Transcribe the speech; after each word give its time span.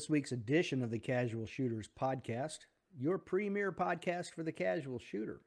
This 0.00 0.08
week's 0.08 0.32
edition 0.32 0.82
of 0.82 0.90
the 0.90 0.98
Casual 0.98 1.44
Shooters 1.44 1.86
Podcast, 2.00 2.60
your 2.98 3.18
premier 3.18 3.70
podcast 3.70 4.32
for 4.32 4.42
the 4.42 4.50
casual 4.50 4.98
shooter. 4.98 5.42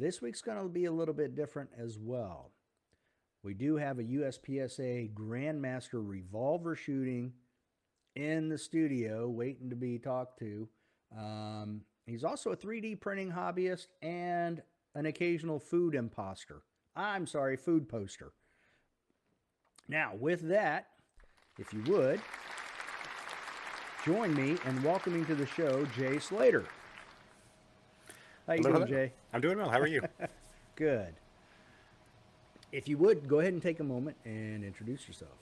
This 0.00 0.20
week's 0.20 0.42
going 0.42 0.60
to 0.60 0.68
be 0.68 0.86
a 0.86 0.92
little 0.92 1.14
bit 1.14 1.36
different 1.36 1.70
as 1.78 1.96
well. 1.96 2.50
We 3.44 3.54
do 3.54 3.76
have 3.76 4.00
a 4.00 4.02
USPSA 4.02 5.14
Grandmaster 5.14 6.02
revolver 6.04 6.74
shooting 6.74 7.34
in 8.16 8.48
the 8.48 8.58
studio 8.58 9.28
waiting 9.28 9.70
to 9.70 9.76
be 9.76 10.00
talked 10.00 10.40
to. 10.40 10.68
Um, 11.16 11.82
he's 12.04 12.24
also 12.24 12.50
a 12.50 12.56
3D 12.56 13.00
printing 13.00 13.30
hobbyist 13.30 13.86
and 14.02 14.60
an 14.96 15.06
occasional 15.06 15.60
food 15.60 15.94
imposter. 15.94 16.62
I'm 16.96 17.28
sorry, 17.28 17.56
food 17.56 17.88
poster. 17.88 18.32
Now, 19.86 20.14
with 20.18 20.48
that, 20.48 20.88
if 21.60 21.72
you 21.72 21.84
would, 21.92 22.20
join 24.06 24.32
me 24.36 24.56
in 24.64 24.82
welcoming 24.84 25.26
to 25.26 25.34
the 25.34 25.46
show 25.46 25.84
Jay 25.98 26.20
Slater. 26.20 26.64
How 28.46 28.52
you 28.52 28.62
Hello, 28.62 28.78
doing. 28.78 28.88
Jay? 28.88 29.12
I'm 29.32 29.40
doing 29.40 29.58
well. 29.58 29.68
How 29.68 29.80
are 29.80 29.86
you? 29.88 30.00
Good. 30.76 31.12
If 32.70 32.86
you 32.86 32.98
would, 32.98 33.26
go 33.26 33.40
ahead 33.40 33.52
and 33.52 33.60
take 33.60 33.80
a 33.80 33.84
moment 33.84 34.16
and 34.24 34.62
introduce 34.62 35.08
yourself. 35.08 35.32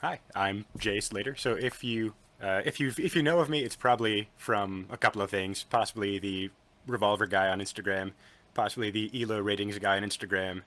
Hi, 0.00 0.20
I'm 0.34 0.64
Jay 0.78 1.00
Slater. 1.00 1.36
So 1.36 1.52
if 1.52 1.84
you 1.84 2.14
uh, 2.42 2.62
if 2.64 2.80
you 2.80 2.94
if 2.96 3.14
you 3.14 3.22
know 3.22 3.40
of 3.40 3.50
me, 3.50 3.62
it's 3.62 3.76
probably 3.76 4.30
from 4.38 4.86
a 4.88 4.96
couple 4.96 5.20
of 5.20 5.30
things. 5.30 5.64
Possibly 5.64 6.18
the 6.18 6.50
revolver 6.86 7.26
guy 7.26 7.48
on 7.48 7.60
Instagram, 7.60 8.12
possibly 8.54 8.90
the 8.90 9.10
Elo 9.22 9.38
ratings 9.40 9.78
guy 9.78 9.98
on 9.98 10.02
Instagram, 10.02 10.62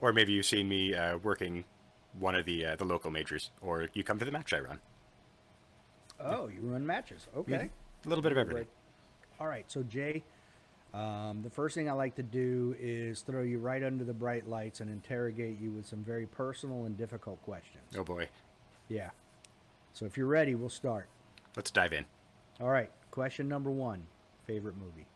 or 0.00 0.14
maybe 0.14 0.32
you've 0.32 0.46
seen 0.46 0.70
me 0.70 0.94
uh, 0.94 1.18
working 1.18 1.64
one 2.18 2.34
of 2.34 2.46
the 2.46 2.64
uh, 2.64 2.76
the 2.76 2.86
local 2.86 3.10
majors, 3.10 3.50
or 3.60 3.88
you 3.92 4.02
come 4.02 4.18
to 4.18 4.24
the 4.24 4.32
match 4.32 4.54
I 4.54 4.60
run. 4.60 4.78
Oh, 6.24 6.48
you 6.48 6.60
run 6.62 6.86
matches. 6.86 7.26
Okay. 7.36 7.70
A 8.04 8.08
little 8.08 8.22
bit 8.22 8.32
of 8.32 8.38
everything. 8.38 8.66
All 9.40 9.46
right. 9.46 9.64
So, 9.68 9.82
Jay, 9.82 10.22
um, 10.94 11.40
the 11.42 11.50
first 11.50 11.74
thing 11.74 11.88
I 11.88 11.92
like 11.92 12.14
to 12.16 12.22
do 12.22 12.76
is 12.80 13.20
throw 13.22 13.42
you 13.42 13.58
right 13.58 13.82
under 13.82 14.04
the 14.04 14.12
bright 14.12 14.48
lights 14.48 14.80
and 14.80 14.90
interrogate 14.90 15.58
you 15.60 15.70
with 15.70 15.86
some 15.86 16.04
very 16.04 16.26
personal 16.26 16.84
and 16.84 16.96
difficult 16.96 17.42
questions. 17.42 17.84
Oh 17.96 18.04
boy, 18.04 18.28
Yeah. 18.88 19.10
So, 19.94 20.06
if 20.06 20.16
you're 20.16 20.26
ready, 20.26 20.54
we'll 20.54 20.68
start. 20.70 21.08
let's 21.56 21.70
dive 21.70 21.92
in. 21.92 22.04
All 22.60 22.68
right. 22.68 22.90
Question 23.10 23.48
number 23.48 23.70
one 23.70 24.02
favorite 24.46 24.76
movie? 24.76 25.06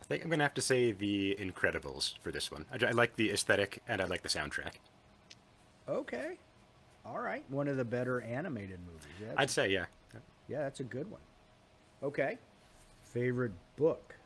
I 0.00 0.04
think 0.06 0.24
I'm 0.24 0.30
gonna 0.30 0.42
have 0.44 0.54
to 0.54 0.62
say 0.62 0.92
The 0.92 1.36
Incredibles 1.38 2.14
for 2.22 2.30
this 2.32 2.50
one. 2.50 2.66
I, 2.72 2.86
I 2.86 2.90
like 2.92 3.16
the 3.16 3.30
aesthetic 3.30 3.82
and 3.88 4.00
I 4.00 4.04
like 4.06 4.22
the 4.22 4.28
soundtrack. 4.28 4.72
Okay. 5.88 6.38
All 7.04 7.18
right. 7.20 7.44
One 7.48 7.68
of 7.68 7.76
the 7.76 7.84
better 7.84 8.20
animated 8.20 8.78
movies. 8.86 9.06
Yeah, 9.20 9.34
I'd 9.36 9.50
say 9.50 9.68
yeah. 9.70 9.86
Yeah, 10.50 10.62
that's 10.62 10.80
a 10.80 10.84
good 10.84 11.08
one. 11.08 11.20
Okay. 12.02 12.38
Favorite 13.04 13.52
book? 13.76 14.16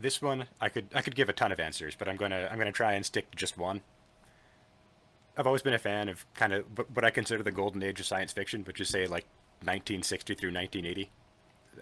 This 0.00 0.20
one, 0.20 0.46
I 0.60 0.68
could 0.68 0.86
I 0.94 1.02
could 1.02 1.14
give 1.14 1.28
a 1.28 1.32
ton 1.32 1.52
of 1.52 1.60
answers, 1.60 1.94
but 1.94 2.08
I'm 2.08 2.16
gonna 2.16 2.48
I'm 2.50 2.58
gonna 2.58 2.72
try 2.72 2.94
and 2.94 3.06
stick 3.06 3.30
to 3.30 3.36
just 3.36 3.56
one. 3.56 3.82
I've 5.36 5.46
always 5.46 5.62
been 5.62 5.74
a 5.74 5.78
fan 5.78 6.08
of 6.08 6.26
kind 6.34 6.52
of 6.52 6.64
what 6.92 7.04
I 7.04 7.10
consider 7.10 7.42
the 7.42 7.52
golden 7.52 7.82
age 7.82 8.00
of 8.00 8.06
science 8.06 8.32
fiction, 8.32 8.62
which 8.64 8.80
is 8.80 8.88
say 8.88 9.06
like 9.06 9.24
1960 9.60 10.34
through 10.34 10.52
1980, 10.52 11.10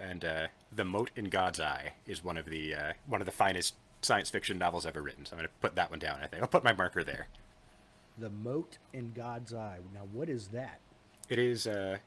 and 0.00 0.24
uh, 0.24 0.46
The 0.74 0.84
Moat 0.84 1.10
in 1.16 1.24
God's 1.26 1.60
Eye 1.60 1.94
is 2.06 2.22
one 2.22 2.36
of 2.36 2.46
the 2.46 2.74
uh, 2.74 2.92
one 3.06 3.22
of 3.22 3.26
the 3.26 3.32
finest 3.32 3.74
science 4.02 4.28
fiction 4.28 4.58
novels 4.58 4.86
ever 4.86 5.00
written. 5.00 5.24
So 5.24 5.32
I'm 5.32 5.38
gonna 5.38 5.48
put 5.60 5.74
that 5.76 5.90
one 5.90 6.00
down. 6.00 6.18
I 6.22 6.26
think 6.26 6.42
I'll 6.42 6.48
put 6.48 6.64
my 6.64 6.74
marker 6.74 7.02
there. 7.02 7.28
The 8.18 8.30
Moat 8.30 8.78
in 8.92 9.12
God's 9.12 9.54
Eye. 9.54 9.78
Now, 9.94 10.02
what 10.12 10.28
is 10.28 10.48
that? 10.48 10.80
It 11.28 11.38
is 11.38 11.66
uh, 11.66 11.98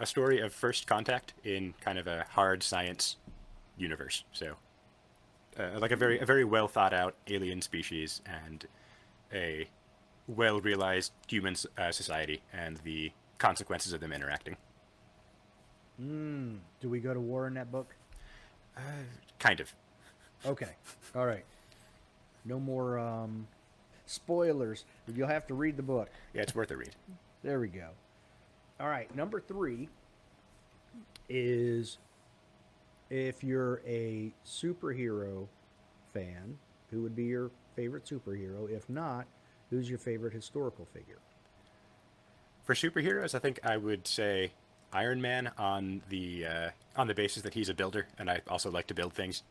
a 0.00 0.06
story 0.06 0.40
of 0.40 0.52
first 0.52 0.86
contact 0.86 1.34
in 1.44 1.74
kind 1.80 1.98
of 1.98 2.06
a 2.06 2.24
hard 2.30 2.62
science 2.62 3.16
universe. 3.76 4.24
So, 4.32 4.54
uh, 5.58 5.78
like 5.78 5.92
a 5.92 5.96
very 5.96 6.18
a 6.18 6.26
very 6.26 6.44
well 6.44 6.68
thought 6.68 6.92
out 6.92 7.14
alien 7.28 7.62
species 7.62 8.20
and 8.26 8.66
a 9.32 9.68
well 10.26 10.60
realized 10.60 11.12
human 11.28 11.54
uh, 11.78 11.92
society 11.92 12.42
and 12.52 12.78
the 12.78 13.12
consequences 13.38 13.92
of 13.92 14.00
them 14.00 14.12
interacting. 14.12 14.56
Hmm. 15.98 16.56
Do 16.80 16.88
we 16.88 17.00
go 17.00 17.14
to 17.14 17.20
war 17.20 17.46
in 17.46 17.54
that 17.54 17.70
book? 17.70 17.94
Kind 19.38 19.60
of. 19.60 19.72
Okay. 20.44 20.70
All 21.14 21.26
right. 21.26 21.44
No 22.44 22.58
more 22.58 22.98
um, 22.98 23.46
spoilers. 24.06 24.84
You'll 25.14 25.28
have 25.28 25.46
to 25.46 25.54
read 25.54 25.76
the 25.76 25.82
book. 25.82 26.10
Yeah, 26.32 26.42
it's 26.42 26.54
worth 26.54 26.70
a 26.70 26.76
read. 26.76 26.94
There 27.42 27.60
we 27.60 27.68
go. 27.68 27.90
All 28.80 28.88
right. 28.88 29.14
Number 29.14 29.40
three 29.40 29.88
is 31.28 31.98
if 33.10 33.44
you're 33.44 33.80
a 33.86 34.32
superhero 34.46 35.46
fan, 36.12 36.58
who 36.90 37.02
would 37.02 37.14
be 37.14 37.24
your 37.24 37.50
favorite 37.76 38.04
superhero? 38.04 38.70
If 38.70 38.88
not, 38.88 39.26
who's 39.70 39.88
your 39.88 39.98
favorite 39.98 40.32
historical 40.32 40.86
figure? 40.86 41.18
For 42.64 42.74
superheroes, 42.74 43.34
I 43.34 43.38
think 43.38 43.60
I 43.64 43.76
would 43.76 44.06
say 44.06 44.52
Iron 44.92 45.20
Man 45.20 45.50
on 45.58 46.02
the 46.08 46.46
uh, 46.46 46.70
on 46.96 47.06
the 47.08 47.14
basis 47.14 47.42
that 47.42 47.54
he's 47.54 47.68
a 47.68 47.74
builder, 47.74 48.06
and 48.18 48.30
I 48.30 48.40
also 48.48 48.70
like 48.70 48.86
to 48.88 48.94
build 48.94 49.12
things. 49.12 49.42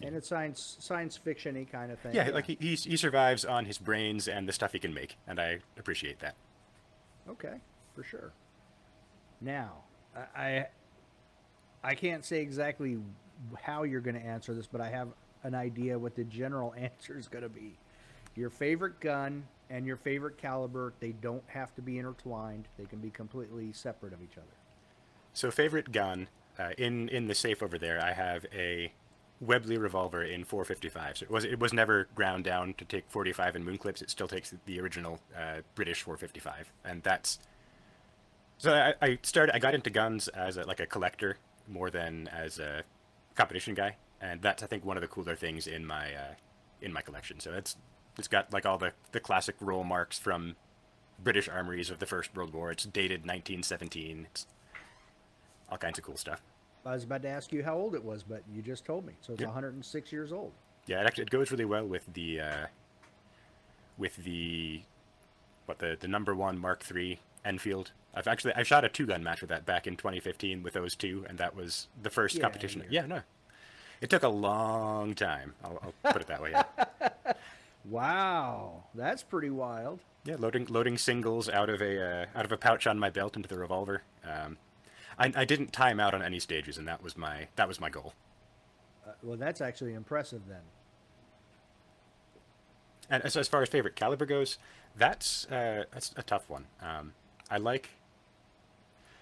And 0.00 0.14
it's 0.14 0.28
science 0.28 0.76
science 0.78 1.16
fiction-y 1.16 1.66
kind 1.70 1.90
of 1.90 1.98
thing. 1.98 2.14
Yeah, 2.14 2.28
like 2.28 2.46
he, 2.46 2.56
he 2.60 2.76
he 2.76 2.96
survives 2.96 3.44
on 3.44 3.64
his 3.64 3.78
brains 3.78 4.28
and 4.28 4.48
the 4.48 4.52
stuff 4.52 4.72
he 4.72 4.78
can 4.78 4.94
make, 4.94 5.16
and 5.26 5.40
I 5.40 5.58
appreciate 5.76 6.20
that. 6.20 6.36
Okay, 7.28 7.54
for 7.94 8.02
sure. 8.02 8.32
Now, 9.40 9.72
I 10.36 10.66
I, 11.82 11.94
can't 11.94 12.24
say 12.24 12.40
exactly 12.40 12.98
how 13.60 13.84
you're 13.84 14.00
going 14.00 14.16
to 14.16 14.24
answer 14.24 14.52
this, 14.54 14.66
but 14.66 14.80
I 14.80 14.88
have 14.90 15.08
an 15.44 15.54
idea 15.54 15.98
what 15.98 16.16
the 16.16 16.24
general 16.24 16.74
answer 16.78 17.18
is 17.18 17.28
going 17.28 17.44
to 17.44 17.48
be. 17.48 17.76
Your 18.34 18.50
favorite 18.50 19.00
gun 19.00 19.44
and 19.70 19.86
your 19.86 19.96
favorite 19.96 20.38
caliber, 20.38 20.92
they 21.00 21.12
don't 21.12 21.42
have 21.46 21.74
to 21.76 21.82
be 21.82 21.98
intertwined. 21.98 22.66
They 22.78 22.84
can 22.84 22.98
be 22.98 23.10
completely 23.10 23.72
separate 23.72 24.12
of 24.12 24.22
each 24.22 24.36
other. 24.36 24.46
So 25.32 25.50
favorite 25.50 25.92
gun 25.92 26.28
uh, 26.58 26.70
in 26.78 27.08
in 27.10 27.28
the 27.28 27.34
safe 27.34 27.62
over 27.62 27.78
there, 27.78 28.02
I 28.02 28.12
have 28.12 28.44
a 28.52 28.92
Webley 29.40 29.78
revolver 29.78 30.22
in 30.22 30.44
455. 30.44 31.18
So 31.18 31.24
it 31.24 31.30
was 31.30 31.44
it 31.44 31.58
was 31.60 31.72
never 31.72 32.08
ground 32.14 32.44
down 32.44 32.74
to 32.74 32.84
take 32.84 33.04
45 33.08 33.56
in 33.56 33.64
moon 33.64 33.78
clips. 33.78 34.02
It 34.02 34.10
still 34.10 34.28
takes 34.28 34.52
the 34.66 34.80
original 34.80 35.20
uh, 35.36 35.60
British 35.74 36.02
455, 36.02 36.72
and 36.84 37.02
that's. 37.02 37.38
So 38.58 38.74
I, 38.74 38.94
I 39.00 39.18
started. 39.22 39.54
I 39.54 39.58
got 39.58 39.74
into 39.74 39.90
guns 39.90 40.28
as 40.28 40.56
a, 40.56 40.64
like 40.64 40.80
a 40.80 40.86
collector 40.86 41.38
more 41.68 41.90
than 41.90 42.28
as 42.28 42.58
a 42.58 42.82
competition 43.36 43.74
guy, 43.74 43.96
and 44.20 44.42
that's 44.42 44.62
I 44.62 44.66
think 44.66 44.84
one 44.84 44.96
of 44.96 45.02
the 45.02 45.08
cooler 45.08 45.36
things 45.36 45.66
in 45.66 45.86
my 45.86 46.14
uh, 46.14 46.34
in 46.82 46.92
my 46.92 47.00
collection. 47.00 47.38
So 47.38 47.52
it's 47.52 47.76
it's 48.18 48.28
got 48.28 48.52
like 48.52 48.66
all 48.66 48.78
the 48.78 48.92
the 49.12 49.20
classic 49.20 49.54
roll 49.60 49.84
marks 49.84 50.18
from 50.18 50.56
British 51.22 51.48
armories 51.48 51.90
of 51.90 52.00
the 52.00 52.06
First 52.06 52.34
World 52.34 52.52
War. 52.52 52.72
It's 52.72 52.84
dated 52.84 53.20
1917. 53.20 54.26
It's 54.30 54.46
all 55.70 55.78
kinds 55.78 55.98
of 55.98 56.04
cool 56.04 56.16
stuff. 56.16 56.42
I 56.86 56.92
was 56.92 57.04
about 57.04 57.22
to 57.22 57.28
ask 57.28 57.52
you 57.52 57.62
how 57.62 57.76
old 57.76 57.94
it 57.94 58.02
was, 58.04 58.22
but 58.22 58.42
you 58.52 58.62
just 58.62 58.84
told 58.84 59.04
me. 59.06 59.14
So 59.20 59.32
it's 59.32 59.40
Yep. 59.40 59.48
106 59.50 60.12
years 60.12 60.32
old. 60.32 60.52
Yeah, 60.86 61.00
it 61.02 61.06
actually 61.06 61.24
it 61.24 61.30
goes 61.30 61.50
really 61.50 61.64
well 61.66 61.86
with 61.86 62.04
the 62.14 62.40
uh, 62.40 62.66
with 63.98 64.16
the 64.16 64.82
what 65.66 65.78
the 65.80 65.96
the 66.00 66.08
number 66.08 66.34
one 66.34 66.58
Mark 66.58 66.82
III 66.94 67.20
Enfield. 67.44 67.92
I've 68.14 68.26
actually 68.26 68.54
I 68.54 68.62
shot 68.62 68.84
a 68.84 68.88
two 68.88 69.04
gun 69.06 69.22
match 69.22 69.40
with 69.42 69.50
that 69.50 69.66
back 69.66 69.86
in 69.86 69.96
2015 69.96 70.62
with 70.62 70.72
those 70.72 70.94
two, 70.96 71.26
and 71.28 71.36
that 71.38 71.54
was 71.54 71.88
the 72.02 72.10
first 72.10 72.36
Get 72.36 72.42
competition. 72.42 72.84
Yeah, 72.88 73.04
no, 73.06 73.20
it 74.00 74.08
took 74.08 74.22
a 74.22 74.28
long 74.28 75.14
time. 75.14 75.54
I'll, 75.62 75.78
I'll 76.04 76.12
put 76.12 76.22
it 76.22 76.28
that 76.28 76.42
way. 76.42 76.50
Yeah. 76.52 76.64
Wow, 77.84 78.84
that's 78.94 79.22
pretty 79.22 79.48
wild. 79.50 80.00
Yeah, 80.24 80.36
loading 80.38 80.66
loading 80.68 80.98
singles 80.98 81.48
out 81.48 81.70
of 81.70 81.80
a 81.80 82.02
uh, 82.02 82.26
out 82.38 82.44
of 82.44 82.52
a 82.52 82.56
pouch 82.58 82.86
on 82.86 82.98
my 82.98 83.08
belt 83.08 83.34
into 83.36 83.48
the 83.48 83.56
revolver. 83.58 84.02
Um, 84.28 84.58
I, 85.18 85.32
I 85.34 85.44
didn't 85.44 85.72
time 85.72 85.98
out 85.98 86.14
on 86.14 86.22
any 86.22 86.38
stages, 86.38 86.78
and 86.78 86.86
that 86.86 87.02
was 87.02 87.16
my 87.16 87.48
that 87.56 87.66
was 87.68 87.80
my 87.80 87.90
goal. 87.90 88.14
Uh, 89.06 89.12
well, 89.22 89.36
that's 89.36 89.60
actually 89.60 89.94
impressive 89.94 90.42
then. 90.48 90.60
And 93.10 93.22
as, 93.24 93.36
as 93.36 93.48
far 93.48 93.62
as 93.62 93.68
favorite 93.68 93.96
caliber 93.96 94.26
goes, 94.26 94.58
that's 94.96 95.46
uh, 95.46 95.84
that's 95.92 96.12
a 96.16 96.22
tough 96.22 96.48
one. 96.48 96.66
Um, 96.80 97.12
I 97.50 97.56
like. 97.58 97.90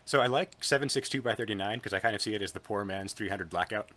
So 0.05 0.21
I 0.21 0.27
like 0.29 0.53
762 0.61 1.21
by 1.21 1.35
39 1.35 1.79
because 1.79 1.93
I 1.93 1.99
kind 1.99 2.15
of 2.15 2.23
see 2.23 2.35
it 2.35 2.41
as 2.43 2.53
the 2.53 2.61
poor 2.61 2.85
man's 2.85 3.13
300 3.13 3.51
blackout. 3.51 3.89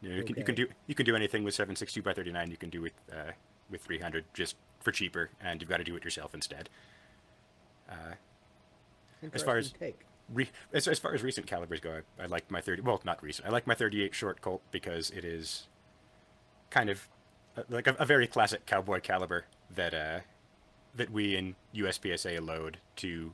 You, 0.00 0.10
know, 0.10 0.14
you, 0.16 0.22
can, 0.22 0.36
you 0.36 0.44
can 0.44 0.54
do 0.54 0.68
you 0.86 0.94
can 0.94 1.06
do 1.06 1.16
anything 1.16 1.42
with 1.42 1.54
762 1.54 2.02
by 2.02 2.12
39. 2.12 2.50
You 2.50 2.56
can 2.56 2.70
do 2.70 2.82
with 2.82 2.92
uh, 3.12 3.32
with 3.70 3.80
300 3.82 4.24
just 4.34 4.56
for 4.80 4.92
cheaper, 4.92 5.30
and 5.40 5.60
you've 5.60 5.70
got 5.70 5.78
to 5.78 5.84
do 5.84 5.96
it 5.96 6.04
yourself 6.04 6.34
instead. 6.34 6.68
As 9.32 9.42
far 9.42 9.56
as- 9.56 9.72
take. 9.72 10.00
Re- 10.32 10.50
as, 10.72 10.88
as 10.88 10.98
far 10.98 11.14
as 11.14 11.22
recent 11.22 11.46
calibers 11.46 11.80
go, 11.80 12.00
I, 12.18 12.22
I 12.22 12.26
like 12.26 12.50
my 12.50 12.60
30. 12.60 12.82
Well, 12.82 13.00
not 13.04 13.22
recent. 13.22 13.46
I 13.46 13.50
like 13.50 13.66
my 13.66 13.74
38 13.74 14.14
short 14.14 14.40
Colt 14.40 14.62
because 14.70 15.10
it 15.10 15.24
is 15.24 15.68
kind 16.70 16.90
of 16.90 17.08
uh, 17.56 17.62
like 17.68 17.86
a, 17.86 17.94
a 17.98 18.06
very 18.06 18.26
classic 18.26 18.66
cowboy 18.66 19.00
caliber 19.00 19.44
that 19.74 19.94
uh, 19.94 20.20
that 20.94 21.10
we 21.10 21.36
in 21.36 21.56
USPSA 21.74 22.44
load 22.44 22.78
to 22.96 23.32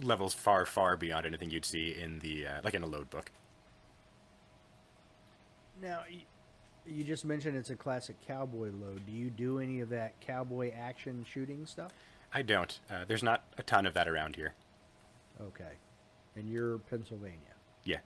levels 0.00 0.32
far, 0.34 0.64
far 0.64 0.96
beyond 0.96 1.26
anything 1.26 1.50
you'd 1.50 1.64
see 1.64 1.94
in 1.98 2.20
the 2.20 2.46
uh, 2.46 2.60
like 2.64 2.74
in 2.74 2.82
a 2.82 2.86
load 2.86 3.10
book. 3.10 3.30
Now, 5.80 6.00
you 6.86 7.04
just 7.04 7.24
mentioned 7.24 7.56
it's 7.56 7.70
a 7.70 7.76
classic 7.76 8.16
cowboy 8.26 8.70
load. 8.72 9.06
Do 9.06 9.12
you 9.12 9.30
do 9.30 9.58
any 9.58 9.80
of 9.80 9.88
that 9.90 10.20
cowboy 10.20 10.72
action 10.72 11.24
shooting 11.30 11.66
stuff? 11.66 11.92
I 12.32 12.42
don't. 12.42 12.78
Uh, 12.90 13.04
there's 13.06 13.22
not 13.22 13.44
a 13.58 13.62
ton 13.62 13.86
of 13.86 13.94
that 13.94 14.08
around 14.08 14.36
here. 14.36 14.54
Okay. 15.40 15.72
And 16.36 16.48
you're 16.48 16.78
Pennsylvania. 16.78 17.54
Yeah. 17.84 17.98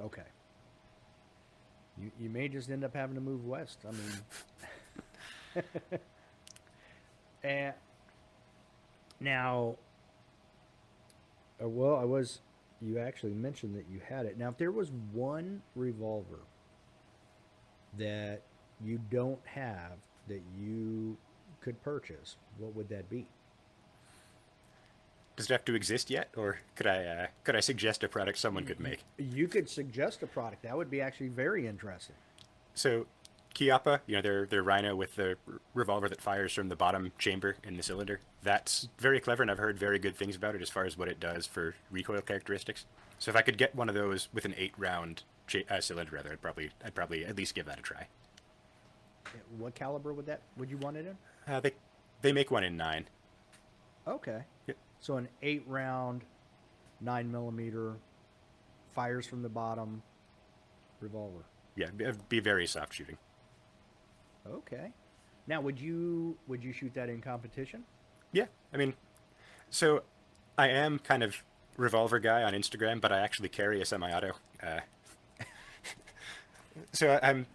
Okay. 0.00 0.22
You 2.00 2.10
you 2.18 2.30
may 2.30 2.48
just 2.48 2.70
end 2.70 2.84
up 2.84 2.94
having 2.94 3.14
to 3.14 3.20
move 3.20 3.44
west. 3.44 3.84
I 3.86 3.92
mean, 3.92 5.64
and 7.42 7.74
now, 9.20 9.76
uh, 11.62 11.68
well, 11.68 11.96
I 11.96 12.04
was. 12.04 12.40
You 12.82 12.98
actually 12.98 13.34
mentioned 13.34 13.76
that 13.76 13.84
you 13.92 14.00
had 14.08 14.24
it. 14.24 14.38
Now, 14.38 14.48
if 14.48 14.56
there 14.56 14.72
was 14.72 14.90
one 15.12 15.60
revolver 15.76 16.40
that 17.98 18.40
you 18.82 18.98
don't 19.10 19.40
have 19.44 19.98
that 20.28 20.40
you 20.58 21.18
could 21.60 21.82
purchase, 21.82 22.36
what 22.56 22.74
would 22.74 22.88
that 22.88 23.10
be? 23.10 23.26
Does 25.40 25.48
it 25.48 25.54
have 25.54 25.64
to 25.64 25.74
exist 25.74 26.10
yet, 26.10 26.28
or 26.36 26.58
could 26.76 26.86
I 26.86 27.02
uh, 27.02 27.26
could 27.44 27.56
I 27.56 27.60
suggest 27.60 28.04
a 28.04 28.08
product 28.10 28.36
someone 28.36 28.66
could 28.66 28.78
make? 28.78 29.04
You 29.16 29.48
could 29.48 29.70
suggest 29.70 30.22
a 30.22 30.26
product. 30.26 30.64
That 30.64 30.76
would 30.76 30.90
be 30.90 31.00
actually 31.00 31.28
very 31.28 31.66
interesting. 31.66 32.14
So, 32.74 33.06
Chiappa, 33.54 34.00
you 34.06 34.16
know, 34.16 34.20
their 34.20 34.44
their 34.44 34.62
Rhino 34.62 34.94
with 34.94 35.16
the 35.16 35.38
r- 35.48 35.60
revolver 35.72 36.10
that 36.10 36.20
fires 36.20 36.52
from 36.52 36.68
the 36.68 36.76
bottom 36.76 37.12
chamber 37.16 37.56
in 37.64 37.78
the 37.78 37.82
cylinder. 37.82 38.20
That's 38.42 38.90
very 38.98 39.18
clever, 39.18 39.40
and 39.40 39.50
I've 39.50 39.56
heard 39.56 39.78
very 39.78 39.98
good 39.98 40.14
things 40.14 40.36
about 40.36 40.54
it 40.56 40.60
as 40.60 40.68
far 40.68 40.84
as 40.84 40.98
what 40.98 41.08
it 41.08 41.18
does 41.18 41.46
for 41.46 41.74
recoil 41.90 42.20
characteristics. 42.20 42.84
So, 43.18 43.30
if 43.30 43.36
I 43.36 43.40
could 43.40 43.56
get 43.56 43.74
one 43.74 43.88
of 43.88 43.94
those 43.94 44.28
with 44.34 44.44
an 44.44 44.52
eight 44.58 44.74
round 44.76 45.22
cha- 45.46 45.60
uh, 45.70 45.80
cylinder, 45.80 46.16
rather, 46.16 46.32
I'd 46.32 46.42
probably 46.42 46.68
I'd 46.84 46.94
probably 46.94 47.24
at 47.24 47.38
least 47.38 47.54
give 47.54 47.64
that 47.64 47.78
a 47.78 47.82
try. 47.82 48.08
What 49.56 49.74
caliber 49.74 50.12
would 50.12 50.26
that? 50.26 50.42
Would 50.58 50.70
you 50.70 50.76
want 50.76 50.98
it 50.98 51.06
in? 51.06 51.16
Uh, 51.50 51.60
they 51.60 51.72
they 52.20 52.30
make 52.30 52.50
one 52.50 52.62
in 52.62 52.76
nine. 52.76 53.06
Okay. 54.06 54.42
So 55.00 55.16
an 55.16 55.28
eight 55.42 55.64
round, 55.66 56.22
nine 57.00 57.30
millimeter, 57.32 57.96
fires 58.94 59.26
from 59.26 59.42
the 59.42 59.48
bottom, 59.48 60.02
revolver. 61.00 61.44
Yeah, 61.76 61.88
be, 62.28 62.40
very 62.40 62.66
soft 62.66 62.94
shooting. 62.94 63.16
Okay. 64.48 64.92
Now, 65.46 65.60
would 65.62 65.80
you 65.80 66.36
would 66.46 66.62
you 66.62 66.72
shoot 66.72 66.92
that 66.94 67.08
in 67.08 67.20
competition? 67.20 67.84
Yeah, 68.32 68.46
I 68.72 68.76
mean, 68.76 68.94
so 69.70 70.02
I 70.58 70.68
am 70.68 70.98
kind 70.98 71.22
of 71.22 71.42
revolver 71.76 72.18
guy 72.18 72.42
on 72.42 72.52
Instagram, 72.52 73.00
but 73.00 73.10
I 73.10 73.20
actually 73.20 73.48
carry 73.48 73.80
a 73.80 73.84
semi-auto. 73.84 74.32
Uh, 74.62 74.80
so 76.92 77.18
I'm, 77.22 77.46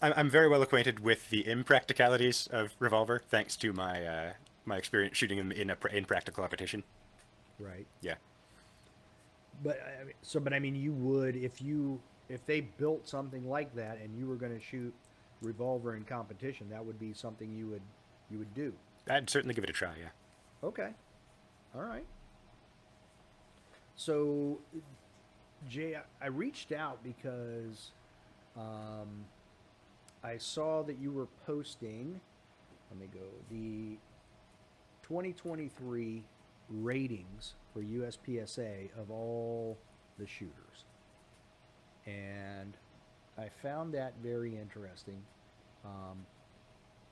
I'm 0.00 0.12
I'm 0.16 0.30
very 0.30 0.48
well 0.48 0.62
acquainted 0.62 1.00
with 1.00 1.28
the 1.30 1.42
impracticalities 1.44 2.48
of 2.48 2.74
revolver, 2.78 3.20
thanks 3.28 3.56
to 3.56 3.72
my 3.72 4.04
uh, 4.06 4.32
my 4.70 4.78
experience 4.78 5.16
shooting 5.18 5.36
them 5.36 5.52
in 5.52 5.68
a 5.70 5.76
in 5.92 6.04
practical 6.06 6.42
competition. 6.42 6.82
Right. 7.58 7.86
Yeah, 8.00 8.14
But 9.62 9.78
I 10.00 10.04
mean, 10.04 10.14
so, 10.22 10.40
but 10.40 10.54
I 10.54 10.58
mean, 10.58 10.74
you 10.74 10.92
would 10.94 11.36
if 11.36 11.60
you 11.60 12.00
if 12.30 12.46
they 12.46 12.62
built 12.62 13.06
something 13.06 13.46
like 13.46 13.74
that 13.74 13.98
and 14.02 14.16
you 14.18 14.26
were 14.26 14.36
going 14.36 14.56
to 14.58 14.64
shoot 14.64 14.94
revolver 15.42 15.94
in 15.96 16.04
competition, 16.04 16.68
that 16.70 16.82
would 16.82 16.98
be 16.98 17.12
something 17.12 17.52
you 17.52 17.66
would 17.66 17.82
you 18.30 18.38
would 18.38 18.54
do. 18.54 18.72
I'd 19.08 19.28
certainly 19.28 19.54
give 19.54 19.64
it 19.64 19.70
a 19.70 19.74
try. 19.74 19.90
Yeah. 20.00 20.08
Okay. 20.66 20.90
All 21.74 21.82
right. 21.82 22.04
So, 23.96 24.58
Jay, 25.68 25.96
I- 25.96 26.24
I 26.24 26.28
reached 26.28 26.72
out 26.72 27.02
because 27.02 27.90
um, 28.56 29.24
I 30.24 30.38
saw 30.38 30.82
that 30.84 30.98
you 30.98 31.12
were 31.12 31.26
posting. 31.46 32.20
Let 32.90 32.98
me 33.00 33.08
go. 33.12 33.26
The 33.50 33.98
2023 35.10 36.22
ratings 36.68 37.54
for 37.74 37.82
USPSA 37.82 38.90
of 38.96 39.10
all 39.10 39.76
the 40.20 40.26
shooters. 40.26 40.84
And 42.06 42.76
I 43.36 43.48
found 43.60 43.92
that 43.94 44.14
very 44.22 44.56
interesting. 44.56 45.20
Um, 45.84 46.24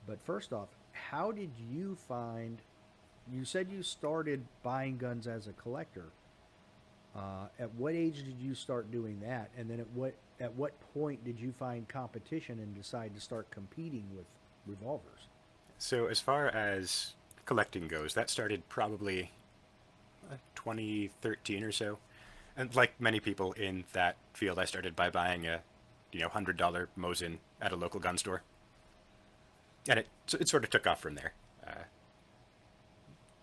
but 0.07 0.21
first 0.21 0.53
off, 0.53 0.69
how 0.93 1.33
did 1.33 1.51
you 1.69 1.97
find? 2.07 2.61
You 3.29 3.43
said 3.43 3.67
you 3.69 3.83
started 3.83 4.45
buying 4.63 4.97
guns 4.97 5.27
as 5.27 5.47
a 5.47 5.53
collector. 5.53 6.13
Uh, 7.13 7.47
at 7.59 7.73
what 7.75 7.95
age 7.95 8.23
did 8.23 8.39
you 8.39 8.55
start 8.55 8.91
doing 8.91 9.19
that? 9.19 9.49
And 9.57 9.69
then 9.69 9.81
at 9.81 9.89
what 9.93 10.15
at 10.39 10.55
what 10.55 10.71
point 10.93 11.25
did 11.25 11.37
you 11.37 11.51
find 11.51 11.85
competition 11.89 12.59
and 12.59 12.73
decide 12.73 13.13
to 13.15 13.19
start 13.19 13.51
competing 13.51 14.05
with 14.15 14.25
revolvers? 14.65 15.27
So 15.77 16.05
as 16.05 16.21
far 16.21 16.47
as 16.47 17.15
collecting 17.49 17.87
goes, 17.87 18.13
that 18.13 18.29
started 18.29 18.69
probably 18.69 19.31
uh, 20.31 20.35
2013 20.53 21.63
or 21.63 21.71
so. 21.71 21.97
And 22.55 22.75
like 22.75 23.01
many 23.01 23.19
people 23.19 23.53
in 23.53 23.85
that 23.93 24.17
field, 24.33 24.59
I 24.59 24.65
started 24.65 24.95
by 24.95 25.09
buying 25.09 25.47
a, 25.47 25.61
you 26.11 26.19
know, 26.19 26.29
hundred 26.29 26.57
dollar 26.57 26.89
Mosin 26.95 27.39
at 27.59 27.71
a 27.71 27.75
local 27.75 27.99
gun 27.99 28.19
store, 28.19 28.43
and 29.87 29.97
it 29.97 30.07
it 30.39 30.47
sort 30.47 30.63
of 30.63 30.69
took 30.69 30.85
off 30.85 31.01
from 31.01 31.15
there, 31.15 31.33
uh, 31.67 31.85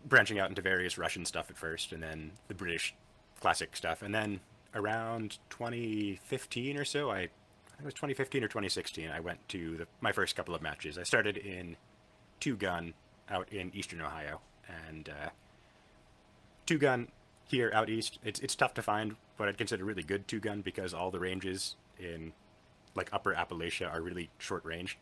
branching 0.05 0.39
out 0.39 0.51
into 0.51 0.63
various 0.63 0.97
Russian 0.97 1.25
stuff 1.25 1.51
at 1.51 1.59
first, 1.59 1.91
and 1.91 2.01
then 2.01 2.31
the 2.47 2.55
British 2.55 2.95
classic 3.41 3.75
stuff, 3.75 4.03
and 4.03 4.15
then 4.15 4.39
around 4.73 5.39
2015 5.51 6.77
or 6.77 6.85
so, 6.85 7.11
I, 7.11 7.17
I 7.17 7.23
think 7.23 7.31
it 7.81 7.85
was 7.87 7.95
2015 7.95 8.45
or 8.45 8.49
2016, 8.49 9.11
I 9.11 9.19
went 9.19 9.49
to 9.49 9.79
the, 9.79 9.89
my 10.01 10.13
first 10.13 10.37
couple 10.37 10.55
of 10.55 10.63
matches. 10.63 10.97
I 10.97 11.03
started 11.03 11.37
in 11.37 11.77
two 12.39 12.57
gun 12.57 12.95
out 13.31 13.53
in 13.53 13.75
eastern 13.75 14.01
Ohio, 14.01 14.41
and 14.87 15.09
uh, 15.09 15.29
two 16.67 16.79
gun 16.79 17.09
here 17.49 17.71
out 17.75 17.89
east. 17.89 18.19
It's 18.25 18.41
it's 18.41 18.55
tough 18.55 18.75
to 18.75 18.83
find 18.83 19.17
what 19.37 19.49
I'd 19.49 19.59
consider 19.59 19.85
really 19.85 20.03
good 20.03 20.29
two 20.29 20.41
gun 20.41 20.61
because 20.63 20.95
all 20.95 21.11
the 21.11 21.21
ranges 21.21 21.77
in 21.99 22.33
like 22.95 23.09
upper 23.13 23.35
Appalachia 23.35 23.93
are 23.93 24.01
really 24.01 24.31
short 24.39 24.65
range, 24.65 24.99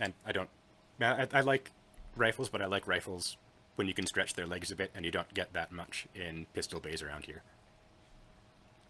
and 0.00 0.12
I 0.26 0.32
don't. 0.32 0.48
I, 1.00 1.26
I 1.32 1.40
like 1.40 1.70
rifles, 2.16 2.48
but 2.48 2.60
I 2.60 2.66
like 2.66 2.86
rifles 2.86 3.36
when 3.76 3.86
you 3.86 3.94
can 3.94 4.06
stretch 4.06 4.34
their 4.34 4.46
legs 4.46 4.70
a 4.70 4.76
bit, 4.76 4.90
and 4.94 5.04
you 5.04 5.10
don't 5.10 5.32
get 5.32 5.52
that 5.54 5.72
much 5.72 6.06
in 6.14 6.46
pistol 6.52 6.80
bays 6.80 7.02
around 7.02 7.24
here. 7.24 7.42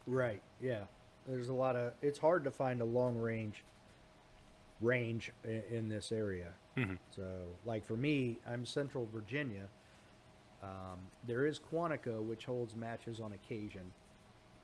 Right. 0.07 0.43
Yeah. 0.61 0.85
There's 1.29 1.49
a 1.49 1.55
lot 1.55 1.77
of. 1.77 1.93
It's 2.03 2.19
hard 2.19 2.45
to 2.45 2.51
find 2.51 2.81
a 2.81 2.85
long 2.85 3.17
range 3.17 3.63
range 4.81 5.31
in, 5.45 5.63
in 5.71 5.89
this 5.89 6.11
area. 6.11 6.55
Mhm. 6.77 6.99
So, 7.11 7.57
like 7.65 7.85
for 7.85 7.97
me, 7.97 8.39
I'm 8.47 8.65
Central 8.65 9.07
Virginia. 9.07 9.69
Um, 10.63 10.99
there 11.27 11.47
is 11.47 11.59
Quantico, 11.59 12.23
which 12.23 12.45
holds 12.45 12.77
matches 12.77 13.21
on 13.21 13.33
occasion, 13.33 13.93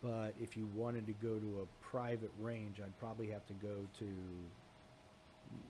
but 0.02 0.34
if 0.38 0.56
you 0.56 0.66
wanted 0.74 1.06
to 1.06 1.12
go 1.14 1.38
to 1.38 1.60
a 1.62 1.66
private 1.84 2.30
range, 2.38 2.80
I'd 2.80 2.96
probably 2.98 3.28
have 3.30 3.46
to 3.46 3.54
go 3.54 3.86
to 3.98 4.06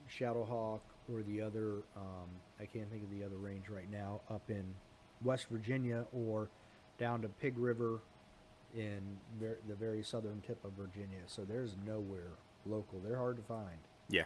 Shadowhawk 0.09 0.81
or 1.11 1.23
the 1.23 1.41
other. 1.41 1.83
Um, 1.95 2.29
I 2.59 2.65
can't 2.65 2.89
think 2.91 3.03
of 3.03 3.09
the 3.11 3.23
other 3.23 3.37
range 3.37 3.69
right 3.69 3.89
now 3.89 4.21
up 4.29 4.49
in 4.49 4.75
West 5.23 5.47
Virginia 5.49 6.05
or 6.13 6.49
down 6.97 7.21
to 7.21 7.29
Pig 7.29 7.57
River 7.57 7.99
in 8.75 9.17
ver- 9.39 9.59
the 9.67 9.75
very 9.75 10.03
southern 10.03 10.41
tip 10.41 10.63
of 10.65 10.73
Virginia. 10.73 11.19
So 11.27 11.43
there's 11.45 11.75
nowhere 11.85 12.31
local. 12.65 12.99
They're 12.99 13.17
hard 13.17 13.37
to 13.37 13.43
find. 13.43 13.79
Yeah. 14.09 14.25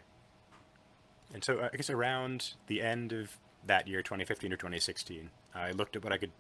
And 1.34 1.44
so 1.44 1.60
uh, 1.60 1.70
I 1.72 1.78
guess 1.78 1.90
around 1.90 2.54
the 2.68 2.82
end 2.82 3.12
of 3.14 3.38
that 3.66 3.88
year, 3.88 4.02
2015 4.02 4.52
or 4.52 4.58
2016, 4.58 5.30
I 5.56 5.72
looked 5.72 5.96
at 5.96 6.04
what 6.04 6.14
I 6.14 6.18
could 6.18 6.32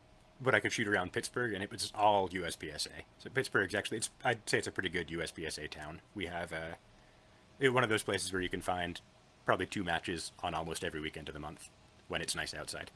what 0.44 0.56
I 0.56 0.60
could 0.60 0.72
shoot 0.74 0.88
around 0.88 1.12
Pittsburgh, 1.14 1.54
and 1.54 1.62
it 1.64 1.70
was 1.72 1.92
all 1.94 2.28
USPSA. 2.30 2.88
So 3.20 3.30
Pittsburgh's 3.30 3.76
actually, 3.76 3.98
it's 3.98 4.10
I'd 4.24 4.50
say 4.50 4.58
it's 4.58 4.66
a 4.68 4.72
pretty 4.72 4.90
good 4.90 5.08
USPSA 5.10 5.70
town. 5.70 6.02
We 6.16 6.26
have 6.26 6.52
uh, 6.52 6.76
it- 7.60 7.70
one 7.70 7.84
of 7.84 7.92
those 7.92 8.02
places 8.02 8.34
where 8.34 8.42
you 8.42 8.50
can 8.50 8.62
find 8.62 9.00
probably 9.46 9.68
two 9.68 9.84
matches 9.84 10.32
on 10.42 10.56
almost 10.56 10.84
every 10.84 11.00
weekend 11.00 11.28
of 11.30 11.34
the 11.34 11.40
month 11.40 11.70
when 12.08 12.22
it's 12.22 12.36
nice 12.36 12.56
outside. 12.56 12.90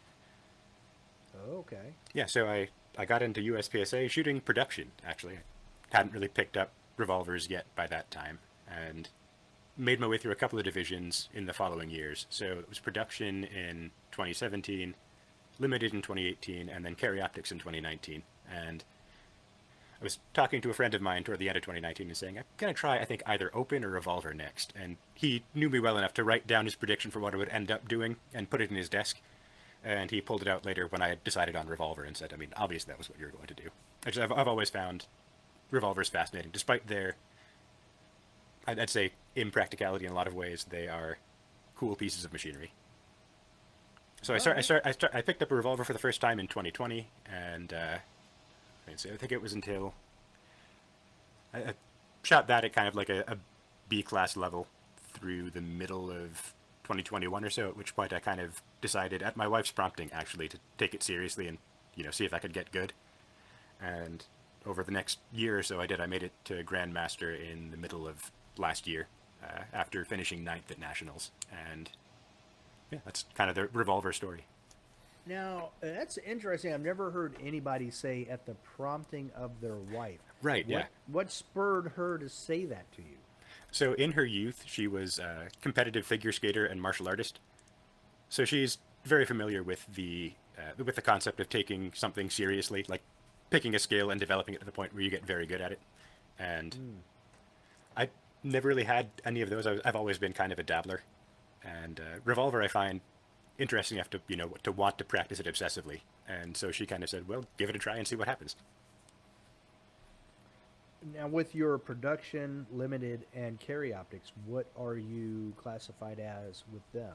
Okay. 1.50 1.94
Yeah, 2.14 2.26
so 2.26 2.48
I, 2.48 2.70
I 2.98 3.06
got 3.06 3.22
into 3.22 3.42
USPSA 3.42 4.10
shooting 4.10 4.42
production, 4.42 4.92
actually. 5.06 5.40
Hadn't 5.92 6.14
really 6.14 6.28
picked 6.28 6.58
up 6.58 6.72
revolvers 6.98 7.50
yet 7.50 7.66
by 7.76 7.88
that 7.88 8.10
time, 8.10 8.40
and 8.68 9.10
made 9.78 10.00
my 10.00 10.08
way 10.08 10.18
through 10.18 10.32
a 10.32 10.36
couple 10.36 10.58
of 10.58 10.66
divisions 10.66 11.30
in 11.34 11.46
the 11.46 11.54
following 11.54 11.90
years. 11.90 12.26
So 12.30 12.46
it 12.46 12.70
was 12.70 12.80
production 12.80 13.44
in 13.44 13.92
2017, 14.12 14.96
limited 15.60 15.94
in 15.94 16.02
2018, 16.02 16.70
and 16.70 16.86
then 16.86 16.96
carry 16.96 17.22
optics 17.22 17.52
in 17.52 17.60
2019. 17.60 18.24
And 18.50 18.84
I 20.00 20.04
was 20.04 20.20
talking 20.34 20.62
to 20.62 20.70
a 20.70 20.74
friend 20.74 20.94
of 20.94 21.02
mine 21.02 21.24
toward 21.24 21.40
the 21.40 21.50
end 21.50 21.58
of 21.58 21.64
2019 21.64 22.08
and 22.08 22.18
saying, 22.18 22.38
I'm 22.38 22.44
going 22.58 22.74
to 22.74 22.80
try, 22.80 22.98
I 22.98 23.06
think, 23.06 23.24
either 23.26 23.50
open 23.54 23.84
or 23.84 23.90
revolver 23.90 24.34
next. 24.34 24.74
And 24.80 24.98
he 25.14 25.44
knew 25.54 25.70
me 25.70 25.80
well 25.80 25.98
enough 25.98 26.14
to 26.16 26.24
write 26.24 26.48
down 26.48 26.66
his 26.66 26.76
prediction 26.76 27.12
for 27.12 27.20
what 27.20 27.34
I 27.34 27.38
would 27.38 27.50
end 27.50 27.72
up 27.72 27.88
doing 27.88 28.18
and 28.34 28.50
put 28.50 28.62
it 28.62 28.70
in 28.70 28.76
his 28.78 28.90
desk. 28.90 29.20
and 29.84 30.10
he 30.10 30.20
pulled 30.20 30.42
it 30.42 30.48
out 30.48 30.66
later 30.66 30.88
when 30.88 31.02
I 31.02 31.10
had 31.10 31.24
decided 31.24 31.56
on 31.56 31.68
revolver 31.68 32.04
and 32.04 32.18
said, 32.18 32.34
I 32.34 32.38
mean, 32.38 32.54
obviously 32.58 32.92
that 32.92 32.98
was 32.98 33.10
what 33.10 33.20
you 33.20 33.26
were 33.26 33.32
going 33.32 33.48
to 33.48 33.54
do. 33.54 33.70
Actually, 34.06 34.24
I've, 34.24 34.32
I've 34.32 34.48
always 34.48 34.70
found 34.70 35.06
revolvers 35.70 36.10
fascinating, 36.10 36.52
despite 36.52 36.88
their, 36.88 37.16
I'd, 38.68 38.80
I'd 38.80 38.90
say, 38.90 39.12
impracticality 39.36 40.06
in 40.06 40.12
a 40.12 40.16
lot 40.16 40.28
of 40.28 40.34
ways. 40.34 40.66
They 40.70 40.88
are 40.88 41.18
cool 41.76 41.96
pieces 41.96 42.26
of 42.26 42.34
machinery. 42.34 42.72
So 44.22 44.34
I 44.34 44.40
start, 44.40 44.58
I 44.58 44.62
start, 44.62 44.82
I 44.86 44.92
start, 44.92 45.14
I 45.14 45.22
picked 45.22 45.44
up 45.44 45.52
a 45.52 45.56
revolver 45.56 45.84
for 45.84 45.94
the 45.94 46.00
first 46.00 46.20
time 46.20 46.40
in 46.40 46.48
2020, 46.48 47.08
and 47.32 47.72
uh, 47.72 47.98
I 48.88 48.92
think 48.96 49.32
it 49.32 49.42
was 49.42 49.54
until 49.54 49.94
I, 51.54 51.60
I 51.60 51.74
shot 52.24 52.48
that 52.48 52.66
at 52.66 52.74
kind 52.74 52.88
of 52.88 52.96
like 52.96 53.10
a, 53.10 53.24
a 53.28 53.38
B 53.88 54.02
class 54.02 54.36
level 54.36 54.68
through 55.14 55.52
the 55.52 55.62
middle 55.62 56.10
of 56.10 56.54
2021 56.84 57.46
or 57.46 57.50
so. 57.52 57.70
At 57.70 57.78
which 57.78 57.96
point 57.96 58.14
I 58.14 58.20
kind 58.20 58.40
of 58.40 58.62
decided, 58.82 59.22
at 59.22 59.38
my 59.38 59.48
wife's 59.48 59.72
prompting, 59.72 60.10
actually, 60.12 60.48
to 60.50 60.58
take 60.78 60.96
it 60.96 61.04
seriously 61.04 61.48
and 61.48 61.60
you 61.96 62.04
know 62.04 62.12
see 62.12 62.26
if 62.26 62.34
I 62.34 62.40
could 62.40 62.54
get 62.54 62.72
good. 62.72 62.94
And 63.80 64.24
over 64.66 64.84
the 64.84 64.92
next 64.92 65.20
year 65.32 65.60
or 65.60 65.64
so, 65.64 65.80
I 65.80 65.86
did. 65.86 66.02
I 66.02 66.08
made 66.08 66.24
it 66.24 66.32
to 66.46 66.64
Grandmaster 66.64 67.38
in 67.38 67.72
the 67.72 67.78
middle 67.78 68.08
of 68.08 68.32
last 68.58 68.88
year, 68.88 69.08
uh, 69.44 69.62
after 69.74 70.06
finishing 70.06 70.44
ninth 70.44 70.70
at 70.72 70.80
nationals, 70.80 71.32
and 71.72 71.90
yeah, 72.92 73.00
that's 73.06 73.26
kind 73.36 73.50
of 73.50 73.56
the 73.56 73.68
revolver 73.74 74.14
story. 74.14 74.46
Now, 75.28 75.70
that's 75.82 76.18
interesting. 76.20 76.72
I've 76.74 76.82
never 76.82 77.10
heard 77.10 77.36
anybody 77.44 77.90
say 77.90 78.28
at 78.30 78.46
the 78.46 78.54
prompting 78.76 79.32
of 79.36 79.60
their 79.60 79.76
wife. 79.76 80.20
Right, 80.42 80.68
What, 80.68 80.72
yeah. 80.72 80.86
What 81.08 81.32
spurred 81.32 81.94
her 81.96 82.20
to 82.20 82.30
say 82.30 82.66
that 82.66 82.92
to 82.94 83.02
you? 83.02 83.18
So 83.72 83.94
in 83.94 84.12
her 84.12 84.24
youth, 84.24 84.64
she 84.68 84.88
was 84.88 85.18
a 85.18 85.48
competitive 85.62 86.06
figure 86.06 86.32
skater 86.32 86.66
and 86.66 86.82
martial 86.82 87.08
artist. 87.08 87.40
So 88.30 88.46
she's 88.46 88.78
very 89.04 89.26
familiar 89.26 89.64
with 89.64 89.86
the 89.96 90.34
uh, 90.58 90.82
with 90.84 90.96
the 90.96 91.02
concept 91.02 91.40
of 91.40 91.50
taking 91.50 91.92
something 91.94 92.30
seriously, 92.30 92.86
like 92.88 93.02
picking 93.50 93.76
a 93.76 93.80
skill 93.80 94.12
and 94.12 94.20
developing 94.20 94.54
it 94.54 94.60
to 94.60 94.66
the 94.66 94.72
point 94.72 94.94
where 94.94 95.04
you 95.04 95.10
get 95.10 95.26
very 95.26 95.46
good 95.46 95.60
at 95.60 95.72
it. 95.72 95.80
And 96.40 96.78
I 97.98 98.10
never 98.46 98.68
really 98.68 98.84
had 98.84 99.10
any 99.26 99.42
of 99.42 99.50
those. 99.50 99.68
I've 99.68 99.96
always 99.96 100.18
been 100.18 100.34
kind 100.34 100.54
of 100.54 100.60
a 100.60 100.64
dabbler. 100.64 101.02
And 101.64 102.00
uh, 102.00 102.20
revolver, 102.24 102.62
I 102.62 102.68
find 102.68 103.02
interesting 103.58 103.98
enough 103.98 104.10
to 104.12 104.22
you 104.28 104.36
know 104.36 104.54
to 104.64 104.72
want 104.72 104.98
to 105.00 105.06
practice 105.06 105.40
it 105.40 105.46
obsessively. 105.48 106.02
And 106.28 106.56
so 106.56 106.72
she 106.72 106.86
kind 106.86 107.04
of 107.04 107.10
said, 107.10 107.28
"Well, 107.28 107.46
give 107.58 107.70
it 107.70 107.76
a 107.76 107.80
try 107.80 107.98
and 107.98 108.08
see 108.08 108.16
what 108.16 108.28
happens." 108.28 108.56
Now, 111.14 111.28
with 111.28 111.54
your 111.54 111.78
production 111.78 112.66
limited 112.72 113.26
and 113.36 113.60
carry 113.60 113.94
optics, 113.94 114.32
what 114.46 114.66
are 114.78 114.96
you 114.96 115.54
classified 115.56 116.20
as 116.20 116.64
with 116.74 116.82
them? 116.94 117.14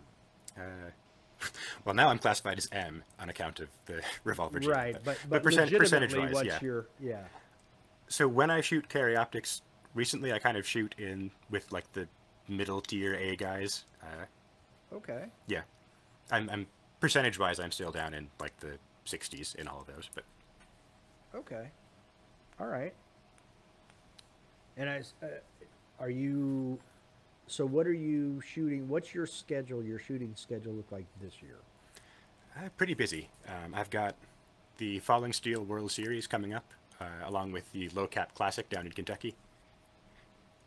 Uh, 0.56 1.46
well, 1.84 1.94
now 1.94 2.08
I'm 2.08 2.18
classified 2.18 2.58
as 2.58 2.68
M 2.70 3.02
on 3.18 3.28
account 3.28 3.58
of 3.60 3.68
the 3.86 4.00
revolver. 4.24 4.60
gene, 4.60 4.70
Right, 4.70 4.96
but 5.04 5.18
but, 5.28 5.42
percent, 5.42 5.72
percentage 5.72 6.14
wise, 6.14 6.44
yeah. 6.44 6.58
your 6.62 6.86
yeah? 7.00 7.22
So 8.08 8.28
when 8.28 8.50
I 8.50 8.60
shoot 8.60 8.88
carry 8.88 9.16
optics, 9.16 9.62
recently 9.94 10.32
I 10.32 10.38
kind 10.38 10.56
of 10.56 10.66
shoot 10.66 10.94
in 10.98 11.30
with 11.50 11.70
like 11.72 11.90
the 11.92 12.06
middle 12.48 12.80
tier 12.80 13.14
A 13.14 13.36
guys. 13.36 13.84
Uh, 14.02 14.24
Okay, 14.92 15.26
yeah, 15.46 15.60
I'm, 16.32 16.50
I'm 16.50 16.66
percentage 16.98 17.38
wise, 17.38 17.60
I'm 17.60 17.70
still 17.70 17.92
down 17.92 18.12
in 18.12 18.26
like 18.40 18.58
the 18.58 18.72
60s 19.06 19.54
in 19.54 19.68
all 19.68 19.82
of 19.82 19.86
those, 19.86 20.10
but 20.12 20.24
okay, 21.32 21.68
all 22.58 22.66
right. 22.66 22.92
And 24.76 24.90
I, 24.90 25.02
uh, 25.22 25.28
are 26.00 26.10
you? 26.10 26.76
So, 27.46 27.64
what 27.66 27.86
are 27.86 27.92
you 27.92 28.40
shooting? 28.40 28.88
What's 28.88 29.14
your 29.14 29.26
schedule? 29.26 29.82
Your 29.82 29.98
shooting 30.00 30.32
schedule 30.34 30.72
look 30.72 30.90
like 30.90 31.04
this 31.22 31.34
year? 31.40 31.56
uh, 32.56 32.68
pretty 32.76 32.94
busy. 32.94 33.28
Um, 33.46 33.72
I've 33.74 33.90
got 33.90 34.16
the 34.78 34.98
Falling 35.00 35.32
Steel 35.32 35.62
World 35.62 35.92
Series 35.92 36.26
coming 36.26 36.52
up, 36.52 36.64
uh, 37.00 37.04
along 37.26 37.52
with 37.52 37.70
the 37.72 37.88
Low 37.90 38.08
Cap 38.08 38.34
Classic 38.34 38.68
down 38.68 38.86
in 38.86 38.92
Kentucky. 38.92 39.36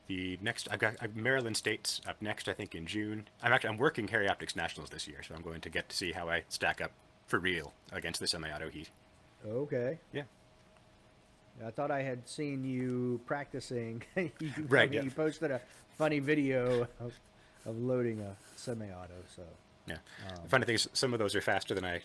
The 0.07 0.37
next, 0.41 0.67
I've 0.69 0.79
got 0.79 0.95
uh, 1.01 1.07
Maryland 1.15 1.55
States 1.55 2.01
up 2.07 2.21
next, 2.21 2.49
I 2.49 2.53
think 2.53 2.75
in 2.75 2.85
June. 2.85 3.27
I'm 3.41 3.53
actually 3.53 3.69
I'm 3.69 3.77
working 3.77 4.05
Carry 4.05 4.27
Optics 4.27 4.55
Nationals 4.55 4.89
this 4.89 5.07
year, 5.07 5.23
so 5.25 5.33
I'm 5.33 5.41
going 5.41 5.61
to 5.61 5.69
get 5.69 5.87
to 5.89 5.95
see 5.95 6.11
how 6.11 6.29
I 6.29 6.43
stack 6.49 6.81
up 6.81 6.91
for 7.27 7.39
real 7.39 7.73
against 7.91 8.19
the 8.19 8.27
semi-auto 8.27 8.69
heat. 8.69 8.89
Okay. 9.47 9.99
Yeah. 10.11 10.23
I 11.65 11.71
thought 11.71 11.91
I 11.91 12.01
had 12.01 12.27
seen 12.27 12.65
you 12.65 13.21
practicing. 13.25 14.03
you, 14.15 14.31
Right, 14.67 14.91
yeah. 14.91 15.03
You 15.03 15.11
posted 15.11 15.51
a 15.51 15.61
funny 15.97 16.19
video 16.19 16.87
of, 16.99 17.13
of 17.65 17.77
loading 17.77 18.19
a 18.21 18.35
semi-auto. 18.55 19.13
So, 19.35 19.43
Yeah. 19.87 19.95
Um, 20.29 20.43
the 20.43 20.49
funny 20.49 20.65
thing 20.65 20.75
is, 20.75 20.89
some 20.93 21.13
of 21.13 21.19
those 21.19 21.35
are 21.35 21.41
faster 21.41 21.73
than 21.73 21.85
I 21.85 22.01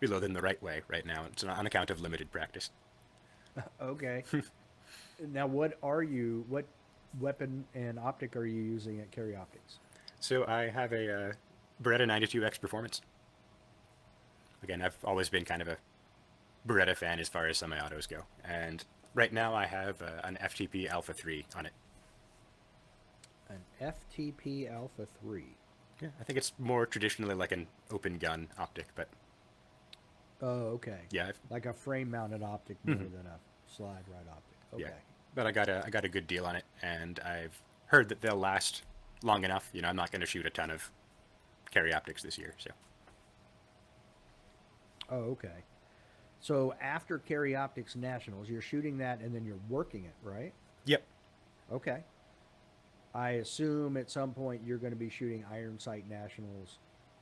reload 0.00 0.22
them 0.22 0.32
the 0.34 0.42
right 0.42 0.62
way 0.62 0.82
right 0.88 1.06
now. 1.06 1.24
It's 1.32 1.44
on 1.44 1.66
account 1.66 1.90
of 1.90 2.00
limited 2.00 2.30
practice. 2.30 2.70
okay. 3.80 4.24
now, 5.20 5.46
what 5.46 5.78
are 5.82 6.02
you? 6.02 6.44
What 6.48 6.66
weapon 7.20 7.64
and 7.74 7.98
optic 7.98 8.36
are 8.36 8.46
you 8.46 8.62
using 8.62 9.00
at 9.00 9.10
Carry 9.10 9.36
Optics? 9.36 9.78
So 10.20 10.46
I 10.46 10.68
have 10.68 10.92
a 10.92 11.12
uh, 11.30 11.32
Beretta 11.82 12.06
92X 12.06 12.60
Performance. 12.60 13.00
Again, 14.62 14.80
I've 14.82 14.96
always 15.04 15.28
been 15.28 15.44
kind 15.44 15.60
of 15.62 15.68
a 15.68 15.76
Beretta 16.66 16.96
fan 16.96 17.18
as 17.18 17.28
far 17.28 17.46
as 17.48 17.58
semi-autos 17.58 18.06
go, 18.06 18.22
and 18.44 18.84
right 19.14 19.32
now 19.32 19.54
I 19.54 19.66
have 19.66 20.00
uh, 20.00 20.20
an 20.22 20.38
FTP 20.40 20.88
Alpha 20.88 21.12
3 21.12 21.44
on 21.56 21.66
it. 21.66 21.72
An 23.48 23.58
FTP 23.80 24.72
Alpha 24.72 25.06
Three. 25.20 25.56
Yeah, 26.00 26.08
I 26.20 26.24
think 26.24 26.38
it's 26.38 26.52
more 26.58 26.86
traditionally 26.86 27.34
like 27.34 27.52
an 27.52 27.66
open 27.90 28.16
gun 28.18 28.48
optic, 28.58 28.86
but 28.94 29.08
Oh, 30.40 30.68
okay. 30.74 31.00
yeah, 31.10 31.28
I've, 31.28 31.38
Like 31.50 31.66
a 31.66 31.72
frame-mounted 31.72 32.42
optic 32.42 32.76
more 32.84 32.96
Mhm. 32.96 33.12
than 33.12 33.26
a 33.26 33.38
slide-right 33.68 34.26
optic. 34.28 34.56
Okay. 34.72 34.82
yeah. 34.84 34.90
But 35.34 35.46
I 35.46 35.52
got 35.52 35.68
a 35.68 35.82
I 35.86 35.90
got 35.90 36.04
a 36.04 36.08
good 36.08 36.26
deal 36.26 36.44
on 36.44 36.56
it, 36.56 36.64
and 36.82 37.18
I've 37.20 37.60
heard 37.86 38.08
that 38.10 38.20
they'll 38.20 38.36
last 38.36 38.82
long 39.22 39.44
enough. 39.44 39.70
You 39.72 39.82
know, 39.82 39.88
I'm 39.88 39.96
not 39.96 40.10
going 40.10 40.20
to 40.20 40.26
shoot 40.26 40.44
a 40.46 40.50
ton 40.50 40.70
of 40.70 40.90
carry 41.70 41.92
optics 41.94 42.22
this 42.22 42.36
year, 42.38 42.54
so 42.58 42.70
Oh, 45.10 45.16
okay. 45.32 45.64
So 46.40 46.74
after 46.80 47.18
Carry 47.18 47.54
Optics 47.54 47.94
Nationals, 47.94 48.48
you're 48.48 48.62
shooting 48.62 48.98
that 48.98 49.20
and 49.20 49.34
then 49.34 49.44
you're 49.44 49.60
working 49.68 50.04
it, 50.04 50.14
right? 50.22 50.52
yep. 50.86 51.04
Okay. 51.72 52.02
I 53.14 53.30
assume 53.32 53.96
at 53.96 54.10
some 54.10 54.32
point 54.32 54.62
you're 54.66 54.78
going 54.78 54.92
to 54.92 54.98
be 54.98 55.10
shooting 55.10 55.44
Iron 55.52 55.78
Sight 55.78 56.08
Nationals 56.08 56.78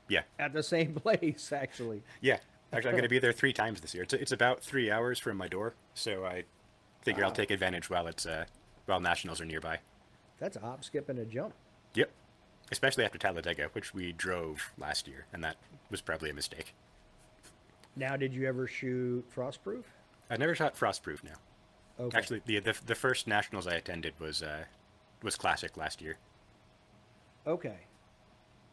Yeah, 0.09 0.23
at 0.39 0.53
the 0.53 0.63
same 0.63 0.95
place, 1.03 1.53
actually. 1.53 2.03
Yeah, 2.21 2.39
actually, 2.73 2.91
I'm 2.91 2.95
going 2.95 3.03
to 3.03 3.09
be 3.09 3.19
there 3.19 3.33
three 3.33 3.53
times 3.53 3.81
this 3.81 3.93
year. 3.93 4.05
It's, 4.05 4.15
it's 4.15 4.33
about 4.33 4.63
three 4.63 4.91
hours 4.91 5.19
from 5.19 5.37
my 5.37 5.49
door, 5.49 5.75
so 5.95 6.25
I 6.25 6.45
figure 7.03 7.25
I'll 7.25 7.33
take 7.33 7.51
advantage 7.51 7.91
while 7.91 8.07
it's 8.07 8.27
uh, 8.27 8.45
while 8.87 9.01
nationals 9.01 9.41
are 9.41 9.45
nearby. 9.45 9.79
That's 10.39 10.57
a 10.57 10.61
hop, 10.61 10.85
skip, 10.85 11.09
and 11.09 11.19
a 11.19 11.25
jump. 11.25 11.55
Yep, 11.95 12.11
especially 12.73 13.05
after 13.05 13.19
Talladega, 13.19 13.69
which 13.73 13.93
we 13.95 14.13
drove 14.13 14.73
last 14.79 15.07
year, 15.07 15.27
and 15.33 15.45
that 15.45 15.57
was 15.91 16.01
probably 16.01 16.31
a 16.31 16.35
mistake. 16.35 16.75
Now, 17.97 18.17
did 18.17 18.33
you 18.33 18.47
ever 18.47 18.67
shoot 18.67 19.25
Frostproof? 19.35 19.85
I 20.31 20.37
never 20.37 20.55
shot 20.55 20.77
Frostproof 20.77 21.25
now. 21.25 21.35
Okay. 21.99 22.17
Actually, 22.17 22.43
the, 22.47 22.61
the 22.61 22.75
the 22.87 22.95
first 22.95 23.27
nationals 23.27 23.67
I 23.67 23.75
attended 23.75 24.15
was 24.19 24.43
uh, 24.43 24.65
was 25.23 25.37
classic 25.37 25.77
last 25.77 26.01
year. 26.01 26.17
Okay. 27.47 27.77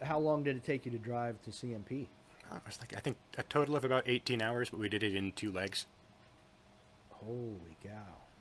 How 0.01 0.19
long 0.19 0.43
did 0.43 0.55
it 0.55 0.63
take 0.63 0.86
you 0.86 0.91
to 0.91 0.98
drive 0.98 1.41
to 1.43 1.50
CMP? 1.50 2.07
Oh, 2.51 2.55
it 2.55 2.62
was 2.65 2.79
like 2.79 2.96
I 2.96 3.00
think 3.00 3.17
a 3.38 3.43
total 3.43 3.75
of 3.75 3.84
about 3.84 4.03
18 4.05 4.41
hours, 4.41 4.69
but 4.69 4.79
we 4.79 4.88
did 4.88 5.03
it 5.03 5.15
in 5.15 5.31
two 5.34 5.51
legs. 5.51 5.88
Holy 7.25 7.75
cow. 7.83 7.89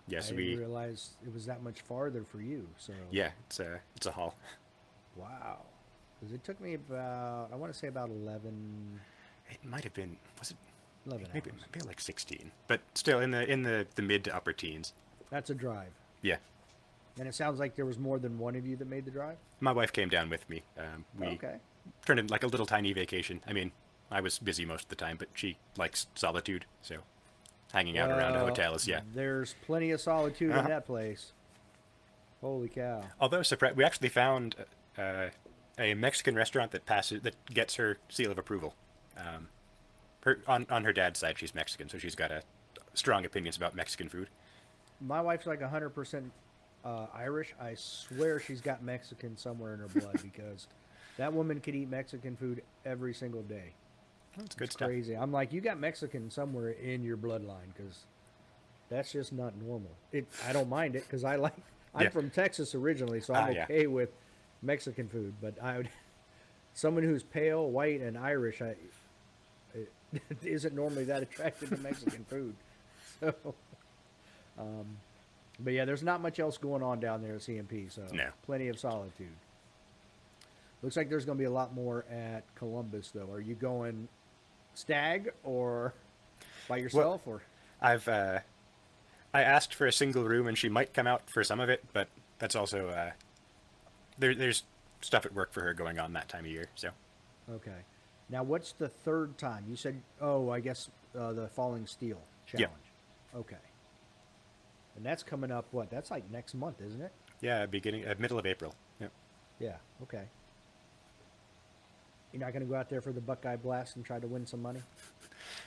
Yes, 0.09 0.31
I 0.31 0.35
we- 0.35 0.45
didn't 0.45 0.59
realize 0.61 1.17
it 1.27 1.33
was 1.35 1.47
that 1.47 1.63
much 1.63 1.81
farther 1.83 2.23
for 2.25 2.41
you. 2.41 2.69
So 2.79 2.93
Yeah, 3.11 3.31
it's 3.47 3.61
a 3.61 3.81
it's 3.97 4.07
a 4.07 4.13
haul. 4.13 4.37
Wow. 5.17 5.63
Because 6.21 6.35
it 6.35 6.45
took 6.45 6.61
me 6.61 6.75
about, 6.75 7.51
I 7.53 7.57
want 7.57 7.73
to 7.73 7.79
say 7.79 7.89
about 7.89 8.09
11, 8.09 9.01
It 9.51 9.65
might 9.65 9.85
have 9.85 9.95
been 9.95 10.17
was 10.39 10.51
it 10.53 10.57
11 11.07 11.29
maybe 11.35 11.51
hours. 11.51 11.61
maybe 11.73 11.87
like 11.87 12.01
16, 12.01 12.51
but 12.69 12.81
still 12.95 13.21
in 13.21 13.31
the 13.31 13.51
in 13.51 13.63
the 13.63 13.87
the 13.95 14.03
mid 14.03 14.25
to 14.25 14.35
upper 14.37 14.53
teens. 14.53 14.93
That's 15.31 15.51
a 15.51 15.55
drive. 15.55 15.93
Yeah. 16.23 16.37
And 17.19 17.27
it 17.27 17.35
sounds 17.35 17.59
like 17.59 17.75
there 17.77 17.87
was 17.87 17.99
more 17.99 18.19
than 18.19 18.39
one 18.39 18.57
of 18.57 18.67
you 18.67 18.77
that 18.77 18.89
made 18.89 19.07
the 19.07 19.11
drive? 19.11 19.39
My 19.61 19.73
wife 19.73 19.91
came 19.93 20.09
down 20.11 20.29
with 20.29 20.49
me. 20.51 20.63
Um, 20.79 21.05
we 21.19 21.29
okay. 21.29 21.57
turned 22.05 22.21
it 22.21 22.31
like 22.31 22.43
a 22.43 22.47
little 22.47 22.67
tiny 22.67 22.93
vacation. 22.93 23.41
I 23.47 23.53
mean, 23.55 23.73
I 24.11 24.21
was 24.21 24.39
busy 24.39 24.67
most 24.67 24.85
of 24.85 24.89
the 24.91 24.97
time, 24.97 25.17
but 25.17 25.29
she 25.33 25.57
likes 25.79 26.07
solitude, 26.15 26.67
so 26.83 26.97
hanging 27.73 27.99
out 27.99 28.11
around 28.11 28.35
a 28.37 28.41
hotel 28.41 28.75
is 28.75 28.87
yeah. 28.87 29.01
There's 29.15 29.55
plenty 29.67 29.91
of 29.91 30.01
solitude 30.01 30.51
in 30.51 30.57
Uh-huh. 30.57 30.69
that 30.69 30.87
place. 30.87 31.33
Holy 32.41 32.69
cow. 32.69 33.03
Although 33.21 33.43
we 33.75 33.85
actually 33.85 34.09
found 34.09 34.55
uh, 34.99 35.29
a 35.79 35.95
Mexican 35.95 36.35
restaurant 36.35 36.71
that 36.73 36.87
passes 36.87 37.23
that 37.23 37.35
gets 37.47 37.77
her 37.77 37.99
seal 38.09 38.31
of 38.31 38.39
approval. 38.39 38.75
Um, 39.17 39.49
her 40.21 40.41
on 40.47 40.67
on 40.71 40.85
her 40.85 40.93
dad's 40.93 41.19
side, 41.21 41.39
she's 41.39 41.55
Mexican, 41.55 41.89
so 41.89 41.99
she's 41.99 42.15
got 42.15 42.31
a 42.31 42.43
strong 42.95 43.25
opinions 43.25 43.57
about 43.57 43.75
Mexican 43.75 44.09
food. 44.09 44.29
My 45.01 45.21
wife's 45.21 45.47
like 45.47 45.61
100% 45.61 46.31
uh, 46.85 47.07
Irish. 47.15 47.55
I 47.61 47.75
swear 47.75 48.41
she's 48.41 48.61
got 48.63 48.83
Mexican 48.83 49.37
somewhere 49.37 49.75
in 49.75 49.81
her 49.81 49.89
blood 49.89 50.19
because 50.23 50.67
that 51.19 51.33
woman 51.33 51.61
could 51.61 51.75
eat 51.75 51.91
Mexican 51.91 52.37
food 52.37 52.63
every 52.85 53.13
single 53.13 53.43
day. 53.43 53.75
That's 54.37 54.55
good 54.55 54.73
stuff. 54.73 54.89
crazy. 54.89 55.15
I'm 55.15 55.33
like, 55.33 55.53
you 55.53 55.61
got 55.61 55.79
Mexican 55.79 56.31
somewhere 56.31 56.71
in 56.71 57.03
your 57.03 57.17
bloodline 57.17 57.73
because 57.77 58.05
that's 58.91 59.13
just 59.13 59.33
not 59.33 59.57
normal. 59.57 59.91
It. 60.13 60.27
I 60.47 60.53
don't 60.53 60.69
mind 60.69 60.97
it 60.97 61.05
because 61.05 61.25
I 61.25 61.37
like. 61.37 61.55
I'm 61.95 62.05
Yeah. 62.05 62.09
from 62.11 62.29
Texas 62.31 62.75
originally, 62.75 63.21
so 63.21 63.35
I'm 63.35 63.45
Ah, 63.45 63.53
yeah. 63.53 63.65
okay 63.65 63.87
with 63.87 64.11
Mexican 64.63 65.09
food. 65.09 65.33
But 65.41 65.55
I 65.63 65.79
would, 65.79 65.89
someone 66.75 67.03
who's 67.05 67.23
pale, 67.23 67.71
white, 67.71 68.01
and 68.03 68.19
Irish, 68.19 68.61
I 68.61 68.77
it 69.75 69.91
isn't 70.45 70.75
normally 70.75 71.05
that 71.05 71.23
attracted 71.23 71.71
to 71.71 71.79
Mexican 71.79 72.25
food. 72.29 72.55
So, 73.21 73.35
um, 74.59 74.85
but 75.61 75.73
yeah, 75.73 75.85
there's 75.87 76.03
not 76.03 76.21
much 76.21 76.39
else 76.39 76.59
going 76.59 76.83
on 76.83 77.01
down 77.01 77.23
there 77.23 77.35
at 77.37 77.41
CMP. 77.41 77.91
So 77.91 78.03
No. 78.13 78.29
plenty 78.45 78.69
of 78.69 78.79
solitude. 78.79 79.29
Looks 80.83 80.97
like 80.97 81.09
there's 81.09 81.25
going 81.25 81.39
to 81.39 81.41
be 81.43 81.47
a 81.47 81.51
lot 81.51 81.75
more 81.75 82.05
at 82.11 82.45
Columbus, 82.55 83.11
though. 83.11 83.31
Are 83.33 83.41
you 83.41 83.55
going 83.55 84.07
stag 84.77 85.33
or 85.45 85.95
by 86.69 86.77
yourself 86.79 87.23
or? 87.27 87.43
I've 87.81 88.07
uh, 88.09 88.41
I 89.35 89.43
asked 89.43 89.75
for 89.75 89.87
a 89.87 89.93
single 89.93 90.25
room, 90.25 90.47
and 90.47 90.57
she 90.57 90.69
might 90.69 90.95
come 90.95 91.07
out 91.07 91.29
for 91.29 91.43
some 91.45 91.61
of 91.61 91.69
it, 91.69 91.85
but 91.93 92.09
that's 92.39 92.55
also 92.57 92.89
uh, 92.89 93.11
there. 94.19 94.35
There's 94.35 94.65
stuff 95.01 95.27
at 95.27 95.35
work 95.35 95.53
for 95.53 95.61
her 95.63 95.75
going 95.75 95.99
on 95.99 96.13
that 96.15 96.29
time 96.29 96.45
of 96.45 96.51
year. 96.51 96.67
So 96.75 96.91
Okay. 97.53 97.85
Now, 98.29 98.43
what's 98.43 98.73
the 98.73 98.89
third 98.89 99.39
time? 99.39 99.65
You 99.69 99.77
said, 99.77 100.01
oh, 100.21 100.51
I 100.51 100.59
guess 100.59 100.91
uh, 101.17 101.33
the 101.33 101.47
Falling 101.47 101.87
Steel 101.87 102.19
Yeah. 102.53 102.61
challenge. 102.61 102.83
Okay. 103.37 103.57
And 104.97 105.07
that's 105.07 105.23
coming 105.23 105.53
up, 105.53 105.67
what? 105.71 105.91
That's 105.91 106.11
like 106.11 106.29
next 106.33 106.55
month, 106.55 106.81
isn't 106.85 107.01
it? 107.03 107.13
yeah, 107.41 107.67
beginning 107.67 108.05
uh, 108.09 108.15
middle 108.19 108.39
of 108.39 108.47
April. 108.47 108.75
Yep. 109.01 109.13
Yeah. 109.61 109.77
Okay. 110.03 110.25
You're 112.33 112.41
not 112.41 112.53
going 112.53 112.65
to 112.65 112.69
go 112.69 112.75
out 112.75 112.91
there 112.91 113.01
for 113.01 113.13
the 113.13 113.21
Buckeye 113.21 113.57
Blast 113.57 113.97
and 113.97 114.05
try 114.05 114.19
to 114.19 114.27
win 114.27 114.47
some 114.47 114.61
money? 114.61 114.81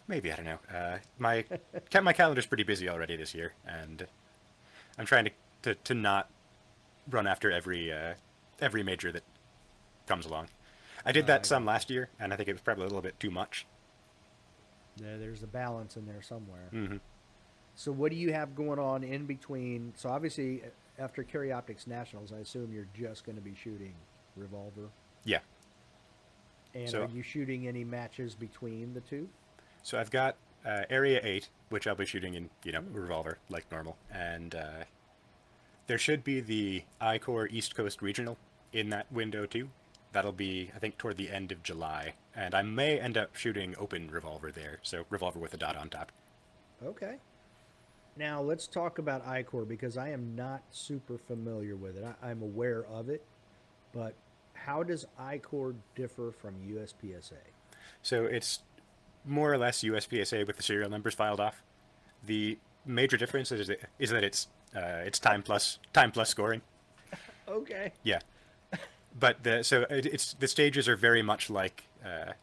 Maybe 0.08 0.32
I 0.32 0.36
don't 0.36 0.46
know. 0.46 0.60
Uh, 0.74 0.98
my 1.18 1.46
my 2.02 2.14
calendar's 2.14 2.46
pretty 2.46 2.64
busy 2.64 2.90
already 2.90 3.16
this 3.16 3.34
year, 3.34 3.54
and 3.66 4.06
I'm 4.98 5.06
trying 5.06 5.26
to 5.26 5.32
to, 5.64 5.76
to 5.76 5.94
not 5.94 6.30
run 7.10 7.28
after 7.28 7.52
every 7.52 7.92
uh, 7.92 8.14
every 8.62 8.84
major 8.84 9.12
that 9.12 9.24
comes 10.08 10.26
along. 10.26 10.50
I 11.06 11.12
did 11.12 11.28
that 11.28 11.46
some 11.46 11.66
last 11.66 11.90
year, 11.90 12.10
and 12.20 12.34
I 12.34 12.36
think 12.36 12.50
it 12.50 12.54
was 12.54 12.62
probably 12.62 12.84
a 12.84 12.88
little 12.88 13.02
bit 13.02 13.20
too 13.20 13.32
much. 13.32 13.66
There, 14.98 15.18
there's 15.18 15.44
a 15.44 15.48
balance 15.48 15.96
in 15.96 16.06
there 16.06 16.22
somewhere. 16.22 16.68
hmm 16.72 16.98
So, 17.76 17.92
what 17.92 18.12
do 18.12 18.18
you 18.18 18.34
have 18.34 18.56
going 18.56 18.80
on 18.80 19.04
in 19.04 19.26
between? 19.26 19.94
So, 19.96 20.10
obviously, 20.10 20.62
after 20.98 21.24
Carry 21.24 21.52
Optics 21.52 21.88
Nationals, 21.88 22.34
I 22.34 22.40
assume 22.40 22.74
you're 22.74 22.88
just 22.94 23.24
going 23.26 23.38
to 23.38 23.42
be 23.42 23.56
shooting 23.56 23.94
Revolver. 24.36 24.90
Yeah. 25.24 25.40
And 26.80 26.90
So- 26.90 27.04
are 27.04 27.10
you 27.10 27.22
shooting 27.22 27.68
any 27.68 27.84
matches 27.84 28.36
between 28.36 28.94
the 28.94 29.02
two? 29.02 29.30
So 29.84 30.00
I've 30.00 30.12
got 30.12 30.36
uh, 30.66 30.84
Area 30.90 31.20
8, 31.24 31.50
which 31.70 31.88
I'll 31.88 31.96
be 31.96 32.06
shooting 32.06 32.34
in, 32.36 32.50
you 32.64 32.72
know, 32.72 32.82
revolver 32.92 33.38
like 33.50 33.72
normal, 33.72 33.98
and 34.12 34.54
uh, 34.56 34.84
there 35.88 35.98
should 35.98 36.24
be 36.24 36.42
the 36.42 36.84
ICORE 37.02 37.48
East 37.50 37.76
Coast 37.76 38.02
Regional 38.02 38.38
in 38.74 38.90
that 38.90 39.12
window 39.12 39.46
too. 39.46 39.70
That'll 40.12 40.32
be, 40.34 40.72
I 40.76 40.80
think, 40.80 40.98
toward 40.98 41.18
the 41.18 41.30
end 41.32 41.52
of 41.52 41.64
July, 41.64 42.14
and 42.36 42.54
I 42.54 42.62
may 42.62 43.00
end 43.00 43.18
up 43.18 43.36
shooting 43.36 43.76
open 43.78 44.10
revolver 44.12 44.52
there, 44.52 44.80
so 44.82 45.06
revolver 45.10 45.40
with 45.40 45.54
a 45.54 45.58
dot 45.58 45.78
on 45.78 45.90
top. 45.90 46.12
Okay. 46.84 47.16
Now 48.18 48.42
let's 48.42 48.68
talk 48.68 48.98
about 49.00 49.26
ICORE 49.26 49.66
because 49.68 49.98
I 49.98 50.10
am 50.10 50.36
not 50.36 50.64
super 50.72 51.18
familiar 51.18 51.76
with 51.78 51.96
it. 51.96 52.04
I, 52.04 52.30
I'm 52.30 52.42
aware 52.42 52.86
of 52.86 53.08
it, 53.10 53.24
but 53.94 54.14
how 54.70 54.84
does 54.84 55.08
ICORE 55.20 55.74
differ 55.96 56.32
from 56.32 56.54
USPSA? 56.60 57.42
So 58.04 58.26
it's 58.26 58.60
more 59.26 59.52
or 59.52 59.58
less 59.58 59.84
USPSA 59.84 60.46
with 60.46 60.58
the 60.58 60.64
serial 60.64 60.92
numbers 60.92 61.16
filed 61.16 61.40
off. 61.40 61.64
The 62.24 62.60
major 62.86 63.18
difference 63.18 63.52
is, 63.52 63.72
is 63.98 64.10
that 64.12 64.24
it's 64.24 64.48
uh, 64.76 65.02
it's 65.04 65.18
time 65.18 65.42
plus 65.42 65.80
time 65.92 66.12
plus 66.12 66.30
scoring. 66.30 66.62
Okay. 67.48 67.94
Yeah, 68.04 68.20
but 69.20 69.42
the 69.42 69.64
so 69.64 69.88
it, 69.90 70.06
it's 70.06 70.36
the 70.36 70.48
stages 70.48 70.88
are 70.88 70.96
very 70.96 71.24
much 71.24 71.50
like 71.50 71.86
uh, 72.06 72.34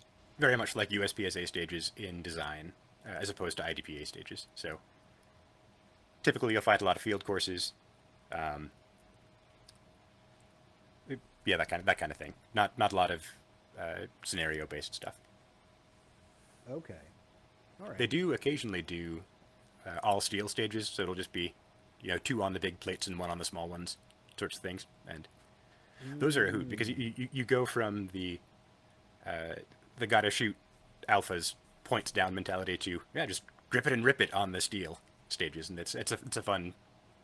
very 0.40 0.56
much 0.56 0.74
like 0.74 0.90
USPSA 0.90 1.46
stages 1.46 1.92
in 1.96 2.22
design, 2.22 2.72
uh, 3.06 3.20
as 3.20 3.30
opposed 3.30 3.58
to 3.58 3.62
IDPA 3.62 4.04
stages. 4.04 4.48
So 4.56 4.78
typically, 6.24 6.54
you'll 6.54 6.62
find 6.62 6.82
a 6.82 6.84
lot 6.84 6.96
of 6.96 7.02
field 7.02 7.24
courses. 7.24 7.72
Um, 8.32 8.72
yeah, 11.46 11.56
that 11.56 11.68
kind 11.68 11.80
of 11.80 11.86
that 11.86 11.98
kind 11.98 12.12
of 12.12 12.18
thing. 12.18 12.34
Not 12.54 12.76
not 12.78 12.92
a 12.92 12.96
lot 12.96 13.10
of 13.10 13.22
uh, 13.80 14.06
scenario 14.24 14.66
based 14.66 14.94
stuff. 14.94 15.14
Okay. 16.70 16.94
All 17.80 17.88
right. 17.88 17.98
They 17.98 18.06
do 18.06 18.32
occasionally 18.32 18.82
do 18.82 19.22
uh, 19.86 19.98
all 20.02 20.20
steel 20.20 20.48
stages, 20.48 20.88
so 20.88 21.02
it'll 21.02 21.14
just 21.14 21.32
be, 21.32 21.54
you 22.00 22.08
know, 22.08 22.18
two 22.18 22.42
on 22.42 22.52
the 22.52 22.60
big 22.60 22.80
plates 22.80 23.06
and 23.06 23.18
one 23.18 23.30
on 23.30 23.38
the 23.38 23.44
small 23.44 23.68
ones, 23.68 23.96
sorts 24.36 24.56
of 24.56 24.62
things. 24.62 24.86
And 25.06 25.28
those 26.18 26.36
are 26.36 26.46
a 26.46 26.50
hoot 26.50 26.68
because 26.68 26.88
you, 26.88 27.12
you, 27.16 27.28
you 27.32 27.44
go 27.44 27.64
from 27.66 28.08
the 28.12 28.40
uh, 29.26 29.56
the 29.98 30.06
gotta 30.06 30.30
shoot 30.30 30.56
alphas 31.08 31.54
points 31.84 32.10
down 32.10 32.34
mentality 32.34 32.76
to 32.76 33.00
yeah 33.14 33.26
just 33.26 33.42
grip 33.70 33.86
it 33.86 33.92
and 33.92 34.04
rip 34.04 34.20
it 34.20 34.32
on 34.34 34.52
the 34.52 34.60
steel 34.60 35.00
stages, 35.28 35.70
and 35.70 35.78
it's 35.78 35.94
it's 35.94 36.12
a 36.12 36.18
it's 36.26 36.36
a 36.36 36.42
fun 36.42 36.74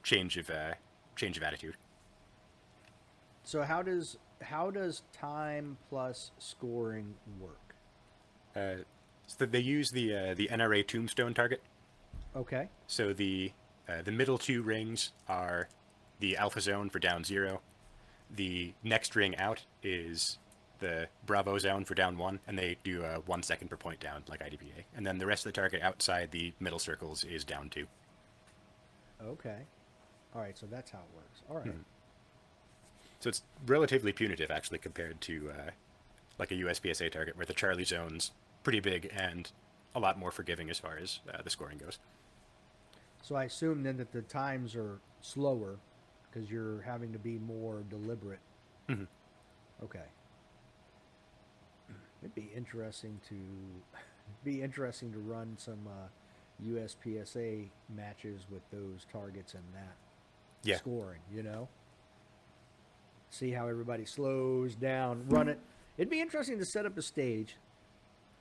change 0.03 0.37
of 0.37 0.51
uh, 0.51 0.75
change 1.17 1.37
of 1.37 1.43
attitude. 1.43 1.77
So 3.45 3.63
how 3.63 3.83
does 3.83 4.19
how 4.41 4.71
does 4.71 5.03
time 5.13 5.77
plus 5.89 6.33
scoring 6.39 7.15
work? 7.41 7.75
Uh, 8.55 8.83
so 9.27 9.47
they 9.47 9.61
use 9.61 9.91
the 9.91 10.15
uh, 10.15 10.35
the 10.35 10.49
NRA 10.49 10.87
tombstone 10.87 11.35
target. 11.35 11.63
Okay. 12.37 12.69
So 12.87 13.13
the 13.13 13.53
uh, 13.89 14.03
the 14.03 14.13
middle 14.13 14.39
two 14.39 14.63
rings 14.63 15.13
are 15.29 15.69
the 16.21 16.37
alpha 16.37 16.61
zone 16.61 16.91
for 16.91 16.99
down 16.99 17.25
zero. 17.25 17.61
The 18.35 18.73
next 18.83 19.15
ring 19.17 19.37
out 19.37 19.65
is 19.83 20.39
the 20.79 21.07
Bravo 21.27 21.59
zone 21.59 21.85
for 21.85 21.95
down 21.95 22.19
one, 22.19 22.41
and 22.47 22.59
they 22.59 22.77
do 22.83 23.05
uh, 23.05 23.19
one 23.27 23.43
second 23.43 23.69
per 23.69 23.77
point 23.77 24.01
down 24.01 24.23
like 24.29 24.41
IDPA. 24.41 24.85
And 24.97 25.07
then 25.07 25.19
the 25.19 25.27
rest 25.27 25.47
of 25.47 25.53
the 25.53 25.61
target 25.61 25.83
outside 25.83 26.31
the 26.31 26.53
middle 26.61 26.79
circles 26.79 27.25
is 27.25 27.45
down 27.45 27.69
two. 27.69 27.87
Okay. 29.25 29.59
All 30.35 30.41
right. 30.41 30.57
So 30.57 30.67
that's 30.67 30.91
how 30.91 30.99
it 30.99 31.15
works. 31.15 31.43
All 31.49 31.57
right. 31.57 31.75
So 33.23 33.29
it's 33.29 33.43
relatively 33.67 34.13
punitive 34.13 34.51
actually 34.51 34.79
compared 34.79 35.21
to 35.23 35.53
uh, 35.57 35.71
like 36.41 36.51
a 36.51 36.55
USPSA 36.57 37.13
target 37.13 37.37
where 37.37 37.47
the 37.47 37.53
Charlie 37.55 37.85
zone's 37.85 38.33
pretty 38.65 38.81
big 38.81 39.13
and 39.17 39.49
a 39.95 40.01
lot 40.01 40.19
more 40.19 40.33
forgiving 40.33 40.69
as 40.71 40.81
far 40.81 40.99
as 41.01 41.21
uh, 41.33 41.41
the 41.41 41.49
scoring 41.51 41.79
goes. 41.79 42.01
So 43.23 43.37
I 43.37 43.45
assume 43.45 43.85
then 43.85 43.97
that 43.99 44.11
the 44.11 44.23
times 44.23 44.75
are 44.75 44.99
slower 45.21 45.79
because 46.33 46.51
you're 46.51 46.81
having 46.83 47.13
to 47.13 47.19
be 47.21 47.39
more 47.39 47.85
deliberate. 47.89 48.41
Mhm. 48.89 49.07
Okay. 49.85 50.07
It'd 52.23 52.35
be 52.35 52.51
interesting 52.57 53.21
to 53.29 53.37
be 54.45 54.63
interesting 54.63 55.13
to 55.13 55.19
run 55.21 55.55
some 55.59 55.87
uh, 55.87 56.09
USPSA 56.67 57.69
matches 57.95 58.47
with 58.51 58.63
those 58.73 59.07
targets 59.13 59.55
and 59.55 59.63
that 59.75 59.95
Yeah. 60.65 60.79
scoring. 60.79 61.21
You 61.33 61.45
know, 61.45 61.69
see 63.33 63.51
how 63.51 63.67
everybody 63.67 64.05
slows 64.05 64.75
down, 64.75 65.25
run 65.29 65.49
it. 65.49 65.59
It'd 65.97 66.11
be 66.11 66.21
interesting 66.21 66.59
to 66.59 66.65
set 66.67 66.87
up 66.87 66.97
a 66.99 67.03
stage, 67.03 67.57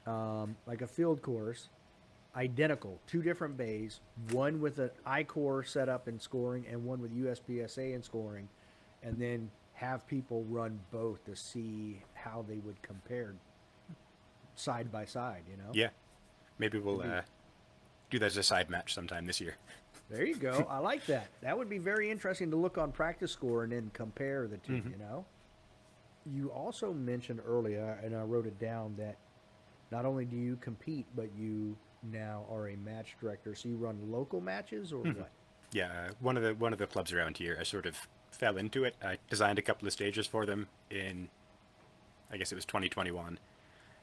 um, 0.05 0.55
like 0.67 0.81
a 0.81 0.87
field 0.87 1.21
course, 1.21 1.69
identical, 2.35 2.99
two 3.07 3.21
different 3.21 3.57
bays, 3.57 4.01
one 4.31 4.59
with 4.59 4.79
an 4.79 4.89
ICORE 5.07 5.63
setup 5.65 6.07
and 6.07 6.21
scoring, 6.21 6.65
and 6.69 6.83
one 6.83 7.01
with 7.01 7.11
USPSA 7.15 7.95
and 7.95 8.03
scoring, 8.03 8.47
and 9.01 9.17
then 9.17 9.49
have 9.73 10.05
people 10.07 10.43
run 10.49 10.79
both 10.91 11.23
to 11.25 11.35
see 11.35 12.01
how 12.13 12.45
they 12.47 12.57
would 12.57 12.81
compare 12.81 13.33
side 14.55 14.91
by 14.91 15.05
side. 15.05 15.43
You 15.49 15.57
know? 15.57 15.71
Yeah. 15.73 15.89
Maybe 16.59 16.79
we'll 16.79 16.97
Maybe- 16.97 17.09
uh, 17.09 17.21
do 18.09 18.19
that 18.19 18.25
as 18.25 18.37
a 18.37 18.43
side 18.43 18.69
match 18.69 18.93
sometime 18.93 19.25
this 19.25 19.39
year. 19.39 19.55
There 20.11 20.25
you 20.25 20.35
go. 20.35 20.67
I 20.69 20.79
like 20.79 21.05
that. 21.07 21.27
That 21.41 21.57
would 21.57 21.69
be 21.69 21.77
very 21.77 22.11
interesting 22.11 22.51
to 22.51 22.57
look 22.57 22.77
on 22.77 22.91
practice 22.91 23.31
score 23.31 23.63
and 23.63 23.71
then 23.71 23.89
compare 23.93 24.47
the 24.47 24.57
2 24.57 24.73
Mhm. 24.73 24.91
you 24.91 24.97
know? 24.97 25.25
You 26.25 26.51
also 26.51 26.93
mentioned 26.93 27.41
earlier, 27.45 27.99
and 28.03 28.15
I 28.15 28.21
wrote 28.23 28.45
it 28.45 28.59
down, 28.59 28.95
that 28.97 29.15
not 29.89 30.05
only 30.05 30.25
do 30.25 30.35
you 30.35 30.55
compete, 30.57 31.07
but 31.15 31.33
you 31.35 31.75
now 32.03 32.45
are 32.51 32.69
a 32.69 32.75
match 32.77 33.15
director. 33.19 33.55
So 33.55 33.69
you 33.69 33.75
run 33.77 34.11
local 34.11 34.39
matches 34.41 34.93
or 34.93 35.03
Mhm. 35.05 35.17
what? 35.17 35.31
Yeah, 35.71 36.09
uh, 36.09 36.13
one 36.19 36.35
of 36.37 36.43
the 36.43 36.53
one 36.55 36.73
of 36.73 36.79
the 36.79 36.87
clubs 36.87 37.13
around 37.13 37.37
here, 37.37 37.57
I 37.59 37.63
sort 37.63 37.85
of 37.85 37.95
fell 38.31 38.57
into 38.57 38.83
it. 38.83 38.95
I 39.01 39.17
designed 39.29 39.57
a 39.57 39.61
couple 39.61 39.87
of 39.87 39.93
stages 39.93 40.27
for 40.27 40.45
them 40.45 40.67
in, 40.89 41.29
I 42.29 42.37
guess 42.37 42.51
it 42.51 42.55
was 42.55 42.65
2021, 42.65 43.39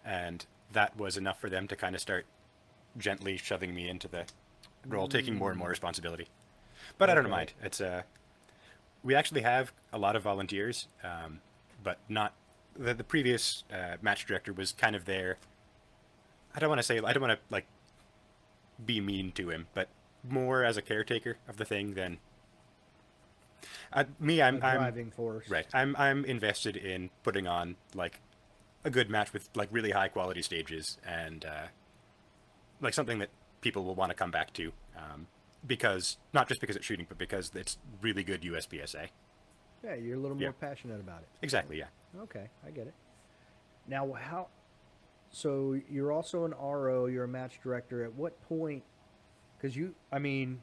and 0.05 0.47
that 0.73 0.97
was 0.97 1.17
enough 1.17 1.39
for 1.41 1.51
them 1.51 1.69
to 1.69 1.77
kind 1.77 1.95
of 1.95 2.01
start 2.01 2.25
gently 2.97 3.37
shoving 3.37 3.75
me 3.75 3.89
into 3.89 4.09
the 4.09 4.27
role, 4.87 5.09
taking 5.09 5.37
more 5.37 5.51
and 5.51 5.59
more 5.59 5.69
responsibility. 5.69 6.29
But 6.97 7.11
I 7.11 7.15
don't 7.15 7.29
mind. 7.31 7.53
It's 7.63 7.81
uh, 7.81 8.03
we 9.03 9.15
actually 9.15 9.43
have 9.43 9.73
a 9.93 9.99
lot 9.99 10.17
of 10.17 10.23
volunteers, 10.23 10.89
um, 11.05 11.41
but 11.83 11.99
not 12.09 12.35
the 12.77 12.95
the 12.95 13.05
previous 13.05 13.65
uh, 13.73 13.97
match 14.03 14.27
director 14.27 14.53
was 14.53 14.73
kind 14.73 14.95
of 14.97 15.05
there. 15.05 15.39
I 16.55 16.61
don't 16.61 16.69
want 16.69 16.79
to 16.81 16.85
say 16.85 16.99
I 16.99 17.13
don't 17.13 17.23
want 17.23 17.39
to 17.39 17.39
like 17.51 17.67
be 18.85 19.01
mean 19.01 19.33
to 19.33 19.51
him, 19.51 19.67
but 19.75 19.89
more 20.29 20.65
as 20.65 20.77
a 20.77 20.83
caretaker 20.83 21.39
of 21.49 21.57
the 21.57 21.65
thing 21.65 21.95
than 21.95 22.19
uh, 23.93 24.05
me. 24.19 24.41
I'm, 24.43 24.63
A 24.63 24.67
I'm 24.67 24.79
driving 24.79 25.11
force. 25.11 25.49
right. 25.49 25.67
I'm 25.73 25.95
I'm 25.97 26.25
invested 26.25 26.77
in 26.77 27.11
putting 27.23 27.47
on 27.47 27.77
like 27.95 28.21
a 28.85 28.91
good 28.91 29.11
match 29.11 29.33
with 29.33 29.49
like 29.55 29.69
really 29.73 29.91
high 29.91 30.09
quality 30.09 30.43
stages 30.43 30.99
and 31.07 31.45
uh, 31.45 31.67
like 32.81 32.95
something 32.95 33.19
that 33.19 33.31
people 33.61 33.85
will 33.85 33.95
want 33.95 34.11
to 34.11 34.15
come 34.15 34.31
back 34.31 34.53
to 34.55 34.73
um, 34.97 35.27
because 35.67 36.17
not 36.33 36.49
just 36.49 36.61
because 36.61 36.77
it's 36.77 36.87
shooting, 36.87 37.07
but 37.09 37.19
because 37.19 37.51
it's 37.55 37.79
really 38.01 38.23
good 38.23 38.43
USPSA. 38.43 39.09
Yeah, 39.85 39.95
you're 39.95 40.17
a 40.17 40.21
little 40.21 40.37
Yeah. 40.41 40.49
more 40.49 40.53
passionate 40.55 41.01
about 41.01 41.23
it. 41.23 41.29
Exactly. 41.43 41.79
Yeah. 41.79 41.87
Okay, 42.23 42.49
I 42.67 42.71
get 42.71 42.87
it. 42.87 42.95
Now, 43.87 44.13
how? 44.13 44.49
So 45.31 45.79
you're 45.91 46.13
also 46.13 46.45
an 46.45 46.53
RO. 46.53 47.07
You're 47.07 47.25
a 47.25 47.29
match 47.29 47.61
director. 47.63 48.05
At 48.05 48.15
what 48.15 48.41
point? 48.49 48.83
Because 49.57 49.77
you, 49.77 49.95
I 50.13 50.19
mean, 50.19 50.63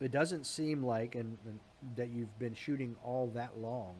it 0.00 0.10
doesn't 0.12 0.46
seem 0.46 0.82
like 0.84 1.14
and, 1.14 1.38
and 1.46 1.58
that 1.96 2.10
you've 2.10 2.36
been 2.38 2.54
shooting 2.54 2.96
all 3.04 3.28
that 3.34 3.58
long, 3.58 3.94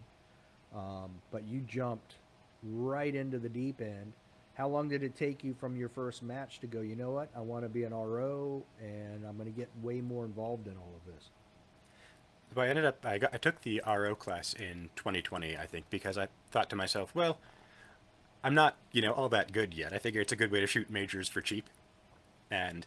um, 0.74 1.10
but 1.30 1.46
you 1.46 1.60
jumped 1.60 2.16
right 2.62 3.14
into 3.14 3.38
the 3.38 3.48
deep 3.48 3.80
end. 3.80 4.12
How 4.54 4.68
long 4.68 4.88
did 4.88 5.02
it 5.02 5.16
take 5.16 5.42
you 5.42 5.54
from 5.54 5.76
your 5.76 5.88
first 5.88 6.22
match 6.22 6.60
to 6.60 6.66
go? 6.66 6.80
You 6.80 6.94
know 6.94 7.10
what? 7.10 7.30
I 7.34 7.40
want 7.40 7.64
to 7.64 7.70
be 7.70 7.84
an 7.84 7.94
RO, 7.94 8.62
and 8.80 9.24
I'm 9.26 9.36
going 9.36 9.50
to 9.50 9.58
get 9.58 9.70
way 9.80 10.00
more 10.00 10.24
involved 10.24 10.66
in 10.66 10.76
all 10.76 10.92
of 10.94 11.12
this. 11.14 11.30
So 12.54 12.60
I 12.60 12.68
ended 12.68 12.84
up 12.84 13.04
I 13.04 13.18
got 13.18 13.34
I 13.34 13.38
took 13.38 13.62
the 13.62 13.82
RO 13.86 14.14
class 14.14 14.52
in 14.52 14.90
2020, 14.96 15.56
I 15.56 15.66
think, 15.66 15.86
because 15.88 16.18
I 16.18 16.28
thought 16.50 16.68
to 16.70 16.76
myself, 16.76 17.14
well, 17.14 17.38
I'm 18.44 18.54
not 18.54 18.76
you 18.92 19.00
know 19.00 19.12
all 19.12 19.30
that 19.30 19.52
good 19.52 19.72
yet. 19.72 19.94
I 19.94 19.98
figure 19.98 20.20
it's 20.20 20.32
a 20.32 20.36
good 20.36 20.50
way 20.50 20.60
to 20.60 20.66
shoot 20.66 20.90
majors 20.90 21.28
for 21.28 21.40
cheap, 21.40 21.70
and 22.50 22.86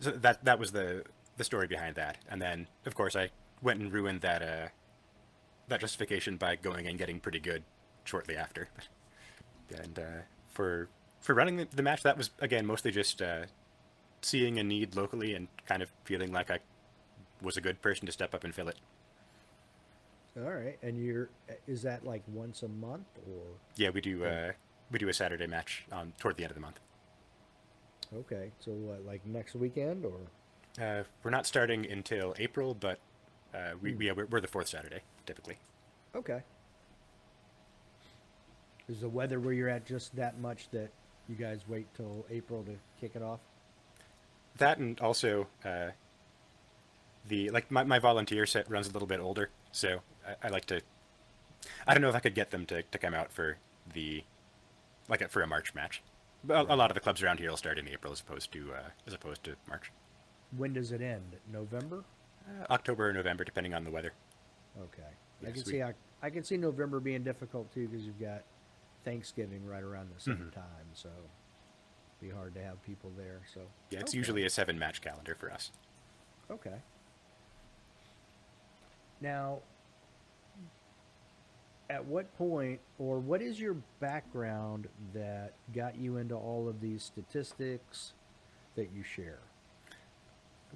so 0.00 0.10
that 0.10 0.44
that 0.44 0.58
was 0.58 0.72
the 0.72 1.04
the 1.36 1.44
story 1.44 1.68
behind 1.68 1.94
that. 1.94 2.18
And 2.28 2.42
then 2.42 2.66
of 2.84 2.96
course 2.96 3.14
I 3.14 3.30
went 3.62 3.80
and 3.80 3.92
ruined 3.92 4.22
that 4.22 4.42
uh 4.42 4.68
that 5.68 5.80
justification 5.80 6.36
by 6.36 6.56
going 6.56 6.88
and 6.88 6.98
getting 6.98 7.20
pretty 7.20 7.40
good 7.40 7.62
shortly 8.04 8.36
after. 8.36 8.68
And 9.74 9.98
uh, 9.98 10.22
for 10.52 10.88
for 11.20 11.34
running 11.34 11.56
the, 11.56 11.68
the 11.74 11.82
match, 11.82 12.02
that 12.02 12.16
was 12.16 12.30
again 12.40 12.66
mostly 12.66 12.90
just 12.90 13.20
uh, 13.22 13.46
seeing 14.22 14.58
a 14.58 14.64
need 14.64 14.96
locally 14.96 15.34
and 15.34 15.48
kind 15.66 15.82
of 15.82 15.90
feeling 16.04 16.32
like 16.32 16.50
I 16.50 16.58
was 17.42 17.56
a 17.56 17.60
good 17.60 17.82
person 17.82 18.06
to 18.06 18.12
step 18.12 18.34
up 18.34 18.44
and 18.44 18.54
fill 18.54 18.68
it. 18.68 18.76
All 20.36 20.50
right, 20.50 20.78
and 20.82 21.02
you're 21.02 21.30
is 21.66 21.82
that 21.82 22.04
like 22.04 22.22
once 22.28 22.62
a 22.62 22.68
month 22.68 23.06
or? 23.26 23.42
Yeah, 23.76 23.90
we 23.90 24.00
do 24.00 24.24
uh, 24.24 24.52
we 24.90 24.98
do 24.98 25.08
a 25.08 25.14
Saturday 25.14 25.46
match 25.46 25.84
on 25.90 26.12
toward 26.18 26.36
the 26.36 26.44
end 26.44 26.50
of 26.50 26.54
the 26.54 26.60
month. 26.60 26.80
Okay, 28.14 28.52
so 28.60 28.70
what, 28.72 29.04
like 29.04 29.24
next 29.26 29.54
weekend 29.54 30.04
or? 30.04 30.18
Uh, 30.80 31.04
we're 31.22 31.30
not 31.30 31.46
starting 31.46 31.90
until 31.90 32.34
April, 32.38 32.74
but 32.74 32.98
uh, 33.54 33.72
we, 33.80 33.94
we 33.94 34.12
we're, 34.12 34.26
we're 34.26 34.40
the 34.40 34.46
fourth 34.46 34.68
Saturday 34.68 35.00
typically. 35.24 35.56
Okay. 36.14 36.42
Is 38.88 39.00
the 39.00 39.08
weather 39.08 39.40
where 39.40 39.52
you're 39.52 39.68
at 39.68 39.84
just 39.84 40.14
that 40.16 40.38
much 40.38 40.68
that 40.70 40.90
you 41.28 41.34
guys 41.34 41.60
wait 41.68 41.86
till 41.94 42.24
April 42.30 42.62
to 42.64 42.72
kick 43.00 43.16
it 43.16 43.22
off? 43.22 43.40
That 44.58 44.78
and 44.78 44.98
also 45.00 45.48
uh, 45.64 45.88
the 47.28 47.50
like 47.50 47.70
my, 47.70 47.82
my 47.84 47.98
volunteer 47.98 48.46
set 48.46 48.70
runs 48.70 48.88
a 48.88 48.92
little 48.92 49.08
bit 49.08 49.20
older, 49.20 49.50
so 49.72 50.00
I, 50.26 50.46
I 50.46 50.50
like 50.50 50.64
to. 50.66 50.80
I 51.86 51.94
don't 51.94 52.00
know 52.00 52.08
if 52.08 52.14
I 52.14 52.20
could 52.20 52.34
get 52.34 52.52
them 52.52 52.64
to, 52.66 52.82
to 52.82 52.98
come 52.98 53.12
out 53.12 53.32
for 53.32 53.58
the 53.92 54.22
like 55.08 55.20
a, 55.20 55.28
for 55.28 55.42
a 55.42 55.46
March 55.46 55.74
match. 55.74 56.02
But 56.44 56.66
a, 56.68 56.74
a 56.74 56.76
lot 56.76 56.90
of 56.90 56.94
the 56.94 57.00
clubs 57.00 57.22
around 57.22 57.40
here 57.40 57.50
will 57.50 57.56
start 57.56 57.78
in 57.78 57.88
April 57.88 58.12
as 58.12 58.20
opposed 58.20 58.52
to 58.52 58.72
uh, 58.72 58.90
as 59.06 59.14
opposed 59.14 59.42
to 59.44 59.56
March, 59.68 59.90
When 60.56 60.72
does 60.72 60.92
it 60.92 61.00
end? 61.02 61.36
November? 61.52 62.04
uh, 62.48 62.72
October 62.72 63.08
or 63.08 63.12
November, 63.12 63.42
depending 63.42 63.74
on 63.74 63.82
the 63.82 63.90
weather. 63.90 64.12
Okay. 64.80 65.02
I 65.42 65.50
can 65.50 65.62
we- 65.66 65.72
see 65.72 65.82
Oc- 65.82 65.94
I 66.22 66.30
can 66.30 66.44
see 66.44 66.56
November 66.56 67.00
being 67.00 67.24
difficult 67.24 67.72
too 67.74 67.88
because 67.88 68.06
you've 68.06 68.20
got 68.20 68.42
Thanksgiving 69.06 69.64
right 69.64 69.84
around 69.84 70.10
the 70.12 70.20
same 70.20 70.50
Mhm. 70.50 70.52
time, 70.52 70.88
so 70.92 71.08
it'd 71.08 72.20
be 72.20 72.28
hard 72.28 72.54
to 72.54 72.62
have 72.62 72.82
people 72.82 73.10
there. 73.10 73.40
So 73.46 73.70
Yeah, 73.90 74.00
it's 74.00 74.10
Okay. 74.10 74.18
usually 74.18 74.44
a 74.44 74.50
seven 74.50 74.76
match 74.80 75.00
calendar 75.00 75.36
for 75.36 75.50
us. 75.52 75.70
Okay. 76.50 76.82
Now, 79.20 79.62
at 81.88 82.04
what 82.04 82.34
point 82.36 82.80
or 82.98 83.20
what 83.20 83.40
is 83.40 83.60
your 83.60 83.74
background 84.00 84.88
that 85.12 85.54
got 85.72 85.94
you 85.94 86.16
into 86.16 86.34
all 86.34 86.68
of 86.68 86.80
these 86.80 87.04
statistics 87.04 88.12
that 88.74 88.90
you 88.90 89.04
share? 89.04 89.38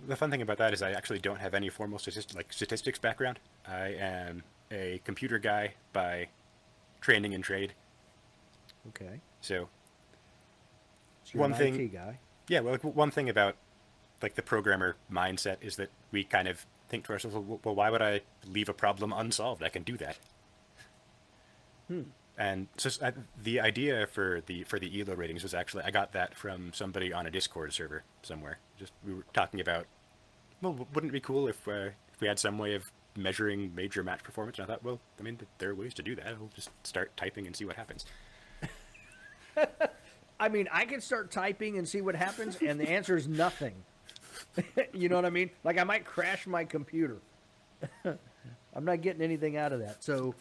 The 0.07 0.15
fun 0.15 0.31
thing 0.31 0.41
about 0.41 0.59
that 0.59 0.73
is 0.73 0.83
I 0.83 0.93
actually 0.93 1.19
don't 1.19 1.41
have 1.41 1.53
any 1.53 1.69
formal 1.69 1.99
like 2.33 2.53
statistics 2.53 3.01
background. 3.01 3.41
I 3.67 3.89
am 3.89 4.45
a 4.71 5.01
computer 5.01 5.41
guy 5.41 5.75
by 5.93 6.29
training 7.01 7.35
and 7.35 7.43
trade. 7.43 7.75
Okay. 8.89 9.21
So 9.41 9.69
So 11.25 11.39
One 11.39 11.55
thing- 11.55 11.79
IT 11.81 11.89
guy. 11.93 12.19
yeah, 12.49 12.61
well, 12.61 12.73
like, 12.73 12.83
one 12.83 13.11
thing 13.11 13.29
about 13.29 13.57
like 14.23 14.35
the 14.35 14.43
programmer 14.43 14.97
mindset 15.11 15.57
is 15.63 15.77
that 15.77 15.91
we 16.11 16.25
kind 16.25 16.47
of 16.49 16.67
think 16.89 17.07
to 17.07 17.13
ourselves, 17.13 17.37
well, 17.37 17.61
well, 17.65 17.75
why 17.75 17.89
would 17.89 18.03
I 18.03 18.21
leave 18.47 18.69
a 18.69 18.75
problem 18.75 19.13
unsolved? 19.13 19.63
I 19.63 19.69
can 19.69 19.83
do 19.83 19.97
that. 19.99 20.19
Hmm. 21.89 22.03
And 22.37 22.69
so 22.77 22.89
uh, 23.05 23.11
the 23.43 23.61
idea 23.61 24.07
for 24.07 24.41
the 24.47 24.65
for 24.65 24.79
the 24.79 25.01
Elo 25.01 25.15
ratings 25.15 25.43
was 25.43 25.53
actually 25.55 25.85
I 25.85 25.91
got 25.91 26.13
that 26.13 26.35
from 26.37 26.73
somebody 26.73 27.13
on 27.13 27.27
a 27.27 27.31
Discord 27.31 27.73
server 27.73 28.03
somewhere. 28.23 28.59
Just 28.79 28.93
we 29.07 29.13
were 29.15 29.27
talking 29.35 29.61
about, 29.61 29.87
well, 30.63 30.87
wouldn't 30.95 31.11
it 31.11 31.13
be 31.13 31.21
cool 31.21 31.49
if 31.49 31.69
uh, 31.69 31.91
if 32.13 32.21
we 32.21 32.29
had 32.29 32.39
some 32.39 32.57
way 32.59 32.75
of 32.75 32.91
measuring 33.17 33.75
major 33.75 34.03
match 34.03 34.23
performance? 34.23 34.59
And 34.59 34.65
I 34.65 34.73
thought, 34.73 34.83
well, 34.83 35.01
I 35.19 35.23
mean, 35.23 35.39
there 35.59 35.71
are 35.71 35.75
ways 35.75 35.93
to 35.95 36.03
do 36.03 36.15
that. 36.17 36.27
I'll 36.29 36.51
just 36.55 36.71
start 36.83 37.15
typing 37.17 37.47
and 37.47 37.55
see 37.55 37.65
what 37.67 37.77
happens. 37.77 38.07
I 40.41 40.49
mean, 40.49 40.69
I 40.73 40.85
can 40.87 41.01
start 41.01 41.31
typing 41.31 41.77
and 41.79 41.87
see 41.89 42.01
what 42.01 42.15
happens, 42.15 42.57
and 42.67 42.81
the 42.81 42.89
answer 42.89 43.17
is 43.17 43.29
nothing. 43.29 43.75
you 44.95 45.09
know 45.09 45.17
what 45.17 45.25
I 45.25 45.31
mean? 45.31 45.51
Like 45.65 45.79
I 45.79 45.85
might 45.85 46.05
crash 46.05 46.47
my 46.47 46.65
computer. 46.65 47.19
I'm 48.05 48.85
not 48.85 49.03
getting 49.03 49.23
anything 49.23 49.57
out 49.57 49.73
of 49.73 49.81
that. 49.81 50.03
So, 50.03 50.35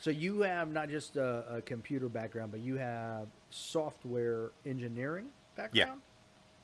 so 0.00 0.10
you 0.10 0.40
have 0.42 0.72
not 0.72 0.88
just 0.88 1.16
a, 1.16 1.56
a 1.56 1.62
computer 1.62 2.08
background, 2.08 2.52
but 2.52 2.60
you 2.60 2.76
have 2.76 3.26
software 3.50 4.52
engineering 4.64 5.26
background. 5.56 6.00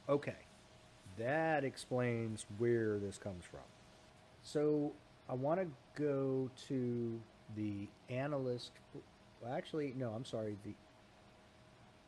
Yeah. 0.09 0.15
Okay, 0.15 0.37
that 1.19 1.65
explains 1.65 2.47
where 2.59 2.99
this 2.99 3.19
comes 3.19 3.45
from. 3.45 3.61
So 4.43 4.93
I 5.29 5.35
want 5.35 5.61
to 5.61 5.67
go 6.01 6.51
to 6.69 7.21
the 7.57 7.89
analyst. 8.09 8.73
Well, 9.43 9.53
actually, 9.53 9.95
no. 9.97 10.11
I'm 10.11 10.25
sorry. 10.25 10.57
The 10.65 10.75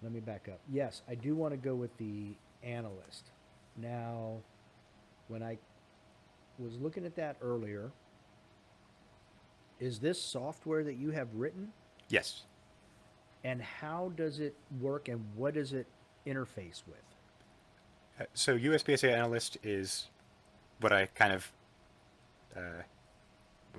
let 0.04 0.12
me 0.12 0.20
back 0.20 0.48
up. 0.52 0.60
Yes, 0.70 1.02
I 1.08 1.14
do 1.14 1.34
want 1.34 1.52
to 1.54 1.56
go 1.56 1.74
with 1.74 1.96
the 1.96 2.34
analyst. 2.62 3.30
Now, 3.76 4.36
when 5.28 5.42
I 5.42 5.58
was 6.58 6.76
looking 6.76 7.06
at 7.06 7.16
that 7.16 7.36
earlier, 7.40 7.90
is 9.80 9.98
this 9.98 10.20
software 10.20 10.84
that 10.84 10.94
you 10.94 11.10
have 11.10 11.28
written? 11.34 11.72
Yes. 12.10 12.42
And 13.42 13.62
how 13.62 14.12
does 14.14 14.40
it 14.40 14.54
work 14.78 15.08
and 15.08 15.24
what 15.34 15.54
does 15.54 15.72
it 15.72 15.86
interface 16.26 16.82
with? 16.86 16.98
Uh, 18.20 18.24
so 18.34 18.56
USPSA 18.58 19.10
analyst 19.10 19.56
is 19.62 20.08
what 20.80 20.92
I 20.92 21.06
kind 21.06 21.32
of 21.32 21.50
uh, 22.54 22.82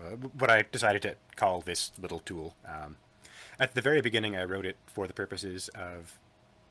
uh, 0.02 0.16
what 0.38 0.50
I 0.50 0.66
decided 0.72 1.04
to 1.04 1.16
call 1.36 1.62
this 1.62 1.92
little 2.02 2.20
tool. 2.20 2.56
Um, 2.68 2.98
at 3.60 3.74
the 3.76 3.82
very 3.82 4.02
beginning, 4.02 4.36
I 4.36 4.44
wrote 4.44 4.66
it 4.66 4.78
for 4.88 5.08
the 5.08 5.14
purposes 5.14 5.70
of 5.76 6.18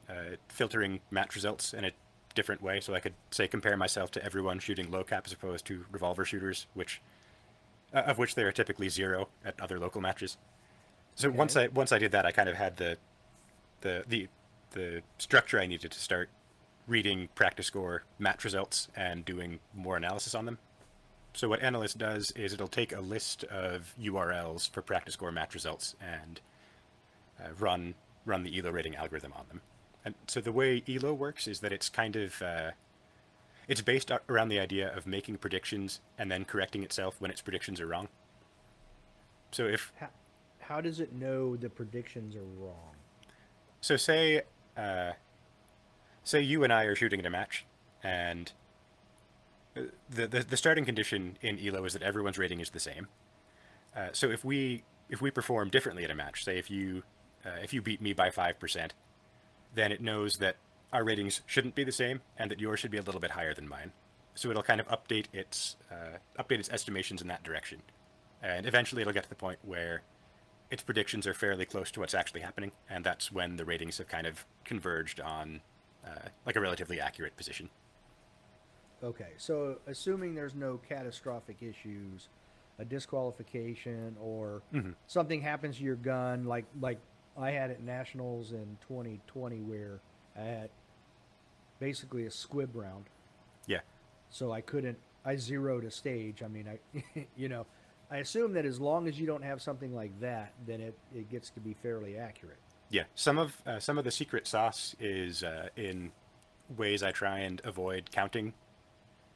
uh, 0.08 0.36
filtering 0.48 1.00
match 1.10 1.34
results 1.34 1.72
in 1.74 1.84
a 1.84 1.92
different 2.34 2.62
way, 2.62 2.80
so 2.80 2.94
I 2.94 3.00
could 3.00 3.14
say 3.30 3.46
compare 3.48 3.76
myself 3.76 4.10
to 4.12 4.24
everyone 4.24 4.58
shooting 4.58 4.90
low 4.90 5.04
cap 5.04 5.24
as 5.26 5.32
opposed 5.32 5.64
to 5.66 5.84
revolver 5.90 6.24
shooters, 6.24 6.66
which 6.74 7.00
uh, 7.94 7.98
of 8.00 8.18
which 8.18 8.34
there 8.34 8.48
are 8.48 8.52
typically 8.52 8.88
zero 8.88 9.28
at 9.44 9.58
other 9.60 9.78
local 9.78 10.00
matches. 10.00 10.36
So 11.14 11.28
Okay. 11.28 11.36
once 11.38 11.56
I 11.56 11.68
once 11.68 11.92
I 11.92 11.98
did 11.98 12.12
that, 12.12 12.26
I 12.26 12.32
kind 12.32 12.48
of 12.48 12.56
had 12.56 12.76
the 12.76 12.98
the 13.82 14.04
the 14.08 14.28
the 14.72 15.02
structure 15.18 15.60
I 15.60 15.66
needed 15.66 15.92
to 15.92 15.98
start 15.98 16.28
reading 16.86 17.28
practice 17.34 17.66
score 17.66 18.02
match 18.18 18.44
results 18.44 18.88
and 18.96 19.24
doing 19.24 19.60
more 19.72 19.96
analysis 19.96 20.34
on 20.34 20.44
them. 20.44 20.58
So 21.32 21.48
what 21.48 21.62
Analyst 21.62 21.98
does 21.98 22.30
is 22.32 22.52
it'll 22.52 22.68
take 22.68 22.92
a 22.92 23.00
list 23.00 23.42
of 23.44 23.94
URLs 24.00 24.70
for 24.70 24.82
practice 24.82 25.14
score 25.14 25.32
match 25.32 25.54
results 25.54 25.94
and 26.00 26.40
uh, 27.44 27.48
run 27.58 27.94
run 28.24 28.42
the 28.42 28.58
ELO 28.58 28.70
rating 28.70 28.96
algorithm 28.96 29.32
on 29.34 29.46
them. 29.48 29.60
And 30.04 30.14
so 30.26 30.40
the 30.40 30.52
way 30.52 30.82
ELO 30.88 31.12
works 31.12 31.46
is 31.46 31.60
that 31.60 31.72
it's 31.72 31.88
kind 31.88 32.16
of 32.16 32.40
uh, 32.42 32.70
it's 33.68 33.80
based 33.80 34.10
around 34.28 34.48
the 34.48 34.60
idea 34.60 34.94
of 34.94 35.06
making 35.06 35.38
predictions 35.38 36.00
and 36.18 36.30
then 36.30 36.44
correcting 36.44 36.82
itself 36.82 37.16
when 37.20 37.30
its 37.30 37.40
predictions 37.40 37.80
are 37.80 37.86
wrong. 37.86 38.08
So 39.52 39.66
if 39.66 39.92
How, 39.96 40.08
how 40.60 40.80
does 40.80 41.00
it 41.00 41.12
know 41.12 41.56
the 41.56 41.70
predictions 41.70 42.34
are 42.36 42.44
wrong? 42.58 42.96
So 43.80 43.96
say 43.96 44.42
uh, 44.76 45.12
say 46.22 46.40
you 46.40 46.64
and 46.64 46.72
I 46.72 46.84
are 46.84 46.94
shooting 46.94 47.20
at 47.20 47.26
a 47.26 47.30
match, 47.30 47.64
and 48.02 48.52
uh, 49.76 49.82
the, 50.10 50.26
the 50.26 50.40
the 50.40 50.56
starting 50.56 50.84
condition 50.84 51.38
in 51.40 51.58
Elo 51.64 51.84
is 51.84 51.92
that 51.92 52.02
everyone's 52.02 52.38
rating 52.38 52.60
is 52.60 52.70
the 52.70 52.80
same. 52.80 53.08
Uh, 53.96 54.08
so 54.12 54.30
if 54.30 54.44
we 54.44 54.82
if 55.08 55.20
we 55.20 55.30
perform 55.30 55.70
differently 55.70 56.04
at 56.04 56.10
a 56.10 56.14
match, 56.14 56.44
say 56.44 56.58
if 56.58 56.70
you 56.70 57.04
uh, 57.44 57.50
if 57.62 57.72
you 57.72 57.82
beat 57.82 58.00
me 58.00 58.12
by 58.12 58.30
five 58.30 58.58
percent, 58.58 58.94
then 59.74 59.92
it 59.92 60.00
knows 60.00 60.34
that 60.34 60.56
our 60.92 61.04
ratings 61.04 61.42
shouldn't 61.46 61.74
be 61.74 61.84
the 61.84 61.92
same 61.92 62.20
and 62.38 62.50
that 62.50 62.60
yours 62.60 62.78
should 62.80 62.90
be 62.90 62.98
a 62.98 63.02
little 63.02 63.20
bit 63.20 63.32
higher 63.32 63.52
than 63.54 63.68
mine. 63.68 63.92
So 64.36 64.50
it'll 64.50 64.62
kind 64.62 64.80
of 64.80 64.88
update 64.88 65.26
its 65.32 65.76
uh, 65.90 66.18
update 66.42 66.58
its 66.58 66.70
estimations 66.70 67.22
in 67.22 67.28
that 67.28 67.42
direction, 67.42 67.82
and 68.42 68.66
eventually 68.66 69.02
it'll 69.02 69.12
get 69.14 69.24
to 69.24 69.28
the 69.28 69.34
point 69.34 69.58
where 69.62 70.02
its 70.70 70.82
predictions 70.82 71.26
are 71.26 71.34
fairly 71.34 71.64
close 71.64 71.90
to 71.92 72.00
what's 72.00 72.14
actually 72.14 72.40
happening, 72.40 72.72
and 72.88 73.04
that's 73.04 73.30
when 73.30 73.56
the 73.56 73.64
ratings 73.64 73.98
have 73.98 74.08
kind 74.08 74.26
of 74.26 74.44
converged 74.64 75.20
on 75.20 75.60
uh, 76.04 76.28
like 76.46 76.56
a 76.56 76.60
relatively 76.60 77.00
accurate 77.00 77.36
position. 77.36 77.70
Okay, 79.02 79.32
so 79.36 79.78
assuming 79.86 80.34
there's 80.34 80.54
no 80.54 80.80
catastrophic 80.88 81.58
issues, 81.62 82.28
a 82.78 82.84
disqualification 82.84 84.16
or 84.20 84.62
Mhm. 84.72 84.94
something 85.06 85.40
happens 85.42 85.76
to 85.76 85.84
your 85.84 85.96
gun, 85.96 86.44
like 86.44 86.64
like 86.80 86.98
I 87.36 87.50
had 87.50 87.70
at 87.70 87.82
nationals 87.82 88.52
in 88.52 88.76
2020 88.88 89.60
where 89.62 90.00
I 90.36 90.42
had 90.42 90.70
basically 91.80 92.26
a 92.26 92.30
squib 92.30 92.74
round, 92.74 93.06
Yeah. 93.66 93.80
so 94.30 94.52
I 94.52 94.60
couldn't. 94.60 94.98
I 95.24 95.36
zeroed 95.36 95.84
a 95.84 95.90
stage. 95.90 96.42
I 96.42 96.48
mean, 96.48 96.68
I 96.68 97.26
you 97.36 97.48
know, 97.48 97.66
I 98.10 98.18
assume 98.18 98.52
that 98.54 98.64
as 98.64 98.80
long 98.80 99.08
as 99.08 99.18
you 99.18 99.26
don't 99.26 99.42
have 99.42 99.60
something 99.62 99.94
like 99.94 100.18
that, 100.20 100.52
then 100.66 100.80
it 100.80 100.96
it 101.14 101.28
gets 101.30 101.50
to 101.50 101.60
be 101.60 101.74
fairly 101.82 102.16
accurate. 102.18 102.58
Yeah, 102.90 103.04
some 103.14 103.38
of 103.38 103.60
uh, 103.66 103.80
some 103.80 103.98
of 103.98 104.04
the 104.04 104.10
secret 104.10 104.46
sauce 104.46 104.94
is 105.00 105.42
uh, 105.42 105.68
in 105.76 106.12
ways 106.76 107.02
I 107.02 107.10
try 107.12 107.40
and 107.40 107.60
avoid 107.64 108.10
counting 108.12 108.52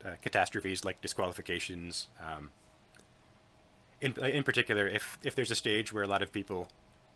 uh, 0.05 0.11
catastrophes 0.23 0.85
like 0.85 1.01
disqualifications. 1.01 2.09
Um, 2.21 2.51
in 4.01 4.13
in 4.25 4.45
particular, 4.45 4.87
if 4.87 5.19
if 5.25 5.35
there's 5.35 5.51
a 5.51 5.57
stage 5.57 5.93
where 5.93 6.05
a 6.05 6.07
lot 6.07 6.23
of 6.23 6.31
people 6.31 6.69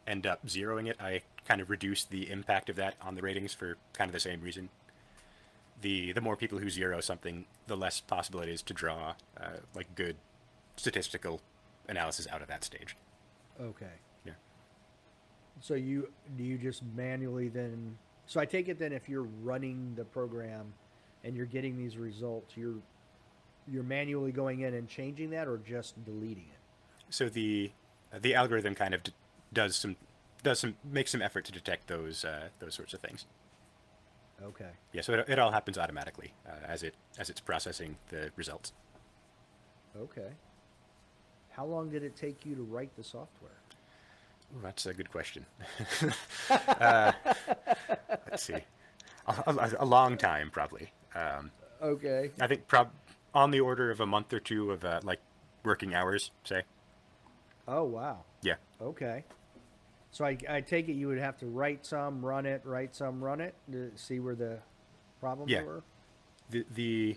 end 0.06 0.26
up 0.26 0.46
zeroing 0.46 0.88
it, 0.88 0.96
I 1.00 1.22
kind 1.46 1.60
of 1.60 1.70
reduce 1.70 2.04
the 2.04 2.30
impact 2.30 2.68
of 2.68 2.76
that 2.76 2.94
on 3.00 3.14
the 3.14 3.22
ratings 3.22 3.52
for 3.54 3.76
kind 3.92 4.08
of 4.08 4.12
the 4.12 4.20
same 4.20 4.40
reason. 4.40 4.68
The 5.80 6.12
the 6.12 6.20
more 6.20 6.36
people 6.36 6.58
who 6.58 6.70
zero 6.70 7.00
something, 7.00 7.46
the 7.66 7.76
less 7.76 8.00
possible 8.00 8.40
it 8.40 8.48
is 8.48 8.62
to 8.62 8.74
draw 8.74 9.14
uh, 9.40 9.58
like 9.74 9.94
good 9.94 10.16
statistical 10.76 11.40
analysis 11.88 12.26
out 12.30 12.40
of 12.42 12.48
that 12.48 12.62
stage. 12.64 12.96
Okay. 13.60 13.86
Yeah. 14.24 14.32
So 15.60 15.74
you 15.74 16.10
do 16.36 16.44
you 16.44 16.58
just 16.58 16.82
manually 16.94 17.48
then? 17.48 17.98
So 18.26 18.40
I 18.40 18.44
take 18.46 18.68
it 18.68 18.78
then 18.78 18.92
if 18.92 19.08
you're 19.08 19.26
running 19.42 19.94
the 19.96 20.04
program 20.04 20.72
and 21.24 21.34
you're 21.36 21.46
getting 21.46 21.76
these 21.76 21.96
results, 21.96 22.56
you're 22.56 22.76
you're 23.68 23.82
manually 23.84 24.32
going 24.32 24.60
in 24.60 24.74
and 24.74 24.88
changing 24.88 25.30
that, 25.30 25.46
or 25.48 25.58
just 25.58 26.02
deleting 26.04 26.46
it. 26.52 26.58
so 27.14 27.28
the 27.28 27.70
the 28.20 28.34
algorithm 28.34 28.74
kind 28.74 28.94
of 28.94 29.02
d- 29.02 29.12
does 29.52 29.76
some 29.76 29.96
does 30.42 30.58
some 30.60 30.76
makes 30.84 31.10
some 31.12 31.22
effort 31.22 31.44
to 31.46 31.52
detect 31.52 31.86
those 31.88 32.24
uh, 32.24 32.48
those 32.58 32.74
sorts 32.74 32.94
of 32.94 33.00
things. 33.00 33.26
Okay. 34.42 34.70
Yeah, 34.92 35.02
so 35.02 35.12
it, 35.14 35.28
it 35.28 35.38
all 35.38 35.52
happens 35.52 35.78
automatically 35.78 36.32
uh, 36.46 36.66
as 36.66 36.82
it 36.82 36.94
as 37.18 37.30
it's 37.30 37.40
processing 37.40 37.96
the 38.08 38.30
results. 38.36 38.72
Okay. 39.96 40.30
How 41.50 41.66
long 41.66 41.90
did 41.90 42.02
it 42.02 42.16
take 42.16 42.44
you 42.46 42.54
to 42.54 42.62
write 42.62 42.96
the 42.96 43.04
software? 43.04 43.52
Ooh, 44.56 44.60
that's 44.62 44.86
a 44.86 44.94
good 44.94 45.10
question. 45.10 45.46
uh, 46.50 47.12
let's 48.30 48.42
see, 48.42 48.56
a, 49.26 49.34
a, 49.46 49.70
a 49.80 49.84
long 49.84 50.16
time 50.16 50.50
probably. 50.50 50.90
Um, 51.14 51.50
Okay. 51.82 52.30
I 52.40 52.46
think 52.46 52.68
prob 52.68 52.90
on 53.34 53.50
the 53.50 53.58
order 53.58 53.90
of 53.90 54.00
a 54.00 54.06
month 54.06 54.32
or 54.32 54.38
two 54.38 54.70
of 54.70 54.84
uh, 54.84 55.00
like 55.02 55.18
working 55.64 55.94
hours, 55.94 56.30
say. 56.44 56.62
Oh 57.66 57.84
wow. 57.84 58.24
Yeah, 58.42 58.54
Okay. 58.80 59.24
So 60.12 60.24
I, 60.24 60.36
I 60.48 60.60
take 60.60 60.88
it 60.88 60.92
you 60.92 61.08
would 61.08 61.18
have 61.18 61.38
to 61.38 61.46
write 61.46 61.84
some, 61.86 62.24
run 62.24 62.46
it, 62.46 62.60
write 62.64 62.94
some, 62.94 63.22
run 63.22 63.40
it 63.40 63.54
to 63.72 63.90
see 63.96 64.20
where 64.20 64.34
the 64.34 64.58
problems 65.20 65.50
Yeah. 65.50 65.62
were. 65.62 65.82
the 66.50 66.64
the 66.74 67.16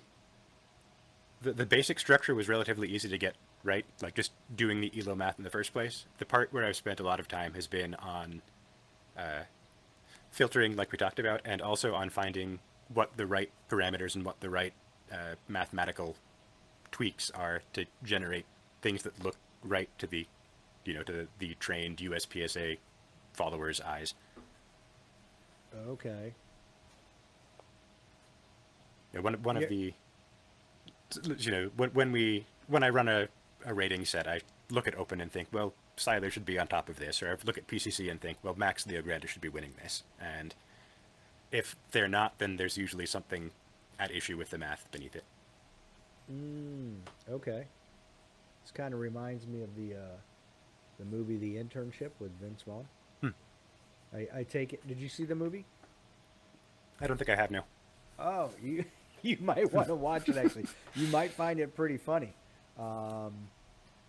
the, 1.42 1.52
the 1.54 1.66
basic 1.66 2.00
structure 2.00 2.34
was 2.34 2.48
relatively 2.50 2.88
easy 2.88 3.10
to 3.10 3.18
get 3.18 3.36
right 3.64 3.86
like 4.02 4.14
just 4.16 4.32
doing 4.56 4.80
the 4.80 4.92
elo 4.98 5.14
math 5.16 5.38
in 5.38 5.44
the 5.44 5.50
first 5.50 5.74
place 5.74 6.06
the 6.20 6.26
part 6.26 6.52
where 6.54 6.64
i've 6.64 6.76
spent 6.76 7.00
a 7.00 7.04
lot 7.04 7.20
of 7.20 7.28
time 7.28 7.54
has 7.54 7.68
been 7.68 7.94
on 7.96 8.42
uh, 9.18 9.42
filtering 10.32 10.76
like 10.76 10.92
we 10.92 10.98
talked 10.98 11.20
about 11.20 11.42
and 11.46 11.62
also 11.62 11.94
on 11.94 12.10
finding 12.10 12.60
what 12.94 13.16
the 13.18 13.26
right 13.26 13.50
parameters 13.70 14.16
and 14.16 14.24
what 14.24 14.40
the 14.40 14.50
right 14.50 14.74
uh, 15.12 15.36
mathematical 15.48 16.16
tweaks 16.92 17.30
are 17.32 17.62
to 17.74 17.86
generate 18.04 18.46
things 18.82 19.04
that 19.04 19.24
look 19.24 19.36
right 19.64 19.90
to 19.98 20.08
the 20.08 20.26
you 20.86 20.94
know 20.94 21.04
to 21.04 21.12
the, 21.12 21.28
the 21.40 21.56
trained 21.56 21.98
uspsa 21.98 22.78
followers 23.34 23.82
eyes 23.82 24.14
Okay. 25.90 26.34
Yeah, 29.14 29.20
one 29.20 29.34
one 29.44 29.58
Yeah. 29.58 29.64
of 29.64 29.70
the 29.70 29.94
you 31.38 31.52
know 31.52 31.70
when 31.76 31.90
when 31.92 32.12
we 32.12 32.46
when 32.68 32.84
I 32.84 32.90
run 32.90 33.08
a, 33.08 33.28
a 33.66 33.74
rating 33.74 34.06
set, 34.06 34.28
I 34.28 34.40
look 34.70 34.88
at 34.88 34.96
open 34.96 35.22
and 35.22 35.32
think, 35.32 35.50
well, 35.52 35.74
Sailer 35.98 36.30
should 36.32 36.46
be 36.46 36.58
on 36.58 36.68
top 36.68 36.90
of 36.90 36.98
this, 36.98 37.22
or 37.22 37.30
I 37.32 37.36
look 37.46 37.58
at 37.58 37.68
PCC 37.68 38.10
and 38.10 38.20
think, 38.20 38.38
well, 38.42 38.56
Max 38.56 38.86
Leograndis 38.86 39.28
should 39.28 39.42
be 39.42 39.50
winning 39.50 39.74
this, 39.84 40.04
and 40.20 40.56
if 41.52 41.76
they're 41.92 42.08
not, 42.08 42.40
then 42.40 42.58
there's 42.58 42.78
usually 42.78 43.06
something 43.06 43.52
at 44.00 44.12
issue 44.12 44.38
with 44.38 44.50
the 44.50 44.58
math 44.58 44.90
beneath 44.92 45.16
it. 45.16 45.24
Mm, 46.32 46.96
okay. 47.30 47.66
This 48.64 48.72
kind 48.72 48.94
of 48.94 49.00
reminds 49.00 49.46
me 49.46 49.62
of 49.62 49.76
the 49.76 49.94
uh, 49.96 50.18
the 51.00 51.06
movie 51.06 51.38
The 51.38 51.56
Internship 51.56 52.12
with 52.20 52.32
Vince 52.42 52.64
Vaughn. 52.64 52.86
Hmm. 53.22 53.30
I, 54.14 54.40
I 54.40 54.44
take 54.44 54.74
it. 54.74 54.88
Did 54.88 55.00
you 55.00 55.10
see 55.10 55.26
the 55.26 55.36
movie? 55.36 55.66
I 57.02 57.08
don't 57.08 57.18
think 57.18 57.30
I 57.30 57.36
have 57.36 57.52
no. 57.52 57.62
Oh, 58.20 58.50
you 58.64 58.86
you 59.22 59.38
might 59.42 59.72
want 59.74 59.88
to 59.88 59.96
watch 59.96 60.30
it. 60.30 60.38
Actually, 60.38 60.66
you 60.96 61.08
might 61.08 61.32
find 61.32 61.60
it 61.60 61.76
pretty 61.76 61.98
funny. 61.98 62.34
Um, 62.80 63.34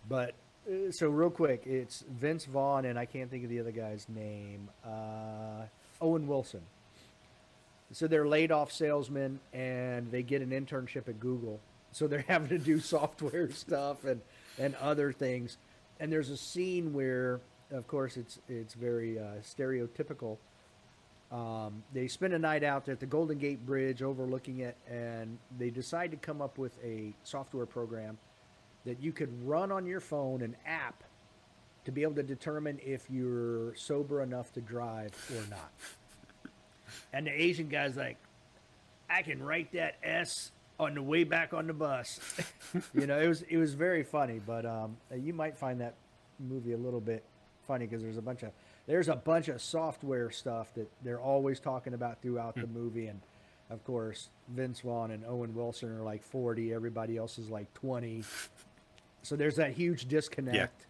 but 0.07 0.33
uh, 0.67 0.91
so 0.91 1.09
real 1.09 1.29
quick, 1.29 1.63
it's 1.65 2.03
Vince 2.09 2.45
Vaughn 2.45 2.85
and 2.85 2.99
I 2.99 3.05
can't 3.05 3.29
think 3.29 3.43
of 3.43 3.49
the 3.49 3.59
other 3.59 3.71
guy's 3.71 4.07
name. 4.09 4.69
Uh, 4.85 5.65
Owen 6.01 6.27
Wilson. 6.27 6.61
So 7.91 8.07
they're 8.07 8.27
laid 8.27 8.51
off 8.51 8.71
salesmen 8.71 9.39
and 9.53 10.11
they 10.11 10.21
get 10.23 10.41
an 10.41 10.49
internship 10.49 11.07
at 11.07 11.19
Google. 11.19 11.59
So 11.91 12.07
they're 12.07 12.19
having 12.27 12.49
to 12.49 12.57
do 12.57 12.79
software 12.79 13.51
stuff 13.51 14.03
and, 14.05 14.21
and 14.57 14.75
other 14.75 15.11
things. 15.11 15.57
And 15.99 16.11
there's 16.11 16.29
a 16.29 16.37
scene 16.37 16.93
where, 16.93 17.41
of 17.71 17.87
course, 17.87 18.17
it's 18.17 18.39
it's 18.47 18.73
very 18.73 19.19
uh, 19.19 19.41
stereotypical. 19.41 20.37
Um, 21.31 21.83
they 21.93 22.07
spend 22.07 22.33
a 22.33 22.39
night 22.39 22.63
out 22.63 22.87
at 22.87 22.99
the 22.99 23.05
Golden 23.05 23.37
Gate 23.37 23.65
Bridge 23.65 24.01
overlooking 24.01 24.59
it, 24.59 24.77
and 24.89 25.37
they 25.57 25.69
decide 25.69 26.11
to 26.11 26.17
come 26.17 26.41
up 26.41 26.57
with 26.57 26.71
a 26.83 27.13
software 27.23 27.65
program 27.65 28.17
that 28.85 29.01
you 29.01 29.11
could 29.11 29.45
run 29.45 29.71
on 29.71 29.85
your 29.85 29.99
phone, 29.99 30.41
an 30.41 30.55
app, 30.65 31.03
to 31.83 31.91
be 31.91 32.03
able 32.03 32.15
to 32.15 32.23
determine 32.23 32.79
if 32.85 33.09
you're 33.09 33.75
sober 33.75 34.21
enough 34.21 34.53
to 34.53 34.61
drive 34.61 35.11
or 35.35 35.49
not. 35.49 35.71
And 37.11 37.27
the 37.27 37.31
Asian 37.31 37.67
guy's 37.67 37.97
like, 37.97 38.17
I 39.09 39.21
can 39.21 39.43
write 39.43 39.73
that 39.73 39.95
S 40.03 40.51
on 40.79 40.93
the 40.93 41.01
way 41.01 41.23
back 41.23 41.53
on 41.53 41.67
the 41.67 41.73
bus. 41.73 42.19
you 42.93 43.07
know, 43.07 43.19
it 43.19 43.27
was 43.27 43.41
it 43.43 43.57
was 43.57 43.73
very 43.73 44.03
funny, 44.03 44.39
but 44.45 44.65
um, 44.65 44.97
you 45.15 45.33
might 45.33 45.57
find 45.57 45.81
that 45.81 45.95
movie 46.39 46.73
a 46.73 46.77
little 46.77 47.01
bit 47.01 47.23
funny 47.67 47.85
because 47.85 48.01
there's 48.01 48.17
a 48.17 48.21
bunch 48.21 48.43
of 48.43 48.51
there's 48.85 49.09
a 49.09 49.15
bunch 49.15 49.47
of 49.47 49.61
software 49.61 50.29
stuff 50.31 50.73
that 50.75 50.89
they're 51.03 51.19
always 51.19 51.59
talking 51.59 51.93
about 51.93 52.21
throughout 52.21 52.55
the 52.55 52.67
movie, 52.67 53.07
and 53.07 53.19
of 53.69 53.83
course 53.83 54.29
Vince 54.49 54.79
Vaughn 54.81 55.11
and 55.11 55.25
Owen 55.25 55.53
Wilson 55.53 55.89
are 55.89 56.03
like 56.03 56.23
40, 56.23 56.73
everybody 56.73 57.17
else 57.17 57.37
is 57.37 57.49
like 57.49 57.73
20. 57.73 58.23
So 59.23 59.35
there's 59.35 59.55
that 59.57 59.71
huge 59.73 60.07
disconnect. 60.07 60.85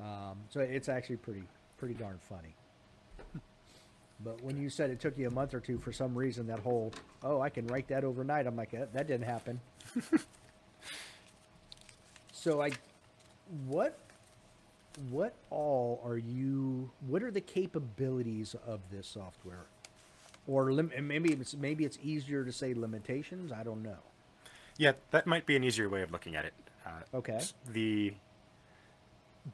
Um, 0.00 0.38
so 0.48 0.60
it's 0.60 0.88
actually 0.88 1.16
pretty 1.16 1.44
pretty 1.78 1.94
darn 1.94 2.18
funny. 2.28 2.56
But 4.24 4.42
when 4.42 4.56
you 4.56 4.70
said 4.70 4.90
it 4.90 5.00
took 5.00 5.18
you 5.18 5.28
a 5.28 5.30
month 5.30 5.52
or 5.54 5.60
two 5.60 5.78
for 5.78 5.92
some 5.92 6.14
reason, 6.14 6.46
that 6.46 6.60
whole 6.60 6.92
oh 7.22 7.40
I 7.40 7.50
can 7.50 7.66
write 7.66 7.88
that 7.88 8.04
overnight, 8.04 8.46
I'm 8.46 8.56
like 8.56 8.70
that, 8.72 8.92
that 8.94 9.06
didn't 9.06 9.26
happen. 9.26 9.60
so 12.32 12.62
I, 12.62 12.70
what, 13.66 13.98
what 15.10 15.34
all 15.50 16.00
are 16.04 16.16
you? 16.16 16.90
What 17.06 17.22
are 17.22 17.30
the 17.30 17.40
capabilities 17.40 18.54
of 18.66 18.80
this 18.90 19.06
software? 19.06 19.66
Or 20.46 20.72
lim- 20.72 20.92
maybe 21.02 21.32
it's 21.32 21.54
maybe 21.54 21.84
it's 21.84 21.98
easier 22.02 22.44
to 22.44 22.52
say 22.52 22.72
limitations. 22.72 23.52
I 23.52 23.64
don't 23.64 23.82
know. 23.82 23.98
Yeah, 24.78 24.92
that 25.10 25.26
might 25.26 25.46
be 25.46 25.56
an 25.56 25.64
easier 25.64 25.88
way 25.88 26.02
of 26.02 26.10
looking 26.12 26.36
at 26.36 26.44
it. 26.44 26.54
Uh, 26.86 26.90
Okay. 27.14 27.40
The 27.72 28.14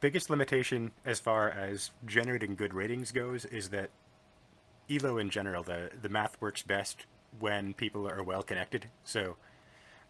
biggest 0.01 0.31
limitation 0.31 0.90
as 1.05 1.20
far 1.20 1.51
as 1.51 1.90
generating 2.07 2.55
good 2.55 2.75
ratings 2.75 3.12
goes 3.12 3.44
is 3.44 3.70
that 3.70 3.90
Elo 4.90 5.18
in 5.18 5.30
general, 5.30 5.62
the 5.62 5.90
the 6.00 6.08
math 6.08 6.40
works 6.40 6.62
best 6.62 7.06
when 7.38 7.74
people 7.74 8.08
are 8.08 8.22
well 8.22 8.42
connected. 8.42 8.86
So 9.04 9.36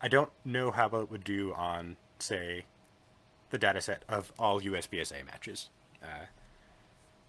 I 0.00 0.08
don't 0.08 0.30
know 0.44 0.70
how 0.70 0.88
well 0.88 1.02
it 1.02 1.10
would 1.10 1.24
do 1.24 1.54
on, 1.54 1.96
say, 2.18 2.64
the 3.50 3.58
data 3.58 3.80
set 3.80 4.04
of 4.08 4.32
all 4.38 4.60
USPSA 4.60 5.24
matches. 5.24 5.68
Uh, 6.02 6.26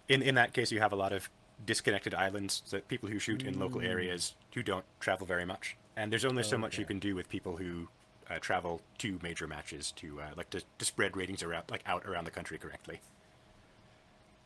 in 0.08 0.22
in 0.22 0.34
that 0.34 0.52
case, 0.52 0.72
you 0.72 0.80
have 0.80 0.92
a 0.92 0.96
lot 0.96 1.12
of 1.12 1.30
disconnected 1.64 2.14
islands, 2.14 2.62
so 2.64 2.80
people 2.80 3.08
who 3.08 3.18
shoot 3.18 3.42
in 3.42 3.58
local 3.58 3.80
areas 3.80 4.34
who 4.54 4.62
don't 4.62 4.84
travel 5.00 5.26
very 5.26 5.44
much, 5.44 5.76
and 5.96 6.10
there's 6.10 6.24
only 6.24 6.42
so 6.42 6.58
much 6.58 6.78
you 6.78 6.84
can 6.84 6.98
do 6.98 7.14
with 7.14 7.28
people 7.28 7.56
who 7.56 7.88
uh, 8.28 8.38
travel 8.40 8.80
to 8.98 9.18
major 9.22 9.46
matches 9.46 9.92
to 9.92 10.20
uh, 10.20 10.30
like 10.36 10.50
to, 10.50 10.62
to 10.78 10.84
spread 10.84 11.16
ratings 11.16 11.42
around 11.42 11.64
like 11.70 11.82
out 11.86 12.04
around 12.06 12.24
the 12.24 12.30
country 12.30 12.58
correctly. 12.58 13.00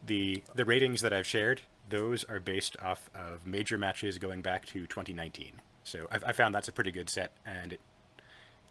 The 0.05 0.43
the 0.55 0.65
ratings 0.65 1.01
that 1.01 1.13
I've 1.13 1.27
shared, 1.27 1.63
those 1.89 2.25
are 2.25 2.41
based 2.41 2.77
off 2.83 3.11
of 3.15 3.47
major 3.47 3.79
matches 3.79 4.19
going 4.19 4.43
back 4.43 4.67
to 4.67 4.87
2019. 4.87 5.53
So 5.85 6.07
I've, 6.11 6.25
I 6.25 6.33
found 6.33 6.55
that's 6.55 6.69
a 6.69 6.73
pretty 6.73 6.91
good 6.93 7.09
set, 7.09 7.33
and 7.47 7.73
it 7.73 7.81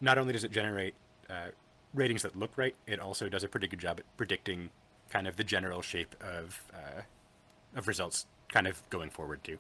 not 0.01 0.17
only 0.17 0.34
does 0.34 0.43
it 0.43 0.51
generate 0.51 0.93
uh, 1.30 1.47
ratings 1.93 2.21
that 2.21 2.38
look 2.38 2.51
right, 2.58 2.75
it 2.86 2.99
also 2.99 3.27
does 3.30 3.43
a 3.43 3.47
pretty 3.47 3.67
good 3.67 3.80
job 3.80 3.99
at 3.99 4.17
predicting 4.17 4.69
kind 5.10 5.27
of 5.27 5.36
the 5.36 5.43
general 5.43 5.82
shape 5.82 6.15
of 6.21 6.62
uh, 6.73 7.01
of 7.75 7.88
results, 7.88 8.25
kind 8.51 8.67
of 8.67 8.82
going 8.89 9.10
forward 9.10 9.43
too. 9.43 9.58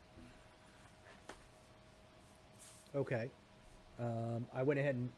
Okay. 2.95 3.29
Um, 3.99 4.45
I 4.53 4.63
went 4.63 4.79
ahead 4.79 4.95
and 4.95 5.09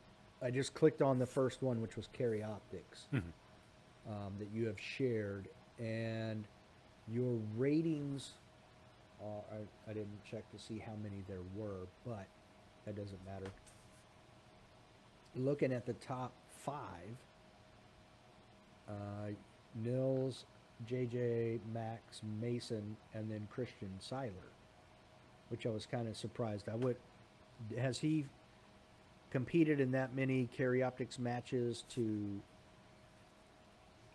I 0.41 0.51
just 0.51 0.73
clicked 0.73 1.01
on 1.01 1.19
the 1.19 1.25
first 1.25 1.61
one, 1.61 1.81
which 1.81 1.97
was 1.97 2.07
Carry 2.13 2.43
Optics, 2.43 3.07
Mhm. 3.13 3.21
um, 4.07 4.33
that 4.39 4.47
you 4.53 4.65
have 4.67 4.79
shared, 4.79 5.49
and 5.77 6.47
your 7.13 7.39
ratings. 7.57 8.31
Are, 9.21 9.41
I, 9.51 9.91
I 9.91 9.93
didn't 9.93 10.23
check 10.29 10.49
to 10.51 10.59
see 10.59 10.79
how 10.79 10.93
many 11.03 11.23
there 11.27 11.43
were, 11.55 11.87
but 12.05 12.27
that 12.85 12.95
doesn't 12.95 13.19
matter. 13.25 13.51
Looking 15.35 15.73
at 15.73 15.85
the 15.85 15.93
top 15.93 16.33
five, 16.63 17.17
uh, 18.87 19.31
Nils, 19.83 20.45
JJ, 20.89 21.59
Max, 21.73 22.21
Mason, 22.41 22.95
and 23.13 23.29
then 23.29 23.47
Christian 23.51 23.91
Sailer, 23.99 24.53
which 25.49 25.65
I 25.65 25.69
was 25.69 25.85
kind 25.85 26.07
of 26.07 26.15
surprised. 26.17 26.69
I 26.69 26.75
would 26.75 26.97
has 27.77 27.99
he 27.99 28.25
competed 29.31 29.79
in 29.79 29.91
that 29.91 30.15
many 30.15 30.47
carry 30.55 30.81
optics 30.81 31.19
matches 31.19 31.83
to 31.89 32.41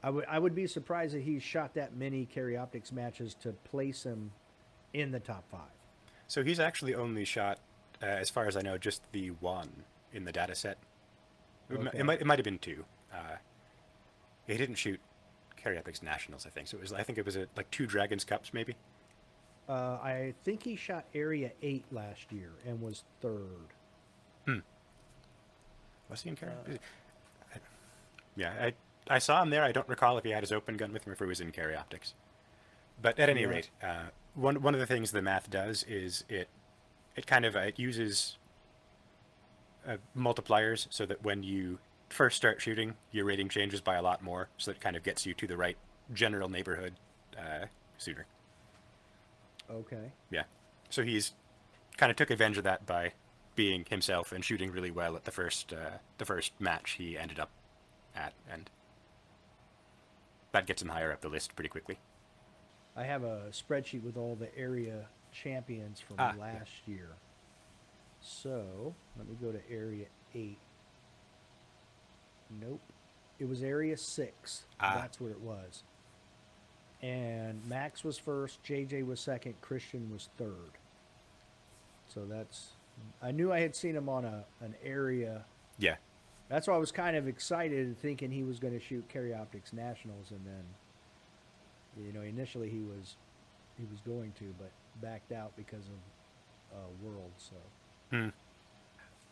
I 0.04 0.10
would 0.10 0.26
I 0.28 0.38
would 0.38 0.54
be 0.54 0.66
surprised 0.66 1.14
that 1.14 1.22
he 1.22 1.38
shot 1.38 1.72
that 1.74 1.96
many 1.96 2.26
carry 2.26 2.58
optics 2.58 2.92
matches 2.92 3.34
to 3.40 3.52
place 3.52 4.02
him 4.04 4.30
in 4.92 5.10
the 5.10 5.18
top 5.18 5.44
five. 5.50 5.60
So 6.28 6.44
he's 6.44 6.60
actually 6.60 6.94
only 6.94 7.24
shot, 7.24 7.58
uh, 8.02 8.06
as 8.06 8.28
far 8.28 8.46
as 8.46 8.54
I 8.56 8.60
know, 8.60 8.76
just 8.76 9.00
the 9.12 9.28
one 9.40 9.70
in 10.12 10.24
the 10.24 10.32
data 10.32 10.54
set. 10.54 10.76
It, 11.70 11.78
Okay. 11.78 11.98
it 12.00 12.04
might 12.04 12.20
it 12.20 12.26
might 12.26 12.38
have 12.38 12.44
been 12.44 12.58
two. 12.58 12.84
Uh, 13.12 13.36
he 14.46 14.58
didn't 14.58 14.74
shoot 14.74 15.00
Carry 15.56 15.78
optics 15.78 16.02
Nationals, 16.02 16.44
I 16.46 16.50
think. 16.50 16.68
So 16.68 16.76
it 16.76 16.82
was 16.82 16.92
I 16.92 17.02
think 17.02 17.16
it 17.18 17.24
was 17.24 17.36
a, 17.36 17.46
like 17.56 17.70
two 17.70 17.86
Dragons 17.86 18.24
Cups 18.24 18.52
maybe. 18.52 18.76
Uh, 19.66 19.98
I 20.02 20.34
think 20.44 20.62
he 20.62 20.76
shot 20.76 21.06
Area 21.14 21.50
Eight 21.62 21.86
last 21.90 22.30
year 22.30 22.50
and 22.66 22.78
was 22.82 23.04
third. 23.22 23.72
Hmm. 24.46 24.58
Was 26.10 26.20
he 26.20 26.28
in 26.28 26.36
Carry? 26.36 26.52
Uh, 26.68 26.76
yeah, 28.36 28.52
I 28.60 28.74
I 29.08 29.18
saw 29.18 29.42
him 29.42 29.50
there. 29.50 29.62
I 29.62 29.72
don't 29.72 29.88
recall 29.88 30.16
if 30.18 30.24
he 30.24 30.30
had 30.30 30.42
his 30.42 30.52
open 30.52 30.76
gun 30.76 30.92
with 30.92 31.04
him 31.04 31.10
or 31.10 31.14
if 31.14 31.18
he 31.18 31.26
was 31.26 31.40
in 31.40 31.52
Carry 31.52 31.76
Optics. 31.76 32.14
But 33.00 33.18
at 33.18 33.28
any 33.28 33.42
Yeah. 33.42 33.48
rate, 33.48 33.70
uh, 33.82 34.04
one 34.34 34.62
one 34.62 34.74
of 34.74 34.80
the 34.80 34.86
things 34.86 35.10
the 35.12 35.22
math 35.22 35.50
does 35.50 35.82
is 35.84 36.24
it 36.28 36.48
it 37.16 37.26
kind 37.26 37.44
of 37.44 37.54
uh, 37.56 37.60
it 37.60 37.78
uses 37.78 38.38
uh, 39.86 39.98
multipliers 40.16 40.86
so 40.90 41.04
that 41.06 41.22
when 41.22 41.42
you 41.42 41.78
first 42.08 42.36
start 42.36 42.60
shooting, 42.62 42.96
your 43.10 43.24
rating 43.24 43.48
changes 43.48 43.80
by 43.80 43.96
a 43.96 44.02
lot 44.02 44.22
more, 44.22 44.48
so 44.56 44.70
that 44.70 44.78
it 44.78 44.80
kind 44.80 44.96
of 44.96 45.02
gets 45.02 45.26
you 45.26 45.34
to 45.34 45.46
the 45.46 45.56
right 45.56 45.76
general 46.12 46.48
neighborhood 46.48 46.94
uh, 47.38 47.66
sooner. 47.98 48.26
Okay. 49.70 50.12
Yeah. 50.30 50.44
So 50.90 51.02
he's 51.02 51.32
kind 51.96 52.10
of 52.10 52.16
took 52.16 52.30
advantage 52.30 52.58
of 52.58 52.64
that 52.64 52.86
by 52.86 53.12
being 53.56 53.84
himself 53.88 54.32
and 54.32 54.44
shooting 54.44 54.70
really 54.72 54.90
well 54.90 55.14
at 55.16 55.24
the 55.24 55.30
first 55.30 55.72
uh, 55.72 55.98
the 56.18 56.24
first 56.24 56.52
match 56.58 56.92
he 56.92 57.18
ended 57.18 57.38
up 57.38 57.50
at, 58.16 58.32
and 58.50 58.70
that 60.54 60.66
gets 60.66 60.80
him 60.80 60.88
higher 60.88 61.12
up 61.12 61.20
the 61.20 61.28
list 61.28 61.54
pretty 61.56 61.68
quickly. 61.68 61.98
I 62.96 63.02
have 63.02 63.24
a 63.24 63.46
spreadsheet 63.50 64.04
with 64.04 64.16
all 64.16 64.36
the 64.36 64.56
area 64.56 65.06
champions 65.32 65.98
from 65.98 66.14
Ah, 66.20 66.32
yeah. 66.36 66.40
last 66.40 66.70
year. 66.86 67.08
So 68.20 68.94
let 69.18 69.28
me 69.28 69.34
go 69.42 69.50
to 69.50 69.60
area 69.68 70.06
eight. 70.32 70.58
Nope. 72.60 72.80
It 73.40 73.48
was 73.48 73.64
area 73.64 73.96
six. 73.96 74.64
Ah. 74.78 74.94
That's 74.94 75.20
what 75.20 75.32
it 75.32 75.40
was. 75.40 75.82
And 77.02 77.60
Max 77.68 78.04
was 78.04 78.16
first, 78.16 78.62
JJ 78.62 79.04
was 79.04 79.18
second, 79.20 79.60
Christian 79.60 80.08
was 80.12 80.28
third. 80.38 80.78
So 82.06 82.24
that's 82.26 82.68
I 83.20 83.32
knew 83.32 83.52
I 83.52 83.58
had 83.58 83.74
seen 83.74 83.96
him 83.96 84.08
on 84.08 84.24
a 84.24 84.44
an 84.60 84.76
area 84.84 85.44
Yeah. 85.78 85.96
That's 86.48 86.66
why 86.66 86.74
I 86.74 86.78
was 86.78 86.92
kind 86.92 87.16
of 87.16 87.26
excited, 87.28 87.98
thinking 88.00 88.30
he 88.30 88.42
was 88.44 88.59
going 88.59 88.74
to 88.78 88.85
shoot 88.85 89.09
Carry 89.09 89.35
Optics 89.35 89.72
Nationals, 89.72 90.30
and 90.30 90.40
then, 90.46 92.04
you 92.07 92.12
know, 92.12 92.20
initially 92.22 92.68
he 92.70 92.80
was, 92.80 93.16
he 93.78 93.85
was 93.90 94.00
going 94.00 94.33
to, 94.38 94.54
but 94.59 94.70
backed 95.00 95.33
out 95.33 95.52
because 95.57 95.85
of 95.87 96.76
uh, 96.78 96.88
World. 97.02 97.30
So 97.38 97.54
Hmm. 98.11 98.28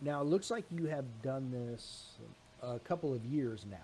now 0.00 0.20
it 0.22 0.24
looks 0.24 0.50
like 0.50 0.64
you 0.70 0.86
have 0.86 1.04
done 1.22 1.50
this 1.50 2.12
a 2.62 2.78
couple 2.78 3.12
of 3.14 3.24
years 3.24 3.64
now. 3.70 3.76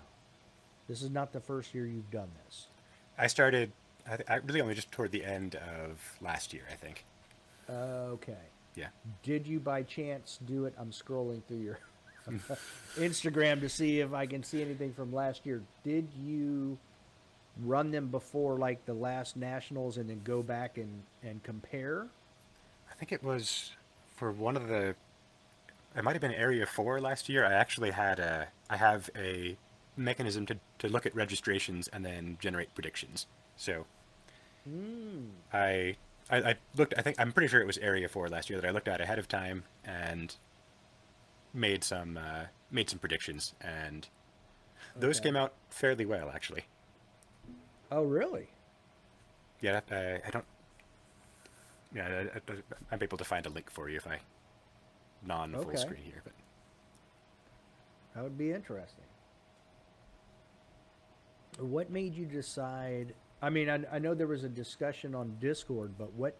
This 0.87 1.01
is 1.03 1.11
not 1.11 1.31
the 1.31 1.39
first 1.39 1.73
year 1.75 1.85
you've 1.85 2.09
done 2.11 2.29
this. 2.45 2.67
I 3.17 3.27
started. 3.27 3.71
I, 4.09 4.15
th- 4.15 4.29
I 4.29 4.35
really 4.37 4.61
only 4.61 4.73
just 4.73 4.91
toward 4.91 5.11
the 5.11 5.23
end 5.23 5.55
of 5.55 6.17
last 6.21 6.51
year, 6.53 6.63
I 6.71 6.75
think. 6.75 7.05
Okay. 7.69 8.33
Yeah. 8.75 8.87
Did 9.21 9.45
you 9.45 9.59
by 9.59 9.83
chance 9.83 10.39
do 10.45 10.65
it? 10.65 10.73
I'm 10.79 10.89
scrolling 10.91 11.43
through 11.47 11.57
your 11.59 11.79
Instagram 12.97 13.61
to 13.61 13.69
see 13.69 13.99
if 13.99 14.13
I 14.13 14.25
can 14.25 14.43
see 14.43 14.61
anything 14.61 14.93
from 14.93 15.13
last 15.13 15.45
year. 15.45 15.61
Did 15.83 16.07
you 16.23 16.77
run 17.63 17.91
them 17.91 18.07
before 18.07 18.57
like 18.57 18.85
the 18.85 18.93
last 18.93 19.35
nationals 19.35 19.97
and 19.97 20.09
then 20.09 20.21
go 20.23 20.41
back 20.41 20.77
and, 20.77 21.03
and 21.23 21.41
compare? 21.43 22.07
I 22.89 22.93
think 22.95 23.11
it 23.11 23.23
was 23.23 23.71
for 24.15 24.31
one 24.31 24.55
of 24.55 24.67
the. 24.67 24.95
It 25.95 26.03
might 26.03 26.13
have 26.13 26.21
been 26.21 26.33
Area 26.33 26.65
Four 26.65 27.01
last 27.01 27.29
year. 27.29 27.45
I 27.45 27.53
actually 27.53 27.91
had 27.91 28.19
a. 28.19 28.47
I 28.69 28.77
have 28.77 29.09
a 29.15 29.57
mechanism 29.97 30.45
to 30.45 30.57
to 30.79 30.87
look 30.87 31.05
at 31.05 31.15
registrations 31.15 31.87
and 31.87 32.05
then 32.05 32.37
generate 32.39 32.73
predictions. 32.75 33.25
So 33.57 33.85
Mm. 34.69 35.29
I, 35.53 35.95
I 36.29 36.37
I 36.37 36.55
looked. 36.75 36.93
I 36.97 37.01
think 37.01 37.17
I'm 37.19 37.31
pretty 37.31 37.47
sure 37.47 37.61
it 37.61 37.67
was 37.67 37.77
Area 37.77 38.07
Four 38.09 38.27
last 38.29 38.49
year 38.49 38.59
that 38.59 38.67
I 38.67 38.71
looked 38.71 38.87
at 38.87 39.01
ahead 39.01 39.19
of 39.19 39.27
time 39.27 39.63
and 39.85 40.35
made 41.53 41.83
some 41.83 42.17
uh, 42.17 42.45
made 42.71 42.89
some 42.89 42.99
predictions, 42.99 43.53
and 43.61 44.07
those 44.99 45.19
Okay. 45.19 45.21
came 45.21 45.35
out 45.35 45.53
fairly 45.69 46.05
well 46.05 46.29
actually. 46.33 46.65
Oh, 47.91 48.03
really? 48.03 48.49
Yeah, 49.61 49.81
I, 49.91 50.21
I 50.25 50.29
don't. 50.31 50.45
Yeah, 51.93 52.25
I, 52.35 52.53
I'm 52.91 53.01
able 53.01 53.17
to 53.17 53.23
find 53.23 53.45
a 53.45 53.49
link 53.49 53.69
for 53.69 53.89
you 53.89 53.97
if 53.97 54.07
I 54.07 54.19
non 55.23 55.57
full 55.57 55.75
Okay. 55.75 55.77
screen 55.77 56.03
here, 56.03 56.21
but 56.23 56.33
That 58.15 58.23
would 58.23 58.37
be 58.37 58.51
interesting. 58.51 59.05
What 61.59 61.89
made 61.91 62.15
you 62.15 62.25
decide? 62.25 63.13
I 63.41 63.49
mean, 63.49 63.69
I, 63.69 63.79
I 63.91 63.99
know 63.99 64.13
there 64.13 64.27
was 64.27 64.43
a 64.43 64.49
discussion 64.49 65.15
on 65.15 65.37
Discord, 65.39 65.97
but 65.97 66.13
what 66.13 66.37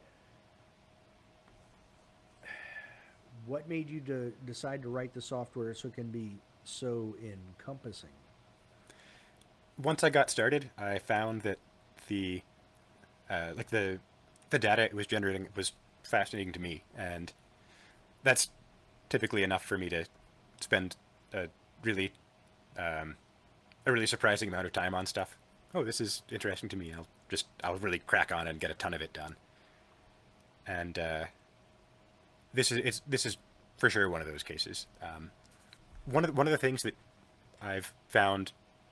what 3.45 3.67
made 3.67 3.89
you 3.89 3.99
to 4.01 4.33
decide 4.45 4.81
to 4.83 4.89
write 4.89 5.13
the 5.13 5.21
software 5.21 5.73
so 5.73 5.87
it 5.87 5.93
can 5.95 6.07
be 6.07 6.37
so 6.63 7.15
encompassing? 7.23 8.09
once 9.81 10.03
I 10.03 10.09
got 10.09 10.29
started, 10.29 10.69
I 10.77 10.99
found 10.99 11.41
that 11.43 11.57
the 12.07 12.41
uh, 13.29 13.51
like 13.55 13.69
the 13.69 13.99
the 14.49 14.59
data 14.59 14.83
it 14.83 14.93
was 14.93 15.07
generating 15.07 15.47
was 15.55 15.71
fascinating 16.03 16.53
to 16.53 16.59
me, 16.59 16.83
and 16.97 17.31
that's 18.23 18.49
typically 19.07 19.43
enough 19.43 19.63
for 19.63 19.77
me 19.77 19.89
to 19.89 20.05
spend 20.59 20.97
a 21.33 21.47
really 21.83 22.11
um, 22.77 23.15
a 23.85 23.91
really 23.91 24.07
surprising 24.07 24.49
amount 24.49 24.65
of 24.65 24.73
time 24.73 24.93
on 24.93 25.05
stuff. 25.05 25.37
Oh, 25.73 25.83
this 25.83 26.01
is 26.01 26.23
interesting 26.31 26.69
to 26.69 26.75
me. 26.75 26.93
I'll 26.93 27.07
just 27.29 27.47
I'll 27.63 27.77
really 27.77 27.99
crack 27.99 28.31
on 28.31 28.47
and 28.47 28.59
get 28.59 28.71
a 28.71 28.75
ton 28.75 28.93
of 28.93 29.01
it 29.01 29.13
done. 29.13 29.35
And 30.67 30.99
uh, 30.99 31.25
this 32.53 32.71
is 32.71 32.77
it's 32.83 33.01
this 33.07 33.25
is 33.25 33.37
for 33.77 33.89
sure 33.89 34.09
one 34.09 34.21
of 34.21 34.27
those 34.27 34.43
cases. 34.43 34.87
Um, 35.01 35.31
one 36.05 36.23
of 36.23 36.31
the, 36.31 36.35
one 36.35 36.47
of 36.47 36.51
the 36.51 36.57
things 36.57 36.81
that 36.83 36.95
I've 37.61 37.93
found 38.07 38.51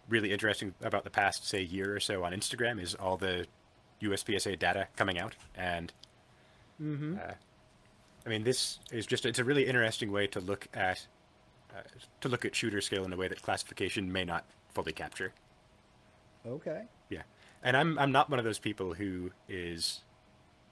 really 0.10 0.32
interesting 0.32 0.74
about 0.82 1.04
the 1.04 1.10
past 1.10 1.48
say 1.48 1.62
year 1.62 1.96
or 1.96 2.00
so 2.00 2.24
on 2.24 2.32
Instagram 2.32 2.82
is 2.82 2.96
all 2.96 3.18
the 3.18 3.46
USPSA 4.02 4.58
data 4.58 4.88
coming 4.96 5.20
out 5.20 5.36
and 5.56 5.92
Mm-hmm. 6.82 7.16
Uh, 7.18 7.34
I 8.26 8.30
mean, 8.30 8.44
this 8.44 8.80
is 8.92 9.06
just 9.06 9.26
it's 9.26 9.40
a 9.40 9.44
really 9.44 9.66
interesting 9.66 10.12
way 10.12 10.28
to 10.28 10.40
look 10.40 10.68
at 10.74 11.08
uh, 11.72 11.82
to 12.22 12.30
look 12.30 12.46
at 12.46 12.56
shooter 12.56 12.82
skill 12.82 13.06
in 13.06 13.14
a 13.14 13.18
way 13.18 13.28
that 13.28 13.42
classification 13.42 14.12
may 14.12 14.26
not 14.26 14.46
fully 14.74 14.92
capture. 14.92 15.34
Okay. 16.46 16.84
Yeah, 17.10 17.24
and 17.64 17.76
I'm 17.76 17.98
I'm 17.98 18.12
not 18.12 18.30
one 18.30 18.40
of 18.40 18.46
those 18.46 18.60
people 18.60 18.94
who 18.94 19.32
is 19.48 20.04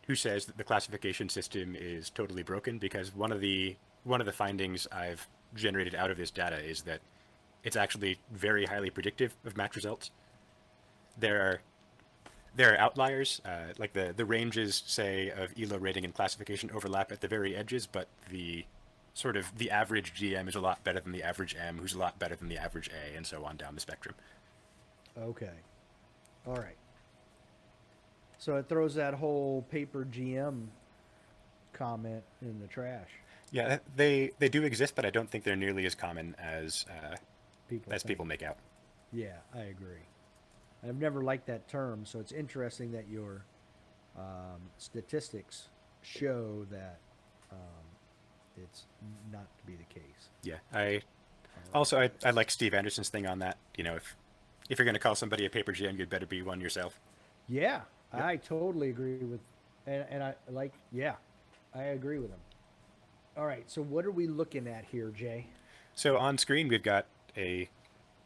who 0.07 0.15
says 0.15 0.45
that 0.45 0.57
the 0.57 0.63
classification 0.63 1.29
system 1.29 1.75
is 1.75 2.09
totally 2.09 2.43
broken 2.43 2.77
because 2.77 3.13
one 3.15 3.31
of 3.31 3.41
the 3.41 3.75
one 4.03 4.19
of 4.19 4.25
the 4.25 4.33
findings 4.33 4.87
I've 4.91 5.27
generated 5.55 5.95
out 5.95 6.11
of 6.11 6.17
this 6.17 6.31
data 6.31 6.57
is 6.57 6.81
that 6.83 7.01
it's 7.63 7.75
actually 7.75 8.19
very 8.31 8.65
highly 8.65 8.91
predictive 8.91 9.35
of 9.45 9.57
match 9.57 9.75
results. 9.75 10.11
There 11.17 11.41
are 11.41 11.61
there 12.55 12.73
are 12.73 12.77
outliers, 12.77 13.41
uh, 13.43 13.73
like 13.77 13.93
the 13.93 14.13
the 14.15 14.25
ranges 14.25 14.83
say 14.85 15.29
of 15.29 15.53
Elo 15.59 15.77
rating 15.77 16.05
and 16.05 16.13
classification 16.13 16.69
overlap 16.73 17.11
at 17.11 17.21
the 17.21 17.27
very 17.27 17.55
edges, 17.55 17.87
but 17.87 18.07
the 18.29 18.65
sort 19.13 19.37
of 19.37 19.57
the 19.57 19.71
average 19.71 20.13
GM 20.13 20.47
is 20.47 20.55
a 20.55 20.61
lot 20.61 20.83
better 20.83 20.99
than 20.99 21.11
the 21.11 21.23
average 21.23 21.55
M, 21.59 21.77
who's 21.79 21.93
a 21.93 21.97
lot 21.99 22.19
better 22.19 22.35
than 22.35 22.49
the 22.49 22.57
average 22.57 22.89
A, 22.89 23.15
and 23.15 23.25
so 23.25 23.43
on 23.45 23.57
down 23.57 23.73
the 23.73 23.81
spectrum. 23.81 24.13
Okay. 25.17 25.51
All 26.45 26.55
right. 26.55 26.75
So 28.45 28.57
it 28.57 28.69
throws 28.69 28.93
that 28.93 29.15
whole 29.15 29.65
paper 29.71 30.05
GM 30.07 30.67
comment 31.73 32.21
in 32.43 32.59
the 32.59 32.67
trash. 32.67 33.09
Yeah, 33.49 33.79
they 33.95 34.33
they 34.37 34.49
do 34.49 34.61
exist, 34.61 34.93
but 34.93 35.03
I 35.03 35.09
don't 35.09 35.27
think 35.27 35.43
they're 35.43 35.55
nearly 35.55 35.87
as 35.87 35.95
common 35.95 36.35
as 36.37 36.85
uh, 36.87 37.15
People 37.67 37.91
as 37.91 38.03
think. 38.03 38.09
people 38.09 38.25
make 38.25 38.43
out. 38.43 38.57
Yeah, 39.11 39.37
I 39.51 39.61
agree. 39.61 40.05
I've 40.87 40.99
never 40.99 41.23
liked 41.23 41.47
that 41.47 41.67
term, 41.67 42.05
so 42.05 42.19
it's 42.19 42.31
interesting 42.31 42.91
that 42.91 43.09
your 43.09 43.45
um, 44.15 44.61
statistics 44.77 45.69
show 46.03 46.67
that 46.69 46.99
um, 47.51 47.57
it's 48.63 48.83
not 49.31 49.47
to 49.57 49.65
be 49.65 49.73
the 49.73 49.91
case. 49.91 50.29
Yeah, 50.43 50.57
I 50.71 51.01
also 51.73 51.99
I, 51.99 52.11
I 52.23 52.29
like 52.29 52.51
Steve 52.51 52.75
Anderson's 52.75 53.09
thing 53.09 53.25
on 53.25 53.39
that. 53.39 53.57
You 53.75 53.85
know, 53.85 53.95
if 53.95 54.15
if 54.69 54.77
you're 54.77 54.85
going 54.85 54.93
to 54.93 54.99
call 54.99 55.15
somebody 55.15 55.47
a 55.47 55.49
paper 55.49 55.73
GM, 55.73 55.97
you'd 55.97 56.11
better 56.11 56.27
be 56.27 56.43
one 56.43 56.61
yourself. 56.61 56.99
Yeah, 57.47 57.81
I 58.21 58.37
totally 58.37 58.89
agree 58.89 59.17
with, 59.17 59.39
and, 59.87 60.05
and 60.09 60.23
I 60.23 60.35
like, 60.49 60.73
yeah, 60.91 61.15
I 61.73 61.83
agree 61.83 62.19
with 62.19 62.31
him. 62.31 62.39
All 63.37 63.45
right, 63.45 63.69
so 63.69 63.81
what 63.81 64.05
are 64.05 64.11
we 64.11 64.27
looking 64.27 64.67
at 64.67 64.85
here, 64.85 65.09
Jay? 65.09 65.47
So 65.93 66.17
on 66.17 66.37
screen 66.37 66.67
we've 66.67 66.83
got 66.83 67.05
a 67.37 67.69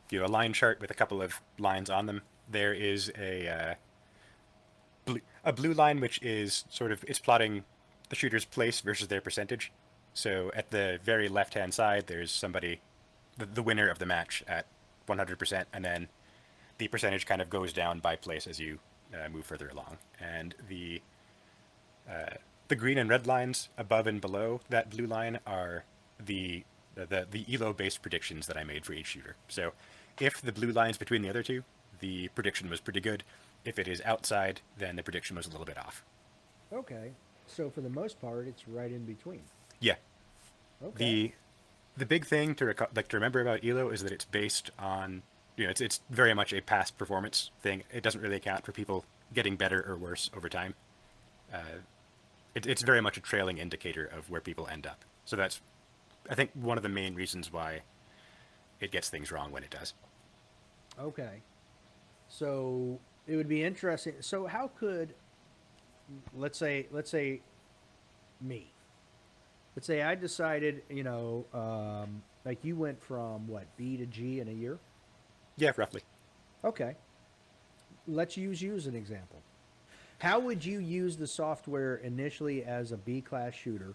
you 0.09 0.19
know 0.19 0.25
a 0.25 0.27
line 0.27 0.53
chart 0.53 0.79
with 0.81 0.91
a 0.91 0.93
couple 0.93 1.21
of 1.21 1.41
lines 1.57 1.89
on 1.89 2.05
them. 2.05 2.21
There 2.49 2.73
is 2.73 3.11
a 3.17 3.47
uh, 3.47 3.75
blue, 5.05 5.21
a 5.43 5.53
blue 5.53 5.73
line 5.73 5.99
which 5.99 6.21
is 6.21 6.65
sort 6.69 6.91
of 6.91 7.03
it's 7.07 7.19
plotting 7.19 7.63
the 8.09 8.15
shooter's 8.15 8.45
place 8.45 8.81
versus 8.81 9.07
their 9.07 9.21
percentage. 9.21 9.71
So 10.13 10.51
at 10.55 10.71
the 10.71 10.99
very 11.03 11.29
left 11.29 11.53
hand 11.53 11.73
side, 11.73 12.07
there's 12.07 12.31
somebody, 12.31 12.81
the, 13.37 13.45
the 13.45 13.63
winner 13.63 13.87
of 13.87 13.99
the 13.99 14.05
match 14.05 14.43
at 14.47 14.65
100%, 15.07 15.65
and 15.71 15.85
then 15.85 16.07
the 16.79 16.87
percentage 16.87 17.25
kind 17.25 17.41
of 17.41 17.49
goes 17.49 17.71
down 17.71 17.99
by 17.99 18.15
place 18.15 18.47
as 18.47 18.59
you 18.59 18.79
uh, 19.13 19.29
move 19.29 19.45
further 19.45 19.67
along. 19.69 19.97
And 20.19 20.55
the 20.67 21.01
uh, 22.09 22.35
the 22.67 22.75
green 22.75 22.97
and 22.97 23.09
red 23.09 23.27
lines 23.27 23.69
above 23.77 24.07
and 24.07 24.21
below 24.21 24.61
that 24.69 24.89
blue 24.89 25.05
line 25.05 25.39
are 25.45 25.83
the 26.23 26.63
the, 26.95 27.25
the, 27.31 27.45
elo 27.53 27.71
based 27.71 28.01
predictions 28.01 28.47
that 28.47 28.57
I 28.57 28.65
made 28.65 28.85
for 28.85 28.91
each 28.91 29.07
shooter. 29.07 29.35
So 29.47 29.71
if 30.19 30.41
the 30.41 30.51
blue 30.51 30.71
line's 30.71 30.97
between 30.97 31.21
the 31.21 31.29
other 31.29 31.43
two, 31.43 31.63
the 32.01 32.27
prediction 32.29 32.69
was 32.69 32.81
pretty 32.81 32.99
good. 32.99 33.23
If 33.63 33.79
it 33.79 33.87
is 33.87 34.01
outside, 34.03 34.59
then 34.77 34.97
the 34.97 35.03
prediction 35.03 35.37
was 35.37 35.47
a 35.47 35.49
little 35.49 35.65
bit 35.65 35.77
off. 35.77 36.03
Okay, 36.73 37.11
so 37.47 37.69
for 37.69 37.79
the 37.79 37.89
most 37.89 38.19
part, 38.19 38.47
it's 38.47 38.67
right 38.67 38.91
in 38.91 39.05
between. 39.05 39.41
Yeah. 39.79 39.95
Okay. 40.83 40.97
The 40.97 41.31
the 41.97 42.05
big 42.05 42.25
thing 42.25 42.55
to 42.55 42.65
reco- 42.65 42.95
like 42.95 43.07
to 43.09 43.17
remember 43.17 43.41
about 43.41 43.63
Elo 43.63 43.89
is 43.89 44.03
that 44.03 44.11
it's 44.11 44.25
based 44.25 44.71
on 44.77 45.23
you 45.59 45.65
know 45.65 45.71
it's 45.71 45.81
it's 45.81 45.99
very 46.09 46.33
much 46.33 46.53
a 46.53 46.61
past 46.61 46.97
performance 46.97 47.51
thing. 47.61 47.83
It 47.93 48.01
doesn't 48.01 48.21
really 48.21 48.37
account 48.37 48.65
for 48.65 48.71
people 48.71 49.03
getting 49.33 49.57
better 49.57 49.85
or 49.85 49.97
worse 49.97 50.31
over 50.35 50.47
time. 50.47 50.73
Uh, 51.53 51.81
it, 52.55 52.65
it's 52.65 52.81
very 52.81 53.01
much 53.01 53.17
a 53.17 53.21
trailing 53.21 53.57
indicator 53.57 54.05
of 54.05 54.29
where 54.29 54.39
people 54.39 54.67
end 54.71 54.87
up. 54.87 55.03
So 55.25 55.35
that's 55.35 55.59
I 56.29 56.35
think 56.35 56.51
one 56.53 56.77
of 56.77 56.83
the 56.83 56.89
main 56.89 57.13
reasons 57.13 57.51
why 57.51 57.81
it 58.79 58.89
gets 58.91 59.09
things 59.09 59.33
wrong 59.33 59.51
when 59.51 59.63
it 59.63 59.69
does. 59.69 59.93
Okay. 60.97 61.41
So 62.29 62.97
it 63.27 63.35
would 63.35 63.49
be 63.49 63.61
interesting. 63.61 64.13
So 64.21 64.47
how 64.47 64.71
could 64.79 65.13
let's 66.33 66.57
say 66.57 66.87
let's 66.89 67.11
say 67.11 67.41
me. 68.39 68.71
Let's 69.75 69.87
say 69.87 70.03
I 70.03 70.15
decided, 70.15 70.83
you 70.89 71.03
know, 71.03 71.45
um, 71.53 72.21
like 72.45 72.63
you 72.63 72.77
went 72.77 73.03
from 73.03 73.45
what 73.47 73.65
B 73.75 73.97
to 73.97 74.05
G 74.05 74.39
in 74.39 74.47
a 74.47 74.53
year. 74.53 74.79
Yeah, 75.59 75.71
roughly. 75.77 76.01
Okay. 76.63 76.95
Let's 78.07 78.37
use 78.37 78.61
you 78.61 78.75
as 78.75 78.87
an 78.87 78.95
example. 78.95 79.41
How 80.19 80.39
would 80.39 80.65
you 80.65 80.79
use 80.79 81.17
the 81.17 81.27
software 81.27 81.97
initially 81.97 82.63
as 82.63 82.91
a 82.91 82.97
B 82.97 83.21
class 83.21 83.53
shooter, 83.53 83.93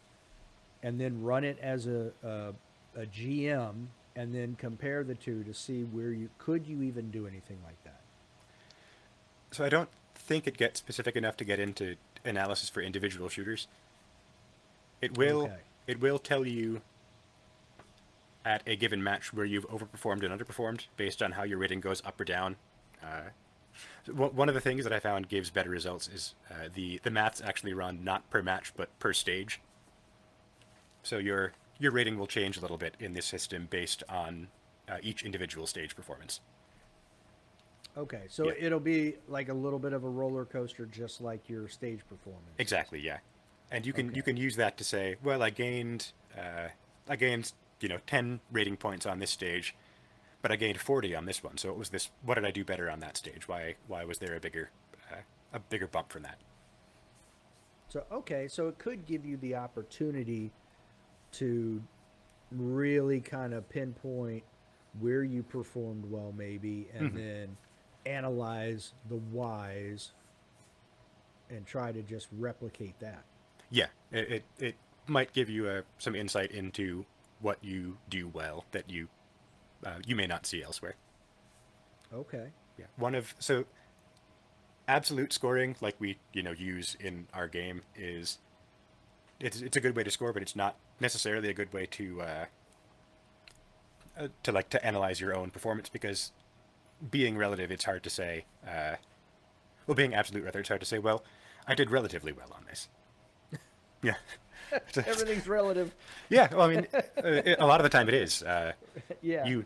and 0.82 1.00
then 1.00 1.22
run 1.22 1.44
it 1.44 1.58
as 1.60 1.86
a, 1.86 2.12
a 2.22 2.52
a 2.96 3.06
GM, 3.06 3.86
and 4.14 4.32
then 4.34 4.54
compare 4.56 5.02
the 5.02 5.14
two 5.16 5.42
to 5.44 5.52
see 5.52 5.82
where 5.82 6.12
you 6.12 6.30
could 6.38 6.66
you 6.66 6.82
even 6.82 7.10
do 7.10 7.26
anything 7.26 7.58
like 7.64 7.82
that? 7.84 8.00
So 9.50 9.64
I 9.64 9.68
don't 9.68 9.88
think 10.14 10.46
it 10.46 10.56
gets 10.56 10.78
specific 10.78 11.16
enough 11.16 11.36
to 11.38 11.44
get 11.44 11.58
into 11.58 11.96
analysis 12.24 12.68
for 12.68 12.80
individual 12.80 13.28
shooters. 13.28 13.66
It 15.00 15.18
will 15.18 15.44
Okay. 15.44 15.56
it 15.86 16.00
will 16.00 16.18
tell 16.18 16.46
you 16.46 16.82
at 18.44 18.62
a 18.66 18.76
given 18.76 19.02
match 19.02 19.32
where 19.32 19.46
you've 19.46 19.68
overperformed 19.68 20.22
and 20.22 20.38
underperformed 20.38 20.86
based 20.96 21.22
on 21.22 21.32
how 21.32 21.42
your 21.42 21.58
rating 21.58 21.80
goes 21.80 22.02
up 22.04 22.20
or 22.20 22.24
down. 22.24 22.56
Uh, 23.02 23.30
one 24.12 24.48
of 24.48 24.54
the 24.54 24.60
things 24.60 24.84
that 24.84 24.92
I 24.92 25.00
found 25.00 25.28
gives 25.28 25.50
better 25.50 25.70
results 25.70 26.08
is 26.08 26.34
uh, 26.50 26.68
the 26.72 27.00
the 27.02 27.10
maths 27.10 27.40
actually 27.44 27.72
run 27.74 28.04
not 28.04 28.28
per 28.30 28.42
match 28.42 28.72
but 28.76 28.96
per 28.98 29.12
stage. 29.12 29.60
So 31.02 31.18
your 31.18 31.52
your 31.78 31.90
rating 31.90 32.18
will 32.18 32.26
change 32.28 32.56
a 32.56 32.60
little 32.60 32.76
bit 32.78 32.94
in 33.00 33.14
this 33.14 33.26
system 33.26 33.66
based 33.68 34.02
on 34.08 34.48
uh, 34.88 34.98
each 35.02 35.24
individual 35.24 35.66
stage 35.66 35.96
performance. 35.96 36.40
Okay, 37.96 38.22
so 38.28 38.46
Yeah. 38.48 38.54
it'll 38.58 38.80
be 38.80 39.14
like 39.28 39.48
a 39.48 39.54
little 39.54 39.78
bit 39.78 39.92
of 39.92 40.04
a 40.04 40.08
roller 40.08 40.44
coaster, 40.44 40.84
just 40.86 41.20
like 41.20 41.48
your 41.48 41.68
stage 41.68 42.00
performance. 42.08 42.54
Exactly, 42.58 43.00
yeah. 43.00 43.18
And 43.70 43.86
you 43.86 43.92
can 43.92 44.08
Okay. 44.08 44.16
you 44.16 44.22
can 44.22 44.36
use 44.36 44.56
that 44.56 44.76
to 44.78 44.84
say, 44.84 45.16
well, 45.22 45.42
I 45.42 45.50
gained 45.50 46.12
uh, 46.36 46.68
I 47.08 47.16
gained 47.16 47.52
you 47.80 47.88
know 47.88 47.98
ten 48.06 48.40
rating 48.50 48.76
points 48.76 49.06
on 49.06 49.18
this 49.18 49.30
stage, 49.30 49.74
but 50.42 50.50
I 50.52 50.56
gained 50.56 50.80
forty 50.80 51.14
on 51.14 51.26
this 51.26 51.42
one. 51.42 51.56
So 51.58 51.70
it 51.70 51.76
was 51.76 51.90
this. 51.90 52.10
What 52.22 52.34
did 52.34 52.44
I 52.44 52.50
do 52.50 52.64
better 52.64 52.90
on 52.90 53.00
that 53.00 53.16
stage? 53.16 53.48
Why 53.48 53.76
why 53.86 54.04
was 54.04 54.18
there 54.18 54.34
a 54.36 54.40
bigger 54.40 54.70
uh, 55.12 55.16
a 55.52 55.58
bigger 55.58 55.86
bump 55.86 56.10
from 56.12 56.22
that? 56.22 56.38
So 57.88 58.04
okay, 58.10 58.48
so 58.48 58.68
it 58.68 58.78
could 58.78 59.06
give 59.06 59.24
you 59.24 59.36
the 59.36 59.54
opportunity 59.56 60.50
to 61.32 61.82
really 62.50 63.20
kind 63.20 63.52
of 63.54 63.68
pinpoint 63.68 64.42
where 65.00 65.24
you 65.24 65.42
performed 65.42 66.04
well, 66.10 66.32
maybe, 66.36 66.88
and 66.94 67.12
Mhm. 67.12 67.16
then 67.16 67.56
analyze 68.06 68.92
the 69.08 69.16
whys 69.16 70.12
and 71.50 71.66
try 71.66 71.92
to 71.92 72.02
just 72.02 72.28
replicate 72.32 72.98
that. 73.00 73.24
Yeah, 73.70 73.88
it 74.12 74.30
it, 74.30 74.44
it 74.58 74.74
might 75.06 75.32
give 75.32 75.48
you 75.50 75.66
uh, 75.68 75.82
some 75.98 76.14
insight 76.14 76.50
into 76.52 77.04
what 77.44 77.58
you 77.62 77.98
do 78.08 78.26
well 78.26 78.64
that 78.72 78.88
you 78.88 79.08
uh, 79.84 79.98
you 80.06 80.16
may 80.16 80.26
not 80.26 80.46
see 80.46 80.62
elsewhere. 80.62 80.94
Okay. 82.12 82.48
Yeah, 82.78 82.86
one 82.96 83.14
of 83.14 83.34
so 83.38 83.66
absolute 84.88 85.32
scoring, 85.32 85.76
like 85.80 85.94
we 85.98 86.18
you 86.32 86.42
know 86.42 86.52
use 86.52 86.96
in 86.98 87.26
our 87.34 87.46
game, 87.46 87.82
is 87.94 88.38
it's 89.38 89.60
it's 89.60 89.76
a 89.76 89.80
good 89.80 89.94
way 89.94 90.02
to 90.02 90.10
score, 90.10 90.32
but 90.32 90.42
it's 90.42 90.56
not 90.56 90.76
necessarily 91.00 91.50
a 91.50 91.54
good 91.54 91.72
way 91.72 91.86
to 91.86 92.22
uh, 92.22 92.44
uh, 94.18 94.28
to 94.42 94.50
like 94.50 94.70
to 94.70 94.84
analyze 94.84 95.20
your 95.20 95.36
own 95.36 95.50
performance 95.50 95.88
because 95.90 96.32
being 97.10 97.36
relative, 97.36 97.70
it's 97.70 97.84
hard 97.84 98.02
to 98.04 98.10
say. 98.10 98.46
Uh, 98.66 98.96
well, 99.86 99.94
being 99.94 100.14
absolute 100.14 100.44
rather, 100.44 100.60
it's 100.60 100.68
hard 100.68 100.80
to 100.80 100.86
say. 100.86 100.98
Well, 100.98 101.22
I 101.66 101.74
did 101.74 101.90
relatively 101.90 102.32
well 102.32 102.52
on 102.52 102.64
this. 102.68 102.88
Yeah. 104.02 104.16
Everything's 104.96 105.46
relative. 105.46 105.94
yeah. 106.28 106.48
Well, 106.52 106.62
I 106.62 106.74
mean, 106.74 106.86
uh, 106.94 107.54
a 107.58 107.66
lot 107.66 107.80
of 107.80 107.84
the 107.84 107.88
time 107.90 108.08
it 108.08 108.14
is. 108.14 108.42
Uh, 108.42 108.72
Yeah. 109.22 109.44
you 109.46 109.64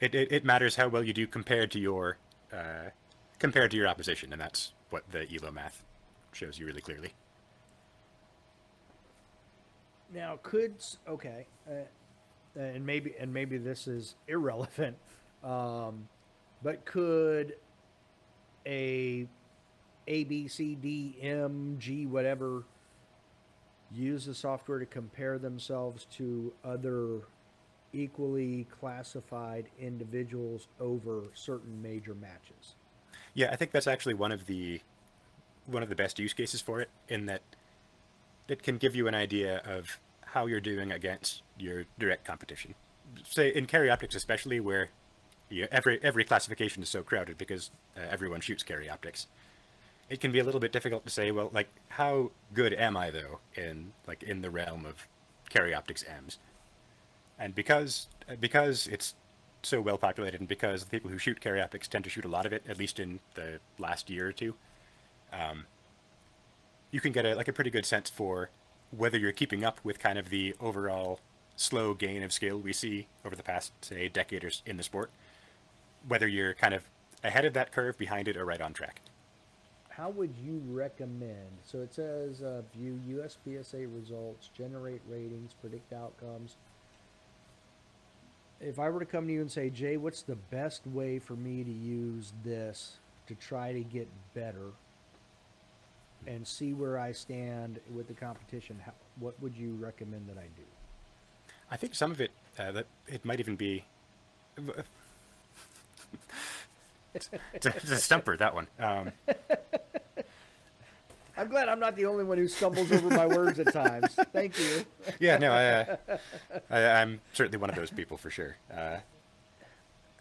it, 0.00 0.14
it, 0.14 0.30
it 0.32 0.44
matters 0.44 0.76
how 0.76 0.88
well 0.88 1.02
you 1.02 1.12
do 1.12 1.26
compared 1.26 1.70
to 1.72 1.78
your 1.80 2.18
uh, 2.52 2.90
compared 3.38 3.70
to 3.70 3.76
your 3.76 3.88
opposition 3.88 4.32
and 4.32 4.40
that's 4.40 4.72
what 4.90 5.02
the 5.10 5.26
elo 5.34 5.50
math 5.50 5.82
shows 6.32 6.58
you 6.58 6.66
really 6.66 6.80
clearly 6.82 7.12
Now, 10.14 10.38
could 10.42 10.74
okay, 11.08 11.46
uh, 11.68 12.60
and 12.60 12.86
maybe 12.86 13.14
and 13.18 13.32
maybe 13.34 13.58
this 13.58 13.88
is 13.88 14.14
irrelevant, 14.28 14.96
um, 15.42 16.08
but 16.62 16.84
could 16.84 17.54
a 18.66 19.26
A, 20.06 20.24
B, 20.24 20.46
C, 20.48 20.74
D, 20.76 21.16
M, 21.20 21.76
G, 21.80 22.06
whatever, 22.06 22.62
use 23.92 24.26
the 24.26 24.34
software 24.34 24.78
to 24.78 24.86
compare 24.86 25.38
themselves 25.38 26.06
to 26.16 26.52
other 26.64 27.20
equally 27.92 28.66
classified 28.80 29.68
individuals 29.78 30.68
over 30.80 31.24
certain 31.34 31.80
major 31.80 32.14
matches. 32.14 32.74
Yeah, 33.34 33.50
I 33.52 33.56
think 33.56 33.70
that's 33.70 33.86
actually 33.86 34.14
one 34.14 34.32
of 34.32 34.46
the 34.46 34.80
one 35.66 35.82
of 35.82 35.88
the 35.88 35.94
best 35.96 36.18
use 36.18 36.32
cases 36.32 36.60
for 36.60 36.80
it 36.80 36.88
in 37.08 37.26
that 37.26 37.42
it 38.48 38.62
can 38.62 38.76
give 38.76 38.94
you 38.94 39.08
an 39.08 39.14
idea 39.14 39.60
of 39.64 39.98
how 40.20 40.46
you're 40.46 40.60
doing 40.60 40.92
against 40.92 41.42
your 41.58 41.84
direct 41.98 42.24
competition. 42.24 42.74
Say 43.24 43.48
in 43.48 43.66
carry 43.66 43.90
optics, 43.90 44.14
especially 44.14 44.60
where 44.60 44.90
you, 45.48 45.66
every 45.70 45.98
every 46.02 46.24
classification 46.24 46.82
is 46.82 46.88
so 46.88 47.02
crowded 47.02 47.38
because 47.38 47.70
uh, 47.96 48.00
everyone 48.10 48.40
shoots 48.40 48.62
carry 48.62 48.88
optics. 48.88 49.26
It 50.08 50.20
can 50.20 50.30
be 50.30 50.38
a 50.38 50.44
little 50.44 50.60
bit 50.60 50.72
difficult 50.72 51.04
to 51.04 51.10
say, 51.10 51.30
well, 51.30 51.50
like 51.52 51.68
how 51.88 52.30
good 52.54 52.72
am 52.72 52.96
I 52.96 53.10
though 53.10 53.40
in 53.54 53.92
like 54.06 54.22
in 54.22 54.42
the 54.42 54.50
realm 54.50 54.86
of 54.86 55.06
carry 55.48 55.74
optics 55.74 56.04
M's, 56.04 56.38
and 57.38 57.54
because 57.54 58.08
because 58.40 58.86
it's 58.86 59.14
so 59.62 59.80
well 59.80 59.98
populated 59.98 60.40
and 60.40 60.48
because 60.48 60.84
the 60.84 60.90
people 60.90 61.10
who 61.10 61.18
shoot 61.18 61.40
carry 61.40 61.60
optics 61.60 61.88
tend 61.88 62.04
to 62.04 62.10
shoot 62.10 62.24
a 62.24 62.28
lot 62.28 62.46
of 62.46 62.52
it, 62.52 62.62
at 62.68 62.78
least 62.78 63.00
in 63.00 63.18
the 63.34 63.58
last 63.78 64.08
year 64.08 64.28
or 64.28 64.32
two, 64.32 64.54
um, 65.32 65.66
you 66.90 67.00
can 67.00 67.12
get 67.12 67.26
a 67.26 67.34
like 67.34 67.48
a 67.48 67.52
pretty 67.52 67.70
good 67.70 67.84
sense 67.84 68.08
for 68.08 68.50
whether 68.96 69.18
you're 69.18 69.32
keeping 69.32 69.64
up 69.64 69.80
with 69.82 69.98
kind 69.98 70.18
of 70.18 70.30
the 70.30 70.54
overall 70.60 71.20
slow 71.56 71.94
gain 71.94 72.22
of 72.22 72.32
skill 72.32 72.58
we 72.58 72.72
see 72.72 73.08
over 73.24 73.34
the 73.34 73.42
past 73.42 73.72
say 73.84 74.08
decade 74.08 74.44
or 74.44 74.50
in 74.64 74.76
the 74.76 74.82
sport, 74.82 75.10
whether 76.06 76.28
you're 76.28 76.54
kind 76.54 76.74
of 76.74 76.84
ahead 77.24 77.44
of 77.44 77.54
that 77.54 77.72
curve, 77.72 77.98
behind 77.98 78.28
it, 78.28 78.36
or 78.36 78.44
right 78.44 78.60
on 78.60 78.72
track. 78.72 79.00
How 79.96 80.10
would 80.10 80.34
you 80.44 80.60
recommend? 80.66 81.48
So 81.64 81.78
it 81.78 81.94
says 81.94 82.42
uh, 82.42 82.60
view 82.76 83.00
USPSA 83.08 83.88
results, 83.94 84.50
generate 84.54 85.00
ratings, 85.08 85.54
predict 85.58 85.94
outcomes. 85.94 86.56
If 88.60 88.78
I 88.78 88.90
were 88.90 89.00
to 89.00 89.06
come 89.06 89.26
to 89.26 89.32
you 89.32 89.40
and 89.40 89.50
say, 89.50 89.70
Jay, 89.70 89.96
what's 89.96 90.20
the 90.20 90.36
best 90.36 90.86
way 90.86 91.18
for 91.18 91.34
me 91.34 91.64
to 91.64 91.70
use 91.70 92.34
this 92.44 92.98
to 93.26 93.34
try 93.34 93.72
to 93.72 93.80
get 93.80 94.06
better 94.34 94.72
and 96.26 96.46
see 96.46 96.74
where 96.74 96.98
I 96.98 97.12
stand 97.12 97.80
with 97.94 98.06
the 98.06 98.14
competition, 98.14 98.78
how, 98.84 98.92
what 99.18 99.40
would 99.40 99.56
you 99.56 99.76
recommend 99.80 100.28
that 100.28 100.36
I 100.36 100.48
do? 100.56 100.62
I 101.70 101.78
think 101.78 101.94
some 101.94 102.10
of 102.10 102.20
it 102.20 102.32
uh, 102.58 102.72
that 102.72 102.86
it 103.06 103.24
might 103.24 103.40
even 103.40 103.56
be. 103.56 103.84
It's, 107.16 107.66
a, 107.66 107.76
it's 107.76 107.90
a 107.90 107.96
stumper 107.98 108.36
that 108.36 108.54
one. 108.54 108.68
Um, 108.78 109.12
I'm 111.38 111.48
glad 111.48 111.68
I'm 111.68 111.80
not 111.80 111.96
the 111.96 112.06
only 112.06 112.24
one 112.24 112.38
who 112.38 112.48
stumbles 112.48 112.90
over 112.90 113.10
my 113.10 113.26
words 113.26 113.58
at 113.58 113.72
times. 113.72 114.16
Thank 114.32 114.58
you. 114.58 114.84
yeah, 115.20 115.36
no, 115.36 115.52
I, 115.52 115.64
uh, 115.66 115.96
I, 116.70 116.80
I'm 117.02 117.20
certainly 117.34 117.58
one 117.58 117.68
of 117.68 117.76
those 117.76 117.90
people 117.90 118.16
for 118.16 118.30
sure. 118.30 118.56
Uh, 118.74 118.98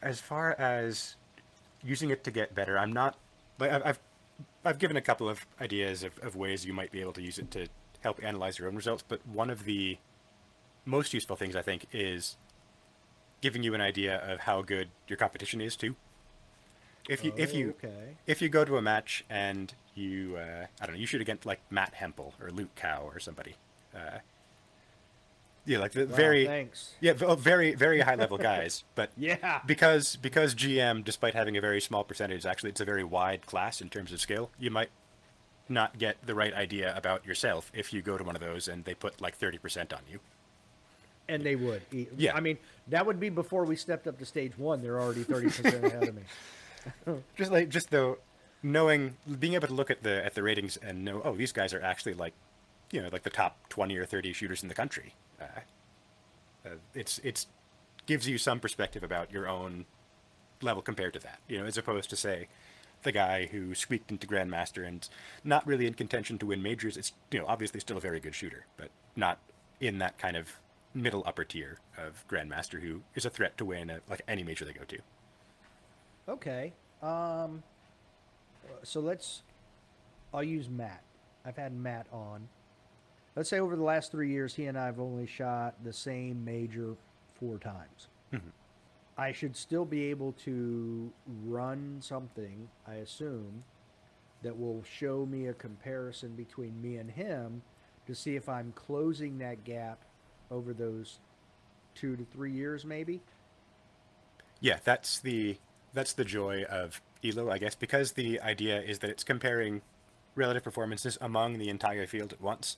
as 0.02 0.20
far 0.20 0.60
as 0.60 1.16
using 1.82 2.10
it 2.10 2.24
to 2.26 2.32
get 2.32 2.54
better, 2.54 2.78
I'm 2.78 2.91
not. 2.91 3.18
Like 3.60 3.72
I've, 3.72 3.86
I've, 3.86 4.00
I've 4.66 4.80
given 4.80 4.98
a 4.98 5.02
couple 5.02 5.30
of 5.30 5.46
ideas 5.62 6.04
of, 6.04 6.18
of 6.20 6.36
ways 6.36 6.66
you 6.66 6.74
might 6.74 6.91
be 6.91 7.00
able 7.00 7.14
to 7.14 7.22
use 7.22 7.39
it 7.39 7.50
to 7.52 7.68
help 8.02 8.22
analyze 8.22 8.60
your 8.60 8.68
own 8.68 8.76
results, 8.76 9.04
but 9.08 9.26
one 9.26 9.50
of 9.50 9.64
the 9.64 9.98
most 10.84 11.14
useful 11.14 11.38
things 11.38 11.56
I 11.56 11.62
think 11.62 11.88
is 11.93 12.36
giving 13.41 13.64
you 13.64 13.74
an 13.74 13.82
idea 13.82 14.18
of 14.18 14.41
how 14.41 14.62
good 14.62 14.89
your 15.08 15.18
competition 15.18 15.62
is 15.62 15.76
too. 15.76 15.96
If 17.08 17.24
you 17.24 17.34
if 17.38 17.53
you 17.53 17.70
okay. 17.84 18.16
if 18.26 18.41
you 18.41 18.49
go 18.49 18.66
to 18.66 18.78
a 18.78 18.82
match 18.82 19.24
and 19.30 19.74
you 19.93 20.38
uh, 20.38 20.66
I 20.82 20.86
don't 20.86 20.95
know 20.95 20.99
you 20.99 21.06
shoot 21.06 21.22
against 21.22 21.45
like 21.45 21.60
Matt 21.70 21.93
Hempel 21.93 22.34
or 22.41 22.49
Luke 22.51 22.74
Cow 22.76 23.03
or 23.14 23.20
somebody, 23.20 23.56
uh, 23.95 24.20
yeah, 25.66 25.80
like 25.80 25.91
the 25.93 26.06
Wow, 26.06 26.16
very 26.16 26.45
thanks. 26.45 26.93
yeah 27.01 27.14
oh, 27.22 27.36
very 27.36 27.76
very 27.76 28.01
high 28.01 28.16
level 28.16 28.38
guys, 28.51 28.84
but 28.95 29.12
Yeah. 29.18 29.62
because 29.66 30.16
because 30.16 30.56
GM 30.56 31.03
despite 31.03 31.34
having 31.36 31.56
a 31.58 31.62
very 31.62 31.80
small 31.82 32.03
percentage, 32.03 32.45
actually 32.45 32.72
it's 32.72 32.82
a 32.82 32.86
very 32.86 33.03
wide 33.03 33.45
class 33.45 33.82
in 33.82 33.89
terms 33.89 34.12
of 34.12 34.20
skill. 34.20 34.49
You 34.60 34.72
might 34.72 34.89
not 35.70 35.97
get 35.97 36.18
the 36.26 36.36
right 36.36 36.53
idea 36.53 36.95
about 36.95 37.26
yourself 37.26 37.72
if 37.74 37.91
you 37.93 38.01
go 38.01 38.18
to 38.18 38.24
one 38.24 38.36
of 38.36 38.41
those 38.41 38.68
and 38.68 38.84
they 38.86 38.93
put 38.95 39.22
like 39.22 39.36
thirty 39.36 39.58
percent 39.58 39.93
on 39.93 40.01
you. 40.10 40.20
And 41.28 41.41
they 41.43 41.56
would. 41.56 41.82
Yeah. 42.18 42.36
I 42.36 42.39
mean, 42.39 42.60
that 42.89 43.06
would 43.08 43.20
be 43.20 43.30
before 43.30 43.66
we 43.66 43.76
stepped 43.76 44.06
up 44.06 44.20
to 44.20 44.26
stage 44.26 44.56
one. 44.60 44.84
They're 44.84 44.99
already 45.01 45.24
30% 45.24 45.84
ahead 45.84 46.08
of 46.08 46.14
me. 46.16 46.22
just 47.36 47.52
like 47.52 47.70
just 47.70 47.90
though 47.90 48.18
knowing 48.64 49.16
being 49.40 49.54
able 49.54 49.68
to 49.68 49.74
look 49.74 49.92
at 49.92 50.04
the 50.04 50.26
at 50.26 50.34
the 50.34 50.44
ratings 50.44 50.78
and 50.78 51.06
know 51.06 51.22
oh 51.24 51.36
these 51.36 51.52
guys 51.52 51.74
are 51.74 51.82
actually 51.82 52.14
like 52.14 52.34
you 52.92 53.02
know 53.02 53.10
like 53.12 53.24
the 53.24 53.30
top 53.30 53.58
20 53.70 53.98
or 53.98 54.06
30 54.06 54.34
shooters 54.34 54.64
in 54.64 54.70
the 54.70 54.76
country. 54.76 55.14
Uh, 55.40 55.46
uh, 56.66 56.70
it's 56.94 57.20
it's 57.24 57.48
gives 58.06 58.28
you 58.28 58.38
some 58.38 58.60
perspective 58.60 59.04
about 59.04 59.32
your 59.32 59.48
own 59.48 59.86
level 60.62 60.82
compared 60.82 61.14
to 61.14 61.20
that 61.20 61.40
you 61.48 61.58
know 61.58 61.66
as 61.66 61.78
opposed 61.78 62.10
to 62.10 62.16
say 62.16 62.48
the 63.04 63.12
guy 63.12 63.46
who 63.48 63.76
squeaked 63.76 64.10
into 64.10 64.26
grandmaster 64.26 64.88
and 64.88 65.10
not 65.44 65.66
really 65.68 65.86
in 65.86 65.94
contention 65.94 66.40
to 66.40 66.48
win 66.48 66.62
majors. 66.62 66.98
It's 66.98 67.14
you 67.32 67.40
know 67.40 67.46
obviously 67.48 67.80
still 67.80 67.98
a 67.98 68.02
very 68.02 68.20
good 68.20 68.36
shooter 68.36 68.66
but 68.78 68.90
not 69.16 69.40
in 69.80 70.00
that 70.00 70.18
kind 70.18 70.38
of 70.38 70.60
middle 70.94 71.24
upper 71.26 71.44
tier 71.44 71.80
of 71.98 72.26
grandmaster 72.30 72.82
who 72.82 73.02
is 73.14 73.26
a 73.26 73.30
threat 73.30 73.58
to 73.58 73.66
win 73.66 73.92
like 74.10 74.22
any 74.28 74.44
major 74.44 74.64
they 74.64 74.72
go 74.72 74.86
to 74.86 75.00
Okay. 76.28 76.73
Um, 77.01 77.63
so 78.84 78.99
let's. 78.99 79.43
I'll 80.34 80.43
use 80.43 80.69
Matt. 80.69 81.03
I've 81.45 81.57
had 81.57 81.73
Matt 81.73 82.07
on. 82.11 82.47
Let's 83.36 83.49
say 83.49 83.59
over 83.59 83.76
the 83.76 83.84
last 83.84 84.11
three 84.11 84.30
years, 84.32 84.55
he 84.55 84.65
and 84.65 84.78
I 84.78 84.86
have 84.86 84.99
only 84.99 85.28
shot 85.28 85.76
the 85.84 85.93
same 85.93 86.43
major 86.43 86.95
four 87.39 87.57
times. 87.57 88.07
I 89.17 89.32
should 89.32 89.55
still 89.55 89.86
be 89.86 90.05
able 90.05 90.34
to 90.43 91.11
run 91.45 91.97
something, 92.01 92.67
I 92.86 92.95
assume, 92.95 93.63
that 94.41 94.57
will 94.57 94.84
show 94.84 95.26
me 95.26 95.47
a 95.47 95.53
comparison 95.53 96.36
between 96.36 96.82
me 96.82 96.97
and 96.97 97.09
him 97.09 97.61
to 98.07 98.15
see 98.15 98.36
if 98.36 98.49
I'm 98.49 98.73
closing 98.76 99.38
that 99.38 99.63
gap 99.63 100.03
over 100.51 100.73
those 100.73 101.19
two 101.93 102.17
to 102.17 102.26
three 102.26 102.51
years, 102.51 102.84
maybe. 102.84 103.21
Yeah, 104.59 104.80
that's 104.84 105.19
the 105.19 105.57
that's 105.96 106.14
the 106.14 106.26
joy 106.26 106.64
of 106.64 107.02
Elo, 107.24 107.50
I 107.50 107.58
guess, 107.58 107.74
because 107.74 108.12
the 108.12 108.39
idea 108.41 108.82
is 108.82 109.00
that 109.00 109.10
it's 109.10 109.24
comparing 109.24 109.82
relative 110.36 110.64
performances 110.64 111.18
among 111.22 111.58
the 111.58 111.70
entire 111.70 112.06
field 112.06 112.34
at 112.34 112.41
once. 112.41 112.78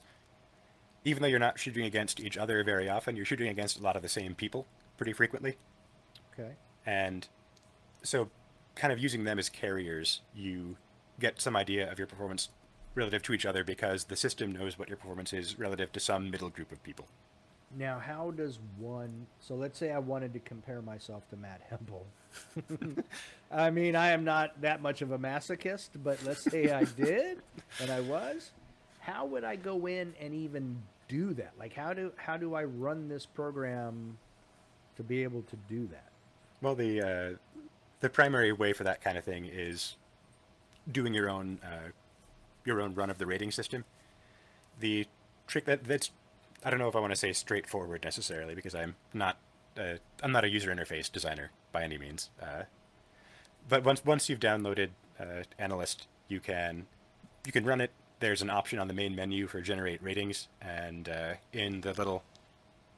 Even 1.04 1.22
though 1.22 1.28
you're 1.28 1.38
not 1.38 1.58
shooting 1.58 1.84
against 1.84 2.20
each 2.20 2.36
other 2.36 2.64
very 2.64 2.88
often, 2.88 3.16
you're 3.16 3.24
shooting 3.24 3.48
against 3.48 3.78
a 3.78 3.82
lot 3.82 3.96
of 3.96 4.02
the 4.02 4.08
same 4.08 4.34
people 4.34 4.66
pretty 4.96 5.12
frequently. 5.12 5.56
Okay. 6.32 6.52
And 6.86 7.26
so 8.02 8.30
kind 8.74 8.92
of 8.92 8.98
using 8.98 9.24
them 9.24 9.38
as 9.38 9.48
carriers, 9.48 10.22
you 10.34 10.76
get 11.20 11.40
some 11.40 11.56
idea 11.56 11.90
of 11.90 11.98
your 11.98 12.06
performance 12.06 12.48
relative 12.94 13.22
to 13.22 13.32
each 13.32 13.44
other 13.44 13.64
because 13.64 14.04
the 14.04 14.16
system 14.16 14.52
knows 14.52 14.78
what 14.78 14.88
your 14.88 14.96
performance 14.96 15.32
is 15.32 15.58
relative 15.58 15.92
to 15.92 16.00
some 16.00 16.30
middle 16.30 16.48
group 16.48 16.72
of 16.72 16.82
people. 16.82 17.06
Now, 17.76 17.98
how 17.98 18.30
does 18.30 18.58
one? 18.78 19.26
So 19.40 19.54
let's 19.54 19.78
say 19.78 19.92
I 19.92 19.98
wanted 19.98 20.32
to 20.32 20.38
compare 20.40 20.80
myself 20.80 21.28
to 21.30 21.36
Matt 21.36 21.60
Hempel. 21.68 22.06
I 23.52 23.70
mean, 23.70 23.94
I 23.94 24.10
am 24.10 24.24
not 24.24 24.60
that 24.62 24.80
much 24.80 25.02
of 25.02 25.12
a 25.12 25.18
masochist, 25.18 25.90
but 26.02 26.18
let's 26.24 26.44
say 26.44 26.70
I 26.70 26.84
did, 26.96 27.38
and 27.80 27.90
I 27.90 28.00
was. 28.00 28.52
How 29.00 29.26
would 29.26 29.44
I 29.44 29.56
go 29.56 29.86
in 29.86 30.14
and 30.20 30.34
even 30.34 30.78
do 31.08 31.34
that? 31.34 31.52
Like, 31.58 31.74
how 31.74 31.92
do 31.92 32.12
how 32.16 32.36
do 32.36 32.54
I 32.54 32.64
run 32.64 33.08
this 33.08 33.26
program 33.26 34.18
to 34.96 35.02
be 35.02 35.22
able 35.22 35.42
to 35.42 35.56
do 35.68 35.86
that? 35.88 36.08
Well, 36.62 36.74
the 36.74 37.02
uh, 37.02 37.36
the 38.00 38.08
primary 38.08 38.52
way 38.52 38.72
for 38.72 38.84
that 38.84 39.00
kind 39.00 39.18
of 39.18 39.24
thing 39.24 39.44
is 39.44 39.96
doing 40.90 41.14
your 41.14 41.28
own 41.28 41.58
uh, 41.62 41.90
your 42.64 42.80
own 42.80 42.94
run 42.94 43.10
of 43.10 43.18
the 43.18 43.26
rating 43.26 43.50
system. 43.50 43.84
The 44.80 45.06
trick 45.46 45.64
that 45.64 45.84
that's 45.84 46.10
I 46.64 46.70
don't 46.70 46.78
know 46.78 46.88
if 46.88 46.96
I 46.96 47.00
want 47.00 47.12
to 47.12 47.16
say 47.16 47.32
straightforward 47.32 48.04
necessarily 48.04 48.54
because 48.54 48.74
I'm 48.74 48.96
not 49.14 49.38
uh, 49.78 49.94
I'm 50.22 50.32
not 50.32 50.44
a 50.44 50.48
user 50.48 50.74
interface 50.74 51.10
designer 51.10 51.50
by 51.72 51.84
any 51.84 51.98
means. 51.98 52.30
Uh, 52.42 52.64
but 53.68 53.84
once 53.84 54.04
once 54.04 54.28
you've 54.28 54.40
downloaded 54.40 54.90
uh, 55.20 55.42
Analyst, 55.58 56.06
you 56.28 56.40
can 56.40 56.86
you 57.46 57.52
can 57.52 57.64
run 57.64 57.80
it. 57.80 57.90
There's 58.20 58.42
an 58.42 58.50
option 58.50 58.78
on 58.78 58.88
the 58.88 58.94
main 58.94 59.14
menu 59.14 59.46
for 59.46 59.60
generate 59.60 60.02
ratings, 60.02 60.48
and 60.60 61.08
uh, 61.08 61.34
in 61.52 61.82
the 61.82 61.92
little 61.92 62.24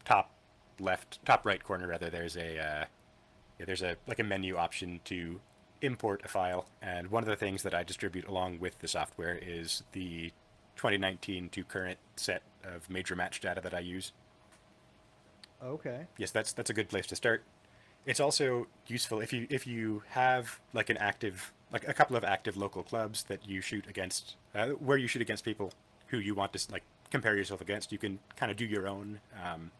top 0.05 0.31
left, 0.79 1.25
top 1.27 1.45
right 1.45 1.63
corner 1.63 1.87
rather, 1.87 2.09
there's 2.09 2.37
a 2.37 2.59
uh, 2.59 2.85
yeah, 3.59 3.67
there's 3.67 3.83
a 3.83 3.97
like 4.07 4.19
a 4.19 4.25
menu 4.25 4.57
option 4.57 5.01
to 5.05 5.41
import 5.83 6.23
a 6.25 6.29
file, 6.29 6.67
and 6.81 7.11
one 7.11 7.23
of 7.23 7.29
the 7.29 7.37
things 7.37 7.63
that 7.63 7.75
I 7.75 7.83
distribute 7.83 8.27
along 8.27 8.59
with 8.61 8.79
the 8.79 8.89
software 8.89 9.39
is 9.41 9.83
the 9.93 10.33
2019 10.77 11.51
to 11.51 11.65
current 11.65 11.99
set 12.17 12.43
of 12.65 12.89
major 12.91 13.17
match 13.17 13.41
data 13.41 13.61
that 13.61 13.75
I 13.75 13.81
use. 13.81 14.13
Okay. 15.63 16.07
Yes, 16.17 16.31
that's 16.31 16.53
that's 16.53 16.71
a 16.71 16.75
good 16.75 16.89
place 16.89 17.07
to 17.09 17.17
start. 17.17 17.43
It's 18.07 18.21
also 18.21 18.67
useful 18.87 19.21
if 19.21 19.33
you 19.33 19.47
if 19.51 19.67
you 19.67 20.03
have 20.11 20.61
like 20.73 20.89
an 20.89 20.97
active 20.97 21.53
like 21.73 21.87
a 21.87 21.93
couple 21.93 22.17
of 22.17 22.25
active 22.25 22.57
local 22.57 22.83
clubs 22.83 23.25
that 23.25 23.47
you 23.47 23.61
shoot 23.61 23.87
against, 23.89 24.37
uh, 24.55 24.69
where 24.69 24.97
you 24.97 25.07
shoot 25.07 25.23
against 25.23 25.45
people 25.45 25.73
who 26.09 26.19
you 26.19 26.35
want 26.35 26.53
to 26.53 26.73
like 26.73 26.83
compare 27.11 27.37
yourself 27.37 27.61
against. 27.61 27.93
You 27.93 27.99
can 27.99 28.19
kind 28.37 28.51
of 28.51 28.57
do 28.57 28.65
your 28.65 28.89
own 28.89 29.21
um, 29.45 29.71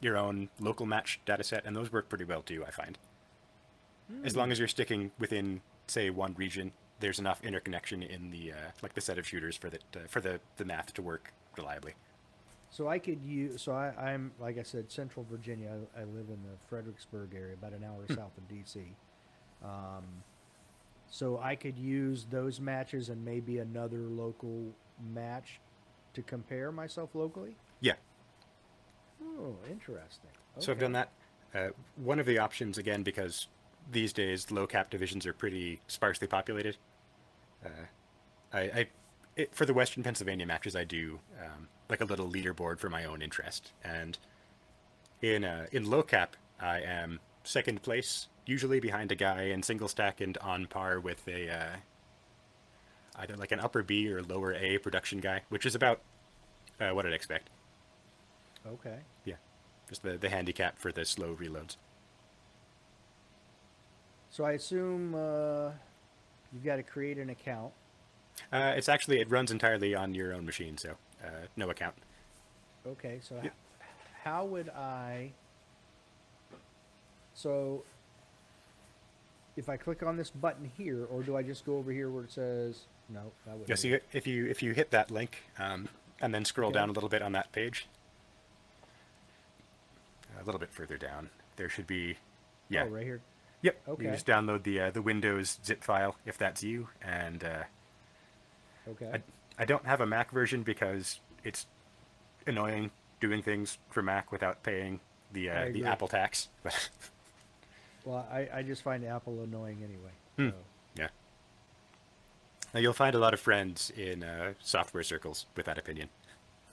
your 0.00 0.16
own 0.16 0.48
local 0.58 0.86
match 0.86 1.20
data 1.24 1.44
set, 1.44 1.64
and 1.64 1.76
those 1.76 1.92
work 1.92 2.08
pretty 2.08 2.24
well 2.24 2.42
too. 2.42 2.64
I 2.66 2.70
find, 2.70 2.98
as 4.24 4.34
long 4.34 4.50
as 4.50 4.58
you're 4.58 4.68
sticking 4.68 5.10
within 5.18 5.60
say 5.86 6.10
one 6.10 6.34
region, 6.34 6.72
there's 7.00 7.18
enough 7.18 7.44
interconnection 7.44 8.02
in 8.02 8.30
the 8.30 8.52
uh, 8.52 8.70
like 8.82 8.94
the 8.94 9.00
set 9.00 9.18
of 9.18 9.26
shooters 9.26 9.56
for 9.56 9.70
that 9.70 9.84
uh, 9.94 10.00
for 10.08 10.20
the 10.20 10.40
the 10.56 10.64
math 10.64 10.94
to 10.94 11.02
work 11.02 11.32
reliably. 11.56 11.94
So 12.70 12.88
I 12.88 12.98
could 12.98 13.24
use. 13.24 13.62
So 13.62 13.72
I, 13.72 13.92
I'm 13.98 14.32
like 14.38 14.58
I 14.58 14.62
said, 14.62 14.90
Central 14.90 15.26
Virginia. 15.30 15.70
I, 15.96 16.00
I 16.00 16.04
live 16.04 16.28
in 16.28 16.38
the 16.42 16.56
Fredericksburg 16.68 17.34
area, 17.34 17.54
about 17.54 17.72
an 17.72 17.84
hour 17.84 18.04
south 18.08 18.32
of 18.38 18.48
DC. 18.48 18.76
Um, 19.62 20.04
so 21.08 21.38
I 21.42 21.56
could 21.56 21.78
use 21.78 22.26
those 22.30 22.60
matches 22.60 23.08
and 23.08 23.24
maybe 23.24 23.58
another 23.58 23.98
local 23.98 24.72
match 25.12 25.60
to 26.14 26.22
compare 26.22 26.70
myself 26.70 27.10
locally. 27.14 27.56
Yeah, 27.80 27.94
Oh, 29.22 29.56
interesting. 29.70 30.30
So 30.58 30.72
I've 30.72 30.78
done 30.78 30.92
that. 30.92 31.10
Uh, 31.54 31.68
one 31.96 32.18
of 32.18 32.26
the 32.26 32.38
options, 32.38 32.78
again, 32.78 33.02
because 33.02 33.48
these 33.90 34.12
days 34.12 34.50
low 34.50 34.66
cap 34.66 34.90
divisions 34.90 35.26
are 35.26 35.32
pretty 35.32 35.80
sparsely 35.86 36.26
populated. 36.26 36.76
Uh, 37.64 37.68
I, 38.52 38.60
I 38.60 38.88
it, 39.36 39.54
for 39.54 39.64
the 39.66 39.74
Western 39.74 40.02
Pennsylvania 40.02 40.46
matches, 40.46 40.76
I 40.76 40.84
do 40.84 41.20
um, 41.42 41.68
like 41.90 42.00
a 42.00 42.04
little 42.04 42.30
leaderboard 42.30 42.78
for 42.78 42.88
my 42.88 43.04
own 43.04 43.22
interest, 43.22 43.72
and 43.84 44.18
in 45.20 45.44
uh, 45.44 45.66
in 45.72 45.90
low 45.90 46.02
cap, 46.02 46.36
I 46.60 46.80
am 46.80 47.20
second 47.44 47.82
place, 47.82 48.28
usually 48.46 48.80
behind 48.80 49.12
a 49.12 49.14
guy 49.14 49.42
in 49.44 49.62
single 49.62 49.88
stack 49.88 50.20
and 50.20 50.36
on 50.38 50.66
par 50.66 51.00
with 51.00 51.26
a 51.28 51.50
uh, 51.50 51.76
either 53.16 53.36
like 53.36 53.52
an 53.52 53.60
upper 53.60 53.82
B 53.82 54.10
or 54.12 54.22
lower 54.22 54.54
A 54.54 54.78
production 54.78 55.20
guy, 55.20 55.42
which 55.48 55.66
is 55.66 55.74
about 55.74 56.00
uh, 56.80 56.90
what 56.90 57.06
I'd 57.06 57.12
expect. 57.12 57.50
Okay. 58.66 58.98
Yeah, 59.24 59.36
just 59.88 60.02
the 60.02 60.16
the 60.16 60.28
handicap 60.28 60.78
for 60.78 60.92
the 60.92 61.04
slow 61.04 61.34
reloads. 61.34 61.76
So 64.30 64.44
I 64.44 64.52
assume 64.52 65.14
uh, 65.14 65.70
you've 66.52 66.64
got 66.64 66.76
to 66.76 66.82
create 66.82 67.18
an 67.18 67.30
account. 67.30 67.72
Uh, 68.52 68.74
it's 68.76 68.88
actually 68.88 69.20
it 69.20 69.30
runs 69.30 69.50
entirely 69.50 69.94
on 69.94 70.14
your 70.14 70.32
own 70.32 70.46
machine, 70.46 70.78
so 70.78 70.94
uh, 71.24 71.28
no 71.56 71.70
account. 71.70 71.94
Okay, 72.86 73.18
so 73.22 73.34
Yep. 73.36 73.44
h- 73.46 73.52
how 74.24 74.44
would 74.46 74.68
I? 74.70 75.32
So, 77.34 77.84
if 79.56 79.68
I 79.68 79.76
click 79.76 80.02
on 80.02 80.16
this 80.16 80.30
button 80.30 80.70
here, 80.76 81.04
or 81.06 81.22
do 81.22 81.36
I 81.36 81.42
just 81.42 81.64
go 81.64 81.76
over 81.76 81.90
here 81.92 82.10
where 82.10 82.24
it 82.24 82.32
says 82.32 82.82
no? 83.08 83.32
That 83.46 83.56
would 83.58 83.68
Yeah, 83.68 83.74
so 83.76 83.98
if 84.12 84.26
you 84.26 84.46
if 84.46 84.62
you 84.62 84.72
hit 84.72 84.90
that 84.90 85.10
link 85.10 85.42
um, 85.58 85.88
and 86.20 86.34
then 86.34 86.44
scroll 86.44 86.70
Okay. 86.70 86.78
down 86.78 86.88
a 86.88 86.92
little 86.92 87.08
bit 87.08 87.22
on 87.22 87.32
that 87.32 87.50
page, 87.52 87.86
a 90.40 90.44
little 90.44 90.58
bit 90.60 90.72
further 90.72 90.96
down, 90.96 91.30
there 91.56 91.68
should 91.68 91.86
be, 91.86 92.16
yeah, 92.68 92.84
Oh, 92.84 92.88
right 92.88 93.04
here. 93.04 93.20
yep. 93.62 93.80
Okay. 93.88 94.04
You 94.04 94.10
just 94.10 94.26
download 94.26 94.62
the 94.62 94.80
uh, 94.80 94.90
the 94.90 95.02
Windows 95.02 95.58
zip 95.64 95.82
file 95.84 96.16
if 96.26 96.38
that's 96.38 96.62
you, 96.62 96.88
and 97.02 97.44
uh, 97.44 97.62
Okay. 98.88 99.10
I, 99.14 99.22
I 99.60 99.66
don't 99.66 99.84
have 99.84 100.00
a 100.00 100.06
Mac 100.06 100.32
version 100.32 100.62
because 100.62 101.20
it's 101.44 101.66
annoying 102.46 102.90
doing 103.20 103.42
things 103.42 103.76
for 103.90 104.02
Mac 104.02 104.32
without 104.32 104.62
paying 104.62 105.00
the 105.32 105.50
uh, 105.50 105.66
the. 105.72 105.84
Apple 105.84 106.08
tax. 106.08 106.48
Well, 108.06 108.26
I, 108.32 108.48
I 108.54 108.62
just 108.62 108.82
find 108.82 109.04
Apple 109.04 109.42
annoying 109.42 109.84
anyway. 109.84 110.10
Hmm. 110.38 110.48
So. 110.48 110.54
yeah, 110.96 111.08
now, 112.72 112.80
you'll 112.80 112.92
find 112.92 113.14
a 113.14 113.18
lot 113.18 113.34
of 113.34 113.40
friends 113.40 113.92
in 113.96 114.22
uh, 114.22 114.54
software 114.60 115.02
circles 115.02 115.46
with 115.54 115.66
that 115.66 115.76
opinion. 115.76 116.08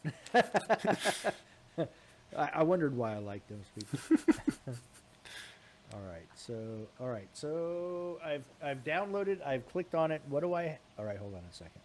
I, 0.33 1.87
I 2.37 2.63
wondered 2.63 2.95
why 2.95 3.15
I 3.15 3.17
like 3.17 3.41
those 3.47 3.65
people. 3.75 3.99
all 5.93 6.01
right, 6.07 6.27
so 6.35 6.87
all 6.99 7.09
right, 7.09 7.27
so 7.33 8.19
I've 8.23 8.45
I've 8.63 8.83
downloaded. 8.83 9.45
I've 9.45 9.67
clicked 9.69 9.95
on 9.95 10.11
it. 10.11 10.21
What 10.29 10.41
do 10.41 10.53
I? 10.53 10.77
All 10.97 11.05
right, 11.05 11.17
hold 11.17 11.33
on 11.33 11.41
a 11.41 11.53
second. 11.53 11.81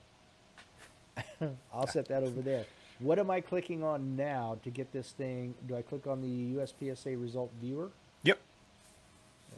I'll 1.73 1.87
set 1.87 2.09
that 2.09 2.23
over 2.23 2.41
there. 2.41 2.65
What 2.99 3.19
am 3.19 3.31
I 3.31 3.41
clicking 3.41 3.83
on 3.83 4.17
now 4.17 4.59
to 4.63 4.71
get 4.71 4.93
this 4.93 5.11
thing? 5.11 5.55
Do 5.67 5.77
I 5.77 5.83
click 5.83 6.07
on 6.07 6.21
the 6.21 6.57
USPSA 6.57 7.21
result 7.21 7.51
viewer? 7.61 7.91
Yep. 8.23 8.39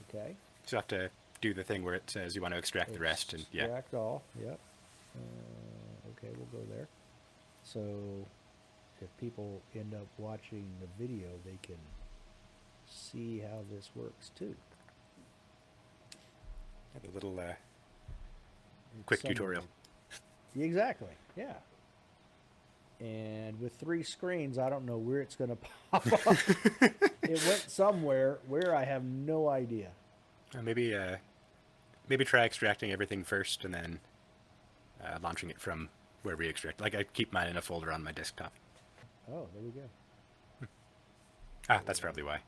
Okay. 0.08 0.34
So 0.64 0.76
you 0.76 0.78
have 0.78 0.88
to 0.88 1.10
do 1.40 1.52
the 1.52 1.62
thing 1.62 1.84
where 1.84 1.94
it 1.94 2.08
says 2.10 2.34
you 2.34 2.40
want 2.40 2.54
to 2.54 2.58
extract 2.58 2.94
the 2.94 2.98
rest, 2.98 3.34
and 3.34 3.44
yeah, 3.52 3.64
Extract 3.64 3.94
all. 3.94 4.22
Yep. 4.42 4.58
Uh, 5.14 6.10
okay, 6.10 6.32
we'll 6.36 6.60
go 6.60 6.66
there. 6.74 6.88
So, 7.62 7.80
if 9.00 9.08
people 9.18 9.60
end 9.74 9.94
up 9.94 10.06
watching 10.16 10.66
the 10.80 10.86
video, 11.02 11.28
they 11.44 11.58
can 11.62 11.76
see 12.86 13.40
how 13.40 13.58
this 13.70 13.90
works 13.94 14.30
too. 14.38 14.54
have 16.94 17.04
a 17.04 17.14
little 17.14 17.38
uh, 17.38 17.52
quick 19.06 19.20
Summary. 19.20 19.34
tutorial. 19.34 19.64
Exactly. 20.58 21.08
Yeah. 21.36 21.54
And 23.00 23.60
with 23.60 23.74
three 23.74 24.02
screens, 24.02 24.56
I 24.58 24.70
don't 24.70 24.86
know 24.86 24.96
where 24.96 25.20
it's 25.20 25.34
going 25.36 25.50
to 25.56 25.56
pop 25.90 26.06
up. 26.26 26.36
it 27.22 27.46
went 27.46 27.64
somewhere 27.68 28.38
where 28.46 28.74
I 28.74 28.84
have 28.84 29.04
no 29.04 29.48
idea. 29.48 29.88
Uh, 30.56 30.62
maybe 30.62 30.94
uh, 30.94 31.16
maybe 32.08 32.24
try 32.24 32.44
extracting 32.44 32.92
everything 32.92 33.24
first, 33.24 33.64
and 33.64 33.74
then 33.74 33.98
uh, 35.04 35.18
launching 35.22 35.50
it 35.50 35.60
from 35.60 35.88
where 36.22 36.36
we 36.36 36.48
extract. 36.48 36.80
Like 36.80 36.94
I 36.94 37.02
keep 37.02 37.32
mine 37.32 37.48
in 37.48 37.56
a 37.56 37.62
folder 37.62 37.92
on 37.92 38.04
my 38.04 38.12
desktop. 38.12 38.52
Oh, 39.30 39.48
there 39.54 39.62
we 39.62 39.70
go. 39.70 39.80
Ah, 41.70 41.80
that's 41.86 41.98
probably 41.98 42.22
why. 42.22 42.40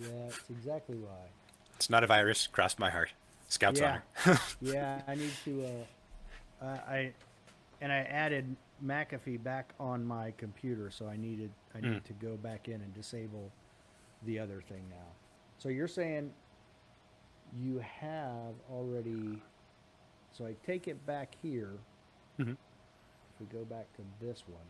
That's 0.00 0.40
exactly 0.48 0.96
why. 0.96 1.28
It's 1.76 1.90
not 1.90 2.02
a 2.02 2.06
virus. 2.06 2.46
Crossed 2.46 2.78
my 2.78 2.88
heart. 2.88 3.10
Scouts 3.48 3.78
Yeah. 3.78 3.98
honor. 4.26 4.40
yeah, 4.62 5.02
I 5.06 5.14
need 5.16 5.32
to. 5.44 5.66
Uh, 6.62 6.66
I 6.88 7.12
and 7.84 7.92
I 7.92 7.98
added 8.04 8.56
McAfee 8.82 9.42
back 9.44 9.74
on 9.78 10.02
my 10.02 10.30
computer, 10.38 10.90
so 10.90 11.06
I 11.06 11.18
needed 11.18 11.52
I 11.74 11.80
need 11.82 12.02
Mm. 12.02 12.04
to 12.04 12.12
go 12.14 12.36
back 12.38 12.66
in 12.68 12.80
and 12.80 12.94
disable 12.94 13.52
the 14.22 14.38
other 14.38 14.62
thing 14.62 14.88
now. 14.88 15.12
So 15.58 15.68
you're 15.68 15.86
saying 15.86 16.32
you 17.54 17.78
have 17.80 18.54
already. 18.70 19.42
So 20.32 20.46
I 20.46 20.54
take 20.64 20.88
it 20.88 21.04
back 21.04 21.34
here. 21.42 21.78
Mhm. 22.38 22.56
If 23.34 23.40
we 23.40 23.46
go 23.46 23.64
back 23.66 23.92
to 23.96 24.02
this 24.18 24.44
one, 24.48 24.68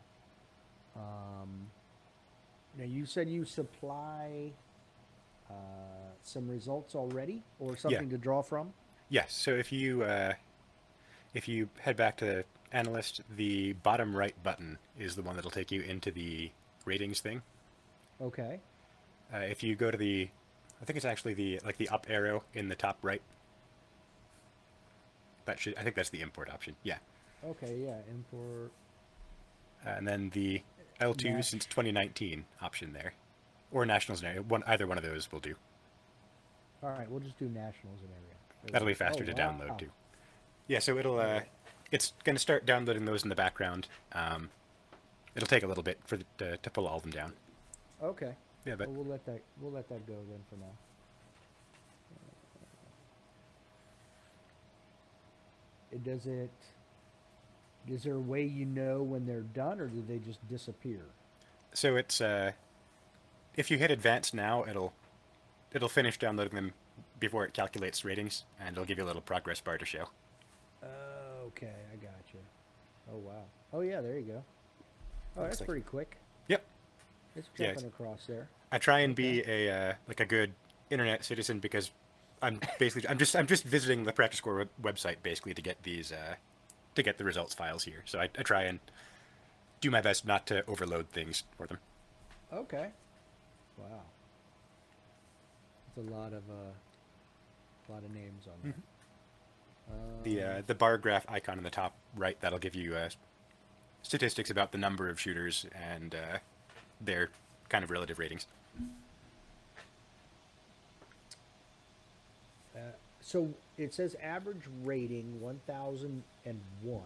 um, 0.97 1.71
now 2.77 2.85
you 2.85 3.07
said 3.07 3.29
you 3.29 3.45
supply 3.45 4.53
uh, 5.51 5.55
some 6.23 6.49
results 6.49 6.95
already, 6.97 7.45
or 7.61 7.77
something 7.77 8.09
to 8.09 8.17
draw 8.19 8.41
from. 8.43 8.73
Yes. 9.09 9.33
So 9.35 9.53
if 9.55 9.71
you 9.71 10.03
uh, 10.03 10.35
if 11.33 11.47
you 11.47 11.69
head 11.81 11.97
back 11.97 12.17
to 12.17 12.45
analyst, 12.75 13.21
the 13.37 13.73
bottom 13.75 14.15
right 14.17 14.35
button 14.43 14.79
is 14.99 15.15
the 15.17 15.23
one 15.23 15.37
that'll 15.37 15.51
take 15.51 15.71
you 15.71 15.81
into 15.83 16.11
the 16.11 16.51
ratings 16.85 17.21
thing. 17.21 17.43
Okay. 18.21 18.61
Uh, 19.33 19.39
if 19.39 19.63
you 19.63 19.75
go 19.77 19.91
to 19.91 19.97
the, 19.97 20.29
I 20.83 20.85
think 20.85 20.97
it's 20.97 21.07
actually 21.07 21.35
the 21.35 21.61
like 21.65 21.77
the 21.79 21.89
up 21.89 22.07
arrow 22.11 22.43
in 22.53 22.69
the 22.69 22.75
top 22.75 22.99
right. 23.03 23.23
That 25.47 25.59
should 25.59 25.77
I 25.77 25.83
think 25.83 25.95
that's 25.97 26.11
the 26.11 26.21
import 26.21 26.51
option. 26.51 26.77
Yeah. 26.83 26.99
Okay, 27.47 27.77
yeah, 27.85 27.97
import. 28.11 28.73
Uh, 29.87 29.91
and 29.91 30.09
then 30.09 30.31
the 30.31 30.63
L2 31.01 31.25
Nash. 31.35 31.49
since 31.51 31.67
2019 31.67 32.45
option 32.63 32.93
there, 32.95 33.13
or 33.71 33.85
national 33.85 34.17
area. 34.25 34.41
One 34.43 34.63
either 34.67 34.87
one 34.87 34.97
of 34.97 35.05
those 35.05 35.31
will 35.31 35.41
do. 35.41 35.55
All 36.83 36.91
right, 36.91 37.11
we'll 37.11 37.21
just 37.21 37.39
do 37.39 37.47
nationals 37.47 38.01
and 38.01 38.11
area. 38.11 38.73
That'll 38.73 38.87
be 38.89 38.95
faster 38.95 39.23
Oh, 39.23 39.27
to 39.27 39.33
wow. 39.33 39.39
download 39.59 39.79
too. 39.79 39.91
Yeah, 40.69 40.79
so 40.79 40.97
it'll 40.97 41.19
uh, 41.19 41.41
it's 41.91 42.13
going 42.25 42.37
to 42.37 42.41
start 42.41 42.67
downloading 42.67 43.05
those 43.05 43.23
in 43.23 43.29
the 43.29 43.35
background. 43.35 43.89
Um, 44.13 44.51
it'll 45.35 45.47
take 45.47 45.63
a 45.63 45.67
little 45.67 45.83
bit 45.83 45.99
for 46.05 46.17
the, 46.17 46.25
to, 46.39 46.57
to 46.57 46.71
pull 46.71 46.87
all 46.87 46.97
of 46.97 47.03
them 47.03 47.13
down. 47.13 47.33
Okay. 48.03 48.35
Yeah, 48.65 48.77
but 48.77 48.89
well, 48.89 48.97
we'll 48.97 49.13
let 49.13 49.27
that 49.27 49.41
we'll 49.61 49.73
let 49.73 49.89
that 49.89 50.07
go 50.07 50.15
then 50.31 50.41
for 50.49 50.57
now. 50.57 50.73
It 55.93 56.03
Does 56.03 56.27
it? 56.27 56.51
Is 57.89 58.03
there 58.03 58.15
a 58.15 58.21
way 58.21 58.43
you 58.45 58.65
know 58.65 59.03
when 59.03 59.27
they're 59.27 59.43
done, 59.43 59.79
or 59.79 59.87
do 59.87 60.03
they 60.09 60.19
just 60.19 60.47
disappear? 60.49 61.03
so 61.75 61.97
it's 61.97 62.21
uh, 62.21 62.53
if 63.57 63.71
you 63.71 63.77
hit 63.79 63.91
advanced 63.91 64.33
now, 64.33 64.65
it'll 64.65 64.95
it'll 65.73 65.89
finish 65.89 66.19
downloading 66.19 66.55
them 66.55 66.73
before 67.21 67.45
it 67.45 67.53
calculates 67.53 68.05
ratings, 68.05 68.45
and 68.59 68.71
it'll 68.71 68.87
give 68.87 68.99
you 68.99 69.05
a 69.05 69.07
little 69.07 69.23
progress 69.23 69.61
bar 69.61 69.77
to 69.77 69.85
show. 69.85 70.09
Oh, 70.83 70.87
okay, 71.57 71.73
I 71.93 71.97
got 71.97 72.13
you. 72.33 72.41
Oh 73.13 73.19
wow. 73.19 73.45
Oh 73.73 73.81
yeah, 73.81 74.01
there 74.01 74.19
you 74.19 74.23
go. 74.25 74.45
Oh, 75.37 75.41
Looks 75.43 75.51
that's 75.51 75.61
like- 75.61 75.69
pretty 75.69 75.83
quick. 75.83 76.17
Yep. 76.49 76.65
It's 77.37 77.49
Yeah, 77.59 77.73
jumping 77.73 77.87
across 77.87 78.27
there. 78.27 78.49
I 78.73 78.79
try 78.79 79.01
and 79.01 79.15
be 79.15 79.43
a 79.47 79.71
uh, 79.91 79.95
like 80.09 80.21
a 80.21 80.27
good 80.27 80.53
internet 80.91 81.25
citizen 81.25 81.59
because 81.59 81.91
I'm 82.43 82.61
basically 82.79 83.09
I'm 83.09 83.19
just 83.19 83.35
I'm 83.37 83.47
just 83.47 83.65
visiting 83.65 84.05
the 84.05 84.13
PractiScore 84.13 84.59
web- 84.59 84.69
website 84.97 85.17
basically 85.23 85.55
to 85.55 85.63
get 85.63 85.83
these 85.83 86.13
uh, 86.13 86.35
to 86.95 87.03
get 87.03 87.19
the 87.19 87.25
results 87.25 87.55
files 87.55 87.85
here. 87.85 88.03
So 88.05 88.19
I, 88.21 88.25
I 88.39 88.43
try 88.43 88.63
and 88.65 88.79
do 89.81 89.91
my 89.91 90.01
best 90.01 90.27
not 90.27 90.47
to 90.47 90.65
overload 90.67 91.09
things 91.11 91.45
for 91.57 91.67
them. 91.67 91.79
Okay. 92.53 92.89
Wow. 93.79 94.03
That's 95.97 96.09
a 96.09 96.11
lot 96.11 96.33
of 96.33 96.43
uh, 96.49 96.73
a 97.89 97.93
lot 97.93 98.03
of 98.05 98.11
names 98.15 98.45
on 98.47 98.55
there. 98.63 98.75
The 100.23 100.43
uh, 100.43 100.63
the 100.67 100.75
bar 100.75 100.97
graph 100.99 101.25
icon 101.29 101.59
in 101.59 101.65
the 101.65 101.71
top 101.71 101.95
right 102.17 102.41
that'll 102.41 102.59
give 102.59 102.75
you 102.75 102.95
uh, 102.97 103.11
statistics 104.03 104.51
about 104.51 104.73
the 104.73 104.79
number 104.79 105.09
of 105.09 105.21
shooters 105.21 105.67
and 105.75 106.15
uh, 106.15 106.39
their 107.01 107.31
kind 107.69 107.85
of 107.85 107.91
relative 107.91 108.19
ratings. 108.19 108.47
Uh, 112.75 112.81
so 113.21 113.49
it 113.79 113.95
says 113.95 114.17
average 114.23 114.63
rating 114.83 115.41
1001. 115.41 117.03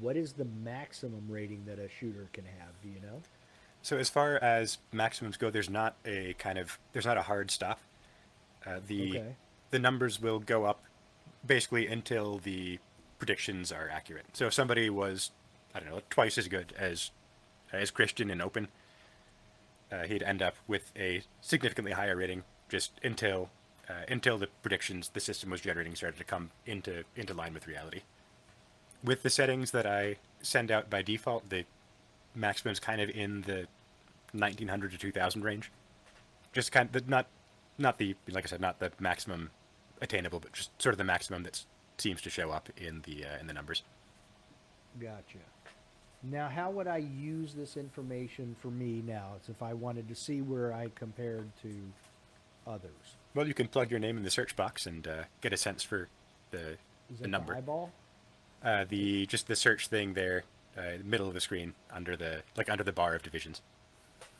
What 0.00 0.16
is 0.16 0.32
the 0.32 0.44
maximum 0.44 1.26
rating 1.28 1.64
that 1.66 1.78
a 1.78 1.88
shooter 1.88 2.28
can 2.32 2.44
have? 2.44 2.70
Do 2.82 2.88
you 2.88 3.00
know? 3.00 3.20
So 3.82 3.96
as 3.96 4.08
far 4.08 4.36
as 4.42 4.78
maximums 4.92 5.36
go, 5.36 5.50
there's 5.50 5.70
not 5.70 5.96
a 6.04 6.34
kind 6.38 6.58
of 6.58 6.78
there's 6.92 7.06
not 7.06 7.16
a 7.16 7.22
hard 7.22 7.50
stop. 7.50 7.80
Uh, 8.66 8.80
the 8.86 9.10
Okay. 9.18 9.36
the 9.70 9.78
numbers 9.78 10.20
will 10.20 10.38
go 10.38 10.64
up 10.64 10.82
basically 11.50 11.88
until 11.88 12.38
the 12.38 12.78
predictions 13.18 13.72
are 13.72 13.90
accurate. 13.92 14.24
So 14.34 14.46
if 14.46 14.54
somebody 14.54 14.88
was 14.88 15.32
I 15.74 15.80
don't 15.80 15.90
know 15.90 16.00
twice 16.08 16.38
as 16.38 16.46
good 16.46 16.72
as 16.78 17.10
as 17.72 17.90
Christian 17.90 18.30
in 18.30 18.40
open, 18.40 18.68
uh, 19.90 20.04
he'd 20.04 20.22
end 20.22 20.42
up 20.42 20.54
with 20.68 20.92
a 20.96 21.22
significantly 21.40 21.90
higher 21.90 22.14
rating 22.14 22.44
just 22.68 22.92
until 23.02 23.50
uh, 23.88 24.04
until 24.08 24.38
the 24.38 24.46
predictions 24.62 25.08
the 25.08 25.18
system 25.18 25.50
was 25.50 25.60
generating 25.60 25.96
started 25.96 26.18
to 26.18 26.24
come 26.24 26.50
into 26.66 27.02
into 27.16 27.34
line 27.34 27.52
with 27.52 27.66
reality. 27.66 28.02
With 29.02 29.24
the 29.24 29.30
settings 29.30 29.72
that 29.72 29.86
I 29.86 30.18
send 30.42 30.70
out 30.70 30.88
by 30.88 31.02
default, 31.02 31.50
the 31.50 31.64
maximum's 32.32 32.78
kind 32.78 33.00
of 33.00 33.10
in 33.10 33.42
the 33.42 33.66
1900 34.32 34.92
to 34.92 34.98
2000 34.98 35.42
range. 35.42 35.72
Just 36.52 36.70
kind 36.70 36.94
of 36.94 37.08
not 37.08 37.26
not 37.76 37.98
the 37.98 38.14
like 38.28 38.44
I 38.44 38.48
said 38.48 38.60
not 38.60 38.78
the 38.78 38.92
maximum 39.00 39.50
attainable, 40.00 40.40
but 40.40 40.52
just 40.52 40.70
sort 40.80 40.94
of 40.94 40.98
the 40.98 41.04
maximum 41.04 41.42
that 41.44 41.64
seems 41.98 42.22
to 42.22 42.30
show 42.30 42.50
up 42.50 42.68
in 42.76 43.02
the 43.02 43.24
uh, 43.24 43.38
in 43.40 43.46
the 43.46 43.52
numbers. 43.52 43.82
Gotcha. 45.00 45.38
Now, 46.22 46.48
how 46.48 46.70
would 46.70 46.86
I 46.86 46.98
use 46.98 47.54
this 47.54 47.76
information 47.76 48.54
for 48.58 48.68
me 48.68 49.02
now? 49.06 49.32
It's 49.36 49.48
if 49.48 49.62
I 49.62 49.72
wanted 49.72 50.08
to 50.08 50.14
see 50.14 50.42
where 50.42 50.72
I 50.72 50.90
compared 50.94 51.48
to 51.62 51.70
others. 52.66 53.16
Well, 53.34 53.46
you 53.46 53.54
can 53.54 53.68
plug 53.68 53.90
your 53.90 54.00
name 54.00 54.16
in 54.18 54.22
the 54.22 54.30
search 54.30 54.54
box 54.56 54.86
and 54.86 55.06
uh, 55.06 55.22
get 55.40 55.52
a 55.52 55.56
sense 55.56 55.82
for 55.82 56.08
the 56.50 56.76
Is 57.12 57.20
the 57.20 57.28
number. 57.28 57.54
the 57.54 57.58
eyeball? 57.58 57.90
Uh, 58.62 58.84
the 58.86 59.24
just 59.26 59.46
the 59.46 59.56
search 59.56 59.86
thing 59.88 60.12
there, 60.12 60.42
uh, 60.76 60.98
middle 61.04 61.26
of 61.26 61.32
the 61.32 61.40
screen 61.40 61.72
under 61.90 62.16
the 62.16 62.42
like 62.56 62.68
under 62.68 62.84
the 62.84 62.92
bar 62.92 63.14
of 63.14 63.22
divisions. 63.22 63.62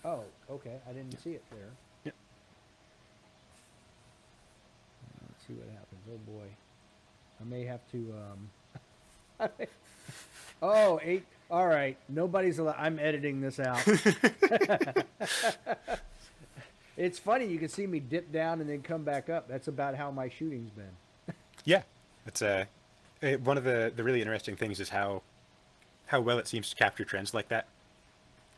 Oh, 0.05 0.25
okay. 0.51 0.77
I 0.89 0.93
didn't 0.93 1.19
see 1.23 1.31
it 1.31 1.45
there. 1.51 1.71
Yep. 2.05 2.15
Let's 5.29 5.40
see 5.51 5.57
what 5.59 5.69
happens. 5.71 6.01
Oh 6.11 6.19
boy, 6.31 6.47
I 7.41 7.45
may 7.45 7.65
have 7.65 7.81
to. 7.93 8.15
Um... 9.41 9.49
oh, 10.63 11.01
eight. 11.03 11.25
All 11.51 11.67
right. 11.67 11.97
Nobody's 12.09 12.59
allowed. 12.59 12.77
I'm 12.79 12.99
editing 12.99 13.41
this 13.41 13.59
out. 13.59 13.83
it's 16.97 17.19
funny. 17.19 17.47
You 17.47 17.59
can 17.59 17.69
see 17.69 17.87
me 17.87 17.99
dip 18.01 18.31
down 18.31 18.61
and 18.61 18.71
then 18.71 18.83
come 18.83 19.03
back 19.03 19.29
up. 19.29 19.49
That's 19.49 19.69
about 19.69 19.97
how 19.97 20.11
my 20.11 20.29
shooting's 20.29 20.71
been. 20.71 20.85
Yeah, 21.67 21.83
it's 22.25 22.41
uh, 22.41 22.65
eh, 23.23 23.37
one 23.37 23.59
of 23.59 23.65
the 23.65 23.93
the 23.95 24.03
really 24.03 24.23
interesting 24.23 24.57
things 24.57 24.81
is 24.81 24.89
how 24.89 25.21
how 26.07 26.23
well 26.23 26.39
it 26.39 26.49
seems 26.49 26.71
to 26.71 26.77
capture 26.77 27.05
trends 27.05 27.35
like 27.35 27.49
that. 27.49 27.67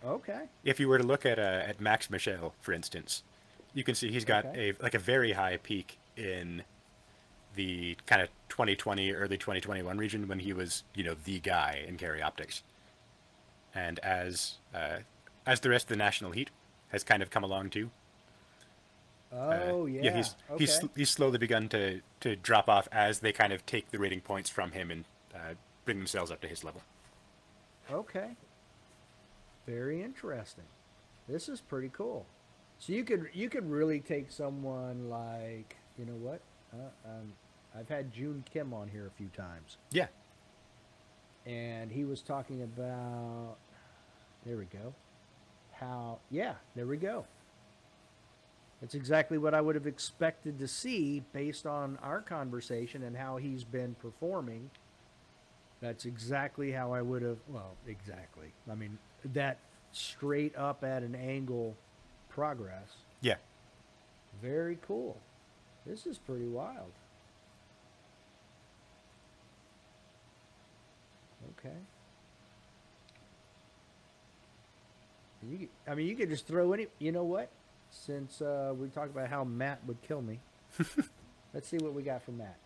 Okay. 0.04 0.42
if 0.64 0.78
you 0.78 0.88
were 0.88 0.98
to 0.98 1.04
look 1.04 1.26
at 1.26 1.40
uh, 1.40 1.62
at 1.66 1.80
Max 1.80 2.08
Michel, 2.10 2.54
for 2.60 2.72
instance, 2.72 3.24
you 3.74 3.82
can 3.82 3.96
see 3.96 4.12
he's 4.12 4.24
got 4.24 4.46
Okay. 4.46 4.70
a 4.70 4.82
like 4.82 4.94
a 4.94 5.00
very 5.00 5.32
high 5.32 5.56
peak 5.56 5.98
in 6.16 6.62
the 7.54 7.96
kind 8.06 8.22
of 8.22 8.28
2020 8.48 9.12
early 9.12 9.36
2021 9.36 9.96
region 9.98 10.28
when 10.28 10.38
he 10.40 10.52
was 10.52 10.84
you 10.94 11.04
know 11.04 11.14
the 11.24 11.38
guy 11.40 11.84
in 11.86 11.96
carry 11.96 12.22
optics 12.22 12.62
and 13.74 13.98
as 14.00 14.54
uh, 14.74 14.98
as 15.46 15.60
the 15.60 15.70
rest 15.70 15.84
of 15.86 15.88
the 15.90 15.96
national 15.96 16.30
heat 16.32 16.50
has 16.88 17.02
kind 17.04 17.22
of 17.22 17.30
come 17.30 17.44
along 17.44 17.70
too 17.70 17.90
uh, 19.32 19.58
Oh 19.70 19.86
yeah. 19.86 20.16
he's 20.16 20.34
okay. 20.50 20.64
he's 20.64 20.80
he's 20.94 21.10
slowly 21.10 21.38
begun 21.38 21.68
to 21.70 22.00
to 22.20 22.36
drop 22.36 22.68
off 22.68 22.88
as 22.92 23.20
they 23.20 23.32
kind 23.32 23.52
of 23.52 23.64
take 23.66 23.90
the 23.90 23.98
rating 23.98 24.20
points 24.20 24.50
from 24.50 24.72
him 24.72 24.90
and 24.90 25.04
uh, 25.34 25.54
bring 25.84 25.98
themselves 25.98 26.30
up 26.30 26.40
to 26.40 26.48
his 26.48 26.62
level 26.64 26.82
Okay. 27.90 28.36
Very 29.66 30.02
interesting. 30.02 30.64
This 31.28 31.48
is 31.48 31.60
pretty 31.60 31.90
cool. 31.92 32.26
So 32.78 32.92
you 32.92 33.04
could 33.04 33.28
you 33.32 33.48
could 33.48 33.68
really 33.70 34.00
take 34.00 34.30
someone 34.30 35.08
like 35.08 35.76
you 35.98 36.04
know 36.06 36.14
what? 36.14 36.40
Uh, 36.72 37.08
um, 37.08 37.32
I've 37.78 37.88
had 37.88 38.12
June 38.12 38.44
Kim 38.52 38.74
on 38.74 38.88
here 38.88 39.06
a 39.06 39.16
few 39.16 39.28
times, 39.28 39.78
yeah 39.90 40.06
and 41.46 41.90
he 41.90 42.04
was 42.04 42.22
talking 42.22 42.62
about. 42.62 43.56
There 44.44 44.56
we 44.56 44.64
go. 44.64 44.94
How? 45.72 46.18
Yeah, 46.30 46.54
there 46.74 46.86
we 46.86 46.96
go. 46.96 47.24
That's 48.80 48.94
exactly 48.94 49.38
what 49.38 49.54
I 49.54 49.60
would 49.60 49.76
have 49.76 49.86
expected 49.86 50.58
to 50.58 50.66
see 50.66 51.22
based 51.32 51.66
on 51.66 51.98
our 52.02 52.20
conversation 52.20 53.04
and 53.04 53.16
how 53.16 53.36
he's 53.36 53.62
been 53.62 53.94
performing. 53.94 54.70
That's 55.80 56.04
exactly 56.04 56.72
how 56.72 56.92
I 56.92 57.02
would 57.02 57.22
have. 57.22 57.38
Well, 57.48 57.76
exactly. 57.86 58.52
I 58.70 58.74
mean, 58.74 58.98
that 59.32 59.58
straight 59.92 60.56
up 60.56 60.82
at 60.82 61.02
an 61.02 61.14
angle 61.14 61.76
progress. 62.28 62.96
yeah 63.20 63.36
Very 64.40 64.78
cool. 64.86 65.18
This 65.86 66.06
is 66.06 66.18
pretty 66.18 66.46
wild. 66.46 66.92
Okay. 71.64 71.74
You, 75.48 75.58
could- 75.58 75.68
I 75.90 75.94
mean, 75.94 76.06
you 76.06 76.14
could 76.16 76.28
just 76.28 76.46
throw 76.46 76.72
any. 76.72 76.86
You 76.98 77.12
know 77.12 77.24
what? 77.24 77.48
Since 77.90 78.40
uh, 78.40 78.72
we 78.76 78.88
talked 78.88 79.10
about 79.10 79.28
how 79.28 79.44
Matt 79.44 79.80
would 79.86 80.00
kill 80.02 80.22
me, 80.22 80.40
let's 81.54 81.68
see 81.68 81.76
what 81.78 81.92
we 81.92 82.02
got 82.02 82.22
from 82.22 82.38
Matt. 82.38 82.56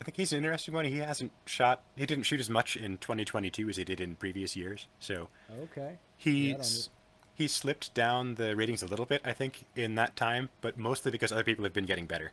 I 0.00 0.04
think 0.04 0.16
he's 0.16 0.32
an 0.32 0.38
interesting 0.38 0.74
one. 0.74 0.84
He 0.84 0.98
hasn't 0.98 1.32
shot. 1.46 1.82
He 1.96 2.06
didn't 2.06 2.24
shoot 2.24 2.40
as 2.40 2.50
much 2.50 2.76
in 2.76 2.98
2022 2.98 3.68
as 3.68 3.76
he 3.76 3.84
did 3.84 4.00
in 4.00 4.16
previous 4.16 4.54
years. 4.56 4.86
So 5.00 5.28
Okay. 5.62 5.96
he 6.16 6.48
Yeah, 6.48 6.50
I 6.50 6.52
don't 6.54 6.60
s- 6.60 6.90
he 7.34 7.48
slipped 7.48 7.94
down 7.94 8.34
the 8.34 8.54
ratings 8.56 8.82
a 8.82 8.86
little 8.86 9.06
bit, 9.06 9.22
I 9.24 9.32
think, 9.32 9.64
in 9.76 9.94
that 9.96 10.14
time, 10.16 10.50
but 10.60 10.76
mostly 10.76 11.10
because 11.10 11.32
other 11.32 11.44
people 11.44 11.64
have 11.64 11.72
been 11.72 11.86
getting 11.86 12.06
better. 12.06 12.32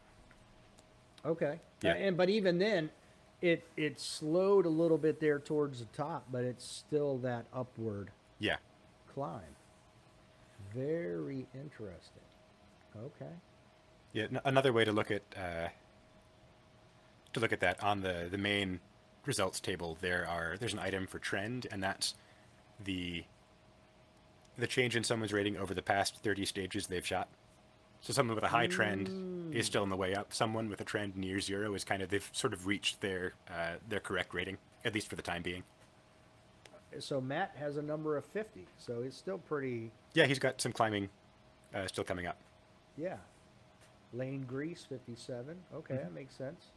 Okay. 1.26 1.60
Yeah. 1.82 1.92
Uh, 1.92 1.96
and 1.96 2.18
but 2.18 2.30
even 2.30 2.58
then, 2.60 2.90
it 3.42 3.66
it 3.78 4.00
slowed 4.00 4.66
a 4.66 4.70
little 4.70 4.98
bit 4.98 5.20
there 5.20 5.40
towards 5.40 5.80
the 5.80 5.86
top, 5.86 6.26
but 6.32 6.44
it's 6.44 6.66
still 6.66 7.18
that 7.20 7.46
upward 7.54 8.12
Yeah, 8.40 8.58
climb. 9.14 9.56
Very 10.74 11.48
interesting. 11.54 12.22
Okay. 12.98 13.32
yeah. 14.14 14.24
n- 14.26 14.42
Another 14.46 14.74
way 14.74 14.84
to 14.86 14.92
look 14.92 15.10
at 15.12 15.22
uh, 15.38 15.70
to 17.34 17.40
look 17.40 17.54
at 17.54 17.60
that 17.62 17.82
on 17.84 18.02
the 18.02 18.28
the 18.30 18.38
main 18.38 18.80
results 19.26 19.60
table, 19.60 19.98
there 20.02 20.28
are 20.28 20.58
there's 20.60 20.74
an 20.74 20.80
item 20.80 21.08
for 21.08 21.20
trend, 21.20 21.68
and 21.72 21.82
that's 21.82 22.16
the 22.84 23.24
the 24.58 24.68
change 24.68 24.96
in 24.96 25.04
someone's 25.04 25.32
rating 25.32 25.56
over 25.58 25.74
the 25.74 25.82
past 25.82 26.18
30 26.22 26.44
stages 26.46 26.88
they've 26.88 27.06
shot. 27.06 27.30
So 28.02 28.14
someone 28.14 28.36
with 28.36 28.44
a 28.44 28.48
high 28.50 28.68
trend 28.68 29.54
is 29.54 29.66
still 29.66 29.82
on 29.82 29.90
the 29.90 29.98
way 29.98 30.16
up. 30.16 30.34
Someone 30.34 30.70
with 30.70 30.80
a 30.82 30.84
trend 30.86 31.16
near 31.18 31.40
zero 31.40 31.74
is 31.74 31.84
kind 31.84 32.02
of 32.02 32.10
they've 32.10 32.30
sort 32.34 32.54
of 32.54 32.66
reached 32.68 33.02
their 33.02 33.34
uh, 33.50 33.74
their 33.90 34.00
correct 34.00 34.34
rating, 34.34 34.58
at 34.86 34.94
least 34.94 35.08
for 35.10 35.16
the 35.16 35.22
time 35.22 35.42
being. 35.42 35.64
So 37.00 37.22
Matt 37.22 37.56
has 37.60 37.78
a 37.78 37.82
number 37.84 38.18
of 38.18 38.26
50, 38.26 38.66
so 38.80 39.02
it's 39.06 39.16
still 39.16 39.38
pretty, 39.38 39.92
Yeah, 40.16 40.26
he's 40.26 40.40
got 40.40 40.60
some 40.60 40.72
climbing 40.72 41.08
uh, 41.74 41.86
still 41.88 42.04
coming 42.04 42.26
up. 42.26 42.38
yeah. 42.98 43.18
Lane 44.12 44.42
Grease, 44.48 44.88
57. 44.90 45.56
Okay, 45.76 45.94
Mm-hmm. 45.94 46.04
that 46.04 46.14
makes 46.16 46.36
sense. 46.36 46.72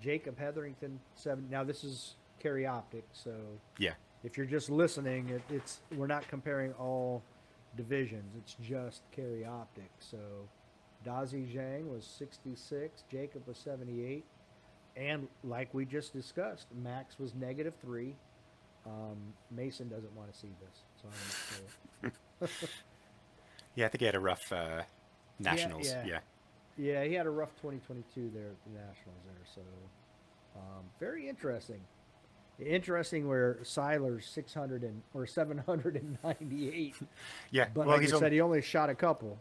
Jacob 0.00 0.38
Hetherington, 0.38 1.00
7. 1.16 1.48
Now, 1.50 1.64
this 1.64 1.82
is 1.82 2.14
carry 2.38 2.66
optic, 2.66 3.02
so 3.12 3.32
Yeah, 3.78 3.94
if 4.22 4.36
you're 4.36 4.46
just 4.46 4.70
listening, 4.70 5.28
it, 5.28 5.42
it's 5.50 5.80
we're 5.96 6.06
not 6.06 6.26
comparing 6.28 6.72
all 6.74 7.20
divisions. 7.76 8.34
It's 8.36 8.54
just 8.54 9.02
carry 9.12 9.44
optic. 9.44 9.90
So 9.98 10.18
Dazi 11.06 11.52
Zhang 11.52 11.86
was 11.86 12.04
66, 12.04 13.04
Jacob 13.10 13.46
was 13.46 13.58
78, 13.58 14.24
and 14.96 15.28
like 15.42 15.72
we 15.72 15.84
just 15.84 16.12
discussed, 16.12 16.66
Max 16.82 17.18
was 17.18 17.34
negative 17.34 17.74
three. 17.80 18.14
Um, 18.86 19.16
Mason 19.50 19.88
doesn't 19.88 20.14
want 20.16 20.32
to 20.32 20.38
see 20.38 20.50
this, 20.60 20.82
so 21.00 21.08
I'm 21.08 22.10
going 22.10 22.12
to 22.42 22.56
say 22.56 22.60
it. 22.62 22.70
yeah. 23.76 23.86
I 23.86 23.88
think 23.88 24.00
he 24.00 24.06
had 24.06 24.16
a 24.16 24.20
rough 24.20 24.52
uh, 24.52 24.82
nationals. 25.38 25.88
yeah. 25.88 26.04
Yeah, 26.04 26.18
Yeah, 26.76 27.04
he 27.04 27.14
had 27.14 27.26
a 27.26 27.30
rough 27.30 27.54
2022 27.56 28.30
there 28.34 28.48
at 28.48 28.64
the 28.64 28.70
Nationals 28.70 29.22
there. 29.24 29.46
So 29.54 29.60
um, 30.56 30.84
very 30.98 31.28
interesting. 31.28 31.80
Interesting 32.60 33.26
where 33.28 33.58
Sailer's 33.62 34.26
600 34.26 34.82
and 34.84 35.02
or 35.14 35.26
798. 35.26 36.94
Yeah, 37.50 37.66
But 37.74 37.86
well, 37.86 37.96
like 37.96 38.02
he's 38.02 38.12
I 38.12 38.16
on- 38.16 38.20
said, 38.22 38.32
he 38.32 38.40
only 38.40 38.62
shot 38.62 38.88
a 38.90 38.94
couple. 38.94 39.38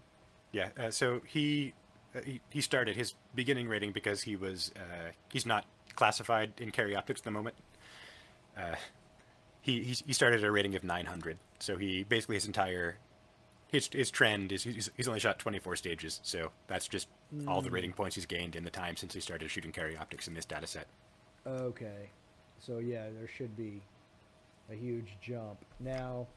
Yeah, 0.51 0.70
uh, 0.78 0.91
so 0.91 1.22
he, 1.28 1.74
uh, 2.16 2.20
he 2.26 2.41
he 2.49 2.59
started 2.62 2.95
his 2.95 3.14
beginning 3.36 3.68
rating 3.70 3.91
because 3.93 4.22
he 4.24 4.36
was 4.36 4.72
uh, 4.76 5.12
he's 5.32 5.45
not 5.45 5.66
classified 5.95 6.51
in 6.57 6.72
carry 6.72 6.95
optics 6.95 7.22
at 7.22 7.24
the 7.26 7.32
moment. 7.32 7.55
Uh, 8.57 8.76
he 9.62 9.84
he's, 9.84 10.03
he 10.05 10.12
started 10.14 10.41
at 10.41 10.45
a 10.47 10.51
rating 10.51 10.76
of 10.76 10.84
900, 10.84 11.38
so 11.59 11.78
he 11.78 12.03
basically 12.03 12.36
his 12.36 12.45
entire 12.47 12.97
his 13.68 13.88
his 13.93 14.12
trend 14.12 14.51
is 14.51 14.64
he's, 14.64 14.89
he's 14.97 15.07
only 15.07 15.20
shot 15.22 15.39
24 15.39 15.78
stages, 15.78 16.20
so 16.24 16.51
that's 16.68 16.88
just 16.88 17.07
all 17.47 17.62
the 17.62 17.70
rating 17.72 17.93
points 17.93 18.16
he's 18.16 18.26
gained 18.26 18.55
in 18.57 18.64
the 18.66 18.70
time 18.72 18.97
since 18.97 19.14
he 19.14 19.22
started 19.22 19.49
shooting 19.49 19.72
carry 19.72 19.95
optics 19.95 20.28
in 20.28 20.34
this 20.34 20.43
data 20.45 20.68
set. 20.68 20.88
Okay. 21.47 22.09
So 22.66 22.78
yeah, 22.78 23.05
there 23.18 23.28
should 23.28 23.55
be 23.57 23.82
a 24.72 24.76
huge 24.76 25.18
jump. 25.22 25.57
Now, 25.80 26.28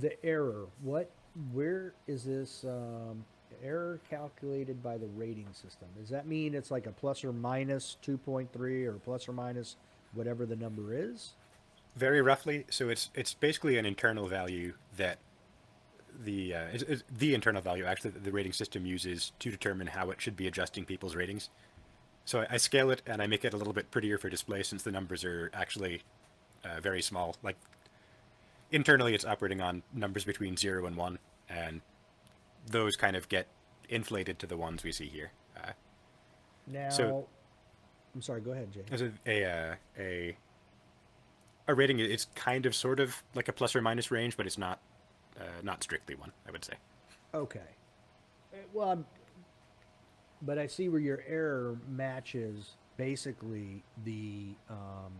the 0.00 0.24
error. 0.24 0.66
What? 0.82 1.10
Where 1.52 1.94
is 2.06 2.24
this 2.24 2.64
um, 2.64 3.24
error 3.62 4.00
calculated 4.08 4.82
by 4.82 4.96
the 4.96 5.08
rating 5.16 5.48
system? 5.52 5.88
Does 5.98 6.08
that 6.10 6.26
mean 6.26 6.54
it's 6.54 6.70
like 6.70 6.86
a 6.86 6.92
plus 6.92 7.24
or 7.24 7.32
minus 7.32 7.96
two 8.02 8.16
point 8.16 8.52
three 8.52 8.84
or 8.84 8.94
plus 8.94 9.28
or 9.28 9.32
minus 9.32 9.76
whatever 10.12 10.46
the 10.46 10.56
number 10.56 10.94
is? 10.94 11.32
Very 11.96 12.22
roughly, 12.22 12.64
so 12.70 12.88
it's 12.88 13.10
it's 13.14 13.34
basically 13.34 13.78
an 13.78 13.86
internal 13.86 14.26
value 14.26 14.74
that 14.96 15.18
the 16.24 16.54
uh, 16.54 16.78
the 17.18 17.34
internal 17.34 17.60
value 17.60 17.84
actually 17.84 18.10
that 18.10 18.24
the 18.24 18.32
rating 18.32 18.52
system 18.52 18.86
uses 18.86 19.32
to 19.40 19.50
determine 19.50 19.88
how 19.88 20.10
it 20.10 20.20
should 20.20 20.36
be 20.36 20.46
adjusting 20.46 20.84
people's 20.84 21.16
ratings. 21.16 21.50
So 22.24 22.46
I, 22.48 22.56
scale 22.56 22.90
it 22.90 23.02
and 23.06 23.20
I 23.20 23.26
make 23.26 23.44
it 23.44 23.52
a 23.52 23.56
little 23.56 23.72
bit 23.74 23.90
prettier 23.90 24.16
for 24.18 24.30
display 24.30 24.62
since 24.62 24.82
the 24.82 24.90
numbers 24.90 25.24
are 25.24 25.50
actually 25.52 26.02
uh, 26.64 26.80
very 26.80 27.02
small. 27.02 27.36
Like 27.42 27.56
internally, 28.72 29.14
it's 29.14 29.24
operating 29.24 29.60
on 29.60 29.82
numbers 29.92 30.24
between 30.24 30.56
zero 30.56 30.86
and 30.86 30.96
one, 30.96 31.18
and 31.48 31.82
those 32.66 32.96
kind 32.96 33.14
of 33.14 33.28
get 33.28 33.46
inflated 33.88 34.38
to 34.38 34.46
the 34.46 34.56
ones 34.56 34.82
we 34.82 34.92
see 34.92 35.06
here. 35.06 35.32
Uh, 35.56 35.72
Now, 36.66 36.88
I'm 38.14 38.22
sorry. 38.22 38.40
Go 38.40 38.52
ahead, 38.52 38.72
Jay. 38.72 38.84
as 38.90 39.02
a 39.02 39.12
a 39.26 39.44
uh, 39.44 39.74
a 39.98 40.36
a 41.68 41.74
rating, 41.74 41.98
it's 41.98 42.26
kind 42.34 42.64
of 42.64 42.74
sort 42.74 43.00
of 43.00 43.22
like 43.34 43.48
a 43.48 43.52
plus 43.52 43.76
or 43.76 43.82
minus 43.82 44.10
range, 44.10 44.36
but 44.36 44.46
it's 44.46 44.58
not 44.58 44.80
uh, 45.38 45.60
not 45.62 45.82
strictly 45.82 46.14
one. 46.14 46.32
I 46.48 46.50
would 46.52 46.64
say. 46.64 46.74
Okay. 47.34 47.60
Well, 48.72 48.90
I'm, 48.90 49.04
but 50.44 50.58
I 50.58 50.66
see 50.66 50.88
where 50.88 51.00
your 51.00 51.22
error 51.26 51.76
matches 51.88 52.76
basically 52.96 53.82
the 54.04 54.54
um, 54.70 55.12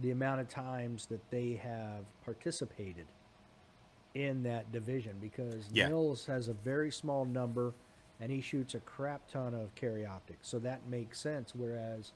the 0.00 0.10
amount 0.12 0.40
of 0.40 0.48
times 0.48 1.06
that 1.06 1.28
they 1.30 1.54
have 1.62 2.04
participated 2.24 3.06
in 4.14 4.42
that 4.44 4.70
division 4.72 5.16
because 5.20 5.68
Yeah. 5.72 5.88
Nils 5.88 6.24
has 6.26 6.48
a 6.48 6.52
very 6.52 6.90
small 6.92 7.24
number 7.24 7.74
and 8.20 8.30
he 8.30 8.40
shoots 8.40 8.74
a 8.74 8.80
crap 8.80 9.28
ton 9.28 9.54
of 9.54 9.74
carry 9.74 10.06
optics. 10.06 10.48
So 10.48 10.58
that 10.60 10.86
makes 10.88 11.18
sense. 11.20 11.52
Whereas 11.54 12.12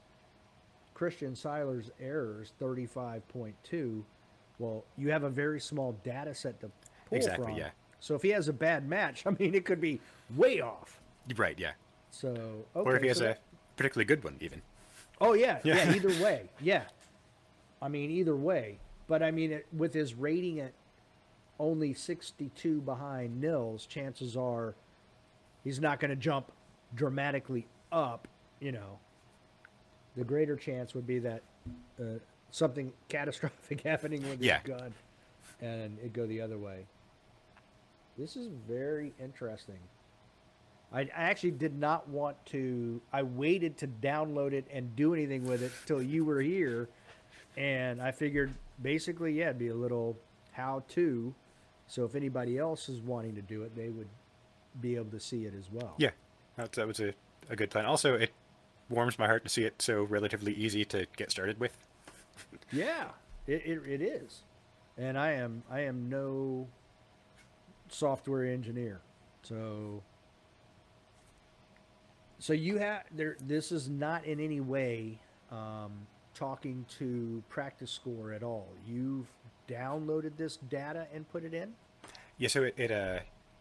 Christian 0.93 1.35
Sailer's 1.35 1.91
error 1.99 2.41
is 2.43 2.53
35.2. 2.61 4.03
Well, 4.59 4.85
you 4.97 5.11
have 5.11 5.23
a 5.23 5.29
very 5.29 5.59
small 5.59 5.93
data 6.03 6.33
set 6.35 6.59
to 6.61 6.69
pull 7.09 7.17
Exactly, 7.17 7.47
from. 7.47 7.57
yeah. 7.57 7.69
So 7.99 8.15
if 8.15 8.21
he 8.21 8.29
has 8.29 8.47
a 8.47 8.53
bad 8.53 8.87
match, 8.87 9.23
I 9.27 9.31
mean, 9.31 9.55
it 9.55 9.65
could 9.65 9.81
be 9.81 9.99
way 10.35 10.61
off. 10.61 11.01
Right. 11.35 11.57
Yeah. 11.57 11.71
So 12.11 12.29
okay, 12.29 12.89
or 12.89 12.95
if 12.95 13.01
he 13.01 13.07
has 13.07 13.17
so 13.17 13.25
a 13.25 13.27
that- 13.29 13.41
particularly 13.77 14.05
good 14.05 14.23
one, 14.23 14.37
even. 14.39 14.61
Oh 15.21 15.33
yeah, 15.33 15.59
Yeah. 15.63 15.75
yeah. 15.75 15.95
Either 15.95 16.23
way, 16.23 16.49
yeah. 16.61 16.83
I 17.81 17.87
mean, 17.87 18.09
either 18.11 18.35
way. 18.35 18.79
But 19.07 19.21
I 19.23 19.31
mean, 19.31 19.51
it, 19.51 19.67
with 19.75 19.93
his 19.93 20.13
rating 20.13 20.59
at 20.59 20.73
only 21.59 21.93
62 21.93 22.81
behind 22.81 23.39
Nils, 23.41 23.85
chances 23.85 24.35
are 24.37 24.75
he's 25.63 25.79
not 25.79 25.99
going 25.99 26.09
to 26.09 26.15
jump 26.15 26.51
dramatically 26.95 27.67
up. 27.91 28.27
You 28.59 28.71
know, 28.73 28.99
the 30.15 30.23
greater 30.23 30.55
chance 30.55 30.93
would 30.93 31.05
be 31.07 31.19
that 31.19 31.41
uh, 31.99 32.19
something 32.51 32.91
catastrophic 33.09 33.81
happening 33.85 34.21
with 34.23 34.37
his 34.39 34.47
Yeah. 34.47 34.61
gun, 34.63 34.93
and 35.61 35.97
it 36.03 36.13
go 36.13 36.25
the 36.25 36.41
other 36.41 36.57
way. 36.57 36.85
This 38.17 38.35
is 38.35 38.47
very 38.67 39.11
interesting. 39.21 39.79
I, 40.93 41.01
I 41.01 41.23
actually 41.23 41.51
did 41.51 41.77
not 41.77 42.07
want 42.07 42.37
to. 42.47 43.01
I 43.11 43.23
waited 43.23 43.77
to 43.79 43.87
download 43.87 44.53
it 44.53 44.67
and 44.71 44.95
do 44.95 45.13
anything 45.13 45.45
with 45.45 45.63
it 45.63 45.71
till 45.85 46.01
you 46.01 46.23
were 46.23 46.41
here, 46.41 46.89
and 47.57 48.01
I 48.01 48.11
figured 48.11 48.53
basically, 48.81 49.33
yeah, 49.33 49.45
it'd 49.45 49.59
be 49.59 49.69
a 49.69 49.75
little 49.75 50.17
how-to. 50.51 51.33
So 51.87 52.05
if 52.05 52.15
anybody 52.15 52.57
else 52.57 52.89
is 52.89 52.99
wanting 53.01 53.35
to 53.35 53.41
do 53.41 53.63
it, 53.63 53.75
they 53.75 53.89
would 53.89 54.07
be 54.79 54.95
able 54.95 55.11
to 55.11 55.19
see 55.19 55.45
it 55.45 55.53
as 55.57 55.69
well. 55.71 55.95
Yeah. 55.97 56.11
That, 56.55 56.71
that 56.73 56.87
was 56.87 56.99
a, 56.99 57.15
a 57.49 57.55
good 57.55 57.71
plan. 57.71 57.85
Also, 57.85 58.13
it 58.13 58.31
warms 58.87 59.17
my 59.17 59.25
heart 59.25 59.43
to 59.43 59.49
see 59.49 59.63
it 59.63 59.81
so 59.81 60.03
relatively 60.03 60.53
easy 60.53 60.85
to 60.85 61.07
get 61.17 61.31
started 61.31 61.59
with. 61.59 61.75
Yeah, 62.71 63.05
it, 63.47 63.63
it, 63.65 63.81
it 63.87 64.01
is, 64.03 64.43
and 64.97 65.17
I 65.17 65.31
am 65.31 65.63
I 65.69 65.79
am 65.81 66.09
no 66.09 66.67
software 67.89 68.45
engineer, 68.45 69.01
so 69.41 70.03
so 72.43 72.51
you 72.51 72.77
have 72.77 73.03
there. 73.15 73.37
This 73.47 73.71
is 73.71 73.87
not 73.87 74.25
in 74.25 74.41
any 74.41 74.59
way 74.59 75.17
um, 75.49 75.93
talking 76.35 76.85
to 76.99 77.41
PractiScore 77.49 78.35
at 78.35 78.43
all. 78.43 78.67
You've 78.85 79.27
downloaded 79.69 80.35
this 80.35 80.57
data 80.57 81.07
and 81.13 81.25
put 81.31 81.45
it 81.45 81.53
in. 81.53 81.71
Yeah, 82.37 82.49
so 82.49 82.63
it, 82.63 82.73
it 82.75 82.91
uh 82.91 83.19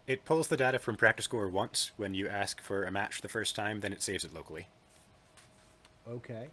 it 0.09 0.25
pulls 0.25 0.49
the 0.49 0.57
data 0.57 0.81
from 0.81 0.97
PractiScore 0.97 1.49
once 1.49 1.93
when 1.97 2.13
you 2.13 2.27
ask 2.27 2.61
for 2.61 2.83
a 2.83 2.91
match 2.91 3.21
the 3.21 3.29
first 3.29 3.55
time, 3.55 3.79
then 3.79 3.93
it 3.93 4.03
saves 4.03 4.25
it 4.25 4.35
locally. 4.35 4.67
Okay. 6.11 6.49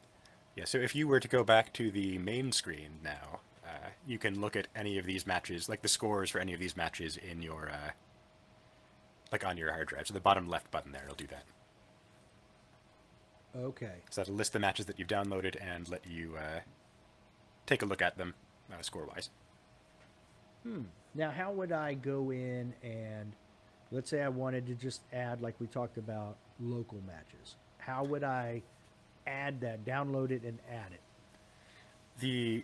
Yeah, 0.56 0.66
so 0.66 0.78
if 0.78 0.96
you 0.96 1.08
were 1.08 1.20
to 1.20 1.28
go 1.28 1.44
back 1.44 1.74
to 1.74 1.90
the 1.90 2.20
main 2.20 2.52
screen 2.52 3.00
now, 3.04 3.40
uh, 3.66 3.90
you 4.06 4.20
can 4.20 4.40
look 4.40 4.56
at 4.56 4.68
any 4.76 5.00
of 5.00 5.08
these 5.08 5.26
matches, 5.26 5.68
like 5.68 5.82
the 5.82 5.88
scores 5.88 6.30
for 6.30 6.38
any 6.38 6.54
of 6.54 6.60
these 6.60 6.78
matches 6.78 7.18
in 7.18 7.42
your, 7.42 7.72
uh, 7.72 7.90
like 9.32 9.44
on 9.44 9.58
your 9.58 9.72
hard 9.72 9.88
drive. 9.88 10.06
So 10.06 10.14
the 10.14 10.20
bottom 10.20 10.48
left 10.48 10.70
button 10.70 10.92
there 10.92 11.06
will 11.08 11.16
do 11.16 11.26
that. 11.28 11.44
Okay. 13.58 13.94
So 14.10 14.22
that'll 14.22 14.36
list 14.36 14.54
the 14.54 14.60
matches 14.60 14.86
that 14.86 15.00
you've 15.00 15.08
downloaded 15.08 15.56
and 15.62 15.90
let 15.90 16.06
you 16.08 16.36
uh, 16.38 16.60
take 17.66 17.82
a 17.82 17.86
look 17.86 18.02
at 18.02 18.18
them 18.18 18.34
uh, 18.72 18.82
score-wise. 18.82 19.30
Hmm. 20.64 20.84
Now, 21.16 21.32
how 21.32 21.52
would 21.52 21.72
I 21.72 21.96
go 21.96 22.32
in 22.32 22.74
and 22.84 23.34
let's 23.92 24.10
say 24.10 24.22
I 24.22 24.30
wanted 24.30 24.68
to 24.68 24.76
just 24.76 25.02
add, 25.12 25.42
like 25.42 25.56
we 25.60 25.68
talked 25.68 25.98
about, 25.98 26.38
local 26.60 27.00
matches? 27.08 27.56
How 27.78 28.04
would 28.04 28.24
I 28.24 28.62
add 29.26 29.62
that, 29.62 29.86
download 29.86 30.32
it, 30.32 30.44
and 30.44 30.60
add 30.70 30.92
it? 30.92 31.02
The 32.20 32.64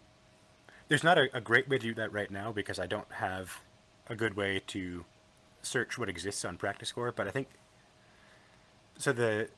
there's 0.88 1.04
not 1.04 1.18
a, 1.18 1.36
a 1.36 1.42
great 1.42 1.68
way 1.68 1.80
to 1.80 1.88
do 1.88 1.94
that 1.96 2.12
right 2.12 2.30
now 2.30 2.52
because 2.52 2.78
I 2.78 2.86
don't 2.86 3.12
have 3.14 3.62
a 4.08 4.16
good 4.16 4.36
way 4.36 4.62
to 4.68 5.06
search 5.64 5.98
what 5.98 6.10
exists 6.10 6.46
on 6.46 6.58
PractiScore. 6.58 7.16
But 7.16 7.28
I 7.28 7.32
think 7.32 7.48
so. 8.98 9.12
The 9.12 9.50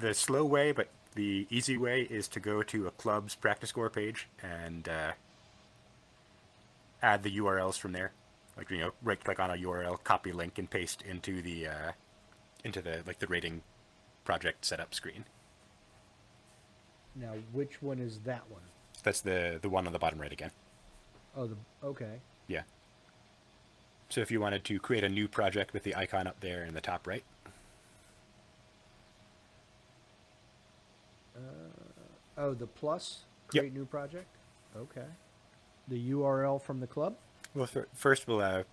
the 0.00 0.14
slow 0.14 0.44
way, 0.44 0.72
but 0.72 0.88
the 1.14 1.46
easy 1.50 1.76
way, 1.76 2.02
is 2.02 2.28
to 2.28 2.40
go 2.40 2.62
to 2.62 2.86
a 2.86 2.90
club's 2.92 3.36
PractiScore 3.36 3.92
page 3.92 4.28
and 4.42 4.88
uh, 4.88 5.12
add 7.02 7.22
the 7.22 7.36
URLs 7.38 7.78
from 7.78 7.92
there. 7.92 8.12
Like 8.56 8.70
you 8.70 8.78
know, 8.78 8.92
right 9.02 9.22
click 9.22 9.40
on 9.40 9.50
a 9.50 9.54
URL, 9.54 10.02
copy 10.02 10.32
link, 10.32 10.58
and 10.58 10.68
paste 10.68 11.02
into 11.02 11.42
the 11.42 11.68
uh, 11.68 11.92
into 12.64 12.82
the 12.82 13.02
like 13.06 13.18
the 13.18 13.26
rating 13.26 13.62
project 14.24 14.64
setup 14.64 14.94
screen. 14.94 15.24
Now, 17.14 17.34
which 17.52 17.80
one 17.82 17.98
is 17.98 18.20
that 18.20 18.42
one? 18.48 18.62
That's 19.02 19.20
the 19.20 19.58
the 19.60 19.68
one 19.68 19.86
on 19.86 19.92
the 19.92 19.98
bottom 19.98 20.20
right 20.20 20.32
again. 20.32 20.50
Oh, 21.36 21.46
the 21.46 21.56
okay. 21.84 22.20
Yeah. 22.48 22.62
So 24.08 24.20
if 24.22 24.30
you 24.30 24.40
wanted 24.40 24.64
to 24.64 24.78
create 24.80 25.04
a 25.04 25.08
new 25.08 25.28
project 25.28 25.72
with 25.72 25.82
the 25.82 25.94
icon 25.94 26.26
up 26.26 26.40
there 26.40 26.64
in 26.64 26.74
the 26.74 26.80
top 26.80 27.06
right, 27.06 27.22
Oh, 32.36 32.54
the 32.54 32.66
plus 32.66 33.24
Yep. 33.52 33.62
create 33.62 33.74
new 33.74 33.86
project. 33.86 34.26
Okay. 34.76 35.06
The 35.88 36.10
URL 36.12 36.60
from 36.60 36.80
the 36.80 36.86
club. 36.86 37.16
well, 37.54 37.66
first 37.94 38.28
we'll 38.28 38.40
uh, 38.42 38.64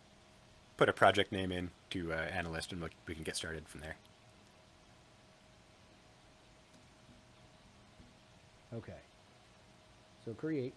put 0.77 0.89
a 0.89 0.93
project 0.93 1.31
name 1.31 1.51
in 1.51 1.71
to 1.91 2.11
uh, 2.11 2.17
analyst, 2.17 2.71
and 2.73 2.81
we 2.81 2.89
we 3.07 3.15
can 3.15 3.23
get 3.23 3.35
started 3.37 3.67
from 3.69 3.79
there. 3.81 3.95
Okay. 8.73 8.99
So 10.25 10.33
create. 10.33 10.73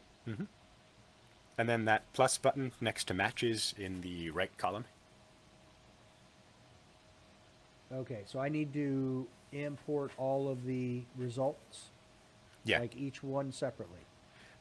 And 1.56 1.68
then 1.68 1.86
that 1.86 2.04
plus 2.12 2.38
button 2.38 2.72
next 2.80 3.04
to 3.08 3.14
matches 3.14 3.74
in 3.76 4.02
the 4.02 4.30
right 4.30 4.56
column. 4.58 4.84
Okay, 7.92 8.22
so 8.26 8.38
I 8.38 8.48
need 8.48 8.72
to 8.74 9.26
import 9.52 10.12
all 10.18 10.48
of 10.48 10.64
the 10.64 11.02
results, 11.16 11.90
Yeah. 12.64 12.80
like 12.80 12.96
each 12.96 13.22
one 13.22 13.50
separately. 13.52 14.00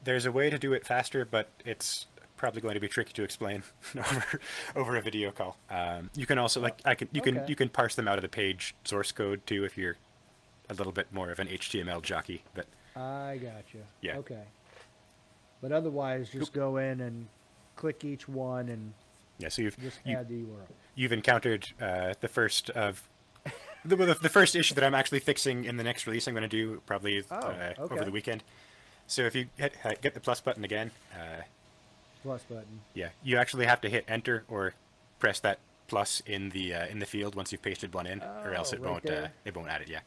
There's 0.04 0.24
a 0.26 0.32
way 0.32 0.48
to 0.48 0.58
do 0.58 0.72
it 0.72 0.86
faster, 0.86 1.24
but 1.24 1.48
it's 1.64 2.06
probably 2.36 2.60
going 2.60 2.74
to 2.74 2.80
be 2.80 2.88
tricky 2.88 3.12
to 3.12 3.22
explain 3.24 3.64
over 3.98 4.40
over 4.76 4.96
a 4.96 5.02
video 5.02 5.30
call. 5.32 5.56
Um, 5.68 6.08
you 6.14 6.24
can 6.24 6.38
also 6.38 6.60
like 6.60 6.80
I 6.84 6.94
can 6.94 7.08
you 7.12 7.20
can 7.20 7.42
you 7.48 7.56
can 7.56 7.68
parse 7.68 7.96
them 7.96 8.06
out 8.08 8.16
of 8.16 8.22
the 8.22 8.28
page 8.28 8.74
source 8.84 9.10
code 9.12 9.44
too 9.46 9.64
if 9.64 9.76
you're 9.76 9.96
a 10.70 10.74
little 10.74 10.92
bit 10.92 11.12
more 11.12 11.30
of 11.30 11.38
an 11.40 11.48
HTML 11.48 12.00
jockey. 12.00 12.44
But 12.54 12.66
I 12.96 13.38
gotcha. 13.42 13.84
Yeah. 14.00 14.18
Okay. 14.18 14.44
But 15.60 15.72
otherwise, 15.72 16.30
just 16.30 16.52
go 16.52 16.76
in 16.76 17.00
and 17.00 17.26
click 17.74 18.04
each 18.04 18.28
one 18.28 18.68
and 18.68 18.92
yeah, 19.38 19.48
so 19.48 19.62
you've 19.62 19.78
just 19.78 19.98
you, 20.04 20.16
add 20.16 20.28
the 20.28 20.34
URL. 20.42 20.66
you've 20.94 21.12
encountered 21.12 21.68
uh, 21.80 22.14
the 22.20 22.28
first 22.28 22.70
of 22.70 23.02
the, 23.84 23.96
the 23.96 24.14
the 24.14 24.28
first 24.28 24.54
issue 24.56 24.74
that 24.74 24.84
I'm 24.84 24.94
actually 24.94 25.20
fixing 25.20 25.64
in 25.64 25.76
the 25.76 25.84
next 25.84 26.06
release. 26.06 26.26
I'm 26.26 26.34
going 26.34 26.42
to 26.42 26.48
do 26.48 26.82
probably 26.86 27.22
Oh, 27.30 27.36
uh, 27.36 27.74
over 27.78 28.04
the 28.04 28.10
weekend. 28.10 28.42
So 29.06 29.22
if 29.22 29.34
you 29.34 29.46
hit, 29.56 29.74
get 30.02 30.14
the 30.14 30.20
plus 30.20 30.40
button 30.40 30.64
again, 30.64 30.90
uh, 31.14 31.42
Plus 32.22 32.42
button. 32.42 32.80
Yeah, 32.94 33.08
you 33.22 33.38
actually 33.38 33.66
have 33.66 33.80
to 33.82 33.88
hit 33.88 34.04
enter 34.08 34.44
or 34.48 34.74
press 35.18 35.40
that 35.40 35.58
plus 35.86 36.20
in 36.26 36.50
the 36.50 36.74
uh, 36.74 36.86
in 36.86 36.98
the 36.98 37.06
field 37.06 37.34
once 37.34 37.50
you've 37.52 37.62
pasted 37.62 37.94
one 37.94 38.06
in, 38.06 38.20
or 38.22 38.52
else 38.54 38.72
Oh, 38.72 38.76
it 38.76 38.80
right 38.82 38.90
won't 38.90 39.08
uh, 39.10 39.28
it 39.44 39.56
won't 39.56 39.68
add 39.68 39.80
it. 39.82 39.88
Yeah, 39.88 40.00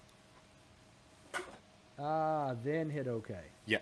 Ah, 2.00 2.56
then 2.64 2.90
hit 2.90 3.08
OK. 3.08 3.36
yeah. 3.66 3.78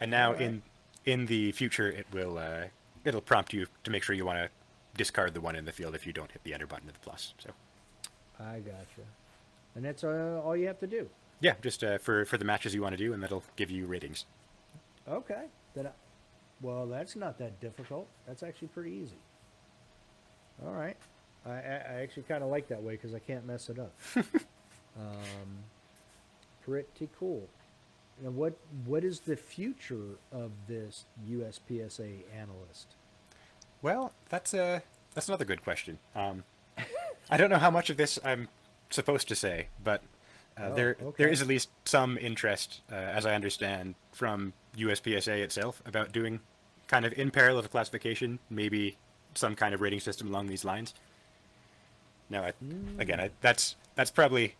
And 0.00 0.10
now 0.10 0.28
Alright. 0.28 0.42
in 0.42 0.62
in 1.06 1.26
the 1.26 1.52
future, 1.52 1.88
it 1.88 2.06
will 2.12 2.36
uh, 2.38 2.64
it'll 3.04 3.20
prompt 3.20 3.52
you 3.52 3.66
to 3.84 3.90
make 3.90 4.02
sure 4.02 4.14
you 4.14 4.24
want 4.26 4.38
to 4.38 4.50
discard 4.96 5.34
the 5.34 5.40
one 5.40 5.56
in 5.56 5.64
the 5.64 5.72
field 5.72 5.94
if 5.94 6.06
you 6.06 6.12
don't 6.12 6.30
hit 6.32 6.42
the 6.44 6.52
enter 6.52 6.66
button 6.66 6.88
of 6.88 6.94
the 6.94 7.00
plus. 7.00 7.32
So 7.38 7.50
I 8.40 8.60
gotcha. 8.60 9.06
And 9.74 9.84
that's 9.84 10.04
uh, 10.04 10.40
all 10.44 10.56
you 10.56 10.66
have 10.66 10.80
to 10.80 10.86
do. 10.86 11.08
yeah, 11.40 11.54
just 11.62 11.84
uh, 11.84 11.98
for 11.98 12.24
for 12.24 12.38
the 12.38 12.44
matches 12.44 12.74
you 12.74 12.82
want 12.82 12.92
to 12.92 12.96
do, 12.96 13.12
and 13.12 13.22
that'll 13.22 13.44
give 13.56 13.70
you 13.70 13.86
ratings. 13.86 14.26
Okay. 15.08 15.44
Then, 15.74 15.86
I, 15.86 15.90
well, 16.60 16.86
that's 16.86 17.16
not 17.16 17.38
that 17.38 17.60
difficult. 17.60 18.08
That's 18.26 18.42
actually 18.42 18.68
pretty 18.68 18.90
easy. 18.90 19.16
All 20.64 20.72
right. 20.72 20.96
I, 21.46 21.50
I, 21.50 21.54
I 21.54 22.02
actually 22.02 22.24
kind 22.24 22.42
of 22.42 22.50
like 22.50 22.68
that 22.68 22.82
way 22.82 22.92
because 22.92 23.14
I 23.14 23.18
can't 23.18 23.46
mess 23.46 23.68
it 23.70 23.78
up. 23.78 23.92
um, 24.16 25.64
pretty 26.64 27.08
cool. 27.18 27.48
Now, 28.22 28.30
what 28.30 28.54
what 28.84 29.04
is 29.04 29.20
the 29.20 29.36
future 29.36 30.18
of 30.32 30.50
this 30.68 31.06
USPSA 31.28 32.24
analyst? 32.36 32.96
Well, 33.80 34.12
that's 34.28 34.52
uh 34.52 34.80
that's 35.14 35.28
another 35.28 35.46
good 35.46 35.62
question. 35.62 35.98
Um, 36.14 36.44
I 37.30 37.36
don't 37.36 37.50
know 37.50 37.58
how 37.58 37.70
much 37.70 37.90
of 37.90 37.96
this 37.96 38.18
I'm 38.24 38.48
supposed 38.90 39.28
to 39.28 39.34
say, 39.36 39.68
but 39.82 40.02
uh, 40.58 40.64
Oh, 40.70 40.74
there 40.74 40.96
okay. 41.00 41.24
there 41.24 41.28
is 41.32 41.40
at 41.40 41.48
least 41.48 41.68
some 41.84 42.18
interest, 42.18 42.80
uh, 42.90 42.94
as 42.94 43.24
I 43.24 43.34
understand, 43.34 43.94
from 44.12 44.52
USPSA 44.76 45.38
itself 45.42 45.80
about 45.86 46.12
doing 46.12 46.40
kind 46.88 47.04
of 47.04 47.12
in 47.18 47.30
parallel 47.30 47.62
to 47.62 47.68
classification, 47.68 48.38
maybe 48.50 48.96
some 49.34 49.54
kind 49.54 49.74
of 49.74 49.80
rating 49.80 50.00
system 50.00 50.28
along 50.28 50.48
these 50.48 50.64
lines. 50.64 50.92
Now, 52.28 52.42
I, 52.44 52.52
again, 52.98 53.20
I, 53.20 53.30
that's 53.40 53.76
that's 53.94 54.10
probably 54.10 54.56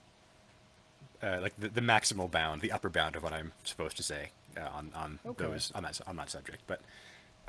uh, 1.22 1.38
like 1.42 1.54
the, 1.58 1.68
the 1.68 1.80
maximal 1.80 2.30
bound, 2.30 2.62
the 2.62 2.72
upper 2.72 2.88
bound 2.88 3.16
of 3.16 3.22
what 3.22 3.32
I'm 3.32 3.52
supposed 3.64 3.96
to 3.96 4.02
say 4.02 4.30
uh, 4.56 4.68
on 4.72 4.90
on 4.94 5.18
Okay. 5.26 5.44
those 5.44 5.72
on 5.74 5.82
that 5.82 6.00
on 6.06 6.16
that 6.16 6.30
subject. 6.30 6.62
But 6.66 6.80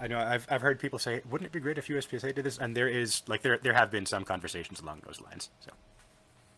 I 0.02 0.08
know 0.08 0.18
I've 0.18 0.48
I've 0.50 0.62
heard 0.62 0.80
people 0.80 0.98
say, 0.98 1.22
wouldn't 1.30 1.46
it 1.46 1.52
be 1.52 1.60
great 1.60 1.78
if 1.78 1.88
USPSA 1.88 2.34
did 2.34 2.44
this? 2.44 2.58
And 2.58 2.76
there 2.76 2.88
is 2.88 3.22
like 3.28 3.44
there 3.44 3.60
there 3.60 3.74
have 3.74 3.92
been 3.92 4.08
some 4.08 4.26
conversations 4.26 4.80
along 4.82 5.04
those 5.06 5.22
lines. 5.22 5.52
So 5.60 5.72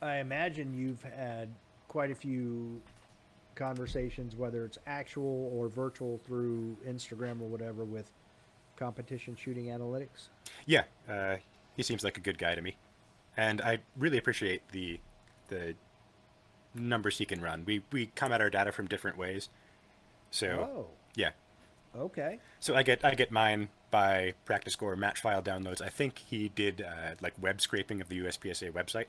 I 0.02 0.18
imagine 0.18 0.74
you've 0.74 1.04
had 1.04 1.50
quite 1.89 2.10
a 2.10 2.16
few 2.16 2.82
conversations, 3.56 4.36
whether 4.36 4.64
it's 4.66 4.78
actual 4.88 5.52
or 5.54 5.68
virtual 5.68 6.20
through 6.26 6.78
Instagram 6.88 7.41
or 7.41 7.50
whatever, 7.50 7.84
with 7.84 8.10
competition 8.78 9.36
shooting 9.36 9.66
analytics. 9.66 10.30
yeah, 10.66 10.84
uh, 11.10 11.36
he 11.76 11.84
seems 11.84 12.04
like 12.04 12.18
a 12.18 12.22
good 12.22 12.38
guy 12.38 12.56
to 12.56 12.62
me, 12.62 12.78
and 13.36 13.60
I 13.62 13.80
really 13.98 14.18
appreciate 14.18 14.62
the 14.72 15.02
the 15.50 15.76
numbers 16.74 17.18
he 17.18 17.26
can 17.26 17.41
run. 17.41 17.66
We 17.66 17.84
we 17.91 18.06
come 18.16 18.32
at 18.32 18.39
our 18.39 18.50
data 18.50 18.72
from 18.72 18.88
different 18.88 19.18
ways, 19.18 19.50
so 20.32 20.70
Oh, 20.74 20.88
yeah. 21.16 21.32
Okay. 21.98 22.39
So 22.60 22.76
I 22.76 22.84
get 22.84 23.04
I 23.06 23.14
get 23.16 23.32
mine 23.32 23.70
by 23.91 24.34
PractiScore 24.48 24.98
match 24.98 25.22
file 25.22 25.41
downloads. 25.41 25.82
I 25.82 25.89
think 25.89 26.18
he 26.18 26.50
did 26.50 26.82
uh, 26.82 27.16
like 27.22 27.34
web 27.39 27.62
scraping 27.62 28.02
of 28.02 28.10
the 28.10 28.20
USPSA 28.22 28.72
website. 28.72 29.06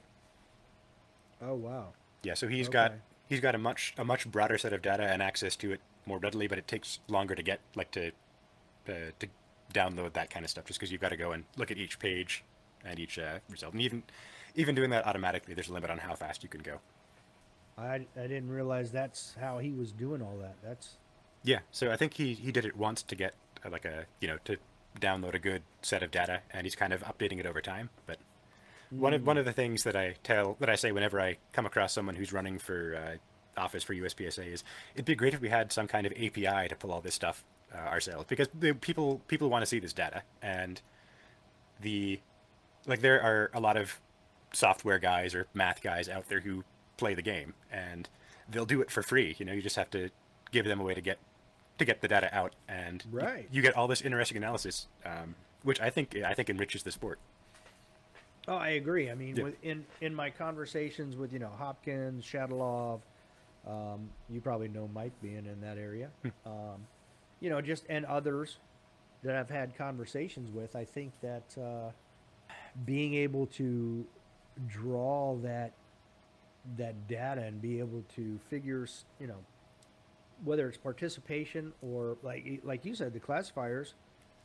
Oh, 1.41 1.55
wow. 1.55 1.89
Yeah, 2.23 2.35
so 2.35 2.49
he's 2.49 2.69
got 2.69 2.93
he's 3.29 3.41
got 3.41 3.55
a 3.55 3.59
much 3.59 3.95
a 3.99 4.05
much 4.05 4.31
broader 4.31 4.59
set 4.59 4.73
of 4.73 4.83
data 4.83 5.05
and 5.05 5.23
access 5.23 5.57
to 5.57 5.73
it 5.73 5.81
more 6.07 6.19
readily, 6.19 6.47
but 6.47 6.59
it 6.59 6.69
takes 6.69 7.01
longer 7.09 7.35
to 7.35 7.43
get 7.43 7.61
like 7.75 7.91
to 7.93 8.09
uh, 8.89 9.11
to 9.19 9.27
download 9.73 10.13
that 10.13 10.31
kind 10.31 10.45
of 10.45 10.51
stuff 10.51 10.65
just 10.67 10.79
because 10.79 10.93
you've 10.93 11.01
got 11.01 11.11
to 11.11 11.17
go 11.17 11.33
and 11.33 11.45
look 11.57 11.71
at 11.71 11.79
each 11.79 11.99
page 11.99 12.45
and 12.85 12.99
each 12.99 13.19
uh, 13.19 13.39
result. 13.51 13.73
And 13.73 13.83
even 13.83 14.03
even 14.55 14.75
doing 14.75 14.91
that 14.91 15.07
automatically, 15.07 15.55
there's 15.55 15.69
a 15.69 15.73
limit 15.73 15.91
on 15.91 15.99
how 15.99 16.15
fast 16.15 16.43
you 16.43 16.49
can 16.49 16.61
go. 16.61 16.79
I, 17.77 18.07
I 18.17 18.27
didn't 18.29 18.51
realize 18.51 18.93
that's 18.93 19.35
how 19.41 19.59
he 19.59 19.73
was 19.73 19.91
doing 19.91 20.23
all 20.23 20.37
that. 20.41 20.55
That's 20.63 20.97
Yeah, 21.45 21.61
so 21.71 21.93
I 21.93 21.97
think 21.97 22.15
he 22.15 22.35
he 22.35 22.51
did 22.51 22.65
it 22.65 22.77
once 22.77 23.03
to 23.03 23.15
get 23.15 23.35
uh, 23.65 23.71
like 23.71 23.85
a 23.85 24.07
you 24.21 24.27
know 24.27 24.39
to 24.47 24.57
download 25.01 25.35
a 25.35 25.39
good 25.39 25.63
set 25.83 26.03
of 26.03 26.11
data, 26.11 26.41
and 26.51 26.65
he's 26.65 26.75
kind 26.75 26.93
of 26.93 27.03
updating 27.03 27.39
it 27.39 27.47
over 27.47 27.61
time. 27.61 27.91
But 28.07 28.19
one 28.91 29.13
of 29.13 29.27
one 29.27 29.39
of 29.39 29.45
the 29.45 29.53
things 29.53 29.85
that 29.85 29.95
I 29.95 30.17
tell 30.23 30.57
that 30.61 30.71
I 30.71 30.75
say 30.75 30.91
whenever 30.91 31.21
I 31.21 31.37
come 31.53 31.67
across 31.67 31.93
someone 31.93 32.15
who's 32.15 32.33
running 32.33 32.59
for 32.59 32.97
uh, 32.97 33.61
office 33.61 33.83
for 33.83 33.95
USPSA 33.95 34.53
is 34.53 34.65
it'd 34.95 35.05
be 35.05 35.15
great 35.15 35.35
if 35.35 35.41
we 35.41 35.49
had 35.49 35.73
some 35.73 35.87
kind 35.87 36.07
of 36.07 36.13
API 36.13 36.69
to 36.69 36.77
pull 36.79 36.93
all 36.93 37.01
this 37.01 37.15
stuff 37.15 37.45
uh, 37.75 37.89
ourselves 37.89 38.27
because 38.29 38.49
the 38.59 38.73
people 38.73 39.21
people 39.29 39.49
want 39.49 39.63
to 39.63 39.67
see 39.67 39.79
this 39.79 39.93
data 39.93 40.23
and 40.43 40.81
the 41.81 42.21
like 42.87 43.01
there 43.01 43.23
are 43.23 43.51
a 43.55 43.61
lot 43.61 43.77
of 43.77 44.01
software 44.53 44.99
guys 44.99 45.35
or 45.35 45.47
math 45.55 45.83
guys 45.83 46.09
out 46.09 46.29
there 46.29 46.41
who 46.41 46.65
play 46.97 47.15
the 47.15 47.23
game 47.23 47.55
and 47.73 48.09
they'll 48.49 48.67
do 48.67 48.81
it 48.81 48.91
for 48.91 49.03
free 49.03 49.35
you 49.39 49.45
know 49.45 49.53
you 49.53 49.63
just 49.63 49.77
have 49.77 49.91
to 49.91 50.11
give 50.53 50.65
them 50.65 50.81
a 50.81 50.85
way 50.85 50.95
to 50.95 51.01
get 51.01 51.19
to 51.79 51.85
get 51.85 52.01
the 52.01 52.09
data 52.09 52.35
out 52.35 52.55
and 52.69 53.05
Right. 53.11 53.49
you 53.51 53.63
get 53.63 53.77
all 53.77 53.89
this 53.89 54.01
interesting 54.01 54.37
analysis 54.37 54.87
um, 55.05 55.35
which 55.63 55.81
i 55.81 55.91
think 55.91 56.17
i 56.25 56.35
think 56.35 56.49
enriches 56.51 56.83
the 56.83 56.93
sport 56.93 57.19
Oh, 58.47 58.57
I 58.57 58.69
agree. 58.71 59.11
I 59.11 59.15
mean, 59.15 59.37
Yeah. 59.37 59.45
with, 59.45 59.65
in 59.65 59.87
in 60.03 60.15
my 60.15 60.29
conversations 60.29 61.17
with 61.17 61.33
you 61.33 61.39
know 61.39 61.49
Hopkins, 61.49 62.27
Shadalov, 62.27 63.01
um, 63.67 64.11
you 64.29 64.43
probably 64.43 64.69
know 64.69 64.87
Mike 64.93 65.13
being 65.23 65.47
in 65.47 65.63
that 65.63 65.79
area. 65.79 66.11
um, 66.45 66.87
you 67.41 67.49
know, 67.49 67.63
just 67.63 67.87
and 67.89 68.05
others 68.05 68.59
that 69.23 69.35
I've 69.35 69.49
had 69.49 69.75
conversations 69.79 70.51
with. 70.51 70.77
I 70.77 70.85
think 70.85 71.13
that 71.23 71.57
uh, 71.59 71.91
being 72.85 73.15
able 73.15 73.47
to 73.47 74.05
draw 74.69 75.37
that 75.37 75.73
that 76.77 77.09
data 77.09 77.41
and 77.45 77.63
be 77.63 77.79
able 77.79 78.05
to 78.17 78.39
figure, 78.51 78.87
you 79.19 79.27
know, 79.27 79.39
whether 80.45 80.69
it's 80.69 80.79
participation 80.79 81.73
or 81.83 82.17
like 82.23 82.61
like 82.65 82.85
you 82.85 82.95
said, 82.95 83.13
the 83.13 83.21
classifiers 83.21 83.95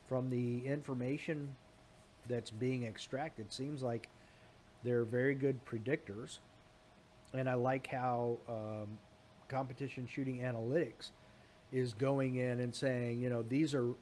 from 0.08 0.28
the 0.30 0.64
information 0.66 1.54
that's 2.28 2.50
being 2.50 2.84
extracted 2.84 3.52
seems 3.52 3.82
like 3.82 4.08
they're 4.84 5.04
very 5.04 5.34
good 5.34 5.64
predictors. 5.64 6.38
And 7.32 7.48
i 7.48 7.54
like 7.54 7.86
how 7.86 8.38
um, 8.48 8.98
competition 9.48 10.06
shooting 10.06 10.38
analytics 10.38 11.10
is 11.72 11.94
going 11.94 12.36
in 12.36 12.60
and 12.60 12.74
saying 12.74 13.20
you 13.20 13.30
know 13.30 13.42
these 13.42 13.74
are 13.74 13.94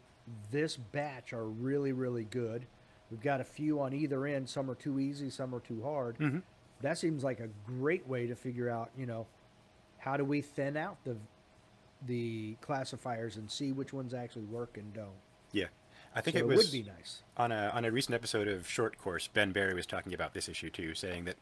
this 0.51 0.77
batch 0.77 1.33
are 1.33 1.47
really 1.49 1.93
really 1.93 2.25
good. 2.25 2.67
We've 3.11 3.23
got 3.23 3.41
a 3.41 3.45
few 3.45 3.81
on 3.81 3.95
either 3.95 4.27
end. 4.27 4.49
Some 4.49 4.71
are 4.71 4.75
too 4.75 4.99
easy 5.01 5.31
some 5.31 5.55
are 5.55 5.61
too 5.61 5.83
hard. 5.83 6.19
Mhm. 6.19 6.43
that 6.81 6.97
seems 6.97 7.25
like 7.25 7.41
a 7.41 7.49
great 7.67 8.07
way 8.07 8.27
to 8.29 8.35
figure 8.37 8.69
out 8.71 8.91
you 8.97 9.05
know 9.07 9.27
how 9.99 10.17
do 10.17 10.25
we 10.25 10.41
thin 10.41 10.77
out 10.77 10.97
the 11.05 11.17
the 12.07 12.57
classifiers 12.61 13.37
and 13.37 13.51
see 13.51 13.73
which 13.73 13.93
ones 13.93 14.15
actually 14.15 14.45
work 14.45 14.77
and 14.77 14.93
don't 14.95 15.09
yeah 15.53 15.67
i 16.15 16.21
think 16.21 16.37
so 16.37 16.41
it 16.41 16.43
it 16.43 16.49
was 16.49 16.59
would 16.59 16.73
be 16.73 16.83
nice 16.83 17.23
on 17.39 17.53
a 17.53 17.71
on 17.75 17.85
a 17.85 17.91
recent 17.91 18.15
episode 18.15 18.49
of 18.49 18.69
Short 18.69 18.99
Course, 18.99 19.29
Ben 19.29 19.53
Barry 19.53 19.75
was 19.75 19.87
talking 19.87 20.13
about 20.13 20.35
this 20.35 20.49
issue 20.49 20.71
too, 20.71 20.95
saying 20.95 21.25
that 21.25 21.37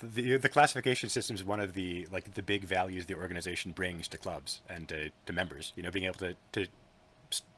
the 0.00 0.36
the 0.36 0.48
classification 0.48 1.08
system 1.08 1.34
is 1.34 1.44
one 1.44 1.60
of 1.60 1.74
the 1.74 2.06
like 2.12 2.34
the 2.34 2.42
big 2.42 2.64
values 2.64 3.06
the 3.06 3.14
organization 3.14 3.72
brings 3.72 4.06
to 4.08 4.18
clubs 4.18 4.60
and 4.68 4.88
to, 4.88 5.10
to 5.26 5.32
members. 5.32 5.72
You 5.76 5.82
know, 5.82 5.90
being 5.90 6.04
able 6.04 6.18
to 6.20 6.36
to 6.52 6.66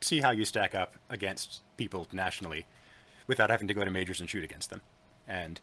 see 0.01 0.21
how 0.21 0.31
you 0.31 0.45
stack 0.45 0.75
up 0.75 0.97
against 1.11 1.61
people 1.77 2.09
nationally 2.13 2.67
without 3.27 3.51
having 3.51 3.69
to 3.69 3.75
go 3.75 3.85
to 3.85 3.91
majors 3.91 4.21
and 4.21 4.29
shoot 4.29 4.43
against 4.43 4.71
them. 4.71 4.81
And 5.29 5.61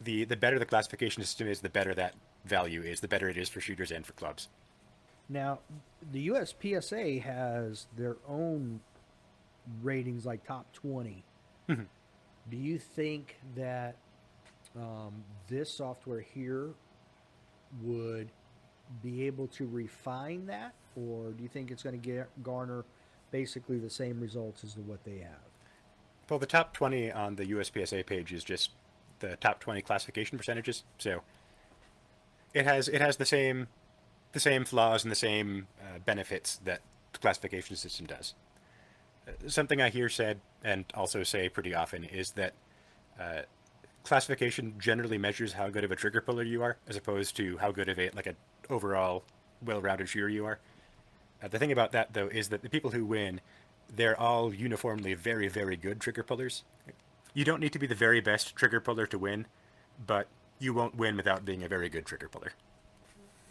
the 0.00 0.24
the 0.24 0.36
better 0.36 0.58
the 0.58 0.66
classification 0.66 1.22
system 1.22 1.46
is, 1.46 1.60
the 1.60 1.68
better 1.68 1.94
that 1.94 2.14
value 2.44 2.82
is, 2.82 3.00
the 3.00 3.08
better 3.08 3.28
it 3.28 3.36
is 3.36 3.48
for 3.48 3.60
shooters 3.60 3.90
and 3.90 4.06
for 4.06 4.14
clubs. 4.14 4.48
Now, 5.30 5.60
the 6.10 6.28
USPSA 6.28 7.22
has 7.22 7.86
their 7.96 8.16
own 8.28 8.80
ratings, 9.80 10.26
like 10.26 10.44
top 10.44 10.72
20. 10.72 11.24
Mhm. 11.68 11.86
Do 12.50 12.56
you 12.56 12.78
think 12.78 13.36
that 13.54 13.96
um, 14.76 15.24
this 15.46 15.70
software 15.72 16.20
here 16.20 16.70
would 17.82 18.30
be 19.02 19.24
able 19.26 19.46
to 19.48 19.68
refine 19.68 20.46
that, 20.46 20.74
or 20.96 21.30
do 21.30 21.42
you 21.42 21.48
think 21.48 21.70
it's 21.70 21.84
going 21.84 22.00
to 22.00 22.04
get, 22.04 22.28
garner 22.42 22.84
basically 23.30 23.78
the 23.78 23.90
same 23.90 24.20
results 24.20 24.64
as 24.64 24.76
what 24.76 25.04
they 25.04 25.18
have? 25.18 25.38
Well, 26.28 26.40
the 26.40 26.46
top 26.46 26.72
20 26.74 27.12
on 27.12 27.36
the 27.36 27.46
USPSA 27.46 28.04
page 28.04 28.32
is 28.32 28.42
just 28.42 28.70
the 29.20 29.36
top 29.36 29.60
20 29.60 29.82
classification 29.82 30.38
percentages. 30.38 30.82
So 30.98 31.22
it 32.52 32.64
has 32.64 32.88
it 32.88 33.00
has 33.00 33.16
the 33.16 33.26
same 33.26 33.68
the 34.32 34.40
same 34.40 34.64
flaws 34.64 35.04
and 35.04 35.10
the 35.10 35.16
same 35.16 35.66
uh, 35.80 35.98
benefits 36.04 36.60
that 36.64 36.80
the 37.12 37.18
classification 37.18 37.76
system 37.76 38.06
does. 38.06 38.34
Uh, 39.26 39.32
something 39.48 39.80
I 39.80 39.90
hear 39.90 40.08
said 40.08 40.40
and 40.62 40.84
also 40.94 41.22
say 41.22 41.48
pretty 41.48 41.74
often 41.74 42.04
is 42.04 42.32
that 42.32 42.52
uh, 43.18 43.42
classification 44.04 44.74
generally 44.78 45.18
measures 45.18 45.54
how 45.54 45.68
good 45.68 45.84
of 45.84 45.90
a 45.90 45.96
trigger 45.96 46.20
puller 46.20 46.42
you 46.42 46.62
are, 46.62 46.76
as 46.88 46.96
opposed 46.96 47.36
to 47.36 47.58
how 47.58 47.70
good 47.70 47.88
of 47.88 47.98
a 47.98 48.10
like 48.10 48.26
a 48.26 48.34
overall 48.68 49.24
well-rounded 49.62 50.08
shooter 50.08 50.28
you 50.28 50.46
are. 50.46 50.58
Uh, 51.42 51.48
the 51.48 51.58
thing 51.58 51.72
about 51.72 51.92
that 51.92 52.12
though 52.12 52.28
is 52.28 52.48
that 52.48 52.62
the 52.62 52.68
people 52.68 52.90
who 52.90 53.04
win, 53.04 53.40
they're 53.94 54.18
all 54.18 54.54
uniformly 54.54 55.14
very 55.14 55.48
very 55.48 55.76
good 55.76 56.00
trigger 56.00 56.22
pullers. 56.22 56.64
You 57.34 57.44
don't 57.44 57.60
need 57.60 57.72
to 57.72 57.78
be 57.78 57.86
the 57.86 57.94
very 57.94 58.20
best 58.20 58.56
trigger 58.56 58.80
puller 58.80 59.06
to 59.06 59.18
win, 59.18 59.46
but 60.04 60.26
you 60.58 60.74
won't 60.74 60.96
win 60.96 61.16
without 61.16 61.44
being 61.44 61.62
a 61.62 61.68
very 61.68 61.88
good 61.88 62.04
trigger 62.06 62.28
puller. 62.28 62.52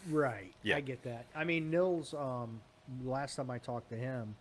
Right. 0.10 0.54
Yeah. 0.64 0.78
I 0.78 0.82
get 0.82 1.04
that. 1.04 1.26
I 1.36 1.44
mean, 1.44 1.70
Nils. 1.70 2.14
Um, 2.14 2.62
last 3.04 3.36
time 3.36 3.50
I 3.52 3.58
talked 3.58 3.90
to 3.90 3.96
him, 3.98 4.36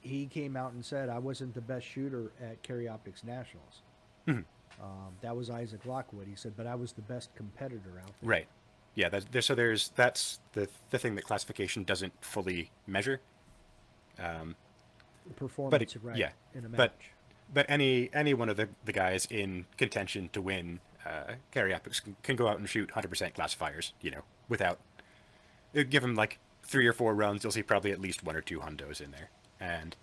he 0.00 0.26
came 0.26 0.56
out 0.56 0.72
and 0.72 0.84
said 0.84 1.08
I 1.08 1.18
wasn't 1.18 1.54
the 1.54 1.60
best 1.60 1.86
shooter 1.86 2.30
at 2.42 2.62
Carry 2.62 2.88
Optics 2.88 3.24
Nationals. 3.24 3.82
Mhm. 4.26 4.44
Um, 4.82 5.14
that 5.22 5.34
was 5.36 5.48
Isaac 5.50 5.86
Lockwood. 5.86 6.26
He 6.28 6.34
said, 6.36 6.54
but 6.56 6.66
I 6.66 6.74
was 6.74 6.92
the 6.92 7.02
best 7.02 7.34
competitor 7.34 7.98
out 8.00 8.06
there. 8.20 8.28
Right. 8.28 8.46
Yeah. 8.94 9.08
That, 9.08 9.30
there, 9.32 9.42
so 9.42 9.54
there's 9.54 9.88
that's 9.90 10.40
the 10.52 10.68
the 10.90 10.98
thing 10.98 11.14
that 11.14 11.24
classification 11.24 11.84
doesn't 11.84 12.12
fully 12.24 12.70
measure. 12.86 13.20
Um, 14.18 14.56
Performance, 15.36 15.96
it- 15.96 16.02
right? 16.04 16.16
yeah, 16.16 16.30
In 16.54 16.64
a 16.64 16.68
match. 16.68 16.76
but- 16.78 16.94
but 17.52 17.66
any 17.68 18.10
any 18.12 18.34
one 18.34 18.48
of 18.48 18.56
the, 18.56 18.68
the 18.84 18.92
guys 18.92 19.26
in 19.30 19.66
contention 19.76 20.28
to 20.32 20.40
win 20.40 20.80
uh, 21.04 21.34
carry 21.52 21.72
optics 21.72 22.00
can, 22.00 22.16
can 22.22 22.36
go 22.36 22.48
out 22.48 22.58
and 22.58 22.68
shoot 22.68 22.90
100% 22.90 23.34
classifiers. 23.34 23.92
You 24.00 24.10
know, 24.10 24.22
without 24.48 24.78
uh, 25.76 25.82
give 25.88 26.02
them 26.02 26.14
like 26.14 26.38
three 26.64 26.86
or 26.86 26.92
four 26.92 27.14
runs, 27.14 27.44
you'll 27.44 27.52
see 27.52 27.62
probably 27.62 27.92
at 27.92 28.00
least 28.00 28.24
one 28.24 28.34
or 28.36 28.40
two 28.40 28.58
hundos 28.60 29.00
in 29.00 29.12
there. 29.12 29.30
And 29.60 29.94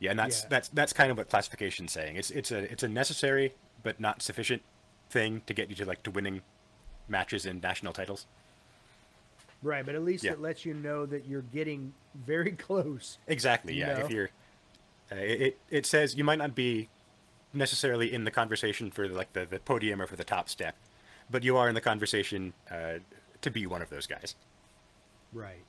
yeah, 0.00 0.10
and 0.10 0.18
that's 0.18 0.42
Yeah. 0.42 0.48
that's 0.50 0.68
that's 0.68 0.92
kind 0.92 1.10
of 1.10 1.16
what 1.18 1.28
classification's 1.28 1.92
saying. 1.92 2.16
It's 2.16 2.30
it's 2.30 2.50
a 2.50 2.70
it's 2.70 2.82
a 2.82 2.88
necessary 2.88 3.54
but 3.82 4.00
not 4.00 4.22
sufficient 4.22 4.62
thing 5.08 5.42
to 5.46 5.54
get 5.54 5.68
you 5.70 5.76
to 5.76 5.84
like 5.84 6.02
to 6.04 6.10
winning 6.10 6.42
matches 7.08 7.46
in 7.46 7.60
national 7.60 7.92
titles. 7.92 8.26
right, 9.62 9.84
but 9.84 9.94
at 9.94 10.02
least 10.02 10.24
Yeah. 10.24 10.32
it 10.32 10.40
lets 10.40 10.64
you 10.64 10.72
know 10.74 11.04
that 11.06 11.26
you're 11.26 11.42
getting 11.42 11.92
very 12.14 12.52
close. 12.66 13.18
Exactly. 13.26 13.74
You 13.74 13.80
Yeah. 13.80 13.94
know? 13.98 14.04
If 14.06 14.10
you're, 14.10 14.30
uh, 15.12 15.16
it, 15.16 15.58
it 15.70 15.86
says 15.86 16.14
you 16.14 16.24
might 16.24 16.38
not 16.38 16.54
be 16.54 16.88
necessarily 17.52 18.12
in 18.12 18.24
the 18.24 18.30
conversation 18.30 18.90
for 18.90 19.08
like 19.08 19.32
the, 19.32 19.44
the 19.44 19.58
podium 19.58 20.00
or 20.00 20.06
for 20.06 20.16
the 20.16 20.24
top 20.24 20.48
step, 20.48 20.76
but 21.30 21.42
you 21.42 21.56
are 21.56 21.68
in 21.68 21.74
the 21.74 21.80
conversation 21.80 22.52
uh, 22.70 22.94
to 23.42 23.50
be 23.50 23.66
one 23.66 23.82
of 23.82 23.90
those 23.90 24.06
guys. 24.06 24.34
Right. 25.32 25.64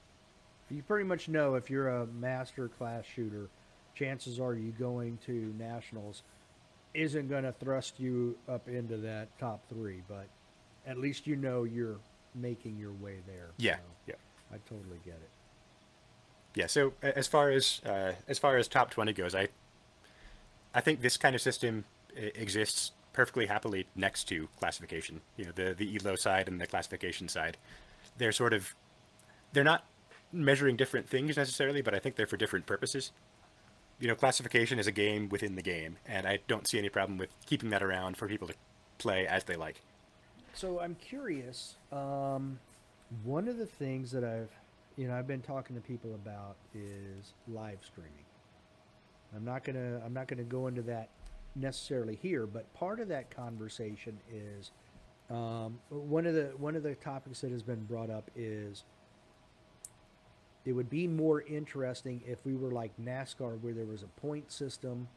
You 0.69 0.83
pretty 0.83 1.05
much 1.05 1.27
know 1.27 1.55
if 1.55 1.69
you're 1.69 1.89
a 1.89 2.07
master 2.07 2.69
class 2.69 3.03
shooter, 3.05 3.49
chances 3.95 4.39
are 4.39 4.53
you 4.53 4.71
going 4.71 5.17
to 5.25 5.53
nationals 5.57 6.23
isn't 6.93 7.29
going 7.29 7.43
to 7.43 7.51
thrust 7.53 7.99
you 7.99 8.37
up 8.49 8.67
into 8.67 8.97
that 8.97 9.27
top 9.39 9.61
three, 9.69 10.01
but 10.07 10.27
at 10.85 10.97
least 10.97 11.27
you 11.27 11.35
know 11.35 11.63
you're 11.63 11.97
making 12.35 12.77
your 12.77 12.93
way 12.93 13.17
there. 13.27 13.49
Yeah. 13.57 13.75
So 13.75 13.81
Yeah. 14.07 14.15
I 14.53 14.57
totally 14.69 14.99
get 15.05 15.15
it. 15.15 15.29
Yeah. 16.55 16.67
So 16.67 16.93
as 17.01 17.27
far 17.27 17.49
as 17.49 17.81
uh, 17.85 18.13
as 18.27 18.39
far 18.39 18.57
as 18.57 18.67
top 18.67 18.91
twenty 18.91 19.13
goes, 19.13 19.35
I 19.35 19.49
I 20.73 20.81
think 20.81 21.01
this 21.01 21.17
kind 21.17 21.35
of 21.35 21.41
system 21.41 21.85
exists 22.15 22.91
perfectly 23.13 23.45
happily 23.45 23.87
next 23.95 24.25
to 24.25 24.47
classification. 24.59 25.21
You 25.37 25.45
know, 25.45 25.51
the 25.53 25.73
the 25.73 25.97
elo 25.97 26.15
side 26.15 26.47
and 26.47 26.59
the 26.59 26.67
classification 26.67 27.27
side, 27.27 27.57
they're 28.17 28.31
sort 28.31 28.53
of 28.53 28.75
they're 29.53 29.63
not 29.63 29.85
measuring 30.33 30.77
different 30.77 31.09
things 31.09 31.37
necessarily, 31.37 31.81
but 31.81 31.93
I 31.93 31.99
think 31.99 32.15
they're 32.15 32.27
for 32.27 32.37
different 32.37 32.65
purposes. 32.65 33.11
You 33.99 34.07
know, 34.07 34.15
classification 34.15 34.79
is 34.79 34.87
a 34.87 34.91
game 34.91 35.29
within 35.29 35.55
the 35.55 35.61
game, 35.61 35.97
and 36.07 36.25
I 36.25 36.39
don't 36.47 36.67
see 36.67 36.79
any 36.79 36.89
problem 36.89 37.17
with 37.17 37.29
keeping 37.45 37.69
that 37.69 37.83
around 37.83 38.17
for 38.17 38.27
people 38.27 38.47
to 38.47 38.55
play 38.97 39.27
as 39.27 39.43
they 39.43 39.55
like. 39.55 39.81
So 40.53 40.79
I'm 40.79 40.95
curious. 40.95 41.75
Um, 41.91 42.59
one 43.23 43.47
of 43.47 43.57
the 43.57 43.65
things 43.65 44.11
that 44.11 44.23
I've, 44.23 44.49
you 44.97 45.07
know, 45.07 45.15
I've 45.15 45.27
been 45.27 45.41
talking 45.41 45.75
to 45.75 45.81
people 45.81 46.13
about 46.15 46.57
is 46.73 47.33
live 47.47 47.79
streaming. 47.83 48.25
I'm 49.35 49.45
not 49.45 49.63
gonna, 49.63 50.01
I'm 50.05 50.13
not 50.13 50.27
gonna 50.27 50.43
go 50.43 50.67
into 50.67 50.81
that 50.83 51.09
necessarily 51.55 52.17
here, 52.21 52.45
but 52.45 52.71
part 52.73 52.99
of 52.99 53.07
that 53.09 53.33
conversation 53.35 54.19
is 54.31 54.71
um, 55.29 55.79
one 55.89 56.25
of 56.25 56.33
the 56.35 56.51
one 56.57 56.75
of 56.75 56.83
the 56.83 56.95
topics 56.95 57.41
that 57.41 57.51
has 57.51 57.63
been 57.63 57.83
brought 57.85 58.09
up 58.09 58.29
is 58.35 58.83
it 60.65 60.73
would 60.73 60.89
be 60.89 61.07
more 61.07 61.41
interesting 61.41 62.21
if 62.27 62.45
we 62.45 62.55
were 62.55 62.71
like 62.71 62.91
NASCAR, 63.01 63.59
where 63.61 63.73
there 63.73 63.85
was 63.85 64.03
a 64.03 64.21
point 64.21 64.51
system 64.51 65.07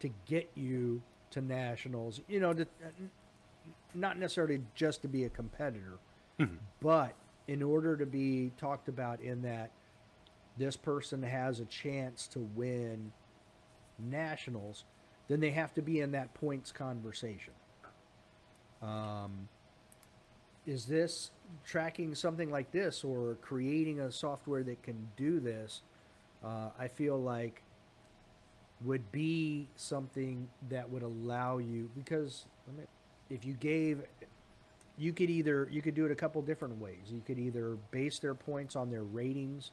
to 0.00 0.10
get 0.26 0.50
you 0.54 1.02
to 1.30 1.40
nationals. 1.40 2.20
You 2.28 2.40
know, 2.40 2.52
to, 2.52 2.66
not 3.94 4.18
necessarily 4.18 4.60
just 4.74 5.02
to 5.02 5.08
be 5.08 5.24
a 5.24 5.30
competitor, 5.30 5.98
but 6.80 7.14
in 7.50 7.64
order 7.64 7.96
to 7.96 8.06
be 8.06 8.52
talked 8.56 8.88
about 8.88 9.20
in 9.20 9.42
that 9.42 9.72
this 10.56 10.76
person 10.76 11.20
has 11.20 11.58
a 11.58 11.64
chance 11.64 12.28
to 12.28 12.38
win 12.54 13.10
nationals, 13.98 14.84
then 15.26 15.40
they 15.40 15.50
have 15.50 15.74
to 15.74 15.82
be 15.82 15.98
in 15.98 16.12
that 16.12 16.32
points 16.34 16.70
conversation. 16.70 17.52
Um, 18.80 19.48
is 20.64 20.84
this 20.84 21.32
tracking 21.64 22.14
something 22.14 22.52
like 22.52 22.70
this 22.70 23.02
or 23.02 23.36
creating 23.42 23.98
a 23.98 24.12
software 24.12 24.62
that 24.62 24.80
can 24.84 25.08
do 25.16 25.40
this? 25.40 25.82
Uh, 26.44 26.68
I 26.78 26.86
feel 26.86 27.20
like 27.20 27.62
would 28.84 29.10
be 29.10 29.66
something 29.74 30.48
that 30.68 30.88
would 30.88 31.02
allow 31.02 31.58
you 31.58 31.90
because 31.96 32.46
let 32.68 32.76
me, 32.78 32.84
if 33.28 33.44
you 33.44 33.54
gave 33.54 34.02
you 35.00 35.12
could 35.14 35.30
either 35.30 35.66
you 35.72 35.80
could 35.80 35.94
do 35.94 36.04
it 36.04 36.12
a 36.12 36.14
couple 36.14 36.40
different 36.42 36.78
ways 36.78 36.98
you 37.08 37.22
could 37.26 37.38
either 37.38 37.76
base 37.90 38.18
their 38.18 38.34
points 38.34 38.76
on 38.76 38.90
their 38.90 39.02
ratings 39.02 39.70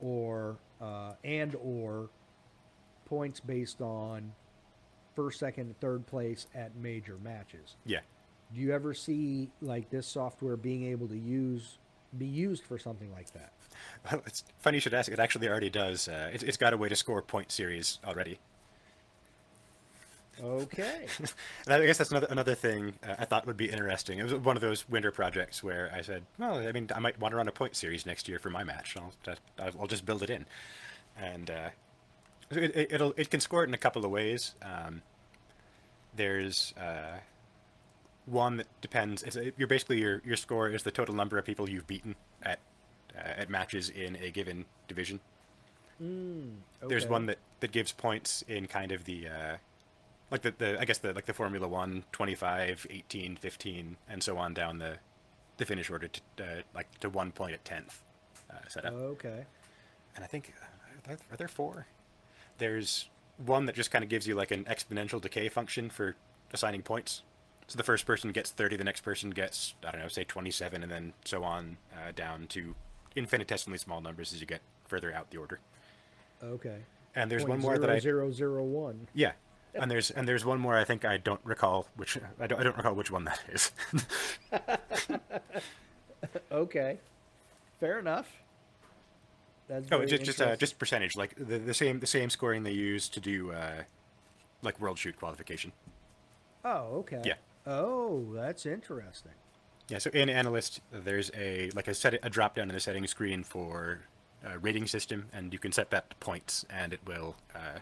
or 0.00 0.56
uh, 0.80 1.12
and 1.24 1.56
or 1.56 2.08
points 3.04 3.40
based 3.40 3.80
on 3.80 4.32
first 5.16 5.40
second 5.40 5.74
third 5.80 6.06
place 6.06 6.46
at 6.54 6.74
major 6.76 7.16
matches 7.22 7.76
Yeah. 7.84 8.00
do 8.54 8.60
you 8.60 8.72
ever 8.72 8.94
see 8.94 9.50
like 9.60 9.90
this 9.90 10.06
software 10.06 10.56
being 10.56 10.84
able 10.84 11.08
to 11.08 11.18
use 11.18 11.78
be 12.16 12.26
used 12.26 12.64
for 12.64 12.78
something 12.78 13.10
like 13.12 13.32
that 13.32 13.52
Well, 14.10 14.22
it's 14.26 14.44
funny 14.60 14.76
you 14.76 14.80
should 14.80 14.94
ask. 14.94 15.10
It 15.12 15.18
actually 15.18 15.48
already 15.48 15.68
does. 15.68 16.08
Uh, 16.08 16.30
it, 16.32 16.42
it's 16.42 16.56
got 16.56 16.72
a 16.72 16.76
way 16.76 16.88
to 16.88 16.96
score 16.96 17.20
point 17.20 17.52
series 17.52 17.98
already. 18.06 18.38
Okay 20.42 21.06
And 21.66 21.82
I 21.82 21.86
guess 21.86 21.98
that's 21.98 22.10
another 22.10 22.26
another 22.30 22.54
thing 22.54 22.94
uh, 23.06 23.14
I 23.18 23.24
thought 23.24 23.46
would 23.46 23.56
be 23.56 23.68
interesting. 23.70 24.18
It 24.18 24.22
was 24.24 24.34
one 24.34 24.56
of 24.56 24.62
those 24.62 24.88
winter 24.88 25.10
projects 25.10 25.62
where 25.62 25.90
I 25.94 26.02
said, 26.02 26.24
"Well, 26.38 26.58
I 26.66 26.72
mean, 26.72 26.88
I 26.94 26.98
might 27.00 27.18
want 27.18 27.32
to 27.32 27.36
run 27.36 27.48
a 27.48 27.52
point 27.52 27.76
series 27.76 28.06
next 28.06 28.28
year 28.28 28.38
for 28.38 28.50
my 28.50 28.64
match. 28.64 28.96
I'll 28.96 29.12
just, 29.24 29.40
I'll 29.58 29.86
just 29.86 30.04
build 30.06 30.22
it 30.22 30.30
in." 30.30 30.46
And 31.16 31.50
uh, 31.50 31.68
it, 32.50 32.76
it, 32.76 32.92
it'll 32.92 33.12
it 33.16 33.30
can 33.30 33.40
score 33.40 33.64
it 33.64 33.68
in 33.68 33.74
a 33.74 33.78
couple 33.78 34.04
of 34.04 34.10
ways. 34.10 34.54
Um, 34.62 35.02
there's 36.14 36.72
uh, 36.76 37.18
one 38.26 38.56
that 38.58 38.66
depends. 38.80 39.22
It's 39.22 39.36
a, 39.36 39.52
you're 39.56 39.68
basically 39.68 40.00
your 40.00 40.22
your 40.24 40.36
score 40.36 40.68
is 40.68 40.82
the 40.82 40.90
total 40.90 41.14
number 41.14 41.38
of 41.38 41.44
people 41.44 41.68
you've 41.68 41.86
beaten 41.86 42.14
at 42.42 42.60
uh, 43.16 43.20
at 43.40 43.50
matches 43.50 43.90
in 43.90 44.16
a 44.22 44.30
given 44.30 44.64
division. 44.86 45.20
mm, 46.02 46.54
There's 46.86 47.06
one 47.06 47.26
that, 47.26 47.38
that 47.60 47.72
gives 47.72 47.92
points 47.92 48.42
in 48.48 48.66
kind 48.66 48.92
of 48.92 49.04
the 49.04 49.28
uh, 49.28 49.56
like 50.30 50.42
the, 50.42 50.54
the 50.56 50.80
I 50.80 50.84
guess 50.84 50.98
the 50.98 51.12
like 51.12 51.26
the 51.26 51.34
Formula 51.34 51.66
1 51.66 52.04
25 52.12 52.86
18 52.90 53.36
15 53.36 53.96
and 54.08 54.22
so 54.22 54.38
on 54.38 54.54
down 54.54 54.78
the 54.78 54.98
the 55.56 55.64
finish 55.64 55.90
order 55.90 56.08
to 56.08 56.20
uh, 56.40 56.46
like 56.74 56.98
to 57.00 57.08
1 57.08 57.32
point 57.32 57.52
at 57.52 57.64
10th 57.64 57.98
uh, 58.50 58.68
setup. 58.68 58.92
okay 58.94 59.44
and 60.14 60.24
I 60.24 60.26
think 60.28 60.52
are 61.06 61.08
there, 61.08 61.18
are 61.30 61.36
there 61.36 61.48
four? 61.48 61.86
There's 62.58 63.08
one 63.38 63.66
that 63.66 63.76
just 63.76 63.90
kind 63.90 64.02
of 64.02 64.10
gives 64.10 64.26
you 64.26 64.34
like 64.34 64.50
an 64.50 64.64
exponential 64.64 65.20
decay 65.20 65.48
function 65.48 65.90
for 65.90 66.16
assigning 66.52 66.82
points. 66.82 67.22
So 67.68 67.76
the 67.76 67.84
first 67.84 68.04
person 68.04 68.32
gets 68.32 68.50
30, 68.50 68.76
the 68.76 68.84
next 68.84 69.02
person 69.02 69.30
gets 69.30 69.74
I 69.86 69.92
don't 69.92 70.00
know, 70.00 70.08
say 70.08 70.24
27 70.24 70.82
and 70.82 70.90
then 70.90 71.12
so 71.24 71.44
on 71.44 71.76
uh, 71.94 72.12
down 72.14 72.46
to 72.48 72.74
infinitesimally 73.14 73.78
small 73.78 74.00
numbers 74.00 74.32
as 74.32 74.40
you 74.40 74.46
get 74.46 74.60
further 74.86 75.12
out 75.12 75.30
the 75.30 75.36
order. 75.38 75.60
okay 76.42 76.78
And 77.14 77.30
there's 77.30 77.42
Point 77.44 77.50
one 77.50 77.60
more 77.60 77.78
that 77.78 77.90
I 77.90 77.98
zero 78.00 78.30
zero 78.32 78.64
one. 78.64 79.06
Yeah. 79.14 79.32
And 79.78 79.90
there's 79.90 80.10
and 80.10 80.26
there's 80.26 80.44
one 80.44 80.60
more. 80.60 80.76
I 80.76 80.84
think 80.84 81.04
I 81.04 81.16
don't 81.16 81.40
recall 81.44 81.86
which 81.96 82.18
I 82.40 82.46
don't, 82.46 82.60
I 82.60 82.64
don't 82.64 82.76
recall 82.76 82.94
which 82.94 83.10
one 83.10 83.24
that 83.24 83.40
is. 83.48 83.72
okay, 86.52 86.98
fair 87.80 87.98
enough. 87.98 88.28
That's 89.68 89.86
oh, 89.92 90.04
just 90.04 90.24
just 90.24 90.40
uh, 90.40 90.56
just 90.56 90.78
percentage, 90.78 91.16
like 91.16 91.34
the, 91.36 91.58
the 91.58 91.74
same 91.74 92.00
the 92.00 92.06
same 92.06 92.30
scoring 92.30 92.62
they 92.62 92.72
use 92.72 93.08
to 93.10 93.20
do 93.20 93.52
uh, 93.52 93.82
like 94.62 94.80
world 94.80 94.98
shoot 94.98 95.18
qualification. 95.18 95.72
Oh, 96.64 96.98
okay. 96.98 97.22
Yeah. 97.24 97.34
Oh, 97.66 98.26
that's 98.34 98.66
interesting. 98.66 99.32
Yeah, 99.88 99.98
so 99.98 100.10
in 100.10 100.28
Analyst, 100.28 100.80
there's 100.90 101.30
a 101.36 101.70
like 101.74 101.88
a 101.88 101.94
set 101.94 102.18
a 102.22 102.30
drop 102.30 102.54
down 102.54 102.68
in 102.68 102.74
the 102.74 102.80
settings 102.80 103.10
screen 103.10 103.42
for 103.42 104.00
uh, 104.44 104.58
rating 104.58 104.86
system, 104.86 105.26
and 105.32 105.52
you 105.52 105.58
can 105.58 105.72
set 105.72 105.90
that 105.90 106.10
to 106.10 106.16
points, 106.16 106.64
and 106.70 106.92
it 106.92 107.00
will 107.06 107.36
uh, 107.54 107.80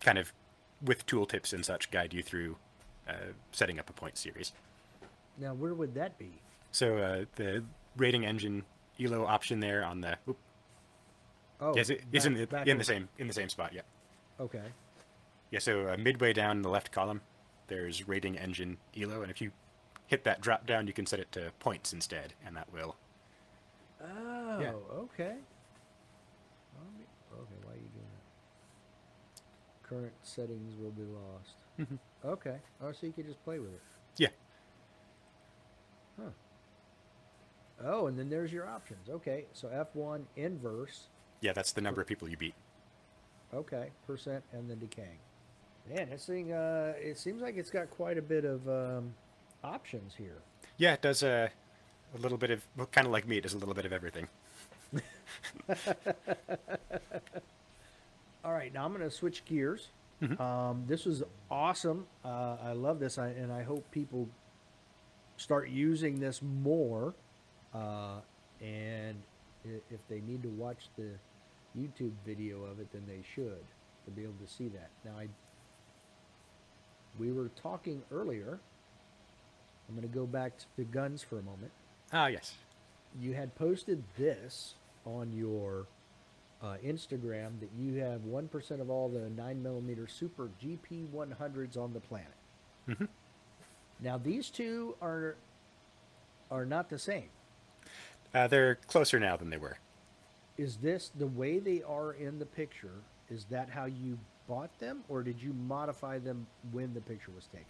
kind 0.00 0.18
of 0.18 0.32
with 0.82 1.06
tooltips 1.06 1.52
and 1.52 1.64
such 1.64 1.90
guide 1.90 2.12
you 2.14 2.22
through 2.22 2.56
uh, 3.08 3.12
setting 3.52 3.78
up 3.78 3.88
a 3.90 3.92
point 3.92 4.16
series. 4.16 4.52
Now, 5.38 5.54
where 5.54 5.74
would 5.74 5.94
that 5.94 6.18
be? 6.18 6.30
So 6.72 6.98
uh, 6.98 7.24
the 7.36 7.64
rating 7.96 8.24
engine 8.24 8.64
elo 9.00 9.24
option 9.26 9.60
there 9.60 9.84
on 9.84 10.00
the 10.00 10.16
oop, 10.28 10.36
Oh, 11.60 11.74
yes, 11.74 11.90
it, 11.90 12.02
it's 12.12 12.24
in 12.24 12.34
back- 12.34 12.40
the 12.40 12.46
back 12.46 12.66
in 12.66 12.72
in- 12.72 12.78
the 12.78 12.84
same 12.84 13.08
in 13.18 13.26
the 13.26 13.32
same 13.32 13.48
spot. 13.48 13.72
Yeah, 13.72 13.80
Okay. 14.38 14.62
yeah. 15.50 15.58
So 15.58 15.88
uh, 15.88 15.96
midway 15.96 16.32
down 16.32 16.58
in 16.58 16.62
the 16.62 16.68
left 16.68 16.92
column, 16.92 17.20
there's 17.66 18.06
rating 18.06 18.38
engine 18.38 18.76
elo, 18.96 19.22
and 19.22 19.30
if 19.30 19.40
you 19.40 19.50
hit 20.06 20.22
that 20.24 20.40
drop 20.40 20.66
down, 20.66 20.86
you 20.86 20.92
can 20.92 21.04
set 21.06 21.18
it 21.18 21.32
to 21.32 21.50
points 21.58 21.92
instead, 21.92 22.34
and 22.46 22.56
that 22.56 22.72
will 22.72 22.96
Oh, 24.00 24.60
Yeah. 24.60 24.72
okay. 24.92 25.34
Let 26.76 26.92
me- 26.96 27.06
Okay, 27.32 27.54
why 27.64 27.72
are 27.72 27.74
you 27.74 27.80
doing 27.88 28.06
that? 28.14 28.22
Current 29.88 30.12
settings 30.22 30.74
will 30.76 30.90
be 30.90 31.02
lost. 31.04 31.56
Mhm. 31.78 31.98
Okay. 32.24 32.58
Oh, 32.82 32.92
so 32.92 33.06
you 33.06 33.12
can 33.12 33.24
just 33.26 33.42
play 33.44 33.58
with 33.58 33.72
it. 33.72 33.80
yeah. 34.16 34.28
Huh. 36.20 36.30
Oh, 37.84 38.06
and 38.08 38.18
then 38.18 38.28
there's 38.28 38.52
your 38.52 38.66
options. 38.68 39.08
Okay, 39.08 39.46
so 39.52 39.68
F1 39.68 40.24
inverse. 40.36 41.06
Yeah, 41.40 41.52
that's 41.52 41.72
the 41.72 41.80
number 41.80 42.00
of 42.00 42.08
people 42.08 42.28
you 42.28 42.36
beat. 42.36 42.54
Okay, 43.54 43.90
percent 44.06 44.42
and 44.52 44.68
then 44.68 44.78
decaying. 44.80 45.18
Man, 45.88 46.10
this 46.10 46.26
thing, 46.26 46.52
uh, 46.52 46.92
it 46.98 47.16
seems 47.18 47.40
like 47.40 47.56
it's 47.56 47.70
got 47.70 47.88
quite 47.88 48.18
a 48.18 48.22
bit 48.22 48.44
of 48.44 48.68
um, 48.68 49.14
options 49.64 50.14
here. 50.16 50.42
Yeah, 50.76 50.94
it 50.94 51.02
does 51.02 51.22
uh, 51.22 51.48
a 52.14 52.18
little 52.18 52.36
bit 52.36 52.50
of, 52.50 52.66
well, 52.76 52.88
kind 52.88 53.06
of 53.06 53.12
like 53.12 53.26
me, 53.26 53.38
it 53.38 53.42
does 53.42 53.54
a 53.54 53.58
little 53.58 53.74
bit 53.74 53.86
of 53.86 53.92
everything. 53.92 54.28
All 58.48 58.54
right, 58.54 58.72
now 58.72 58.86
I'm 58.86 58.94
going 58.94 59.04
to 59.04 59.14
switch 59.14 59.44
gears. 59.44 59.88
Mhm. 60.22 60.40
Um, 60.40 60.84
this 60.86 61.04
was 61.04 61.22
awesome. 61.50 62.06
Uh, 62.24 62.56
I 62.62 62.72
love 62.72 62.98
this, 62.98 63.18
I, 63.18 63.28
and 63.28 63.52
I 63.52 63.62
hope 63.62 63.84
people 63.90 64.26
start 65.36 65.68
using 65.68 66.18
this 66.18 66.40
more. 66.40 67.14
Uh, 67.74 68.20
and 68.62 69.22
if 69.90 70.00
they 70.08 70.22
need 70.22 70.42
to 70.44 70.48
watch 70.48 70.88
the 70.96 71.10
YouTube 71.76 72.12
video 72.24 72.64
of 72.64 72.80
it, 72.80 72.90
then 72.90 73.04
they 73.06 73.20
should 73.34 73.62
to 74.06 74.10
be 74.10 74.22
able 74.22 74.32
to 74.42 74.50
see 74.50 74.68
that. 74.68 74.88
Now, 75.04 75.18
I 75.18 75.28
we 77.18 77.30
were 77.30 77.50
talking 77.50 78.02
earlier. 78.10 78.60
I'm 79.88 79.94
going 79.94 80.08
to 80.08 80.14
go 80.14 80.24
back 80.24 80.56
to 80.56 80.64
the 80.78 80.84
guns 80.84 81.22
for 81.22 81.38
a 81.38 81.42
moment. 81.42 81.72
Ah, 82.14 82.28
yes. 82.28 82.54
You 83.20 83.34
had 83.34 83.54
posted 83.56 84.02
this 84.16 84.76
on 85.04 85.34
your 85.34 85.86
uh, 86.62 86.76
Instagram 86.84 87.60
that 87.60 87.70
you 87.78 87.94
have 88.00 88.22
1% 88.22 88.80
of 88.80 88.90
all 88.90 89.08
the 89.08 89.30
9mm 89.40 90.10
Super 90.10 90.50
GP 90.62 91.06
100s 91.14 91.76
on 91.76 91.92
the 91.92 92.00
planet. 92.00 92.32
hmm 92.86 93.04
Now, 94.00 94.18
these 94.18 94.50
two 94.50 94.94
are 95.00 95.36
are 96.50 96.64
not 96.64 96.88
the 96.88 96.98
same. 96.98 97.28
Uh, 98.34 98.46
they're 98.46 98.76
closer 98.86 99.20
now 99.20 99.36
than 99.36 99.50
they 99.50 99.58
were. 99.58 99.76
Is 100.56 100.76
this 100.76 101.10
the 101.14 101.26
way 101.26 101.58
they 101.58 101.82
are 101.82 102.12
in 102.12 102.38
the 102.38 102.46
picture? 102.46 103.02
Is 103.28 103.44
that 103.50 103.68
how 103.68 103.84
you 103.84 104.18
bought 104.48 104.76
them, 104.78 105.04
or 105.08 105.22
did 105.22 105.42
you 105.42 105.52
modify 105.52 106.18
them 106.18 106.46
when 106.72 106.94
the 106.94 107.02
picture 107.02 107.30
was 107.34 107.44
taken? 107.46 107.66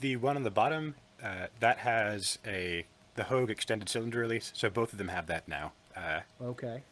The 0.00 0.16
one 0.16 0.36
on 0.36 0.42
the 0.42 0.50
bottom, 0.50 0.96
uh, 1.22 1.46
that 1.60 1.78
has 1.78 2.38
a 2.44 2.84
the 3.14 3.24
Hogue 3.24 3.48
extended 3.50 3.88
cylinder 3.88 4.18
release, 4.18 4.52
so 4.54 4.68
both 4.68 4.92
of 4.92 4.98
them 4.98 5.08
have 5.08 5.26
that 5.28 5.48
now. 5.48 5.72
Uh, 5.96 6.20
Okay. 6.42 6.82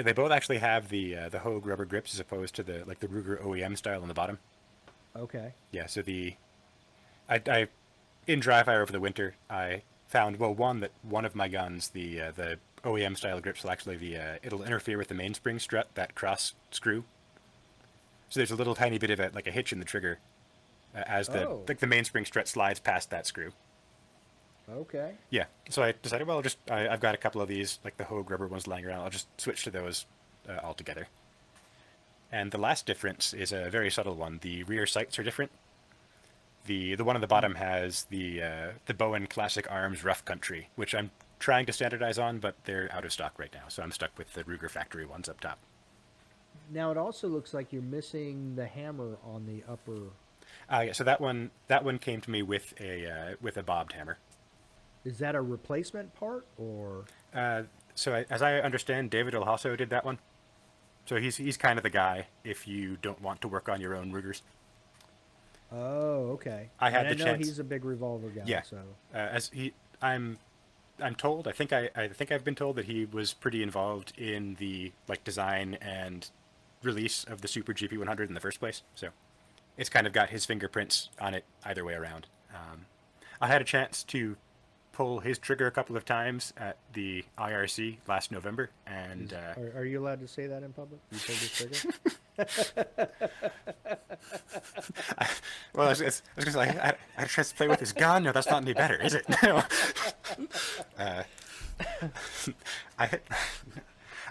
They 0.00 0.12
both 0.12 0.30
actually 0.30 0.58
have 0.58 0.88
the 0.88 1.16
uh, 1.16 1.28
the 1.28 1.40
Hogue 1.40 1.66
rubber 1.66 1.84
grips 1.84 2.14
as 2.14 2.20
opposed 2.20 2.54
to 2.56 2.62
the 2.62 2.84
like 2.86 3.00
the 3.00 3.08
Ruger 3.08 3.42
OEM 3.42 3.76
style 3.76 4.02
on 4.02 4.08
the 4.08 4.14
bottom. 4.14 4.38
Okay. 5.16 5.52
Yeah, 5.70 5.86
so 5.86 6.00
the 6.02 6.34
I, 7.28 7.40
I 7.46 7.66
in 8.26 8.40
dry 8.40 8.62
fire 8.62 8.82
over 8.82 8.92
the 8.92 9.00
winter, 9.00 9.34
I 9.50 9.82
found 10.06 10.38
well 10.38 10.54
one 10.54 10.80
that 10.80 10.92
one 11.02 11.24
of 11.24 11.34
my 11.34 11.48
guns, 11.48 11.88
the 11.90 12.20
uh, 12.20 12.30
the 12.32 12.58
OEM 12.84 13.16
style 13.16 13.40
grips 13.40 13.62
will 13.62 13.70
actually 13.70 13.96
the 13.96 14.16
uh, 14.16 14.34
it'll 14.42 14.62
interfere 14.62 14.98
with 14.98 15.08
the 15.08 15.14
mainspring 15.14 15.58
strut, 15.58 15.88
that 15.94 16.14
cross 16.14 16.54
screw. 16.70 17.04
So 18.28 18.40
there's 18.40 18.50
a 18.50 18.56
little 18.56 18.74
tiny 18.74 18.98
bit 18.98 19.10
of 19.10 19.20
a 19.20 19.30
like 19.34 19.46
a 19.46 19.50
hitch 19.50 19.72
in 19.72 19.78
the 19.78 19.84
trigger 19.84 20.18
uh, 20.96 21.02
as 21.06 21.28
the 21.28 21.46
Oh. 21.48 21.64
like 21.68 21.80
the 21.80 21.86
mainspring 21.86 22.24
strut 22.24 22.48
slides 22.48 22.80
past 22.80 23.10
that 23.10 23.26
screw. 23.26 23.52
Okay. 24.70 25.12
Yeah, 25.30 25.46
so 25.68 25.82
I 25.82 25.92
decided 26.02 26.26
well 26.26 26.36
I'll 26.36 26.42
just 26.42 26.58
I, 26.70 26.88
I've 26.88 27.00
got 27.00 27.14
a 27.14 27.18
couple 27.18 27.42
of 27.42 27.48
these 27.48 27.78
like 27.84 27.96
the 27.96 28.04
Hogue 28.04 28.30
rubber 28.30 28.46
ones 28.46 28.66
lying 28.66 28.86
around. 28.86 29.00
I'll 29.00 29.10
just 29.10 29.28
switch 29.40 29.64
to 29.64 29.70
those 29.70 30.06
uh, 30.48 30.58
altogether. 30.62 31.08
And 32.30 32.50
the 32.50 32.58
last 32.58 32.86
difference 32.86 33.34
is 33.34 33.52
a 33.52 33.68
very 33.68 33.90
subtle 33.90 34.14
one. 34.14 34.38
The 34.40 34.62
rear 34.64 34.86
sights 34.86 35.18
are 35.18 35.22
different. 35.22 35.50
The 36.66 36.94
the 36.94 37.04
one 37.04 37.16
on 37.16 37.20
the 37.20 37.26
bottom 37.26 37.56
has 37.56 38.04
the 38.04 38.42
uh, 38.42 38.68
the 38.86 38.94
Bowen 38.94 39.26
Classic 39.26 39.66
Arms 39.70 40.04
Rough 40.04 40.24
Country, 40.24 40.68
which 40.76 40.94
I'm 40.94 41.10
trying 41.38 41.66
to 41.66 41.72
standardize 41.72 42.18
on, 42.18 42.38
but 42.38 42.54
they're 42.64 42.88
out 42.92 43.04
of 43.04 43.12
stock 43.12 43.34
right 43.36 43.52
now. 43.52 43.64
So 43.68 43.82
I'm 43.82 43.90
stuck 43.90 44.16
with 44.16 44.32
the 44.34 44.44
Ruger 44.44 44.70
factory 44.70 45.04
ones 45.04 45.28
up 45.28 45.40
top. 45.40 45.58
Now 46.70 46.90
it 46.90 46.96
also 46.96 47.28
looks 47.28 47.52
like 47.52 47.72
you're 47.72 47.82
missing 47.82 48.54
the 48.54 48.66
hammer 48.66 49.16
on 49.24 49.46
the 49.46 49.64
upper. 49.70 50.12
Uh, 50.72 50.84
yeah, 50.86 50.92
so 50.92 51.04
that 51.04 51.20
one 51.20 51.50
that 51.66 51.84
one 51.84 51.98
came 51.98 52.20
to 52.20 52.30
me 52.30 52.42
with 52.42 52.72
a 52.80 53.06
uh, 53.06 53.34
with 53.40 53.56
a 53.56 53.62
bobbed 53.62 53.92
hammer. 53.92 54.18
Is 55.04 55.18
that 55.18 55.34
a 55.34 55.40
replacement 55.40 56.14
part 56.14 56.46
or? 56.58 57.04
Uh, 57.34 57.62
so 57.94 58.14
I, 58.14 58.24
as 58.30 58.40
I 58.42 58.58
understand, 58.60 59.10
David 59.10 59.34
Olhasso 59.34 59.76
did 59.76 59.90
that 59.90 60.04
one. 60.04 60.18
So 61.06 61.16
he's 61.16 61.36
he's 61.36 61.56
kind 61.56 61.78
of 61.78 61.82
the 61.82 61.90
guy 61.90 62.26
if 62.44 62.66
you 62.68 62.96
don't 63.02 63.20
want 63.20 63.40
to 63.42 63.48
work 63.48 63.68
on 63.68 63.80
your 63.80 63.94
own 63.96 64.12
Rugers. 64.12 64.42
Oh, 65.72 66.32
okay. 66.32 66.68
I 66.78 66.90
had 66.90 67.06
And 67.06 67.18
the 67.18 67.24
I 67.24 67.26
know 67.26 67.32
chance- 67.36 67.46
he's 67.48 67.58
a 67.58 67.64
big 67.64 67.84
revolver 67.84 68.28
guy. 68.28 68.42
Yeah. 68.46 68.62
So 68.62 68.76
Uh, 69.14 69.16
as 69.18 69.50
he, 69.52 69.72
I'm, 70.02 70.38
I'm 71.00 71.14
told. 71.14 71.48
I 71.48 71.52
think 71.52 71.72
I, 71.72 71.88
I 71.96 72.08
think 72.08 72.30
I've 72.30 72.44
been 72.44 72.54
told 72.54 72.76
that 72.76 72.84
he 72.84 73.06
was 73.06 73.32
pretty 73.32 73.62
involved 73.62 74.12
in 74.18 74.56
the 74.56 74.92
like 75.08 75.24
design 75.24 75.78
and 75.80 76.28
release 76.82 77.24
of 77.24 77.40
the 77.40 77.48
Super 77.48 77.72
GP 77.72 77.96
100 77.98 78.28
in 78.28 78.34
the 78.34 78.40
first 78.40 78.60
place. 78.60 78.82
So 78.94 79.08
it's 79.78 79.88
kind 79.88 80.06
of 80.06 80.12
got 80.12 80.30
his 80.30 80.44
fingerprints 80.44 81.08
on 81.20 81.32
it 81.34 81.44
either 81.64 81.84
way 81.84 81.94
around. 81.94 82.26
Um, 82.54 82.86
I 83.40 83.46
had 83.48 83.62
a 83.62 83.64
chance 83.64 84.02
to 84.04 84.36
pull 84.92 85.20
his 85.20 85.38
trigger 85.38 85.66
a 85.66 85.70
couple 85.70 85.96
of 85.96 86.04
times 86.04 86.52
at 86.56 86.76
the 86.92 87.24
IRC 87.38 87.96
last 88.06 88.30
November, 88.30 88.70
and 88.86 89.32
uh, 89.32 89.60
are, 89.60 89.80
are 89.80 89.84
you 89.84 90.00
allowed 90.00 90.20
to 90.20 90.28
say 90.28 90.46
that 90.46 90.62
in 90.62 90.72
public? 90.72 91.00
You 91.10 91.18
pulled 91.18 91.38
this 91.38 91.50
trigger? 91.50 91.96
well, 95.74 95.86
I 95.86 95.90
was, 95.90 96.00
I 96.00 96.04
was 96.36 96.44
gonna 96.44 96.52
say 96.52 96.60
I, 96.60 96.90
I 96.90 96.94
had 97.14 97.26
a 97.26 97.28
chance 97.28 97.50
to 97.50 97.54
play 97.54 97.68
with 97.68 97.80
his 97.80 97.92
gun. 97.92 98.24
No, 98.24 98.32
that's 98.32 98.48
not 98.48 98.62
any 98.62 98.72
better, 98.72 99.00
is 99.02 99.14
it? 99.14 99.26
uh, 100.98 101.22
I 102.98 103.06
had, 103.06 103.20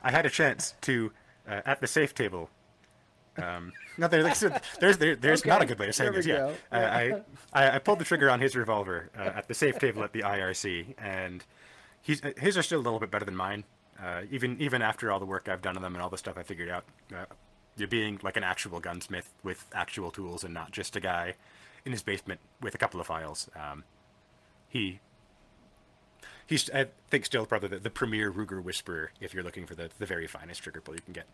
I 0.03 0.11
had 0.11 0.25
a 0.25 0.29
chance 0.29 0.73
to 0.81 1.11
uh, 1.47 1.61
at 1.65 1.81
the 1.81 1.88
safe 1.88 2.13
table. 2.13 2.49
Um, 3.37 3.71
no, 3.97 4.07
there, 4.07 4.23
there's 4.23 4.43
there's 4.79 4.97
there, 4.97 5.15
there's 5.15 5.45
not 5.45 5.61
a 5.61 5.65
good 5.65 5.79
way 5.79 5.87
of 5.87 5.95
saying 5.95 6.11
there 6.11 6.21
this. 6.21 6.25
we 6.25 6.33
Yeah. 6.33 6.53
Uh, 6.71 7.23
I, 7.53 7.63
I 7.65 7.75
I 7.75 7.79
pulled 7.79 7.99
the 7.99 8.05
trigger 8.05 8.29
on 8.29 8.39
his 8.39 8.55
revolver 8.55 9.09
uh, 9.17 9.31
at 9.35 9.47
the 9.47 9.53
safe 9.53 9.79
table 9.79 10.03
at 10.03 10.11
the 10.11 10.21
IRC, 10.21 10.95
and 10.97 11.43
he's 12.01 12.23
uh, 12.23 12.31
his 12.37 12.57
are 12.57 12.63
still 12.63 12.79
a 12.79 12.83
little 12.83 12.99
bit 12.99 13.11
better 13.11 13.25
than 13.25 13.35
mine. 13.35 13.63
Uh, 14.01 14.23
even 14.31 14.59
even 14.59 14.81
after 14.81 15.11
all 15.11 15.19
the 15.19 15.25
work 15.25 15.47
I've 15.47 15.61
done 15.61 15.77
on 15.77 15.81
them 15.83 15.95
and 15.95 16.03
all 16.03 16.09
the 16.09 16.17
stuff 16.17 16.37
I 16.37 16.43
figured 16.43 16.69
out, 16.69 16.83
uh, 17.15 17.25
you're 17.77 17.87
being 17.87 18.19
like 18.21 18.35
an 18.35 18.43
actual 18.43 18.79
gunsmith 18.79 19.33
with 19.43 19.65
actual 19.73 20.11
tools 20.11 20.43
and 20.43 20.53
not 20.53 20.71
just 20.71 20.95
a 20.95 20.99
guy 20.99 21.35
in 21.85 21.91
his 21.91 22.03
basement 22.03 22.39
with 22.61 22.75
a 22.75 22.77
couple 22.77 22.99
of 22.99 23.07
files. 23.07 23.49
Um, 23.55 23.83
he 24.67 24.99
he's 26.47 26.69
I 26.71 26.87
think 27.09 27.25
still 27.25 27.45
probably 27.45 27.69
the, 27.69 27.79
the 27.79 27.89
premier 27.89 28.31
Ruger 28.31 28.61
whisperer 28.61 29.11
if 29.21 29.33
you're 29.33 29.43
looking 29.43 29.65
for 29.65 29.75
the, 29.75 29.89
the 29.99 30.05
very 30.05 30.27
finest 30.27 30.63
trigger 30.63 30.81
pull 30.81 30.95
you 30.95 31.01
can 31.01 31.13
get. 31.13 31.27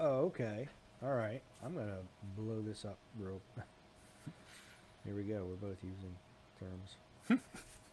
oh, 0.00 0.26
okay. 0.26 0.68
All 1.02 1.14
right. 1.14 1.42
I'm 1.64 1.74
gonna 1.74 1.98
blow 2.36 2.62
this 2.62 2.84
up 2.84 2.98
real. 3.18 3.40
Here 5.04 5.14
we 5.14 5.22
go. 5.24 5.44
We're 5.48 5.68
both 5.68 5.78
using 5.82 6.16
terms. 6.60 7.40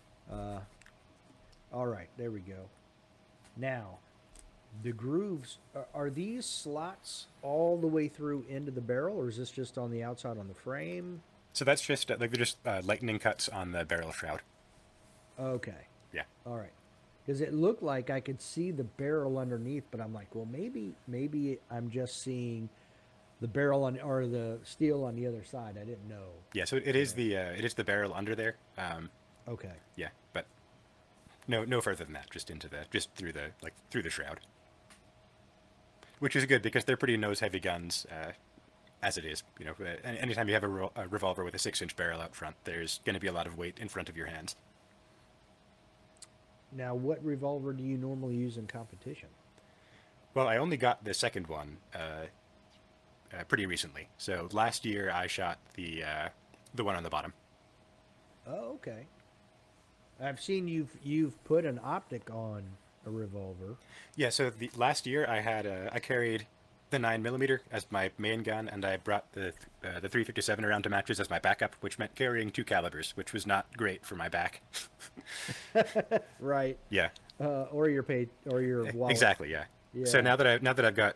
uh, 0.32 0.60
all 1.74 1.88
right. 1.88 2.10
There 2.18 2.32
we 2.32 2.42
go. 2.42 2.70
Now, 3.58 4.00
The 4.84 4.94
grooves 4.94 5.58
are, 5.76 5.88
are 5.94 6.10
these 6.10 6.46
slots 6.46 7.28
all 7.42 7.78
the 7.80 7.88
way 7.88 8.08
through 8.08 8.46
into 8.50 8.72
the 8.72 8.82
barrel, 8.82 9.18
or 9.18 9.30
is 9.30 9.38
this 9.38 9.52
just 9.52 9.78
on 9.78 9.92
the 9.92 10.04
outside 10.04 10.38
on 10.38 10.48
the 10.48 10.54
frame? 10.56 11.24
So 11.54 11.66
that's 11.66 11.82
just 11.82 12.10
uh, 12.12 12.16
like 12.20 12.32
they're 12.32 12.38
just 12.40 12.58
uh, 12.66 12.82
lightning 12.86 13.20
cuts 13.20 13.50
on 13.50 13.72
the 13.74 13.84
barrel 13.86 14.12
shroud. 14.14 14.42
Okay. 15.40 15.88
Yeah. 16.14 16.24
All 16.46 16.58
right. 16.58 16.72
Because 17.26 17.42
it 17.42 17.54
looked 17.54 17.84
like 17.84 18.10
I 18.10 18.20
could 18.22 18.42
see 18.42 18.72
the 18.72 18.84
barrel 18.86 19.38
underneath, 19.38 19.84
but 19.92 20.02
I'm 20.02 20.14
like, 20.14 20.34
well, 20.34 20.48
maybe 20.52 20.96
maybe 21.08 21.60
I'm 21.70 21.90
just 21.90 22.22
seeing 22.24 22.70
the 23.42 23.48
barrel 23.48 23.84
on 23.84 24.00
or 24.00 24.28
the 24.28 24.60
steel 24.64 25.04
on 25.04 25.16
the 25.16 25.28
other 25.28 25.44
side. 25.44 25.78
I 25.78 25.84
didn't 25.84 26.08
know. 26.08 26.30
Yeah. 26.54 26.66
So 26.66 26.78
it 26.78 26.96
is 26.96 27.14
the 27.14 27.36
uh, 27.38 27.52
it 27.52 27.66
is 27.66 27.74
the 27.74 27.84
barrel 27.84 28.14
under 28.14 28.36
there. 28.36 28.56
Um, 28.78 29.10
Okay. 29.48 29.74
yeah, 29.96 30.10
but 30.34 30.46
no 31.48 31.66
no 31.66 31.82
further 31.82 32.04
than 32.06 32.14
that. 32.14 32.30
Just 32.30 32.50
into 32.52 32.70
the 32.70 32.86
just 32.92 33.14
through 33.16 33.34
the 33.34 33.48
like 33.62 33.74
through 33.90 34.04
the 34.04 34.10
shroud, 34.12 34.40
which 36.20 36.36
is 36.36 36.46
good 36.46 36.62
because 36.62 36.86
they're 36.86 36.96
pretty 36.98 37.18
nose 37.18 37.40
heavy 37.40 37.60
guns. 37.60 38.06
Uh, 38.10 38.32
as 39.04 39.18
it 39.18 39.26
is, 39.26 39.42
you 39.58 39.66
know, 39.66 39.74
anytime 40.06 40.48
you 40.48 40.54
have 40.54 40.64
a, 40.64 40.90
a 40.96 41.08
revolver 41.10 41.44
with 41.44 41.56
a 41.56 41.58
six-inch 41.58 41.96
barrel 41.96 42.22
out 42.22 42.36
front, 42.36 42.56
there's 42.66 43.00
going 43.04 43.16
to 43.16 43.20
be 43.20 43.26
a 43.26 43.32
lot 43.32 43.48
of 43.48 43.58
weight 43.58 43.80
in 43.80 43.88
front 43.88 44.10
of 44.10 44.16
your 44.16 44.28
hands. 44.28 44.56
Now, 46.72 46.94
what 46.94 47.18
revolver 47.26 47.74
do 47.74 47.84
you 47.84 47.98
normally 47.98 48.36
use 48.36 48.58
in 48.58 48.68
competition? 48.68 49.30
Well, 50.36 50.48
I 50.48 50.58
only 50.58 50.78
got 50.78 51.04
the 51.04 51.16
second 51.16 51.48
one 51.48 51.78
uh, 51.96 52.28
uh, 53.38 53.44
pretty 53.46 53.66
recently. 53.66 54.08
So 54.18 54.50
last 54.52 54.86
year 54.86 55.12
I 55.12 55.28
shot 55.28 55.58
the 55.76 56.04
uh, 56.04 56.30
the 56.74 56.84
one 56.84 56.96
on 56.96 57.04
the 57.04 57.10
bottom. 57.10 57.34
Oh, 58.48 58.74
okay. 58.76 59.06
I've 60.22 60.42
seen 60.42 60.68
you've 60.68 60.96
you've 61.04 61.42
put 61.44 61.66
an 61.66 61.80
optic 61.84 62.30
on 62.32 62.64
a 63.06 63.10
revolver. 63.12 63.78
Yeah. 64.16 64.30
So 64.30 64.50
the 64.50 64.70
last 64.76 65.06
year 65.08 65.26
I 65.28 65.40
had 65.42 65.66
uh, 65.66 65.90
I 65.92 66.00
carried 66.00 66.48
the 66.92 67.00
nine 67.00 67.24
millimeter 67.24 67.62
as 67.72 67.88
my 67.90 68.12
main 68.18 68.44
gun, 68.44 68.68
and 68.68 68.86
I 68.86 68.98
brought 68.98 69.32
the 69.34 69.48
uh, 69.84 70.00
the 70.00 70.10
357 70.10 70.64
around 70.64 70.84
to 70.84 70.90
matches 70.90 71.20
as 71.20 71.30
my 71.30 71.40
backup, 71.40 71.76
which 71.80 71.98
meant 71.98 72.16
carrying 72.16 72.52
two 72.52 72.64
calibers, 72.64 73.12
which 73.16 73.34
was 73.34 73.48
not 73.48 73.66
great 73.78 74.06
for 74.06 74.16
my 74.16 74.30
back. 74.30 74.62
Right. 76.40 76.78
yeah. 76.90 77.10
Uh, 77.40 77.64
or 77.72 77.90
your 77.90 78.04
pay 78.04 78.28
or 78.50 78.62
your 78.62 78.92
wallet. 78.94 79.12
Exactly. 79.12 79.50
Yeah. 79.52 79.64
yeah. 79.94 80.06
So 80.06 80.22
now 80.22 80.36
that 80.36 80.46
I 80.46 80.60
now 80.62 80.74
that 80.74 80.86
I've 80.86 80.96
got 80.96 81.16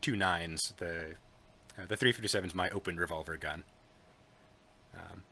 two 0.00 0.14
nines, 0.14 0.74
the 0.76 1.14
uh, 1.78 1.82
the 1.82 1.96
357 1.96 2.50
is 2.50 2.54
my 2.54 2.70
open 2.70 2.96
revolver 2.96 3.36
gun. 3.36 3.64
Um, 4.94 5.22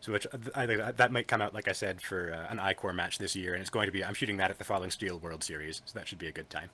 so 0.00 0.12
which 0.12 0.26
I 0.54 0.66
think 0.66 0.96
that, 0.96 1.12
might 1.12 1.28
come 1.28 1.42
out, 1.42 1.52
like 1.52 1.68
I 1.68 1.72
said, 1.72 2.00
for 2.00 2.32
uh, 2.32 2.50
an 2.50 2.58
ICORE 2.58 2.94
match 2.94 3.18
this 3.18 3.36
year, 3.36 3.52
and 3.52 3.60
it's 3.60 3.70
going 3.70 3.86
to 3.86 3.92
be 3.92 4.02
I'm 4.04 4.14
shooting 4.14 4.38
that 4.38 4.50
at 4.50 4.58
the 4.58 4.64
Falling 4.64 4.90
Steel 4.90 5.18
World 5.18 5.44
Series, 5.44 5.82
so 5.84 5.98
that 5.98 6.08
should 6.08 6.18
be 6.18 6.28
a 6.28 6.32
good 6.32 6.48
time. 6.48 6.70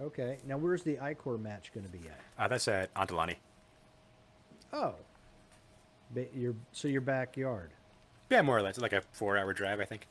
Okay. 0.00 0.38
Now, 0.46 0.58
where's 0.58 0.82
the 0.82 0.96
ICORE 0.96 1.38
match 1.40 1.72
going 1.72 1.84
to 1.86 1.92
be 1.92 2.06
at? 2.08 2.20
Uh, 2.38 2.48
that's 2.48 2.68
at 2.68 2.92
Antalani. 2.94 3.36
Oh. 4.72 4.94
Ba- 6.10 6.26
your 6.34 6.54
so 6.72 6.88
your 6.88 7.00
backyard. 7.00 7.70
Yeah, 8.28 8.42
more 8.42 8.58
or 8.58 8.62
less, 8.62 8.78
like 8.78 8.92
a 8.92 9.02
four-hour 9.12 9.52
drive, 9.54 9.80
I 9.80 9.84
think. 9.84 10.06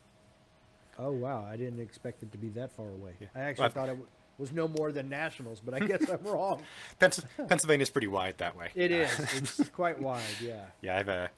Oh 0.97 1.11
wow! 1.11 1.45
I 1.49 1.55
didn't 1.57 1.79
expect 1.79 2.23
it 2.23 2.31
to 2.33 2.37
be 2.37 2.49
that 2.49 2.71
far 2.73 2.87
away. 2.89 3.11
Yeah. 3.19 3.27
I 3.35 3.39
actually 3.41 3.63
Well, 3.63 3.69
thought 3.71 3.85
it 3.89 3.91
w- 3.91 4.07
was 4.39 4.51
no 4.51 4.67
more 4.67 4.91
than 4.91 5.09
nationals, 5.09 5.59
but 5.63 5.73
I 5.73 5.79
guess 5.85 6.09
I'm 6.09 6.23
wrong. 6.23 6.61
Pennsylvania's 6.99 7.89
pretty 7.89 8.07
wide 8.07 8.37
that 8.39 8.55
way. 8.55 8.69
It 8.73 8.91
Uh, 8.91 8.95
is. 8.95 9.19
It's 9.59 9.69
quite 9.75 10.01
wide. 10.01 10.21
Yeah. 10.41 10.65
Yeah, 10.81 10.93
I 10.95 10.97
have 10.97 11.09
a, 11.09 11.29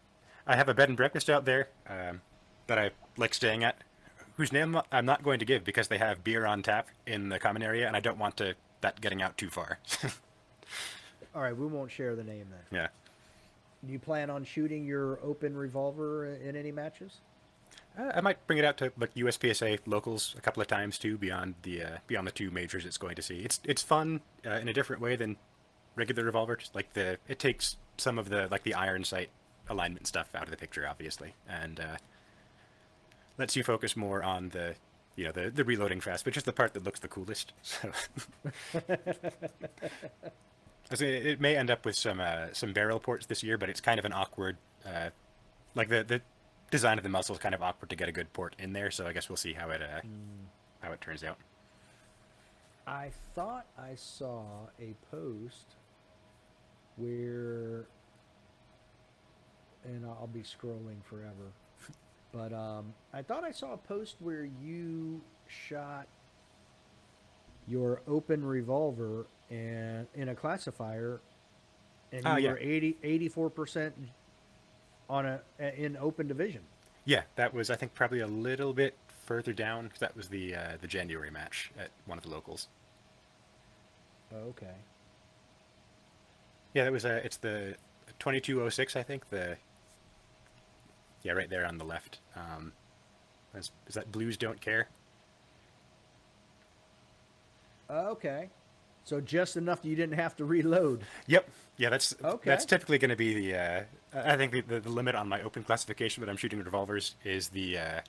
I 0.48 0.56
have 0.56 0.70
a 0.70 0.74
bed 0.74 0.90
and 0.90 0.96
breakfast 0.98 1.30
out 1.30 1.46
there 1.46 1.68
um, 1.90 2.22
that 2.68 2.78
I 2.78 2.92
like 3.18 3.34
staying 3.34 3.64
at, 3.64 3.78
whose 4.38 4.52
name 4.54 4.80
I'm 4.92 5.06
not 5.06 5.24
going 5.24 5.40
to 5.40 5.46
give 5.46 5.64
because 5.64 5.88
they 5.88 5.98
have 5.98 6.24
beer 6.24 6.46
on 6.46 6.62
tap 6.64 6.88
in 7.08 7.30
the 7.30 7.40
common 7.40 7.64
area, 7.64 7.88
and 7.88 7.96
I 7.96 8.00
don't 8.00 8.18
want 8.20 8.38
to 8.38 8.56
that 8.82 9.02
getting 9.02 9.22
out 9.22 9.38
too 9.38 9.50
far. 9.50 9.80
All 11.36 11.42
right. 11.42 11.56
We 11.56 11.66
won't 11.68 11.92
share 11.92 12.16
the 12.16 12.24
name 12.24 12.48
then. 12.50 12.80
yeah. 12.80 12.88
Do 13.86 13.92
you 13.94 14.00
plan 14.00 14.30
on 14.30 14.44
shooting 14.44 14.86
your 14.86 15.20
open 15.24 15.56
revolver 15.58 16.28
in 16.36 16.56
any 16.56 16.72
matches? 16.72 17.18
Uh, 17.98 18.12
I 18.16 18.22
might 18.22 18.46
bring 18.48 18.60
it 18.60 18.66
out 18.66 18.78
to 18.78 18.92
like 18.98 19.14
USPSA 19.16 19.80
locals 19.86 20.36
a 20.38 20.42
couple 20.42 20.62
of 20.62 20.68
times 20.68 20.98
too, 20.98 21.18
beyond 21.18 21.56
the 21.64 21.84
uh, 21.84 21.98
beyond 22.08 22.28
the 22.28 22.32
two 22.32 22.52
majors 22.52 22.86
it's 22.86 22.98
going 22.98 23.16
to 23.16 23.22
see. 23.22 23.40
It's 23.40 23.60
it's 23.64 23.82
fun 23.82 24.22
uh, 24.46 24.52
in 24.52 24.70
a 24.70 24.74
different 24.74 25.02
way 25.02 25.16
than 25.16 25.38
regular 25.96 26.24
revolver. 26.24 26.56
Just 26.56 26.74
like 26.74 26.94
the 26.94 27.18
it 27.28 27.40
takes 27.40 27.78
some 27.98 28.18
of 28.18 28.30
the 28.30 28.48
like 28.50 28.64
the 28.64 28.74
iron 28.74 29.04
sight 29.04 29.30
alignment 29.70 30.08
stuff 30.08 30.34
out 30.36 30.44
of 30.44 30.52
the 30.52 30.58
picture, 30.58 30.88
obviously, 30.88 31.34
and 31.48 31.80
uh, 31.80 31.98
lets 33.38 33.56
you 33.56 33.64
focus 33.64 33.98
more 33.98 34.24
on 34.24 34.50
the 34.50 34.76
you 35.16 35.26
know 35.26 35.32
the 35.32 35.50
the 35.50 35.64
reloading 35.64 36.00
fast, 36.00 36.26
which 36.26 36.38
is 36.38 36.44
the 36.44 36.54
part 36.54 36.74
that 36.74 36.84
looks 36.84 37.00
the 37.00 37.08
coolest. 37.08 37.54
So. 37.62 37.92
I 40.92 41.06
it 41.06 41.40
may 41.40 41.56
end 41.56 41.72
up 41.72 41.86
with 41.86 41.96
some 41.96 42.20
uh, 42.20 42.48
some 42.52 42.74
barrel 42.74 43.00
ports 43.00 43.26
this 43.26 43.44
year, 43.44 43.58
but 43.58 43.70
it's 43.70 43.80
kind 43.80 43.98
of 43.98 44.04
an 44.04 44.12
awkward, 44.12 44.58
uh, 44.86 45.12
like 45.74 45.88
the 45.88 46.04
the 46.04 46.22
design 46.72 46.98
of 46.98 47.04
the 47.04 47.10
muzzle 47.10 47.36
is 47.36 47.40
kind 47.40 47.54
of 47.54 47.62
awkward 47.62 47.90
to 47.92 47.96
get 47.96 48.10
a 48.10 48.12
good 48.12 48.32
port 48.34 48.56
in 48.58 48.74
there. 48.74 48.90
So 48.90 49.06
I 49.06 49.14
guess 49.14 49.30
we'll 49.30 49.36
see 49.38 49.54
how 49.54 49.70
it 49.70 49.82
uh, 49.84 50.02
how 50.80 50.92
it 50.92 51.02
turns 51.02 51.24
out. 51.24 51.38
I 52.88 53.12
thought 53.36 53.68
I 53.78 53.94
saw 53.94 54.44
a 54.80 54.96
post 55.12 55.76
where, 56.98 57.86
and 59.86 60.04
I'll 60.06 60.28
be 60.34 60.42
scrolling 60.42 61.04
forever, 61.04 61.52
but 62.34 62.52
um, 62.54 62.94
I 63.14 63.22
thought 63.22 63.44
I 63.44 63.52
saw 63.52 63.74
a 63.74 63.78
post 63.78 64.16
where 64.20 64.46
you 64.46 65.22
shot 65.48 66.08
your 67.68 68.02
open 68.08 68.44
revolver 68.44 69.28
and 69.52 70.08
in 70.16 70.30
a 70.30 70.36
classifier, 70.36 71.22
and 72.12 72.24
you 72.24 72.30
Ah, 72.30 72.38
yeah. 72.38 72.52
were 72.52 72.60
80, 72.60 72.98
84 73.04 73.50
percent 73.52 73.96
on 75.12 75.26
a 75.26 75.42
in 75.78 75.98
open 75.98 76.28
division. 76.28 76.62
Yeah, 77.04 77.24
that 77.36 77.54
was 77.54 77.70
I 77.70 77.76
think 77.76 77.94
probably 77.94 78.22
a 78.22 78.28
little 78.28 78.74
bit 78.74 78.96
further 79.26 79.54
down 79.54 79.86
because 79.86 80.00
that 80.00 80.16
was 80.16 80.30
the 80.30 80.56
uh, 80.56 80.78
the 80.80 80.88
January 80.88 81.30
match 81.30 81.72
at 81.78 81.90
one 82.06 82.18
of 82.18 82.24
the 82.24 82.30
locals. 82.30 82.70
Okay. 84.34 84.78
Yeah, 86.74 86.86
that 86.86 86.94
was 86.94 87.06
uh, 87.06 87.20
it's 87.24 87.38
the 87.38 87.76
2206 88.20 88.96
I 88.96 89.04
think 89.04 89.30
the 89.30 89.58
yeah 91.24 91.34
right 91.34 91.50
there 91.50 91.66
on 91.68 91.78
the 91.78 91.86
left. 91.86 92.20
Um, 92.36 92.72
is, 93.54 93.72
is 93.88 93.96
that 93.96 94.12
Blues 94.14 94.38
don't 94.38 94.62
care? 94.62 94.88
Okay. 97.90 98.50
So 99.04 99.20
just 99.20 99.58
enough 99.58 99.80
you 99.84 99.96
didn't 99.96 100.16
have 100.18 100.36
to 100.38 100.46
reload. 100.46 101.04
Yep. 101.28 101.50
Yeah, 101.78 101.90
that's 101.90 102.16
Okay. 102.24 102.50
that's 102.50 102.66
typically 102.66 102.98
going 103.00 103.10
to 103.10 103.16
be 103.16 103.34
the. 103.34 103.56
Uh, 103.56 103.84
I 104.14 104.38
think 104.38 104.52
the, 104.52 104.62
the, 104.62 104.80
the 104.82 104.90
limit 104.90 105.16
on 105.16 105.28
my 105.28 105.42
open 105.42 105.64
classification 105.64 106.22
when 106.22 106.30
I'm 106.30 106.38
shooting 106.38 106.60
revolvers 106.60 107.16
is 107.24 107.50
the 107.50 107.78
uh, 107.78 108.02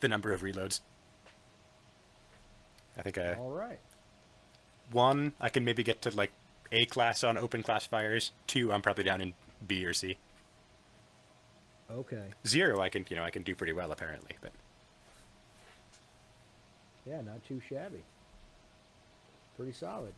the 0.00 0.08
number 0.08 0.32
of 0.32 0.40
reloads. 0.42 0.80
I 2.96 3.02
think 3.02 3.18
uh, 3.18 3.34
All 3.38 3.50
right. 3.50 3.78
one 4.92 5.32
I 5.40 5.48
can 5.50 5.64
maybe 5.64 5.82
get 5.82 6.00
to 6.02 6.10
like 6.10 6.32
A 6.72 6.86
class 6.86 7.22
on 7.24 7.36
open 7.36 7.62
classifiers. 7.62 8.32
Two 8.46 8.72
I'm 8.72 8.80
probably 8.82 9.04
down 9.04 9.20
in 9.20 9.34
B 9.66 9.84
or 9.84 9.92
C. 9.92 10.16
Okay. 11.90 12.24
Zero 12.46 12.80
I 12.80 12.88
can 12.88 13.04
you 13.10 13.16
know 13.16 13.24
I 13.24 13.30
can 13.30 13.42
do 13.42 13.54
pretty 13.54 13.74
well 13.74 13.92
apparently, 13.92 14.36
but 14.40 14.52
Yeah, 17.06 17.20
not 17.20 17.44
too 17.46 17.60
shabby. 17.68 18.02
Pretty 19.56 19.72
solid. 19.72 20.12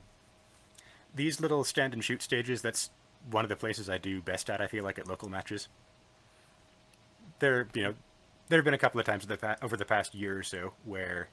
these 1.14 1.40
little 1.40 1.64
stand 1.64 1.92
and 1.94 2.02
shoot 2.04 2.22
stages 2.22 2.62
that's 2.62 2.90
one 3.30 3.44
of 3.44 3.48
the 3.48 3.56
places 3.56 3.88
I 3.90 3.98
do 3.98 4.20
best 4.22 4.48
at. 4.50 4.60
I 4.60 4.66
feel 4.66 4.84
like 4.84 4.98
at 4.98 5.08
local 5.08 5.28
matches. 5.28 5.68
There, 7.38 7.68
you 7.74 7.82
know, 7.82 7.94
there 8.48 8.58
have 8.58 8.64
been 8.64 8.74
a 8.74 8.78
couple 8.78 9.00
of 9.00 9.06
times 9.06 9.26
over 9.62 9.76
the 9.76 9.84
past 9.84 10.14
year 10.14 10.38
or 10.38 10.42
so 10.42 10.72
where 10.84 11.28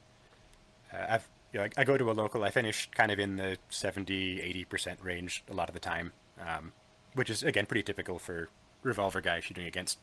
uh, 0.92 1.06
I've 1.10 1.28
you 1.52 1.60
know, 1.60 1.68
I 1.76 1.84
go 1.84 1.96
to 1.96 2.10
a 2.10 2.12
local, 2.12 2.42
I 2.42 2.50
finish 2.50 2.90
kind 2.90 3.12
of 3.12 3.20
in 3.20 3.36
the 3.36 3.56
70, 3.70 4.40
80 4.40 4.64
percent 4.64 4.98
range 5.02 5.44
a 5.48 5.54
lot 5.54 5.68
of 5.68 5.74
the 5.74 5.80
time, 5.80 6.12
um, 6.40 6.72
which 7.14 7.30
is 7.30 7.42
again 7.44 7.66
pretty 7.66 7.84
typical 7.84 8.18
for 8.18 8.48
revolver 8.82 9.20
guys 9.20 9.44
shooting 9.44 9.66
against 9.66 9.98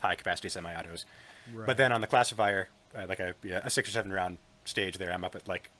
high 0.00 0.16
capacity 0.16 0.48
semi-autos. 0.48 1.06
Right. 1.54 1.66
But 1.66 1.76
then 1.76 1.92
on 1.92 2.00
the 2.00 2.08
classifier, 2.08 2.68
uh, 2.96 3.06
like 3.08 3.20
a 3.20 3.34
yeah, 3.44 3.60
a 3.62 3.70
six 3.70 3.88
or 3.88 3.92
seven 3.92 4.12
round 4.12 4.38
stage, 4.64 4.98
there 4.98 5.12
I'm 5.12 5.24
up 5.24 5.36
at 5.36 5.46
like 5.46 5.70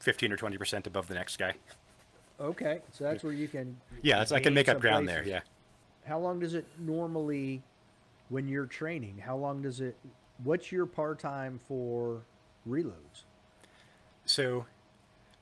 15 0.00 0.32
or 0.32 0.36
20 0.36 0.58
percent 0.58 0.86
above 0.86 1.08
the 1.08 1.14
next 1.14 1.36
guy. 1.36 1.54
Okay, 2.40 2.80
so 2.92 3.04
that's 3.04 3.24
where 3.24 3.32
you 3.32 3.48
can. 3.48 3.76
Yeah, 4.02 4.18
that's, 4.18 4.32
I 4.32 4.40
can 4.40 4.54
make 4.54 4.68
up 4.68 4.80
ground 4.80 5.08
there. 5.08 5.24
Yeah. 5.26 5.40
How 6.06 6.18
long 6.18 6.38
does 6.38 6.54
it 6.54 6.66
normally, 6.78 7.62
when 8.28 8.48
you're 8.48 8.66
training? 8.66 9.20
How 9.24 9.36
long 9.36 9.60
does 9.62 9.80
it? 9.80 9.96
What's 10.44 10.70
your 10.70 10.86
part 10.86 11.18
time 11.18 11.58
for 11.66 12.22
reloads? 12.68 13.24
So, 14.24 14.66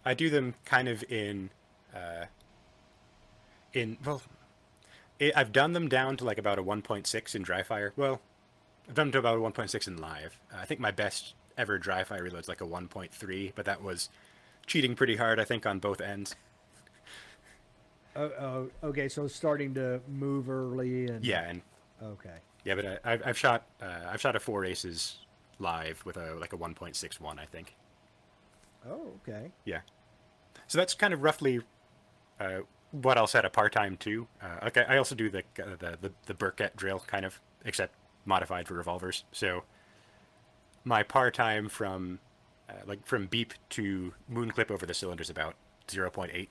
I 0.04 0.14
do 0.14 0.30
them 0.30 0.54
kind 0.64 0.88
of 0.88 1.04
in, 1.10 1.50
uh, 1.94 2.26
in 3.74 3.98
well, 4.04 4.22
i 5.20 5.32
I've 5.36 5.52
done 5.52 5.74
them 5.74 5.88
down 5.88 6.16
to 6.18 6.24
like 6.24 6.38
about 6.38 6.58
a 6.58 6.62
1.6 6.62 7.34
in 7.34 7.42
dry 7.42 7.62
fire. 7.62 7.92
Well, 7.96 8.22
I've 8.88 8.94
done 8.94 9.08
them 9.08 9.12
to 9.12 9.18
about 9.18 9.36
a 9.36 9.40
1.6 9.40 9.86
in 9.86 9.98
live. 9.98 10.40
Uh, 10.52 10.58
I 10.60 10.64
think 10.64 10.80
my 10.80 10.92
best 10.92 11.34
ever 11.58 11.78
dry 11.78 12.04
fire 12.04 12.22
reload's 12.22 12.48
like 12.48 12.60
a 12.60 12.66
1.3, 12.66 13.52
but 13.54 13.64
that 13.66 13.82
was 13.82 14.08
cheating 14.66 14.94
pretty 14.94 15.16
hard, 15.16 15.38
I 15.40 15.44
think, 15.44 15.66
on 15.66 15.78
both 15.78 16.00
ends. 16.00 16.34
Oh, 18.14 18.30
oh, 18.40 18.70
okay. 18.88 19.08
So 19.08 19.26
starting 19.28 19.74
to 19.74 20.00
move 20.08 20.48
early 20.48 21.06
and 21.06 21.24
Yeah, 21.24 21.42
and 21.48 21.62
Okay. 22.02 22.38
yeah, 22.64 22.74
but 22.74 22.86
I, 22.86 23.12
I've, 23.12 23.22
I've 23.26 23.38
shot 23.38 23.66
uh, 23.80 24.08
I've 24.10 24.20
shot 24.20 24.36
a 24.36 24.40
four 24.40 24.64
aces 24.64 25.18
live 25.58 26.02
with 26.04 26.16
a 26.16 26.34
like 26.34 26.52
a 26.52 26.56
1.61, 26.56 27.38
I 27.38 27.44
think. 27.44 27.74
Oh, 28.88 29.10
okay. 29.22 29.50
Yeah. 29.64 29.80
So 30.66 30.78
that's 30.78 30.94
kind 30.94 31.12
of 31.12 31.22
roughly 31.22 31.60
uh, 32.40 32.60
what 32.90 33.18
I'll 33.18 33.26
set 33.26 33.44
a 33.44 33.50
part 33.50 33.72
time 33.72 33.96
to. 33.98 34.26
Uh, 34.42 34.66
okay, 34.66 34.84
I 34.88 34.96
also 34.96 35.14
do 35.14 35.28
the, 35.28 35.40
uh, 35.62 35.76
the 35.78 35.98
the 36.00 36.12
the 36.26 36.34
Burkett 36.34 36.76
drill 36.76 37.00
kind 37.06 37.24
of, 37.24 37.40
except 37.64 37.94
modified 38.24 38.66
for 38.66 38.74
revolvers. 38.74 39.24
So 39.32 39.64
my 40.84 41.02
part 41.02 41.34
time 41.34 41.68
from 41.68 42.18
uh, 42.68 42.74
like 42.86 43.06
from 43.06 43.26
beep 43.26 43.54
to 43.70 44.12
moon 44.28 44.50
clip 44.50 44.70
over 44.70 44.86
the 44.86 44.94
cylinder 44.94 45.22
is 45.22 45.30
about 45.30 45.54
0.8, 45.88 46.48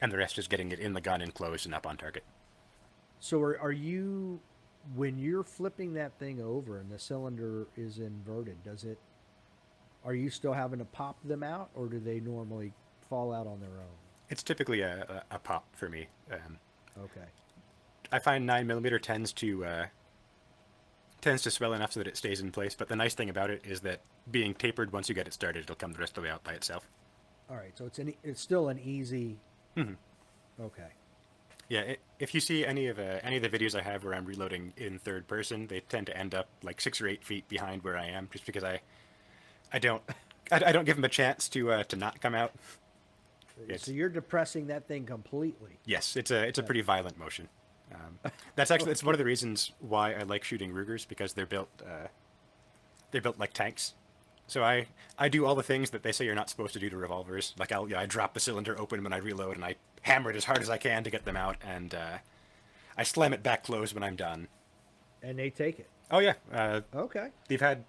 and 0.00 0.12
the 0.12 0.18
rest 0.18 0.38
is 0.38 0.48
getting 0.48 0.72
it 0.72 0.78
in 0.78 0.92
the 0.92 1.00
gun 1.00 1.20
and 1.20 1.34
close 1.34 1.64
and 1.64 1.74
up 1.74 1.86
on 1.86 1.96
target. 1.96 2.24
So 3.20 3.40
are, 3.40 3.58
are 3.60 3.72
you 3.72 4.40
when 4.94 5.18
you're 5.18 5.42
flipping 5.42 5.94
that 5.94 6.16
thing 6.18 6.40
over 6.40 6.78
and 6.78 6.90
the 6.90 6.98
cylinder 6.98 7.66
is 7.76 7.98
inverted, 7.98 8.62
does 8.62 8.84
it 8.84 8.98
are 10.04 10.14
you 10.14 10.30
still 10.30 10.52
having 10.52 10.78
to 10.78 10.84
pop 10.84 11.16
them 11.24 11.42
out 11.42 11.70
or 11.74 11.88
do 11.88 11.98
they 11.98 12.20
normally 12.20 12.72
fall 13.08 13.32
out 13.32 13.46
on 13.46 13.58
their 13.60 13.70
own? 13.70 13.96
It's 14.28 14.42
typically 14.42 14.82
a, 14.82 15.22
a, 15.30 15.34
a 15.36 15.38
pop 15.38 15.64
for 15.74 15.88
me. 15.88 16.06
Um, 16.30 16.58
Okay. 16.98 17.26
I 18.12 18.18
find 18.18 18.46
nine 18.46 18.66
millimeter 18.66 18.98
tends 18.98 19.32
to 19.34 19.64
uh, 19.64 19.86
tends 21.20 21.42
to 21.42 21.50
swell 21.50 21.72
enough 21.72 21.92
so 21.92 22.00
that 22.00 22.06
it 22.06 22.16
stays 22.16 22.40
in 22.40 22.52
place. 22.52 22.74
But 22.74 22.88
the 22.88 22.96
nice 22.96 23.14
thing 23.14 23.30
about 23.30 23.50
it 23.50 23.62
is 23.64 23.80
that 23.80 24.00
being 24.30 24.54
tapered, 24.54 24.92
once 24.92 25.08
you 25.08 25.14
get 25.14 25.26
it 25.26 25.32
started, 25.32 25.64
it'll 25.64 25.76
come 25.76 25.92
the 25.92 25.98
rest 25.98 26.12
of 26.16 26.22
the 26.22 26.28
way 26.28 26.30
out 26.32 26.44
by 26.44 26.52
itself. 26.52 26.88
All 27.50 27.56
right. 27.56 27.76
So 27.76 27.86
it's 27.86 27.98
an 27.98 28.14
it's 28.22 28.40
still 28.40 28.68
an 28.68 28.78
easy 28.78 29.38
Mhm. 29.76 29.96
Okay. 30.60 30.88
Yeah, 31.68 31.80
i 31.80 31.96
if 32.18 32.34
you 32.34 32.40
see 32.40 32.64
any 32.64 32.86
of 32.86 32.98
uh, 32.98 33.18
any 33.22 33.36
of 33.36 33.42
the 33.42 33.48
videos 33.48 33.78
I 33.78 33.82
have 33.82 34.04
where 34.04 34.14
I'm 34.14 34.24
reloading 34.24 34.72
in 34.76 34.98
third 34.98 35.26
person, 35.26 35.66
they 35.66 35.80
tend 35.80 36.06
to 36.06 36.16
end 36.16 36.34
up 36.34 36.48
like 36.62 36.80
six 36.80 37.00
or 37.00 37.08
eight 37.08 37.24
feet 37.24 37.48
behind 37.48 37.82
where 37.82 37.98
I 37.98 38.06
am, 38.06 38.28
just 38.32 38.46
because 38.46 38.64
I 38.64 38.80
I 39.72 39.78
don't 39.78 40.02
I, 40.52 40.62
I 40.66 40.72
don't 40.72 40.84
give 40.84 40.96
them 40.96 41.04
a 41.04 41.08
chance 41.10 41.48
to 41.50 41.72
uh, 41.72 41.84
to 41.84 41.96
not 41.96 42.20
come 42.20 42.34
out. 42.34 42.52
So 43.78 43.90
you're 43.90 44.10
depressing 44.10 44.66
that 44.66 44.86
thing 44.86 45.06
completely. 45.06 45.78
Yes, 45.84 46.14
it's 46.16 46.30
a 46.30 46.46
it's 46.46 46.58
a 46.58 46.62
pretty 46.62 46.82
violent 46.82 47.18
motion. 47.18 47.48
Um, 47.94 48.32
that's 48.56 48.70
actually 48.70 48.88
that's 48.90 49.04
one 49.04 49.14
of 49.14 49.18
the 49.18 49.24
reasons 49.24 49.72
why 49.80 50.12
I 50.14 50.22
like 50.22 50.44
shooting 50.44 50.72
Rugers 50.72 51.04
because 51.04 51.32
they're 51.34 51.46
built 51.46 51.68
uh, 51.82 52.08
they're 53.10 53.20
built 53.20 53.38
like 53.38 53.52
tanks. 53.52 53.94
So 54.48 54.62
I 54.62 54.86
I 55.18 55.28
do 55.28 55.46
all 55.46 55.54
the 55.54 55.62
things 55.62 55.90
that 55.90 56.02
they 56.02 56.12
say 56.12 56.24
you're 56.24 56.34
not 56.34 56.50
supposed 56.50 56.72
to 56.74 56.78
do 56.78 56.90
to 56.90 56.96
revolvers. 56.96 57.54
Like 57.58 57.72
I'll 57.72 57.88
yeah, 57.88 58.00
I 58.00 58.06
drop 58.06 58.34
the 58.34 58.40
cylinder 58.40 58.78
open 58.80 59.02
when 59.02 59.12
I 59.12 59.18
reload 59.18 59.56
and 59.56 59.64
I 59.64 59.76
hammer 60.02 60.30
it 60.30 60.36
as 60.36 60.44
hard 60.44 60.58
as 60.60 60.70
I 60.70 60.78
can 60.78 61.04
to 61.04 61.10
get 61.10 61.24
them 61.24 61.36
out 61.36 61.56
and 61.66 61.94
uh, 61.94 62.18
I 62.96 63.02
slam 63.02 63.32
it 63.32 63.42
back 63.42 63.64
closed 63.64 63.94
when 63.94 64.02
I'm 64.02 64.16
done. 64.16 64.48
And 65.22 65.38
they 65.38 65.50
take 65.50 65.78
it. 65.78 65.88
Oh 66.10 66.18
yeah, 66.20 66.34
uh, 66.52 66.80
Okay. 66.94 67.28
they've 67.48 67.60
had 67.60 67.84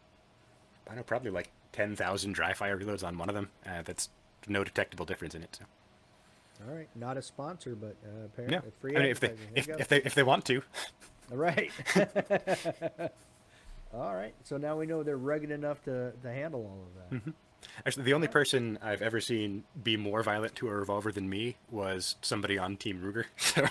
I 0.85 0.89
don't 0.91 0.97
know 0.97 1.03
probably 1.03 1.31
like 1.31 1.49
ten 1.71 1.95
thousand 1.95 2.33
dry 2.33 2.53
fire 2.53 2.77
reloads 2.77 3.03
on 3.03 3.17
one 3.17 3.29
of 3.29 3.35
them. 3.35 3.49
Uh, 3.65 3.81
that's 3.83 4.09
no 4.47 4.63
detectable 4.63 5.05
difference 5.05 5.35
in 5.35 5.43
it. 5.43 5.57
So. 5.59 5.65
All 6.65 6.73
right. 6.73 6.89
Not 6.95 7.17
a 7.17 7.21
sponsor, 7.21 7.75
but 7.75 7.95
uh, 8.03 8.25
apparently 8.25 8.71
free 8.79 8.95
I 8.95 8.99
mean, 8.99 9.09
if 9.09 9.19
they 9.19 9.33
if, 9.55 9.69
if 9.69 9.87
they 9.87 9.97
if 9.97 10.15
they 10.15 10.23
want 10.23 10.45
to. 10.45 10.61
All 11.31 11.37
right. 11.37 11.71
all 13.93 14.15
right. 14.15 14.33
So 14.45 14.55
now 14.55 14.77
we 14.77 14.85
know 14.85 15.03
they're 15.03 15.17
rugged 15.17 15.51
enough 15.51 15.83
to, 15.83 16.13
to 16.23 16.31
handle 16.31 16.61
all 16.61 16.87
of 16.87 17.21
that. 17.21 17.33
Actually, 17.85 18.03
the 18.03 18.13
only 18.13 18.27
person 18.27 18.79
I've 18.81 19.01
ever 19.01 19.19
seen 19.19 19.65
be 19.83 19.97
more 19.97 20.23
violent 20.23 20.55
to 20.55 20.69
a 20.69 20.73
revolver 20.73 21.11
than 21.11 21.29
me 21.29 21.57
was 21.69 22.15
somebody 22.21 22.57
on 22.57 22.77
Team 22.77 23.01
Ruger. 23.03 23.25
So, 23.35 23.67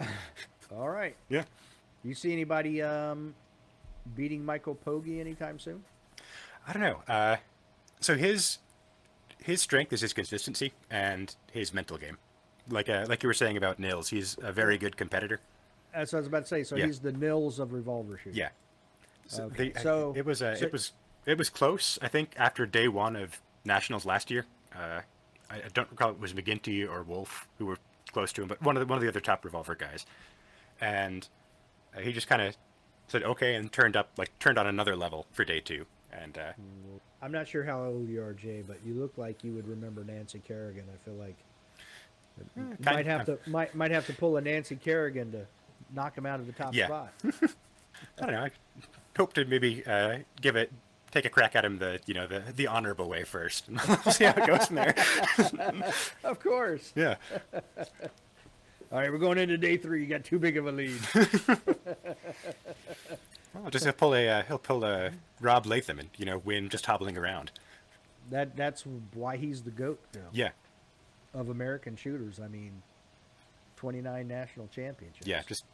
All 0.76 0.88
right. 0.88 1.16
yeah. 1.28 1.44
You 2.04 2.14
see 2.14 2.32
anybody 2.32 2.82
um, 2.82 3.34
beating 4.16 4.44
Michael 4.44 4.76
Pogge 4.86 5.20
anytime 5.20 5.58
soon? 5.58 5.84
I 6.66 6.72
don't 6.72 6.82
know. 6.82 7.02
Uh, 7.06 7.36
so 8.00 8.16
his 8.16 8.58
his 9.42 9.60
strength 9.62 9.92
is 9.92 10.00
his 10.00 10.12
consistency 10.12 10.72
and 10.90 11.34
his 11.52 11.72
mental 11.72 11.96
game. 11.98 12.18
Like 12.68 12.88
uh, 12.88 13.06
like 13.08 13.22
you 13.22 13.28
were 13.28 13.34
saying 13.34 13.56
about 13.56 13.78
Nils, 13.78 14.10
he's 14.10 14.36
a 14.42 14.52
very 14.52 14.76
good 14.78 14.96
competitor. 14.96 15.40
That's 15.94 16.12
what 16.12 16.18
I 16.18 16.20
was 16.20 16.26
about 16.28 16.42
to 16.42 16.48
say. 16.48 16.62
So 16.64 16.76
Yeah. 16.76 16.86
he's 16.86 17.00
the 17.00 17.12
Nils 17.12 17.58
of 17.58 17.72
revolver 17.72 18.18
shooting. 18.18 18.38
Yeah. 18.38 18.50
So, 19.26 19.44
Okay, 19.44 19.70
they- 19.70 19.80
so- 19.80 20.12
it 20.16 20.24
was 20.24 20.42
uh, 20.42 20.54
so- 20.56 20.66
it 20.66 20.72
was 20.72 20.92
it 21.26 21.36
was 21.38 21.50
close. 21.50 21.98
I 22.02 22.08
think 22.08 22.32
after 22.36 22.64
day 22.66 22.88
one 22.88 23.14
of 23.16 23.40
nationals 23.64 24.04
last 24.06 24.30
year, 24.30 24.46
uh, 24.74 25.00
I, 25.50 25.56
I 25.56 25.62
don't 25.74 25.90
recall 25.90 26.10
if 26.10 26.16
it 26.16 26.20
was 26.20 26.32
McGinty 26.32 26.88
or 26.88 27.02
Wolf 27.02 27.46
who 27.58 27.66
were 27.66 27.78
close 28.12 28.32
to 28.34 28.42
him, 28.42 28.48
but 28.48 28.62
one 28.62 28.76
of 28.76 28.80
the, 28.80 28.86
one 28.86 28.96
of 28.96 29.02
the 29.02 29.08
other 29.08 29.20
top 29.20 29.44
revolver 29.44 29.74
guys, 29.74 30.06
and 30.80 31.28
uh, 31.96 32.00
he 32.00 32.12
just 32.12 32.28
kind 32.28 32.42
of 32.42 32.56
said 33.08 33.22
okay 33.22 33.54
and 33.54 33.72
turned 33.72 33.96
up 33.96 34.10
like 34.16 34.38
turned 34.38 34.58
on 34.58 34.66
another 34.66 34.94
level 34.96 35.26
for 35.32 35.44
day 35.44 35.60
two, 35.60 35.86
and 36.22 36.38
uh, 36.38 36.52
I'm 37.22 37.32
not 37.32 37.48
sure 37.48 37.64
how 37.64 37.84
old 37.84 38.08
you 38.08 38.22
are, 38.22 38.32
Jay, 38.32 38.62
but 38.66 38.78
you 38.84 38.94
look 38.94 39.16
like 39.18 39.42
you 39.44 39.52
would 39.52 39.66
remember 39.68 40.04
Nancy 40.04 40.40
Kerrigan. 40.46 40.84
I 40.92 40.96
feel 41.04 41.14
like 41.14 41.36
you 42.56 42.76
kind- 42.82 42.96
might 42.96 43.06
have 43.06 43.26
to 43.26 43.38
might 43.46 43.74
might 43.74 43.90
have 43.90 44.06
to 44.06 44.12
pull 44.12 44.36
a 44.36 44.40
Nancy 44.40 44.76
Kerrigan 44.76 45.32
to 45.32 45.46
knock 45.94 46.16
him 46.16 46.26
out 46.26 46.40
of 46.40 46.46
the 46.46 46.52
top 46.52 46.74
Yeah. 46.74 46.86
spot. 46.86 47.12
I 48.20 48.26
don't 48.26 48.32
know. 48.32 48.44
I 48.44 48.50
hope 49.16 49.32
to 49.34 49.44
maybe 49.44 49.84
uh, 49.86 50.18
give 50.40 50.54
it 50.56 50.70
take 51.10 51.24
a 51.24 51.30
crack 51.30 51.56
at 51.56 51.64
him 51.64 51.78
the 51.78 51.98
you 52.06 52.14
know 52.14 52.26
the 52.28 52.42
the 52.54 52.66
honorable 52.68 53.08
way 53.08 53.24
first, 53.24 53.66
and 53.68 53.80
we'll 53.88 54.12
see 54.12 54.24
how 54.24 54.34
it 54.40 54.46
goes 54.46 54.66
from 54.66 54.76
there. 54.76 54.94
of 56.24 56.38
course. 56.40 56.92
yeah. 56.94 57.16
All 58.90 58.98
right, 59.00 59.10
we're 59.12 59.18
going 59.18 59.36
into 59.38 59.58
day 59.58 59.76
three. 59.76 60.00
You 60.02 60.06
got 60.06 60.24
too 60.24 60.38
big 60.38 60.56
of 60.56 60.66
a 60.66 60.72
lead. 60.72 60.98
I'll 63.64 63.70
just 63.70 63.84
he'll 63.84 63.92
pull 63.92 64.14
a 64.14 64.28
uh, 64.28 64.42
he'll 64.44 64.58
pull 64.58 64.84
a 64.84 65.10
Rob 65.40 65.66
Leatham 65.66 65.98
and 65.98 66.08
you 66.16 66.24
know 66.24 66.38
win 66.38 66.68
just 66.68 66.86
hobbling 66.86 67.16
around. 67.18 67.50
that 68.30 68.56
that's 68.56 68.84
why 69.14 69.36
he's 69.36 69.62
the 69.62 69.70
goat 69.70 70.00
now 70.14 70.28
Yeah. 70.32 70.50
of 71.34 71.48
American 71.48 71.96
shooters. 71.96 72.40
I 72.40 72.48
mean, 72.48 72.82
29 73.76 74.26
national 74.28 74.68
championships. 74.68 75.26
Yeah, 75.26 75.42
just 75.46 75.64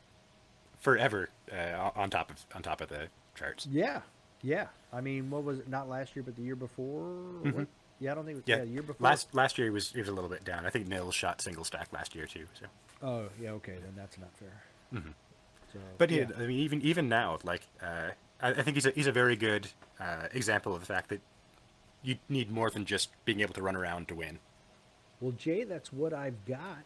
forever 0.80 1.30
uh, 1.52 1.90
on 1.96 2.10
top 2.10 2.30
of 2.30 2.36
on 2.54 2.62
top 2.62 2.80
of 2.80 2.88
the 2.88 3.08
charts. 3.34 3.66
Yeah, 3.70 4.00
yeah. 4.42 4.66
I 4.92 5.00
mean, 5.00 5.30
what 5.30 5.42
was 5.44 5.58
it? 5.60 5.68
Not 5.68 5.88
last 5.88 6.14
year, 6.14 6.22
but 6.22 6.36
the 6.36 6.42
year 6.42 6.56
before. 6.56 7.12
What? 7.42 7.66
Yeah, 8.00 8.12
I 8.12 8.14
don't 8.16 8.24
think 8.24 8.36
it 8.38 8.40
was. 8.40 8.44
Yeah, 8.46 8.56
Yeah, 8.56 8.64
the 8.64 8.70
year 8.70 8.82
before. 8.82 9.04
last 9.04 9.34
last 9.34 9.56
year 9.58 9.66
he 9.68 9.70
was 9.70 9.90
he 9.92 10.00
was 10.00 10.08
a 10.08 10.12
little 10.12 10.30
bit 10.30 10.44
down. 10.44 10.66
I 10.66 10.70
think 10.70 10.86
Nils 10.88 11.14
shot 11.14 11.40
single 11.40 11.64
stack 11.64 11.88
last 11.92 12.14
year 12.14 12.26
too. 12.26 12.46
So, 12.60 12.66
Oh, 13.02 13.28
yeah. 13.40 13.50
Okay, 13.52 13.72
then 13.82 13.92
that's 13.96 14.18
not 14.18 14.30
fair. 14.36 15.02
So, 15.74 15.80
but 15.98 16.10
yeah. 16.10 16.26
yeah. 16.30 16.36
I 16.42 16.46
mean, 16.46 16.58
even 16.60 16.80
even 16.82 17.08
now, 17.08 17.38
like 17.44 17.62
uh, 17.82 18.10
I, 18.40 18.50
I 18.50 18.62
think 18.62 18.76
he's 18.76 18.86
a 18.86 18.90
he's 18.90 19.06
a 19.06 19.12
very 19.12 19.36
good 19.36 19.68
uh, 20.00 20.28
example 20.32 20.74
of 20.74 20.80
the 20.80 20.86
fact 20.86 21.10
that 21.10 21.20
you 22.02 22.16
need 22.28 22.50
more 22.50 22.70
than 22.70 22.84
just 22.84 23.10
being 23.24 23.40
able 23.40 23.54
to 23.54 23.62
run 23.62 23.76
around 23.76 24.08
to 24.08 24.14
win. 24.14 24.38
Well, 25.20 25.32
Jay, 25.32 25.64
that's 25.64 25.92
what 25.92 26.12
I've 26.12 26.44
got. 26.44 26.84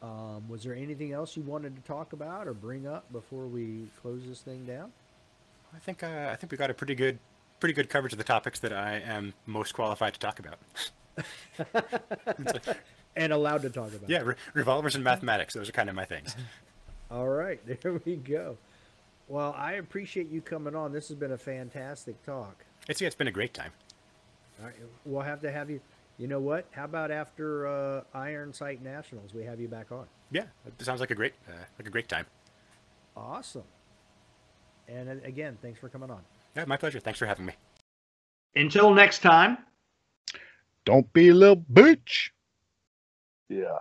Um, 0.00 0.48
was 0.48 0.62
there 0.62 0.74
anything 0.74 1.12
else 1.12 1.36
you 1.36 1.42
wanted 1.42 1.74
to 1.74 1.82
talk 1.82 2.12
about 2.12 2.46
or 2.46 2.54
bring 2.54 2.86
up 2.86 3.10
before 3.12 3.46
we 3.46 3.88
close 4.00 4.22
this 4.26 4.40
thing 4.40 4.64
down? 4.64 4.92
I 5.74 5.78
think 5.78 6.02
uh, 6.02 6.28
I 6.30 6.36
think 6.36 6.52
we 6.52 6.58
got 6.58 6.70
a 6.70 6.74
pretty 6.74 6.94
good 6.94 7.18
pretty 7.60 7.72
good 7.72 7.90
coverage 7.90 8.12
of 8.12 8.18
the 8.18 8.24
topics 8.24 8.60
that 8.60 8.72
I 8.72 9.00
am 9.04 9.34
most 9.46 9.74
qualified 9.74 10.14
to 10.14 10.20
talk 10.20 10.38
about. 10.38 10.58
And 13.16 13.32
allowed 13.32 13.62
to 13.62 13.70
talk 13.70 13.92
about. 13.92 14.08
yeah, 14.08 14.20
re- 14.20 14.34
revolvers 14.54 14.94
and 14.94 15.02
mathematics; 15.02 15.52
those 15.52 15.68
are 15.68 15.72
kind 15.72 15.88
of 15.88 15.96
my 15.96 16.04
things. 16.04 16.36
All 17.10 17.28
right, 17.28 17.60
there 17.82 18.00
we 18.04 18.16
go. 18.16 18.56
Well, 19.28 19.54
I 19.56 19.74
appreciate 19.74 20.30
you 20.30 20.40
coming 20.40 20.74
on. 20.74 20.92
This 20.92 21.08
has 21.08 21.16
been 21.16 21.32
a 21.32 21.38
fantastic 21.38 22.22
talk. 22.24 22.64
It's 22.88 23.00
yeah, 23.00 23.06
it's 23.06 23.16
been 23.16 23.28
a 23.28 23.32
great 23.32 23.52
time. 23.52 23.72
All 24.60 24.66
right, 24.66 24.74
we'll 25.04 25.22
have 25.22 25.40
to 25.42 25.50
have 25.50 25.70
you. 25.70 25.80
You 26.16 26.26
know 26.26 26.40
what? 26.40 26.66
How 26.72 26.84
about 26.84 27.10
after 27.10 27.66
uh, 27.68 28.02
Iron 28.14 28.52
Sight 28.52 28.82
Nationals, 28.82 29.34
we 29.34 29.44
have 29.44 29.60
you 29.60 29.68
back 29.68 29.92
on? 29.92 30.06
Yeah, 30.32 30.44
it 30.66 30.84
sounds 30.84 31.00
like 31.00 31.10
a 31.10 31.14
great 31.14 31.34
uh, 31.48 31.52
like 31.78 31.86
a 31.86 31.90
great 31.90 32.08
time. 32.08 32.26
Awesome. 33.16 33.64
And 34.88 35.08
uh, 35.08 35.12
again, 35.24 35.58
thanks 35.60 35.78
for 35.78 35.88
coming 35.88 36.10
on. 36.10 36.22
Yeah, 36.56 36.64
my 36.64 36.76
pleasure. 36.76 37.00
Thanks 37.00 37.18
for 37.18 37.26
having 37.26 37.46
me. 37.46 37.52
Until 38.56 38.92
next 38.92 39.20
time. 39.20 39.58
Don't 40.84 41.12
be 41.12 41.28
a 41.28 41.34
little 41.34 41.56
bitch. 41.56 42.30
Yeah. 43.50 43.78